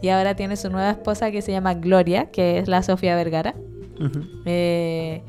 y 0.00 0.10
ahora 0.10 0.36
tiene 0.36 0.56
su 0.56 0.68
nueva 0.70 0.90
esposa 0.90 1.30
que 1.30 1.42
se 1.42 1.50
llama 1.50 1.74
Gloria, 1.74 2.26
que 2.30 2.58
es 2.58 2.68
la 2.68 2.82
Sofía 2.82 3.16
Vergara. 3.16 3.54
Eh, 4.44 5.22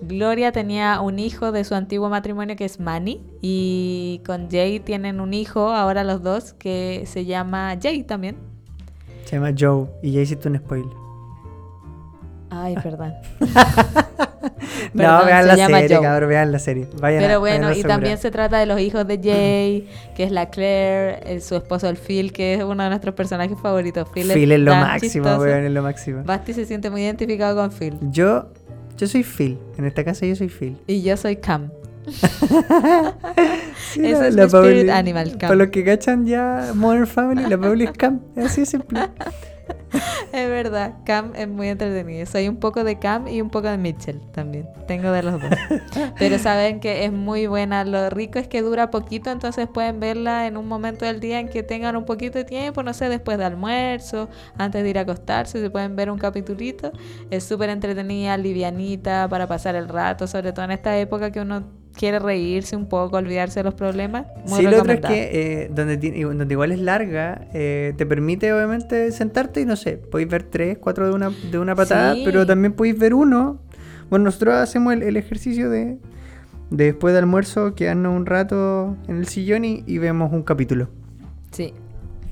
Gloria 0.00 0.52
tenía 0.52 1.00
un 1.00 1.18
hijo 1.18 1.50
de 1.52 1.64
su 1.64 1.74
antiguo 1.74 2.08
matrimonio 2.08 2.56
que 2.56 2.64
es 2.64 2.78
Manny 2.78 3.20
y 3.40 4.20
con 4.24 4.50
Jay 4.50 4.80
tienen 4.80 5.20
un 5.20 5.34
hijo, 5.34 5.70
ahora 5.72 6.04
los 6.04 6.22
dos, 6.22 6.52
que 6.52 7.04
se 7.06 7.24
llama 7.24 7.76
Jay 7.80 8.04
también. 8.04 8.36
Se 9.24 9.36
llama 9.36 9.52
Joe 9.58 9.86
y 10.02 10.12
ya 10.12 10.20
hiciste 10.20 10.48
un 10.48 10.56
spoiler. 10.58 10.96
Ay, 12.50 12.76
perdón. 12.82 13.12
no, 14.94 15.24
vean 15.24 15.42
se 15.42 15.48
la 15.56 15.66
serie, 15.66 15.96
Joe. 15.96 16.02
cabrón, 16.02 16.28
vean 16.28 16.52
la 16.52 16.58
serie. 16.58 16.86
Vayan 17.00 17.20
Pero 17.22 17.40
bueno, 17.40 17.68
y 17.68 17.72
asegurar. 17.72 17.96
también 17.96 18.18
se 18.18 18.30
trata 18.30 18.58
de 18.58 18.66
los 18.66 18.80
hijos 18.80 19.06
de 19.06 19.18
Jay, 19.22 19.88
que 20.16 20.24
es 20.24 20.30
la 20.30 20.50
Claire, 20.50 21.20
el- 21.26 21.42
su 21.42 21.56
esposo 21.56 21.88
el 21.88 21.96
Phil, 21.96 22.32
que 22.32 22.54
es 22.54 22.62
uno 22.62 22.82
de 22.82 22.88
nuestros 22.90 23.14
personajes 23.14 23.58
favoritos. 23.60 24.08
Phil, 24.14 24.30
Phil 24.32 24.52
es 24.52 24.60
lo 24.60 24.74
máximo, 24.74 25.36
weón, 25.36 25.64
es 25.64 25.72
lo 25.72 25.82
máximo. 25.82 26.22
Basti 26.24 26.52
se 26.54 26.64
siente 26.64 26.90
muy 26.90 27.02
identificado 27.02 27.56
con 27.56 27.70
Phil. 27.72 27.96
Yo, 28.10 28.46
yo 28.96 29.06
soy 29.06 29.22
Phil. 29.22 29.58
En 29.76 29.84
esta 29.84 30.04
casa 30.04 30.26
yo 30.26 30.36
soy 30.36 30.48
Phil. 30.48 30.76
Y 30.86 31.02
yo 31.02 31.16
soy 31.16 31.36
Cam. 31.36 31.70
Sí, 33.92 34.00
Ese 34.04 34.28
es 34.28 34.34
mi 34.36 34.42
spirit 34.42 34.90
animal, 34.90 35.30
Cam. 35.32 35.48
Para 35.48 35.54
los 35.56 35.68
que 35.68 35.84
cachan 35.84 36.26
ya 36.26 36.72
Modern 36.74 37.06
Family, 37.06 37.48
la 37.48 37.58
Pauli 37.58 37.84
es 37.84 37.92
Cam. 37.92 38.20
Así 38.36 38.62
de 38.62 38.66
simple. 38.66 39.00
Es 40.32 40.48
verdad, 40.48 40.94
Cam 41.04 41.32
es 41.34 41.48
muy 41.48 41.68
entretenido. 41.68 42.26
Soy 42.26 42.48
un 42.48 42.56
poco 42.56 42.84
de 42.84 42.98
Cam 42.98 43.28
y 43.28 43.40
un 43.40 43.50
poco 43.50 43.68
de 43.68 43.78
Mitchell 43.78 44.20
también. 44.32 44.68
Tengo 44.86 45.10
de 45.10 45.22
los 45.22 45.40
dos. 45.40 45.50
Pero 46.18 46.38
saben 46.38 46.80
que 46.80 47.04
es 47.04 47.12
muy 47.12 47.46
buena. 47.46 47.84
Lo 47.84 48.10
rico 48.10 48.38
es 48.38 48.48
que 48.48 48.62
dura 48.62 48.90
poquito, 48.90 49.30
entonces 49.30 49.68
pueden 49.68 50.00
verla 50.00 50.46
en 50.46 50.56
un 50.56 50.68
momento 50.68 51.04
del 51.04 51.20
día 51.20 51.40
en 51.40 51.48
que 51.48 51.62
tengan 51.62 51.96
un 51.96 52.04
poquito 52.04 52.38
de 52.38 52.44
tiempo, 52.44 52.82
no 52.82 52.92
sé, 52.92 53.08
después 53.08 53.38
de 53.38 53.44
almuerzo, 53.44 54.28
antes 54.56 54.82
de 54.82 54.90
ir 54.90 54.98
a 54.98 55.02
acostarse, 55.02 55.60
se 55.60 55.70
pueden 55.70 55.96
ver 55.96 56.10
un 56.10 56.18
capitulito. 56.18 56.92
Es 57.30 57.44
súper 57.44 57.70
entretenida, 57.70 58.36
livianita, 58.36 59.28
para 59.28 59.46
pasar 59.46 59.74
el 59.74 59.88
rato, 59.88 60.26
sobre 60.26 60.52
todo 60.52 60.64
en 60.64 60.72
esta 60.72 60.98
época 60.98 61.30
que 61.30 61.40
uno 61.40 61.77
quiere 61.98 62.18
reírse 62.20 62.76
un 62.76 62.86
poco, 62.86 63.16
olvidarse 63.16 63.60
de 63.60 63.64
los 63.64 63.74
problemas. 63.74 64.26
Muy 64.46 64.60
sí, 64.60 64.62
lo 64.62 64.78
otro 64.80 64.92
es 64.92 65.00
que 65.00 65.64
eh, 65.64 65.70
donde, 65.74 65.96
donde 65.98 66.54
igual 66.54 66.72
es 66.72 66.78
larga, 66.78 67.46
eh, 67.52 67.92
te 67.96 68.06
permite 68.06 68.52
obviamente 68.52 69.10
sentarte 69.12 69.60
y 69.60 69.66
no 69.66 69.76
sé, 69.76 69.96
podéis 69.98 70.30
ver 70.30 70.44
tres, 70.44 70.78
cuatro 70.78 71.06
de 71.08 71.12
una, 71.14 71.30
de 71.50 71.58
una 71.58 71.74
patada, 71.74 72.14
Sí. 72.14 72.22
pero 72.24 72.46
también 72.46 72.72
podéis 72.72 72.98
ver 72.98 73.14
uno. 73.14 73.58
Bueno, 74.08 74.26
nosotros 74.26 74.54
hacemos 74.54 74.94
el, 74.94 75.02
el 75.02 75.16
ejercicio 75.16 75.68
de, 75.68 75.98
de 76.70 76.84
después 76.84 77.12
de 77.12 77.18
almuerzo 77.18 77.74
quedarnos 77.74 78.14
un 78.16 78.24
rato 78.26 78.96
en 79.08 79.16
el 79.18 79.26
sillón 79.26 79.64
y, 79.64 79.82
y 79.86 79.98
vemos 79.98 80.32
un 80.32 80.42
capítulo. 80.44 80.88
Sí. 81.50 81.74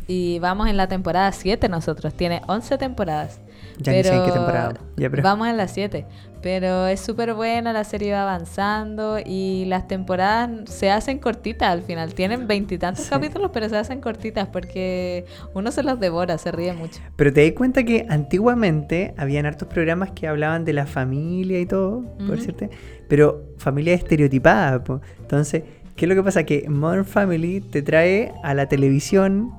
Y 0.07 0.39
vamos 0.39 0.69
en 0.69 0.77
la 0.77 0.87
temporada 0.87 1.33
7 1.33 1.69
nosotros. 1.69 2.14
Tiene 2.14 2.41
11 2.47 2.79
temporadas. 2.79 3.41
Ya 3.79 3.93
ni 3.93 4.03
sé 4.03 4.14
en 4.14 4.24
qué 4.24 4.33
temporada. 4.33 4.74
Ya, 4.97 5.11
pero- 5.11 5.22
Vamos 5.22 5.49
en 5.49 5.57
la 5.57 5.68
7. 5.68 6.07
Pero 6.43 6.87
es 6.87 7.01
súper 7.01 7.35
buena, 7.35 7.72
la 7.72 7.83
serie 7.83 8.12
va 8.12 8.22
avanzando 8.22 9.18
y 9.24 9.64
las 9.66 9.89
temporadas 9.89 10.51
se 10.70 10.91
hacen 10.93 11.18
cortitas 11.18 11.70
al 11.70 11.83
final. 11.83 12.14
Tienen 12.14 12.47
veintitantos 12.47 13.05
Sí. 13.05 13.11
capítulos, 13.11 13.51
pero 13.53 13.68
se 13.68 13.77
hacen 13.77 14.01
cortitas 14.01 14.47
porque 14.49 15.24
uno 15.55 15.72
se 15.72 15.83
los 15.83 15.99
devora, 15.99 16.39
se 16.39 16.53
ríe 16.53 16.72
mucho. 16.72 17.01
Pero 17.16 17.33
te 17.33 17.43
das 17.45 17.53
cuenta 17.57 17.83
que 17.83 18.07
antiguamente 18.09 19.12
habían 19.16 19.45
hartos 19.47 19.66
programas 19.68 20.11
que 20.12 20.29
hablaban 20.29 20.64
de 20.64 20.72
la 20.72 20.87
familia 20.87 21.59
y 21.59 21.66
todo, 21.66 22.03
por 22.18 22.37
decirte, 22.37 22.70
pero 23.09 23.43
familia 23.59 23.95
estereotipada. 23.95 24.85
po. 24.85 25.01
Entonces, 25.20 25.64
¿qué 25.97 26.05
es 26.05 26.09
lo 26.09 26.14
que 26.14 26.22
pasa? 26.22 26.45
Que 26.45 26.68
Modern 26.68 27.05
Family 27.07 27.61
te 27.61 27.83
trae 27.83 28.33
a 28.45 28.55
la 28.55 28.66
televisión 28.68 29.51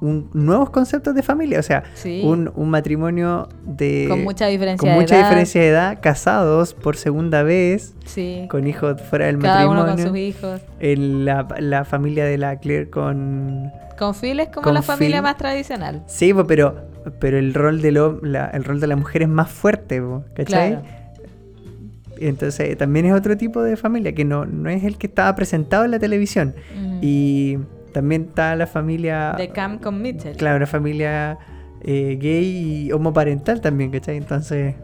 un- 0.00 0.30
nuevos 0.32 0.70
conceptos 0.70 1.14
de 1.14 1.22
familia. 1.22 1.58
O 1.60 1.62
sea, 1.62 1.84
Sí. 1.94 2.22
un, 2.24 2.50
un 2.54 2.70
matrimonio 2.70 3.48
de. 3.64 4.06
Con 4.08 4.24
mucha 4.24 4.46
diferencia 4.46 4.78
con 4.88 4.90
de 4.96 5.00
mucha 5.02 5.16
edad. 5.16 5.24
diferencia 5.24 5.60
de 5.60 5.68
edad, 5.68 5.98
casados 6.00 6.74
por 6.74 6.96
segunda 6.96 7.42
vez, 7.42 7.94
Sí. 8.06 8.46
con 8.50 8.66
hijos 8.66 9.00
fuera 9.02 9.26
del 9.26 9.38
Cada 9.38 9.66
uno 9.68 9.84
matrimonio. 9.84 10.04
con 10.04 10.12
sus 10.12 10.18
hijos. 10.18 10.60
en 10.80 11.24
la, 11.24 11.46
la 11.58 11.84
familia 11.84 12.24
de 12.24 12.38
la 12.38 12.56
Claire 12.56 12.88
con. 12.90 13.70
Con 13.98 14.14
Phil 14.14 14.38
es 14.40 14.48
como 14.48 14.70
la 14.70 14.82
familia 14.82 15.20
más 15.22 15.36
tradicional. 15.36 16.04
Sí, 16.06 16.32
pero, 16.46 16.76
pero 17.18 17.36
el 17.38 17.52
rol 17.52 17.82
de 17.82 17.90
lo, 17.90 18.20
la, 18.22 18.46
el 18.46 18.62
rol 18.62 18.78
de 18.78 18.86
la 18.86 18.94
mujer 18.94 19.22
es 19.22 19.28
más 19.28 19.50
fuerte, 19.50 20.00
¿cachai? 20.36 20.70
Claro. 20.76 20.82
Entonces 22.20 22.76
también 22.76 23.06
es 23.06 23.12
otro 23.12 23.36
tipo 23.36 23.62
de 23.62 23.76
familia 23.76 24.12
que 24.12 24.24
no, 24.24 24.44
no 24.44 24.70
es 24.70 24.82
el 24.84 24.98
que 24.98 25.06
estaba 25.06 25.34
presentado 25.36 25.84
en 25.84 25.92
la 25.92 25.98
televisión. 25.98 26.54
Y 27.00 27.58
también 27.98 28.26
está 28.28 28.54
la 28.54 28.68
familia, 28.68 29.34
De 29.36 29.48
Cam 29.48 29.78
con 29.78 30.00
Mitchell. 30.00 30.36
claro, 30.36 30.58
una 30.58 30.66
familia 30.66 31.36
eh, 31.80 32.16
gay 32.20 32.86
y 32.86 32.92
homoparental 32.92 33.60
también, 33.60 33.90
¿cachai? 33.90 34.16
Entonces, 34.16 34.76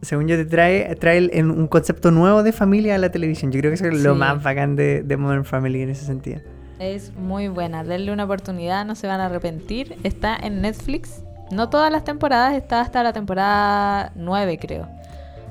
según 0.00 0.28
yo 0.28 0.36
te 0.36 0.46
trae, 0.46 0.94
trae 0.94 1.28
un 1.42 1.66
concepto 1.66 2.10
nuevo 2.10 2.42
de 2.42 2.52
familia 2.52 2.94
a 2.94 2.98
la 2.98 3.10
televisión. 3.10 3.52
Yo 3.52 3.60
creo 3.60 3.70
que 3.70 3.74
eso 3.74 3.86
es 3.86 4.02
lo 4.02 4.14
más 4.14 4.42
bacán 4.42 4.76
de, 4.76 5.02
de 5.02 5.16
Modern 5.18 5.44
Family 5.44 5.82
en 5.82 5.90
ese 5.90 6.06
sentido. 6.06 6.40
Es 6.78 7.14
muy 7.14 7.48
buena, 7.48 7.84
denle 7.84 8.14
una 8.14 8.24
oportunidad, 8.24 8.86
no 8.86 8.94
se 8.94 9.06
van 9.06 9.20
a 9.20 9.26
arrepentir. 9.26 9.96
Está 10.04 10.34
en 10.34 10.62
Netflix. 10.62 11.22
No 11.50 11.68
todas 11.68 11.92
las 11.92 12.04
temporadas, 12.04 12.54
está 12.54 12.80
hasta 12.80 13.02
la 13.02 13.12
temporada 13.12 14.12
9 14.14 14.58
creo. 14.58 14.88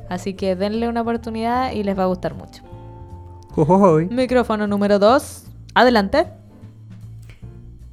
Así 0.10 0.34
que 0.34 0.56
denle 0.56 0.90
una 0.90 1.02
oportunidad 1.02 1.74
y 1.74 1.84
les 1.84 1.96
va 1.96 2.04
a 2.04 2.08
gustar 2.08 2.34
mucho. 2.34 2.64
Micrófono 4.10 4.66
número 4.66 4.98
2. 4.98 5.49
Adelante. 5.76 6.26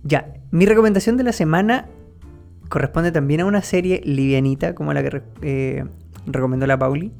Ya, 0.02 0.34
mi 0.50 0.66
recomendación 0.66 1.16
de 1.16 1.24
la 1.24 1.32
semana 1.32 1.86
corresponde 2.68 3.12
también 3.12 3.40
a 3.40 3.44
una 3.44 3.62
serie 3.62 4.00
livianita 4.04 4.74
como 4.74 4.92
la 4.92 5.02
que 5.02 5.22
eh, 5.42 5.84
recomendó 6.26 6.66
la 6.66 6.78
Pauli, 6.78 7.12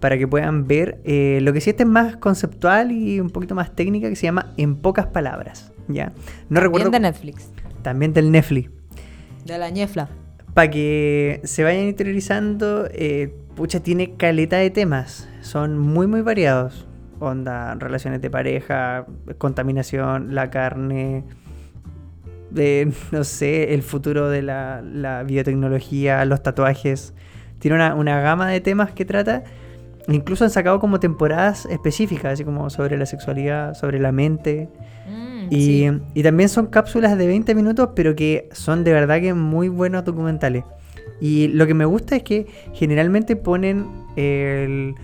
para 0.00 0.18
que 0.18 0.26
puedan 0.26 0.66
ver 0.66 1.00
eh, 1.04 1.38
lo 1.42 1.52
que 1.52 1.60
sí 1.60 1.70
este 1.70 1.84
es 1.84 1.88
más 1.88 2.16
conceptual 2.16 2.90
y 2.92 3.20
un 3.20 3.30
poquito 3.30 3.54
más 3.54 3.74
técnica, 3.74 4.08
que 4.08 4.16
se 4.16 4.24
llama 4.24 4.52
En 4.56 4.76
pocas 4.76 5.06
palabras. 5.06 5.72
Ya, 5.88 6.12
no 6.48 6.60
recuerdo. 6.60 6.90
Bien 6.90 7.02
de 7.02 7.08
Netflix. 7.08 7.50
También 7.82 8.12
del 8.12 8.30
Netflix. 8.30 8.70
De 9.44 9.58
la 9.58 9.70
ñefla. 9.70 10.08
Para 10.54 10.70
que 10.70 11.40
se 11.44 11.64
vayan 11.64 11.84
interiorizando, 11.84 12.88
eh, 12.92 13.34
pucha, 13.54 13.80
tiene 13.80 14.16
caleta 14.16 14.56
de 14.56 14.70
temas. 14.70 15.28
Son 15.40 15.78
muy, 15.78 16.06
muy 16.06 16.20
variados. 16.20 16.86
Onda, 17.22 17.74
relaciones 17.76 18.20
de 18.20 18.30
pareja, 18.30 19.06
contaminación, 19.38 20.34
la 20.34 20.50
carne, 20.50 21.24
de, 22.50 22.92
no 23.12 23.24
sé, 23.24 23.74
el 23.74 23.82
futuro 23.82 24.28
de 24.28 24.42
la, 24.42 24.82
la 24.82 25.22
biotecnología, 25.22 26.24
los 26.24 26.42
tatuajes. 26.42 27.14
Tiene 27.58 27.76
una, 27.76 27.94
una 27.94 28.20
gama 28.20 28.48
de 28.48 28.60
temas 28.60 28.92
que 28.92 29.04
trata. 29.04 29.44
Incluso 30.08 30.42
han 30.44 30.50
sacado 30.50 30.80
como 30.80 30.98
temporadas 30.98 31.64
específicas, 31.66 32.32
así 32.34 32.44
como 32.44 32.70
sobre 32.70 32.98
la 32.98 33.06
sexualidad, 33.06 33.74
sobre 33.74 34.00
la 34.00 34.10
mente. 34.10 34.68
Mm, 35.08 35.46
Y, 35.50 35.60
sí. 35.60 35.90
y 36.14 36.22
también 36.24 36.48
son 36.48 36.66
cápsulas 36.66 37.16
de 37.16 37.26
20 37.28 37.54
minutos, 37.54 37.90
pero 37.94 38.16
que 38.16 38.48
son 38.52 38.82
de 38.82 38.92
verdad 38.92 39.20
que 39.20 39.32
muy 39.32 39.68
buenos 39.68 40.04
documentales. 40.04 40.64
Y 41.20 41.46
lo 41.48 41.68
que 41.68 41.74
me 41.74 41.84
gusta 41.84 42.16
es 42.16 42.24
que 42.24 42.46
generalmente 42.72 43.36
ponen 43.36 43.86
el 44.16 44.96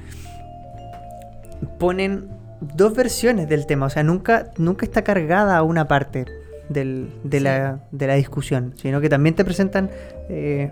ponen 1.78 2.28
dos 2.60 2.94
versiones 2.94 3.48
del 3.48 3.66
tema, 3.66 3.86
o 3.86 3.90
sea, 3.90 4.02
nunca, 4.02 4.50
nunca 4.58 4.84
está 4.84 5.02
cargada 5.02 5.62
una 5.62 5.86
parte 5.88 6.24
del- 6.68 7.10
de, 7.24 7.38
Sí. 7.38 7.44
la, 7.44 7.80
de 7.92 8.06
la 8.06 8.14
discusión, 8.14 8.74
sino 8.76 9.00
que 9.00 9.08
también 9.08 9.34
te 9.34 9.44
presentan 9.44 9.90
eh, 10.28 10.70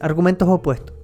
argumentos 0.00 0.48
opuestos. 0.48 0.94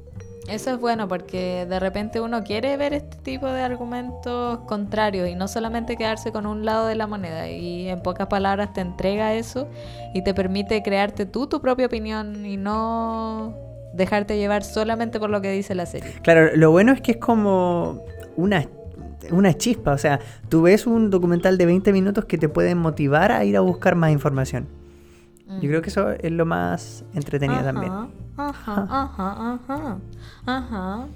Eso 0.49 0.72
es 0.75 0.79
bueno 0.79 1.09
porque 1.09 1.64
de 1.66 1.81
repente 1.81 2.20
uno 2.20 2.43
quiere 2.45 2.77
ver 2.77 2.93
este 2.93 3.16
tipo 3.18 3.47
de 3.47 3.62
argumentos 3.62 4.59
contrarios 4.66 5.27
y 5.29 5.35
no 5.35 5.49
solamente 5.49 5.97
quedarse 5.97 6.33
con 6.33 6.45
un 6.47 6.66
lado 6.66 6.87
de 6.87 6.95
la 6.97 7.07
moneda. 7.07 7.49
Y 7.49 7.89
en 7.89 8.01
pocas 8.03 8.27
palabras 8.27 8.75
te 8.75 8.83
entrega 8.83 9.33
eso 9.35 9.68
y 10.12 10.22
te 10.22 10.35
permite 10.35 10.83
crearte 10.83 11.25
tú 11.25 11.47
tu 11.47 11.62
propia 11.62 11.87
opinión 11.87 12.45
y 12.45 12.59
no 12.59 13.55
dejarte 13.95 14.37
llevar 14.37 14.64
solamente 14.64 15.18
por 15.18 15.31
lo 15.31 15.41
que 15.41 15.51
dice 15.51 15.75
la 15.75 15.87
serie. 15.87 16.12
Claro, 16.22 16.51
lo 16.55 16.70
bueno 16.72 16.93
es 16.93 17.01
que 17.01 17.12
es 17.12 17.18
como 17.18 18.03
una, 18.37 18.66
una 19.31 19.55
chispa. 19.55 19.93
O 19.93 19.99
sea, 19.99 20.20
tú 20.49 20.62
ves 20.62 20.87
un 20.87 21.11
documental 21.11 21.59
de 21.59 21.66
20 21.66 21.93
minutos 21.93 22.25
que 22.25 22.39
te 22.39 22.49
puede 22.49 22.75
motivar 22.75 23.33
a 23.33 23.45
ir 23.45 23.57
a 23.57 23.61
buscar 23.61 23.95
más 23.95 24.11
información. 24.11 24.66
Yo 25.61 25.68
creo 25.68 25.83
que 25.83 25.91
eso 25.91 26.11
es 26.11 26.33
lo 26.33 26.47
más 26.47 27.05
entretenido 27.14 27.62
también. 27.62 27.93
Ajá, 28.37 28.87
ajá, 28.91 29.59
ajá, 29.68 29.99
ajá. 30.47 31.07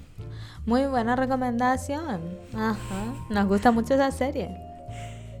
Muy 0.65 0.85
buena 0.85 1.15
recomendación. 1.15 2.21
Ajá. 2.53 3.13
Nos 3.29 3.47
gusta 3.47 3.71
mucho 3.71 3.95
esa 3.95 4.11
serie. 4.11 4.55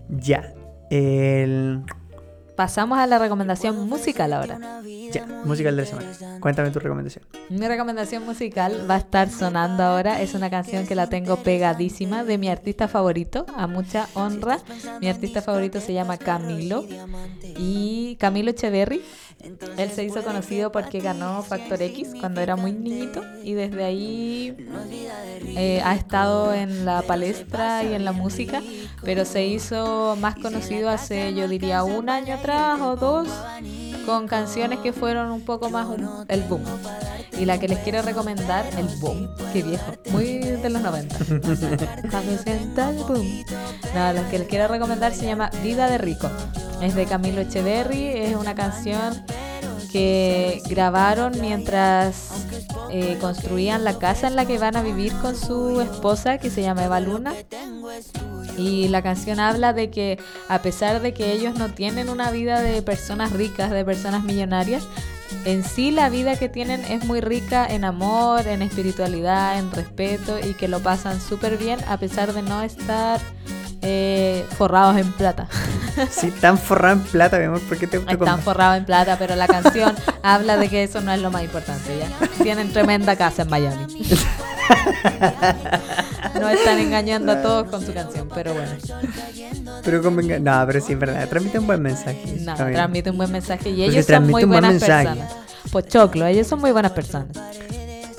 Ya. 0.09 0.53
El... 0.89 1.83
Pasamos 2.59 2.99
a 2.99 3.07
la 3.07 3.19
recomendación 3.19 3.87
musical 3.87 4.33
ahora. 4.33 4.81
Ya, 5.13 5.25
musical 5.45 5.77
de 5.77 5.83
la 5.83 5.87
semana. 5.87 6.39
Cuéntame 6.41 6.71
tu 6.71 6.79
recomendación. 6.79 7.23
Mi 7.47 7.65
recomendación 7.65 8.25
musical 8.25 8.85
va 8.85 8.95
a 8.95 8.97
estar 8.97 9.29
sonando 9.29 9.81
ahora. 9.81 10.21
Es 10.21 10.33
una 10.33 10.49
canción 10.49 10.85
que 10.85 10.93
la 10.93 11.07
tengo 11.07 11.37
pegadísima 11.37 12.25
de 12.25 12.37
mi 12.37 12.49
artista 12.49 12.89
favorito, 12.89 13.45
a 13.55 13.65
mucha 13.67 14.09
honra. 14.13 14.59
Mi 14.99 15.07
artista 15.07 15.41
favorito 15.41 15.79
se 15.79 15.93
llama 15.93 16.17
Camilo. 16.17 16.83
Y 17.57 18.17
Camilo 18.19 18.51
Echeverry. 18.51 19.03
Él 19.77 19.91
se 19.91 20.03
hizo 20.03 20.21
conocido 20.23 20.71
porque 20.71 20.99
ganó 20.99 21.43
Factor 21.43 21.81
X 21.81 22.09
cuando 22.19 22.41
era 22.41 22.55
muy 22.55 22.73
niñito. 22.73 23.23
Y 23.43 23.53
desde 23.53 23.83
ahí 23.83 24.55
eh, 25.55 25.81
ha 25.83 25.95
estado 25.95 26.53
en 26.53 26.85
la 26.85 27.01
palestra 27.03 27.83
y 27.83 27.93
en 27.93 28.03
la 28.03 28.11
música. 28.11 28.61
Pero 29.03 29.23
se 29.23 29.45
hizo 29.45 30.17
más 30.19 30.35
conocido 30.35 30.89
hace, 30.89 31.33
yo 31.33 31.47
diría, 31.47 31.83
un 31.83 32.09
año 32.09 32.35
atrás 32.35 32.81
o 32.81 32.95
dos 32.95 33.29
con 34.09 34.27
canciones 34.27 34.79
que 34.79 34.91
fueron 34.91 35.31
un 35.31 35.41
poco 35.41 35.69
más 35.69 35.87
un- 35.87 36.25
el 36.27 36.41
boom. 36.41 36.63
Y 37.37 37.45
la 37.45 37.59
que 37.59 37.67
les 37.67 37.77
quiero 37.79 38.01
recomendar, 38.01 38.65
el 38.77 38.87
boom, 38.99 39.29
qué 39.53 39.61
viejo, 39.61 39.93
muy 40.11 40.39
de 40.39 40.69
los 40.69 40.81
90. 40.81 41.15
Cuando 42.09 42.37
sienta 42.43 42.89
el 42.89 42.97
boom. 43.03 43.45
No, 43.95 44.11
la 44.13 44.27
que 44.29 44.39
les 44.39 44.47
quiero 44.47 44.67
recomendar 44.67 45.13
se 45.13 45.25
llama 45.25 45.49
Vida 45.63 45.87
de 45.89 45.99
Rico. 45.99 46.27
Es 46.81 46.95
de 46.95 47.05
Camilo 47.05 47.39
Echeverry, 47.41 48.07
es 48.07 48.35
una 48.35 48.55
canción 48.55 49.23
que 49.91 50.61
grabaron 50.67 51.39
mientras 51.39 52.45
eh, 52.91 53.17
construían 53.19 53.83
la 53.83 53.97
casa 53.97 54.27
en 54.27 54.35
la 54.35 54.45
que 54.45 54.57
van 54.57 54.75
a 54.75 54.83
vivir 54.83 55.13
con 55.21 55.35
su 55.35 55.81
esposa, 55.81 56.37
que 56.37 56.49
se 56.49 56.61
llama 56.61 56.85
Eva 56.85 56.99
Luna. 56.99 57.33
Y 58.57 58.87
la 58.89 59.01
canción 59.01 59.39
habla 59.39 59.73
de 59.73 59.89
que 59.89 60.19
a 60.47 60.61
pesar 60.61 61.01
de 61.01 61.13
que 61.13 61.31
ellos 61.31 61.55
no 61.55 61.73
tienen 61.73 62.09
una 62.09 62.31
vida 62.31 62.61
de 62.61 62.81
personas 62.81 63.31
ricas, 63.31 63.71
de 63.71 63.85
personas 63.85 64.23
millonarias, 64.23 64.83
en 65.45 65.63
sí 65.63 65.91
la 65.91 66.09
vida 66.09 66.35
que 66.35 66.49
tienen 66.49 66.83
es 66.83 67.05
muy 67.05 67.21
rica 67.21 67.65
en 67.65 67.83
amor, 67.85 68.47
en 68.47 68.61
espiritualidad, 68.61 69.57
en 69.59 69.71
respeto 69.71 70.37
y 70.39 70.53
que 70.53 70.67
lo 70.67 70.79
pasan 70.79 71.21
súper 71.21 71.57
bien 71.57 71.79
a 71.87 71.97
pesar 71.97 72.33
de 72.33 72.41
no 72.41 72.61
estar 72.61 73.19
eh, 73.81 74.45
forrados 74.57 74.97
en 74.97 75.11
plata. 75.13 75.47
Sí, 76.09 76.31
tan 76.31 76.57
forrado 76.57 76.93
en 76.93 77.01
plata, 77.01 77.37
mi 77.39 77.45
amor, 77.45 77.59
¿por 77.61 77.77
qué 77.77 77.85
te 77.85 77.97
gusta 77.97 78.13
Están 78.13 78.39
forrados 78.41 78.77
en 78.77 78.85
plata, 78.85 79.17
pero 79.19 79.35
la 79.35 79.47
canción 79.47 79.93
habla 80.23 80.55
de 80.55 80.69
que 80.69 80.83
eso 80.83 81.01
no 81.01 81.11
es 81.11 81.21
lo 81.21 81.29
más 81.29 81.43
importante, 81.43 81.97
¿ya? 81.99 82.27
Tienen 82.41 82.71
tremenda 82.71 83.17
casa 83.17 83.41
en 83.41 83.49
Miami. 83.49 83.85
No 86.39 86.49
están 86.49 86.79
engañando 86.79 87.31
a 87.33 87.41
todos 87.41 87.69
con 87.69 87.85
su 87.85 87.93
canción, 87.93 88.29
pero 88.33 88.53
bueno. 88.53 88.71
Pero 89.83 90.01
No, 90.39 90.63
pero 90.67 90.81
sí 90.81 90.93
es 90.93 90.99
verdad. 90.99 91.27
Transmite 91.27 91.59
un 91.59 91.67
buen 91.67 91.81
mensaje. 91.81 92.37
No, 92.41 92.55
transmite 92.55 93.09
un 93.11 93.17
buen 93.17 93.31
mensaje 93.31 93.69
y 93.69 93.73
Porque 93.73 93.85
ellos 93.85 94.05
son 94.05 94.23
muy 94.23 94.45
buen 94.45 94.49
buenas 94.49 94.71
mensaje. 94.71 95.07
personas. 95.07 95.35
Pochoclo, 95.71 96.25
ellos 96.25 96.47
son 96.47 96.59
muy 96.59 96.71
buenas 96.71 96.91
personas. 96.91 97.27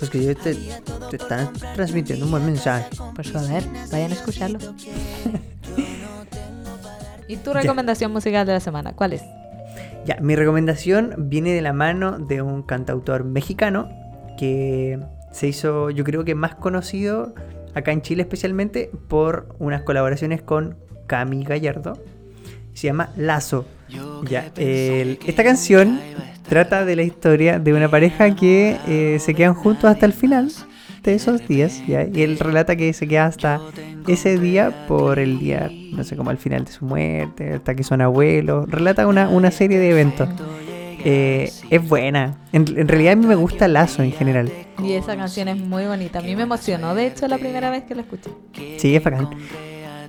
Pues 0.01 0.11
que 0.11 0.19
ellos 0.19 0.37
te, 0.43 0.55
te 1.11 1.17
están 1.17 1.53
transmitiendo 1.75 2.25
un 2.25 2.33
buen 2.33 2.45
mensaje. 2.47 2.89
Pues 3.15 3.31
joder, 3.31 3.63
vayan 3.93 4.11
a 4.11 4.15
escucharlo. 4.15 4.59
¿Y 7.29 7.37
tu 7.37 7.53
recomendación 7.53 8.11
musical 8.13 8.47
de 8.47 8.55
la 8.55 8.61
semana? 8.61 8.93
¿Cuál 8.95 9.13
es? 9.13 9.23
Ya, 10.05 10.17
mi 10.21 10.35
recomendación 10.35 11.15
viene 11.29 11.53
de 11.53 11.61
la 11.63 11.73
mano 11.73 12.19
de 12.19 12.43
un 12.43 12.63
cantautor 12.63 13.25
mexicano 13.25 13.89
que 14.39 14.99
se 15.31 15.47
hizo, 15.47 15.91
yo 15.91 16.03
creo 16.03 16.25
que 16.25 16.35
más 16.35 16.55
conocido 16.57 17.35
acá 17.75 17.93
en 17.93 18.03
Chile 18.03 18.23
especialmente 18.23 18.91
por 19.09 19.55
unas 19.61 19.83
colaboraciones 19.83 20.43
con 20.43 20.77
Cami 21.07 21.45
Gallardo. 21.45 22.03
Se 22.75 22.87
llama 22.89 23.11
Lazo. 23.17 23.65
Ya, 24.29 24.51
el- 24.57 25.19
esta 25.27 25.45
canción 25.45 26.01
trata 26.51 26.85
de 26.85 26.97
la 26.97 27.03
historia 27.03 27.59
de 27.59 27.73
una 27.73 27.89
pareja 27.89 28.35
que 28.35 28.77
eh, 28.87 29.19
se 29.21 29.33
quedan 29.35 29.55
juntos 29.55 29.85
hasta 29.85 30.05
el 30.05 30.13
final 30.13 30.51
de 31.03 31.15
esos 31.15 31.47
días. 31.49 31.81
¿ya? 31.87 32.05
Y 32.13 32.23
él 32.23 32.39
relata 32.39 32.77
que 32.77 32.93
se 32.93 33.09
queda 33.09 33.27
hasta 33.27 33.61
ese 34.07 34.37
día 34.39 34.87
por 34.87 35.19
el 35.19 35.39
día, 35.39 35.71
no 35.93 36.05
sé, 36.05 36.17
como 36.17 36.31
al 36.31 36.39
final 36.39 36.65
de 36.65 36.73
su 36.73 36.85
muerte, 36.85 37.55
hasta 37.55 37.75
que 37.75 37.85
son 37.85 38.01
abuelos. 38.03 38.69
Relata 38.69 39.07
una, 39.07 39.29
una 39.29 39.51
serie 39.51 39.79
de 39.79 39.91
eventos. 39.91 40.29
Eh, 41.03 41.51
es 41.71 41.89
buena. 41.89 42.37
En, 42.53 42.67
en 42.77 42.87
realidad 42.89 43.15
a 43.15 43.17
mí 43.17 43.27
me 43.27 43.35
gusta 43.37 43.69
Lazo 43.69 44.03
en 44.03 44.13
general. 44.13 44.51
Y 44.85 44.93
esa 44.93 45.17
canción 45.17 45.49
es 45.49 45.57
muy 45.57 45.85
bonita. 45.87 46.19
A 46.19 46.23
mí 46.23 46.37
me 46.37 46.43
emocionó, 46.43 46.95
de 46.95 47.07
hecho, 47.07 47.27
la 47.29 47.39
primera 47.39 47.71
vez 47.71 47.85
que 47.85 47.95
la 47.95 48.03
escuché. 48.03 48.31
Sí, 48.77 48.95
es 48.95 49.03
bacán. 49.03 49.31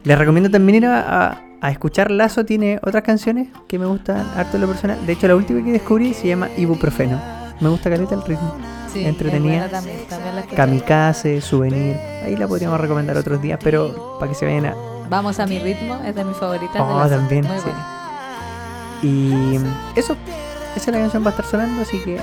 Les 0.04 0.18
recomiendo 0.18 0.50
también 0.50 0.78
ir 0.78 0.86
a, 0.88 1.30
a- 1.32 1.42
a 1.62 1.72
escuchar 1.72 2.12
Lazo. 2.12 2.43
Tiene 2.45 2.80
otras 2.84 3.03
canciones 3.03 3.49
que 3.68 3.80
me 3.80 3.86
gustan 3.86 4.28
harto 4.36 4.57
en 4.57 4.62
lo 4.62 4.68
personal. 4.68 5.05
De 5.05 5.14
hecho, 5.14 5.28
la 5.28 5.36
última 5.36 5.64
que 5.64 5.72
descubrí 5.72 6.14
se 6.14 6.28
llama 6.28 6.49
Ibuprofeno. 6.57 7.20
Me 7.59 7.70
gusta 7.70 7.89
caleta 7.89 8.16
el 8.16 8.24
ritmo. 8.24 8.55
Sí, 8.91 9.05
Entretenida. 9.05 9.70
también, 9.70 9.99
también. 10.09 10.45
Kamikaze, 10.55 11.39
Souvenir. 11.39 11.95
Ahí 12.26 12.36
la 12.36 12.47
podríamos 12.47 12.80
recomendar 12.80 13.16
otros 13.16 13.41
días, 13.41 13.59
pero 13.64 14.18
para 14.20 14.32
que 14.32 14.38
se 14.38 14.45
vayan 14.45 14.66
a... 14.66 14.76
Vamos 15.09 15.39
a 15.39 15.45
mi 15.45 15.59
ritmo, 15.59 15.99
es 16.05 16.14
de 16.16 16.24
mis 16.26 16.36
favoritas. 16.36 16.76
Oh, 16.80 17.07
también, 17.07 17.45
Muy 17.45 17.57
sí. 17.57 17.64
buena. 17.64 18.01
Y 19.03 19.55
eso, 19.99 20.16
esa 20.76 20.91
es 20.91 20.95
la 20.95 20.99
canción 20.99 21.24
va 21.24 21.28
a 21.28 21.32
estar 21.32 21.45
sonando, 21.45 21.82
así 21.82 21.99
que 21.99 22.20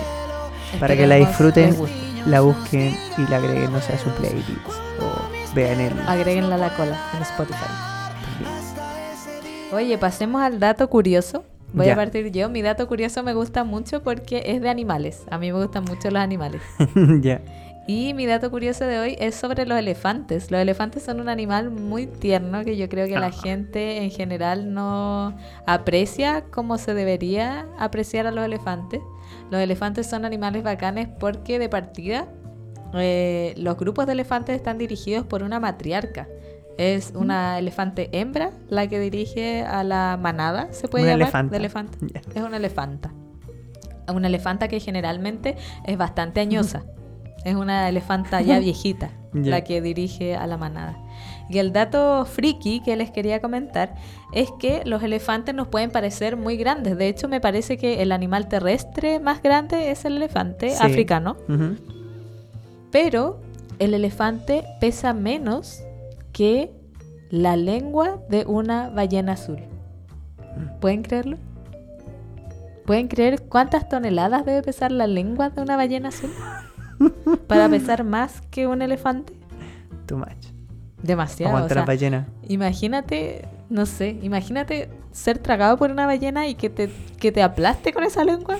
para 0.79 0.97
que 0.97 1.07
la 1.07 1.17
disfruten, 1.17 1.77
la 2.27 2.41
busquen 2.41 2.97
y 3.17 3.31
la 3.31 3.39
agreguen, 3.39 3.73
no 3.73 3.81
sé, 3.81 3.95
a 3.95 3.99
su 3.99 4.11
playlist 4.11 4.49
o 5.01 5.55
vean 5.55 5.81
el... 5.81 5.93
Agréguenla 6.07 6.55
a 6.55 6.59
la 6.59 6.77
cola 6.77 6.97
en 7.17 7.23
Spotify. 7.23 7.88
Oye, 9.73 9.99
pasemos 9.99 10.41
al 10.43 10.59
dato 10.61 10.89
curioso. 10.89 11.45
Voy 11.75 11.87
Ya. 11.87 11.93
a 11.93 11.97
partir 11.97 12.31
yo. 12.33 12.49
Mi 12.49 12.63
dato 12.63 12.89
curioso 12.89 13.23
me 13.23 13.35
gusta 13.35 13.65
mucho 13.65 14.03
porque 14.03 14.43
es 14.47 14.63
de 14.63 14.71
animales. 14.71 15.25
A 15.31 15.39
mí 15.39 15.53
me 15.53 15.59
gustan 15.63 15.85
mucho 15.85 16.11
los 16.11 16.23
animales. 16.23 16.63
ya. 17.21 17.43
Y 17.87 18.13
mi 18.15 18.27
dato 18.27 18.51
curioso 18.51 18.85
de 18.85 18.99
hoy 18.99 19.17
es 19.19 19.35
sobre 19.35 19.67
los 19.67 19.79
elefantes. 19.79 20.51
Los 20.51 20.61
elefantes 20.61 21.03
son 21.03 21.21
un 21.21 21.29
animal 21.29 21.71
muy 21.71 22.07
tierno 22.07 22.65
que 22.65 22.77
yo 22.77 22.89
creo 22.89 23.07
que 23.07 23.19
la 23.19 23.27
Ajá. 23.29 23.43
gente 23.43 24.03
en 24.03 24.11
general 24.11 24.73
no 24.75 25.37
aprecia 25.67 26.45
como 26.51 26.77
se 26.79 26.93
debería 26.95 27.67
apreciar 27.79 28.27
a 28.27 28.31
los 28.31 28.45
elefantes. 28.45 29.01
Los 29.51 29.61
elefantes 29.61 30.07
son 30.07 30.25
animales 30.27 30.63
bacanes 30.63 31.09
porque 31.19 31.59
de 31.59 31.69
partida 31.69 32.29
eh, 32.95 33.55
los 33.57 33.77
grupos 33.77 34.07
de 34.07 34.13
elefantes 34.13 34.57
están 34.57 34.79
dirigidos 34.79 35.27
por 35.27 35.43
una 35.43 35.61
matriarca. 35.61 36.29
Es 36.79 37.13
una 37.15 37.59
elefante 37.59 38.09
hembra 38.13 38.53
la 38.69 38.87
que 38.87 38.99
dirige 39.01 39.63
a 39.63 39.85
la 39.85 40.17
manada, 40.21 40.69
se 40.73 40.89
puede 40.89 41.05
Una 41.05 41.13
llamar, 41.13 41.25
elefanta. 41.27 41.51
de 41.51 41.57
elefante. 41.59 41.99
Ya. 42.15 42.21
Es 42.35 42.43
una 42.43 42.57
elefanta. 42.57 43.13
Una 44.13 44.29
elefanta 44.29 44.69
que 44.69 44.81
generalmente 44.81 45.57
es 45.85 45.99
bastante 45.99 46.41
añosa. 46.41 46.85
Es 47.45 47.55
una 47.55 47.89
elefanta 47.89 48.41
ya 48.43 48.59
viejita 48.59 49.11
la 49.33 49.63
que 49.63 49.81
dirige 49.81 50.35
a 50.35 50.47
la 50.49 50.57
manada. 50.57 50.99
Y 51.49 51.59
el 51.59 51.73
dato 51.73 52.25
friki 52.27 52.81
que 52.81 52.97
les 52.97 53.13
quería 53.13 53.41
comentar 53.41 53.95
es 54.33 54.49
que 54.59 54.83
los 54.85 55.03
elefantes 55.05 55.55
nos 55.55 55.69
pueden 55.69 55.91
parecer 55.93 56.37
muy 56.37 56.57
grandes. 56.57 56.99
De 56.99 57.07
hecho, 57.07 57.29
me 57.29 57.41
parece 57.41 57.79
que 57.79 58.03
el 58.03 58.11
animal 58.11 58.49
terrestre 58.49 59.21
más 59.21 59.41
grande 59.41 59.91
es 59.93 60.05
el 60.05 60.17
elefante 60.17 60.71
Sí. 60.71 60.77
africano. 60.85 61.37
Pero 62.91 63.41
el 63.79 63.95
elefante 63.95 64.65
pesa 64.81 65.13
menos 65.15 65.83
que 66.39 66.71
la 67.31 67.57
lengua 67.57 68.21
de 68.29 68.45
una 68.47 68.91
ballena 68.91 69.33
azul. 69.33 69.59
¿Pueden 70.81 71.03
creerlo? 71.03 71.37
¿Pueden 72.87 73.09
creer 73.09 73.43
cuántas 73.43 73.89
toneladas 73.89 74.47
debe 74.47 74.63
pesar 74.63 74.93
la 74.93 75.09
lengua 75.09 75.51
de 75.51 75.63
una 75.63 75.77
ballena 75.77 76.11
azul? 76.11 76.31
Para 77.49 77.69
pesar 77.69 78.05
más 78.05 78.41
que 78.53 78.69
un 78.69 78.83
elefante. 78.83 79.33
Too 80.07 80.19
much. 80.19 80.29
Demasiado. 81.03 81.65
O 81.65 81.69
sea, 81.69 81.85
ballena. 81.85 82.29
imagínate, 82.47 83.49
no 83.69 83.85
sé, 83.85 84.17
imagínate 84.23 84.91
ser 85.11 85.39
tragado 85.39 85.77
por 85.77 85.91
una 85.91 86.07
ballena 86.07 86.47
y 86.47 86.55
que 86.55 86.71
te, 86.71 86.89
que 87.19 87.33
te 87.33 87.43
aplaste 87.43 87.93
con 87.93 88.05
esa 88.05 88.23
lengua. 88.23 88.59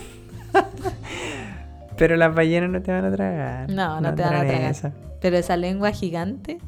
Pero 1.97 2.17
las 2.17 2.35
ballenas 2.35 2.71
no 2.71 2.81
te 2.81 2.91
van 2.91 3.05
a 3.05 3.11
tragar. 3.11 3.69
No, 3.71 4.01
no 4.01 4.13
te 4.15 4.21
van 4.21 4.35
a 4.35 4.41
tragar. 4.41 4.71
esa. 4.71 4.91
Pero 5.21 5.37
esa 5.37 5.55
lengua 5.55 5.91
gigante. 5.91 6.59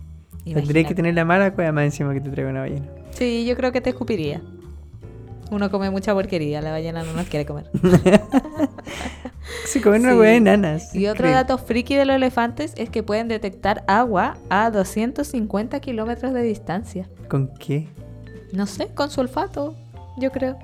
Tendrías 0.44 0.88
que 0.88 0.96
tener 0.96 1.14
la 1.14 1.26
mala 1.26 1.54
cueva 1.54 1.72
más 1.72 1.86
encima 1.86 2.14
que 2.14 2.22
te 2.22 2.30
traiga 2.30 2.50
una 2.52 2.62
ballena. 2.62 2.88
Sí, 3.12 3.46
yo 3.46 3.56
creo 3.56 3.72
que 3.72 3.82
te 3.82 3.90
escupiría. 3.92 4.42
Uno 5.52 5.70
come 5.70 5.90
mucha 5.90 6.14
porquería, 6.14 6.62
la 6.62 6.72
ballena 6.72 7.04
no 7.04 7.14
nos 7.14 7.28
quiere 7.28 7.46
comer. 7.46 7.70
Se 9.66 9.82
comen 9.82 10.02
una 10.04 10.12
Sí. 10.14 10.18
hueá 10.18 10.32
de 10.32 10.40
nanas. 10.40 10.96
Y 10.96 11.08
otro 11.08 11.30
dato 11.30 11.58
friki 11.58 11.96
de 11.96 12.06
los 12.06 12.16
elefantes 12.16 12.74
es 12.78 12.90
que 12.90 13.04
pueden 13.04 13.28
detectar 13.28 13.84
agua 13.88 14.38
a 14.50 14.72
250 14.72 15.80
kilómetros 15.82 16.34
de 16.34 16.42
distancia. 16.44 17.10
¿Con 17.28 17.54
qué? 17.56 17.88
No 18.54 18.66
sé, 18.66 18.88
con 18.94 19.10
su 19.10 19.22
olfato, 19.22 19.76
yo 20.18 20.32
creo. 20.32 20.58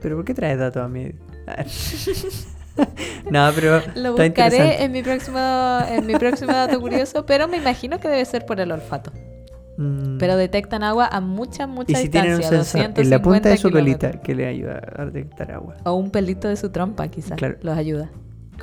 ¿Pero 0.00 0.16
por 0.16 0.24
qué 0.24 0.34
traes 0.34 0.58
datos 0.58 0.82
a 0.84 0.88
mí? 0.88 1.12
no, 3.30 3.50
pero 3.54 3.82
Lo 3.94 4.12
buscaré 4.12 4.82
en 4.82 4.92
mi 4.92 5.02
próximo 5.02 5.38
en 5.88 6.06
mi 6.06 6.14
próximo 6.14 6.52
dato 6.52 6.80
curioso, 6.80 7.24
pero 7.26 7.48
me 7.48 7.56
imagino 7.58 7.98
que 8.00 8.08
debe 8.08 8.24
ser 8.24 8.46
por 8.46 8.60
el 8.60 8.72
olfato. 8.72 9.12
Mm. 9.76 10.18
Pero 10.18 10.36
detectan 10.36 10.84
agua 10.84 11.08
a 11.10 11.20
mucha, 11.20 11.66
mucha 11.66 11.92
y 11.92 11.94
si 11.96 12.02
distancia. 12.02 12.22
tienen 12.22 12.36
un 12.36 12.42
sensor 12.42 12.92
en 12.96 13.10
la 13.10 13.18
250 13.18 13.22
punta 13.22 13.48
de 13.48 13.56
su 13.56 13.68
kilómetros. 13.68 14.00
colita 14.12 14.22
que 14.22 14.34
le 14.34 14.46
ayuda 14.46 14.80
a 14.96 15.04
detectar 15.06 15.52
agua. 15.52 15.76
O 15.84 15.94
un 15.94 16.10
pelito 16.10 16.48
de 16.48 16.56
su 16.56 16.70
trompa, 16.70 17.08
quizás. 17.08 17.36
Claro. 17.36 17.56
Los 17.60 17.76
ayuda. 17.76 18.10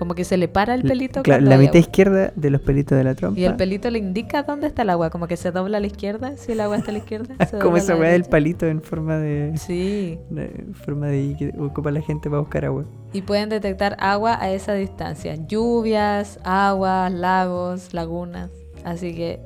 Como 0.02 0.16
que 0.16 0.24
se 0.24 0.36
le 0.36 0.48
para 0.48 0.74
el 0.74 0.82
pelito. 0.82 1.22
claro, 1.22 1.46
la 1.46 1.60
mitad 1.60 1.76
izquierda 1.76 2.34
de 2.36 2.50
los 2.50 2.60
pelitos 2.62 2.98
de 2.98 3.04
la 3.04 3.14
trompa. 3.14 3.40
Y 3.40 3.44
el 3.44 3.56
pelito 3.56 3.88
le 3.92 4.00
indica 4.00 4.42
dónde 4.42 4.66
está 4.66 4.82
el 4.82 4.90
agua. 4.90 5.12
Como 5.12 5.28
que 5.28 5.38
se 5.38 5.52
dobla 5.52 5.78
a 5.78 5.80
la 5.80 5.86
izquierda. 5.86 6.38
Si 6.38 6.54
el 6.54 6.60
agua 6.62 6.78
está 6.78 6.90
a 6.90 6.94
la 6.94 6.98
izquierda. 6.98 7.36
se 7.48 7.60
Como 7.60 7.78
esa 7.78 7.96
weá 7.96 8.10
del 8.14 8.24
palito 8.24 8.66
en 8.66 8.82
forma 8.82 9.18
de, 9.20 9.56
Sí. 9.60 10.18
de- 10.32 10.66
forma 10.74 11.06
de 11.06 11.36
que 11.38 11.54
ocupa 11.60 11.92
la 11.92 12.02
gente 12.02 12.32
para 12.32 12.40
buscar 12.40 12.66
agua. 12.66 12.86
Y 13.14 13.22
pueden 13.22 13.50
detectar 13.50 13.96
agua 14.00 14.40
a 14.42 14.50
esa 14.52 14.74
distancia. 14.74 15.36
Lluvias, 15.36 16.40
aguas, 16.44 17.12
lagos, 17.14 17.94
lagunas. 17.94 18.50
Así 18.84 19.14
que 19.14 19.40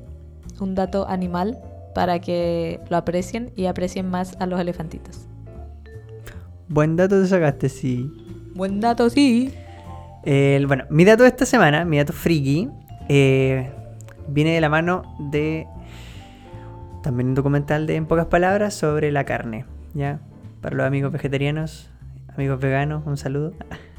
un 0.62 0.74
dato 0.74 1.06
animal 1.10 1.58
para 1.94 2.20
que 2.20 2.80
lo 2.90 2.96
aprecien 2.96 3.52
y 3.58 3.66
aprecien 3.66 4.10
más 4.10 4.38
a 4.40 4.46
los 4.46 4.58
elefantitos. 4.58 5.28
Buen 6.70 6.96
dato 6.96 7.22
te 7.22 7.28
sacaste, 7.28 7.68
sí. 7.68 8.10
Buen 8.56 8.80
dato, 8.80 9.10
sí. 9.10 9.54
El- 10.26 10.68
bueno, 10.68 10.86
mi 10.90 11.06
dato 11.06 11.24
de 11.24 11.30
esta 11.30 11.46
semana, 11.46 11.86
mi 11.86 11.98
dato 11.98 12.14
friki, 12.14 12.70
eh, 13.10 13.70
viene 14.28 14.54
de 14.54 14.62
la 14.62 14.70
mano 14.70 15.16
de 15.20 15.68
también 17.04 17.30
un 17.30 17.36
documental 17.36 17.86
de 17.86 17.96
En 17.96 18.08
pocas 18.08 18.26
palabras 18.26 18.74
sobre 18.74 19.12
la 19.12 19.24
carne. 19.26 19.66
¿Ya? 19.94 20.20
Para 20.62 20.76
los 20.76 20.86
amigos 20.88 21.12
vegetarianos, 21.12 21.92
amigos 22.36 22.60
veganos, 22.60 23.04
un 23.06 23.18
saludo. 23.18 23.54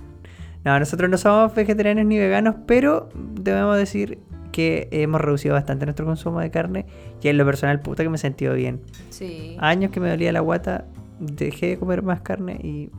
No, 0.64 0.76
nosotros 0.80 1.08
no 1.08 1.16
somos 1.16 1.54
vegetarianos 1.54 2.04
ni 2.06 2.18
veganos, 2.18 2.56
pero 2.66 3.08
debemos 3.14 3.76
decir 3.76 4.18
que 4.50 4.88
hemos 4.90 5.20
reducido 5.20 5.54
bastante 5.54 5.86
nuestro 5.86 6.04
consumo 6.06 6.40
de 6.40 6.50
carne 6.50 6.86
y 7.22 7.28
en 7.28 7.38
lo 7.38 7.44
personal, 7.46 7.78
puta 7.78 8.02
que 8.02 8.08
me 8.08 8.16
he 8.16 8.18
sentido 8.18 8.52
bien. 8.54 8.80
Sí. 9.10 9.56
Años 9.60 9.92
que 9.92 10.00
me 10.00 10.10
dolía 10.10 10.32
la 10.32 10.40
guata, 10.40 10.86
dejé 11.20 11.66
de 11.68 11.78
comer 11.78 12.02
más 12.02 12.22
carne 12.22 12.54
y 12.64 12.90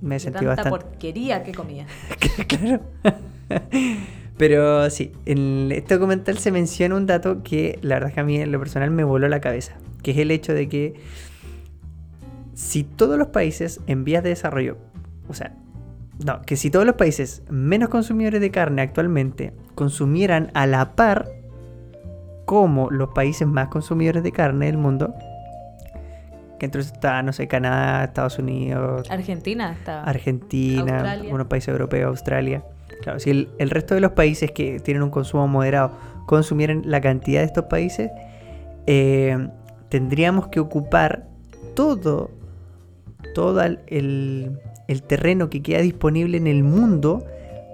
me 0.00 0.16
De 0.16 0.20
sentido 0.20 0.54
tanta 0.54 0.70
bastante... 0.70 0.86
porquería 0.86 1.42
que 1.42 1.52
comía. 1.52 1.86
claro. 2.48 2.80
Pero 4.36 4.88
sí, 4.88 5.12
en 5.26 5.70
este 5.70 5.94
documental 5.94 6.38
se 6.38 6.50
menciona 6.50 6.96
un 6.96 7.04
dato 7.06 7.42
que 7.42 7.78
la 7.82 7.96
verdad 7.96 8.08
es 8.08 8.14
que 8.14 8.20
a 8.20 8.24
mí 8.24 8.36
en 8.36 8.50
lo 8.50 8.58
personal 8.58 8.90
me 8.90 9.04
voló 9.04 9.28
la 9.28 9.40
cabeza, 9.40 9.74
que 10.02 10.12
es 10.12 10.16
el 10.16 10.30
hecho 10.30 10.54
de 10.54 10.66
que 10.66 10.94
si 12.54 12.84
todos 12.84 13.18
los 13.18 13.28
países 13.28 13.80
en 13.86 14.04
vías 14.04 14.22
de 14.22 14.30
desarrollo, 14.30 14.78
o 15.28 15.34
sea, 15.34 15.54
no, 16.24 16.40
que 16.42 16.56
si 16.56 16.70
todos 16.70 16.86
los 16.86 16.96
países 16.96 17.42
menos 17.50 17.90
consumidores 17.90 18.40
de 18.40 18.50
carne 18.50 18.80
actualmente 18.80 19.52
consumieran 19.74 20.50
a 20.54 20.66
la 20.66 20.94
par 20.94 21.28
como 22.46 22.90
los 22.90 23.10
países 23.10 23.46
más 23.46 23.68
consumidores 23.68 24.22
de 24.22 24.32
carne 24.32 24.66
del 24.66 24.78
mundo, 24.78 25.14
que 26.60 26.66
entonces 26.66 26.92
está, 26.92 27.22
no 27.22 27.32
sé, 27.32 27.48
Canadá, 27.48 28.04
Estados 28.04 28.38
Unidos, 28.38 29.10
Argentina. 29.10 29.76
Argentina, 30.04 30.80
Australia. 30.94 31.22
algunos 31.24 31.46
países 31.48 31.68
europeos, 31.68 32.06
Australia. 32.08 32.62
Claro, 33.02 33.18
si 33.18 33.30
el, 33.30 33.48
el 33.58 33.70
resto 33.70 33.94
de 33.94 34.00
los 34.02 34.12
países 34.12 34.52
que 34.52 34.78
tienen 34.78 35.02
un 35.02 35.08
consumo 35.10 35.48
moderado 35.48 35.92
consumieran 36.26 36.82
la 36.84 37.00
cantidad 37.00 37.40
de 37.40 37.46
estos 37.46 37.64
países, 37.64 38.10
eh, 38.86 39.48
tendríamos 39.88 40.48
que 40.48 40.60
ocupar 40.60 41.26
todo, 41.74 42.30
todo 43.34 43.62
el- 43.62 44.60
el 44.86 45.02
terreno 45.02 45.48
que 45.48 45.62
queda 45.62 45.80
disponible 45.80 46.36
en 46.36 46.46
el 46.46 46.62
mundo 46.62 47.24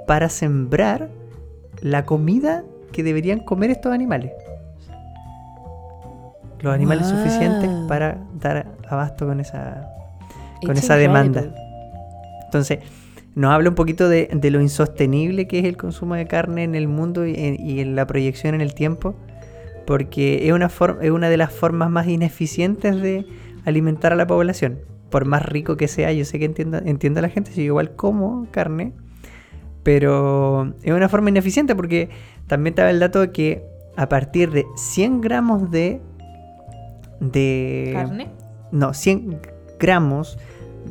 para 0.06 0.28
sembrar 0.28 1.08
la 1.82 2.04
comida 2.04 2.62
que 2.92 3.02
deberían 3.02 3.40
comer 3.40 3.70
estos 3.70 3.92
animales. 3.92 4.30
Los 6.60 6.74
animales 6.74 7.10
Wow. 7.10 7.18
suficientes 7.22 7.70
para 7.88 8.18
dar 8.40 8.66
abasto 8.88 9.26
con 9.26 9.40
esa, 9.40 9.88
con 10.62 10.72
It's 10.76 10.84
esa 10.84 10.96
demanda. 10.96 11.44
Entonces, 12.44 12.78
nos 13.34 13.52
habla 13.52 13.68
un 13.68 13.74
poquito 13.74 14.08
de, 14.08 14.30
de 14.32 14.50
lo 14.50 14.60
insostenible 14.62 15.46
que 15.46 15.58
es 15.58 15.64
el 15.66 15.76
consumo 15.76 16.14
de 16.14 16.26
carne 16.26 16.64
en 16.64 16.74
el 16.74 16.88
mundo 16.88 17.26
y 17.26 17.34
en, 17.34 17.60
y 17.60 17.80
en 17.80 17.94
la 17.94 18.06
proyección 18.06 18.54
en 18.54 18.62
el 18.62 18.74
tiempo, 18.74 19.14
porque 19.86 20.46
es 20.48 20.52
una, 20.52 20.70
es 21.02 21.10
una 21.10 21.28
de 21.28 21.36
las 21.36 21.52
formas 21.52 21.90
más 21.90 22.08
ineficientes 22.08 23.00
de 23.00 23.26
alimentar 23.64 24.12
a 24.12 24.16
la 24.16 24.26
población. 24.26 24.78
Por 25.10 25.24
más 25.26 25.44
rico 25.44 25.76
que 25.76 25.86
sea, 25.86 26.12
yo 26.12 26.24
sé 26.24 26.38
que 26.38 26.46
entiendo, 26.46 26.78
entiendo 26.78 27.18
a 27.20 27.22
la 27.22 27.28
gente, 27.28 27.50
si 27.52 27.58
yo 27.60 27.66
igual 27.66 27.94
como 27.94 28.46
carne, 28.50 28.92
pero 29.82 30.72
es 30.82 30.92
una 30.92 31.08
forma 31.08 31.28
ineficiente 31.28 31.76
porque 31.76 32.08
también 32.46 32.74
te 32.74 32.82
da 32.82 32.90
el 32.90 32.98
dato 32.98 33.20
de 33.20 33.30
que 33.30 33.62
a 33.96 34.08
partir 34.08 34.50
de 34.50 34.64
100 34.76 35.20
gramos 35.20 35.70
de... 35.70 36.00
de 37.20 37.92
¿Carne? 37.94 38.28
no, 38.72 38.94
100 38.94 39.40
gramos 39.78 40.38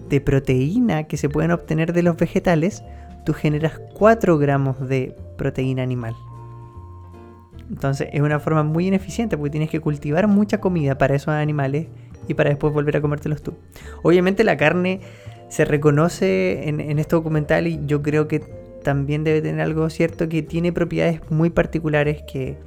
de 0.09 0.21
proteína 0.21 1.03
que 1.05 1.17
se 1.17 1.29
pueden 1.29 1.51
obtener 1.51 1.93
de 1.93 2.03
los 2.03 2.17
vegetales, 2.17 2.83
tú 3.25 3.33
generas 3.33 3.79
4 3.95 4.37
gramos 4.37 4.87
de 4.87 5.15
proteína 5.37 5.83
animal. 5.83 6.13
Entonces 7.69 8.09
es 8.11 8.21
una 8.21 8.39
forma 8.39 8.63
muy 8.63 8.87
ineficiente 8.87 9.37
porque 9.37 9.51
tienes 9.51 9.69
que 9.69 9.79
cultivar 9.79 10.27
mucha 10.27 10.59
comida 10.59 10.97
para 10.97 11.15
esos 11.15 11.29
animales 11.29 11.87
y 12.27 12.33
para 12.35 12.49
después 12.49 12.73
volver 12.73 12.97
a 12.97 13.01
comértelos 13.01 13.41
tú. 13.41 13.53
Obviamente 14.03 14.43
la 14.43 14.57
carne 14.57 15.01
se 15.49 15.65
reconoce 15.65 16.67
en, 16.69 16.79
en 16.79 16.99
este 16.99 17.15
documental 17.15 17.67
y 17.67 17.79
yo 17.85 18.01
creo 18.01 18.27
que 18.27 18.39
también 18.83 19.23
debe 19.23 19.41
tener 19.41 19.61
algo 19.61 19.89
cierto 19.89 20.29
que 20.29 20.43
tiene 20.43 20.71
propiedades 20.71 21.19
muy 21.31 21.49
particulares 21.49 22.21
que 22.31 22.57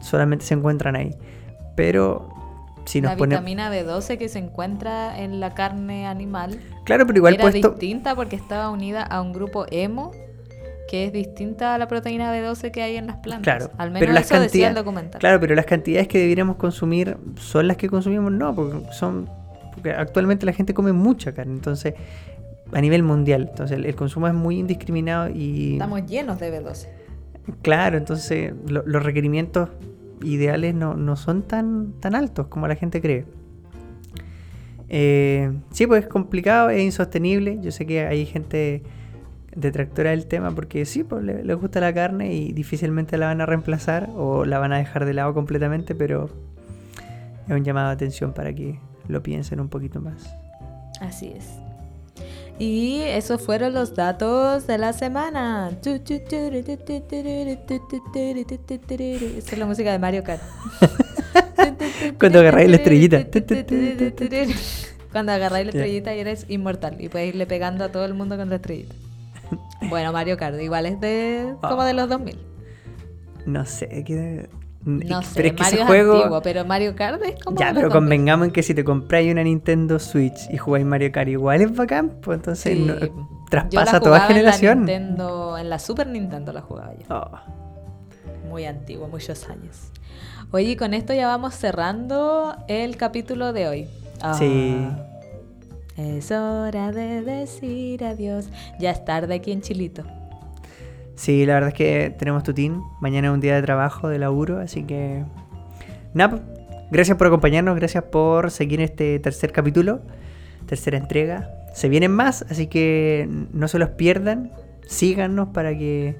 solamente 0.00 0.44
se 0.44 0.54
encuentran 0.54 0.94
ahí. 0.94 1.16
Pero 1.74 2.28
si 2.86 3.00
nos 3.00 3.12
la 3.12 3.16
ponemos... 3.16 3.44
vitamina 3.44 3.70
B12 3.70 4.16
que 4.18 4.28
se 4.28 4.38
encuentra 4.38 5.18
en 5.20 5.38
la 5.40 5.54
carne 5.54 6.06
animal 6.06 6.58
Claro, 6.84 7.06
pero 7.06 7.18
igual 7.18 7.34
era 7.34 7.42
puesto... 7.42 7.70
distinta 7.70 8.14
porque 8.14 8.36
estaba 8.36 8.70
unida 8.70 9.02
a 9.02 9.20
un 9.20 9.32
grupo 9.32 9.66
hemo 9.70 10.12
que 10.88 11.04
es 11.06 11.12
distinta 11.12 11.74
a 11.74 11.78
la 11.78 11.88
proteína 11.88 12.32
B12 12.32 12.70
que 12.70 12.80
hay 12.82 12.96
en 12.96 13.08
las 13.08 13.16
plantas. 13.16 13.42
Claro, 13.42 13.72
Al 13.76 13.88
menos 13.90 14.00
pero 14.00 14.12
las 14.12 14.26
eso 14.30 14.34
decía 14.40 14.68
el 14.68 14.74
cantidades- 14.74 14.74
documental. 14.76 15.20
Claro, 15.20 15.40
pero 15.40 15.54
las 15.56 15.66
cantidades 15.66 16.06
que 16.06 16.18
deberíamos 16.20 16.56
consumir 16.56 17.16
son 17.40 17.66
las 17.66 17.76
que 17.76 17.88
consumimos, 17.88 18.30
no, 18.32 18.54
porque 18.54 18.92
son 18.92 19.28
porque 19.72 19.90
actualmente 19.90 20.46
la 20.46 20.52
gente 20.52 20.72
come 20.74 20.92
mucha 20.92 21.32
carne, 21.34 21.52
entonces 21.54 21.92
a 22.72 22.80
nivel 22.80 23.02
mundial, 23.02 23.48
entonces 23.50 23.76
el, 23.78 23.84
el 23.84 23.94
consumo 23.96 24.26
es 24.28 24.32
muy 24.34 24.58
indiscriminado 24.60 25.28
y 25.28 25.72
Estamos 25.74 26.06
llenos 26.06 26.38
de 26.40 26.62
B12. 26.62 26.86
claro, 27.62 27.98
entonces 27.98 28.52
lo- 28.68 28.82
los 28.86 29.02
requerimientos 29.02 29.68
ideales 30.22 30.74
no, 30.74 30.94
no 30.94 31.16
son 31.16 31.42
tan 31.42 31.92
tan 32.00 32.14
altos 32.14 32.46
como 32.48 32.68
la 32.68 32.76
gente 32.76 33.00
cree. 33.00 33.24
Eh, 34.88 35.52
sí, 35.70 35.86
pues 35.86 36.04
es 36.04 36.08
complicado, 36.08 36.70
es 36.70 36.82
insostenible. 36.82 37.58
Yo 37.60 37.70
sé 37.70 37.86
que 37.86 38.06
hay 38.06 38.26
gente 38.26 38.82
detractora 39.54 40.10
del 40.10 40.26
tema 40.26 40.50
porque 40.54 40.84
sí, 40.84 41.02
pues 41.02 41.24
le, 41.24 41.42
les 41.42 41.56
gusta 41.56 41.80
la 41.80 41.92
carne 41.92 42.34
y 42.34 42.52
difícilmente 42.52 43.16
la 43.16 43.26
van 43.26 43.40
a 43.40 43.46
reemplazar 43.46 44.10
o 44.14 44.44
la 44.44 44.58
van 44.58 44.72
a 44.72 44.78
dejar 44.78 45.04
de 45.06 45.14
lado 45.14 45.34
completamente, 45.34 45.94
pero 45.94 46.28
es 47.46 47.52
un 47.52 47.64
llamado 47.64 47.88
de 47.88 47.94
atención 47.94 48.32
para 48.32 48.52
que 48.54 48.78
lo 49.08 49.22
piensen 49.22 49.60
un 49.60 49.68
poquito 49.68 50.00
más. 50.00 50.28
Así 51.00 51.32
es. 51.36 51.65
Y 52.58 53.02
esos 53.02 53.42
fueron 53.42 53.74
los 53.74 53.94
datos 53.94 54.66
de 54.66 54.78
la 54.78 54.94
semana. 54.94 55.70
Esa 55.82 56.00
es 59.52 59.58
la 59.58 59.66
música 59.66 59.92
de 59.92 59.98
Mario 59.98 60.24
Kart. 60.24 60.42
Cuando 62.18 62.40
agarráis 62.40 62.70
la 62.70 62.76
estrellita. 62.76 63.26
Cuando 65.12 65.32
agarráis 65.32 65.66
la 65.66 65.70
estrellita 65.70 66.14
y 66.14 66.20
eres 66.20 66.46
inmortal 66.48 66.96
y 66.98 67.08
puedes 67.08 67.28
irle 67.28 67.46
pegando 67.46 67.84
a 67.84 67.88
todo 67.90 68.04
el 68.06 68.14
mundo 68.14 68.36
con 68.36 68.48
la 68.48 68.56
estrellita. 68.56 68.94
Bueno, 69.88 70.12
Mario 70.12 70.36
Kart, 70.36 70.60
igual 70.60 70.86
es 70.86 71.00
de 71.00 71.54
como 71.60 71.84
de 71.84 71.92
los 71.92 72.08
2000. 72.08 72.38
No 73.44 73.64
sé, 73.64 74.02
que, 74.04 74.48
No 74.86 75.00
pero 75.00 75.20
sé, 75.22 75.46
es 75.48 75.52
que 75.54 75.62
Mario 75.62 75.66
ese 75.66 75.80
es 75.80 75.86
juego... 75.86 76.14
antiguo, 76.16 76.42
pero 76.42 76.64
Mario 76.64 76.94
Kart 76.96 77.20
es 77.24 77.42
como 77.44 77.58
Ya, 77.58 77.66
pero 77.74 77.88
2000. 77.88 77.92
convengamos 77.92 78.46
en 78.46 78.52
que 78.52 78.62
si 78.62 78.72
te 78.72 78.84
compráis 78.84 79.32
una 79.32 79.42
Nintendo 79.42 79.98
Switch 79.98 80.48
y 80.50 80.56
jugáis 80.58 80.86
Mario 80.86 81.10
Kart 81.12 81.28
igual 81.28 81.60
es 81.60 81.74
bacán, 81.74 82.12
pues 82.22 82.36
entonces 82.38 82.72
Sí. 82.78 82.84
no- 82.84 82.94
Yo 82.98 83.06
la 83.06 83.48
traspasa 83.50 84.00
toda 84.00 84.20
generación. 84.20 84.78
En 84.80 84.86
la, 84.86 84.98
Nintendo, 85.00 85.58
en 85.58 85.70
la 85.70 85.78
Super 85.80 86.06
Nintendo 86.06 86.52
la 86.52 86.60
jugaba 86.62 86.92
yo. 86.94 87.04
Oh. 87.14 88.48
Muy 88.48 88.64
antiguo, 88.64 89.08
muchos 89.08 89.48
años. 89.50 89.90
Oye, 90.52 90.70
y 90.70 90.76
con 90.76 90.94
esto 90.94 91.12
ya 91.12 91.26
vamos 91.26 91.54
cerrando 91.54 92.56
el 92.68 92.96
capítulo 92.96 93.52
de 93.52 93.66
hoy. 93.68 93.88
Ah, 94.22 94.34
Sí. 94.34 94.86
Es 95.96 96.30
hora 96.30 96.92
de 96.92 97.22
decir 97.22 98.04
adiós. 98.04 98.48
Ya 98.78 98.90
es 98.90 99.04
tarde 99.04 99.34
aquí 99.34 99.50
en 99.50 99.62
Chilito. 99.62 100.04
Sí, 101.16 101.44
la 101.46 101.54
verdad 101.54 101.68
es 101.70 101.74
que 101.74 102.14
tenemos 102.18 102.42
tutín. 102.44 102.82
Mañana 103.00 103.28
es 103.28 103.34
un 103.34 103.40
día 103.40 103.54
de 103.56 103.62
trabajo, 103.62 104.08
de 104.08 104.18
laburo, 104.18 104.58
así 104.60 104.84
que. 104.84 105.24
Nada, 106.14 106.30
pues, 106.30 106.42
gracias 106.90 107.16
por 107.16 107.26
acompañarnos, 107.26 107.74
gracias 107.76 108.04
por 108.04 108.50
seguir 108.50 108.80
este 108.80 109.18
tercer 109.18 109.50
capítulo, 109.52 110.00
tercera 110.66 110.98
entrega. 110.98 111.50
Se 111.74 111.88
vienen 111.88 112.12
más, 112.12 112.44
así 112.50 112.66
que 112.68 113.28
no 113.52 113.66
se 113.68 113.78
los 113.78 113.90
pierdan. 113.90 114.52
Síganos 114.86 115.48
para 115.48 115.76
que. 115.76 116.16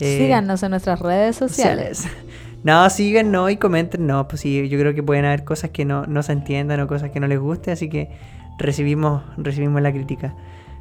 eh, 0.00 0.18
Síganos 0.18 0.62
en 0.62 0.70
nuestras 0.70 1.00
redes 1.00 1.36
sociales. 1.36 1.98
sociales. 1.98 2.22
No, 2.64 2.90
síganos 2.90 3.48
y 3.52 3.58
comenten. 3.58 4.08
No, 4.08 4.26
pues 4.26 4.40
sí, 4.40 4.68
yo 4.68 4.76
creo 4.80 4.92
que 4.92 5.00
pueden 5.00 5.24
haber 5.24 5.44
cosas 5.44 5.70
que 5.70 5.84
no, 5.84 6.04
no 6.06 6.24
se 6.24 6.32
entiendan 6.32 6.80
o 6.80 6.88
cosas 6.88 7.10
que 7.10 7.20
no 7.20 7.28
les 7.28 7.38
guste, 7.38 7.70
así 7.70 7.88
que 7.88 8.10
recibimos, 8.58 9.22
recibimos 9.36 9.80
la 9.82 9.92
crítica. 9.92 10.34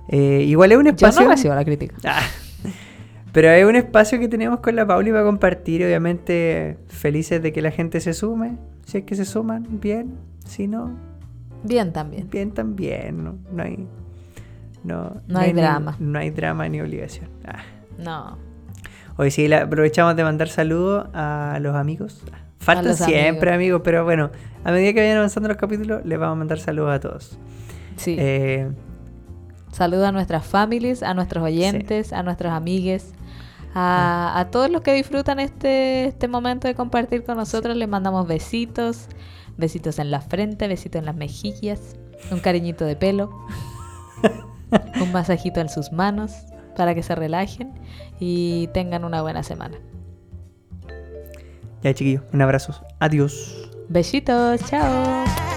Eh, 0.07 0.43
igual 0.47 0.71
es 0.71 0.79
un 0.79 0.85
Yo 0.85 0.89
espacio. 0.91 1.21
no 1.21 1.29
recibo 1.29 1.53
la 1.53 1.63
crítica. 1.63 1.93
Ah. 2.03 2.21
Pero 3.35 3.49
es 3.49 3.65
un 3.65 3.75
espacio 3.75 4.17
que 4.19 4.27
tenemos 4.29 4.61
con 4.61 4.75
la 4.75 4.87
Pauli 4.87 5.11
para 5.11 5.23
compartir, 5.25 5.83
obviamente 5.83 6.77
felices 6.87 7.41
de 7.43 7.51
que 7.53 7.61
la 7.61 7.69
gente 7.71 7.99
se 7.99 8.13
sume. 8.13 8.57
Si 8.85 8.97
es 8.99 9.03
que 9.03 9.13
se 9.15 9.25
suman, 9.25 9.67
bien. 9.81 10.15
Si 10.45 10.67
no, 10.67 10.91
Bien 11.63 11.91
también. 11.91 12.29
bien 12.29 12.51
también. 12.51 13.23
No, 13.23 13.35
no 13.51 13.63
hay. 13.63 13.87
No, 14.83 15.21
No 15.27 15.39
hay 15.39 15.51
drama. 15.51 15.95
no 15.99 16.17
hay 16.17 16.29
drama 16.29 16.69
ni 16.69 16.79
obligación. 16.79 17.29
Ah. 17.45 17.63
No. 17.97 18.37
Hoy 19.17 19.31
sí, 19.31 19.47
la- 19.47 19.63
aprovechamos 19.63 20.15
de 20.15 20.23
mandar 20.23 20.47
saludos 20.47 21.07
a 21.13 21.57
los 21.61 21.75
amigos. 21.75 22.23
Faltan 22.59 22.85
los 22.87 22.97
siempre 22.97 23.49
amigos. 23.51 23.53
amigos. 23.53 23.81
pero 23.83 24.03
bueno, 24.05 24.31
a 24.63 24.71
medida 24.71 24.93
que 24.93 25.01
vayan 25.01 25.17
avanzando 25.17 25.49
los 25.49 25.57
capítulos, 25.57 26.05
les 26.05 26.17
vamos 26.17 26.33
a 26.35 26.39
mandar 26.39 26.59
saludos 26.59 26.93
a 26.95 26.99
todos. 27.01 27.37
Sí. 27.97 28.15
Eh, 28.17 28.69
Saludo 29.71 30.05
a 30.07 30.11
nuestras 30.13 30.45
families, 30.45 31.03
a 31.03 31.13
nuestros 31.13 31.43
oyentes, 31.43 32.13
a 32.13 32.23
nuestros 32.23 32.53
amigues, 32.53 33.13
a, 33.75 34.39
a 34.39 34.49
todos 34.49 34.71
los 34.71 34.81
que 34.81 34.93
disfrutan 34.93 35.39
este, 35.39 36.05
este 36.05 36.27
momento 36.27 36.67
de 36.67 36.73
compartir 36.73 37.23
con 37.23 37.37
nosotros. 37.37 37.75
Les 37.75 37.89
mandamos 37.89 38.25
besitos, 38.27 39.07
besitos 39.57 39.99
en 39.99 40.09
la 40.09 40.21
frente, 40.21 40.67
besitos 40.67 40.99
en 40.99 41.05
las 41.05 41.15
mejillas, 41.15 41.95
un 42.31 42.39
cariñito 42.39 42.85
de 42.85 42.95
pelo, 42.95 43.29
un 45.01 45.11
masajito 45.11 45.59
en 45.59 45.69
sus 45.69 45.91
manos 45.91 46.31
para 46.75 46.95
que 46.95 47.03
se 47.03 47.15
relajen 47.15 47.73
y 48.19 48.67
tengan 48.73 49.03
una 49.05 49.21
buena 49.21 49.43
semana. 49.43 49.77
ya, 51.83 51.93
chiquillos, 51.93 52.23
un 52.33 52.41
abrazo. 52.41 52.73
Adiós. 52.99 53.69
Besitos, 53.89 54.61
chao. 54.65 55.54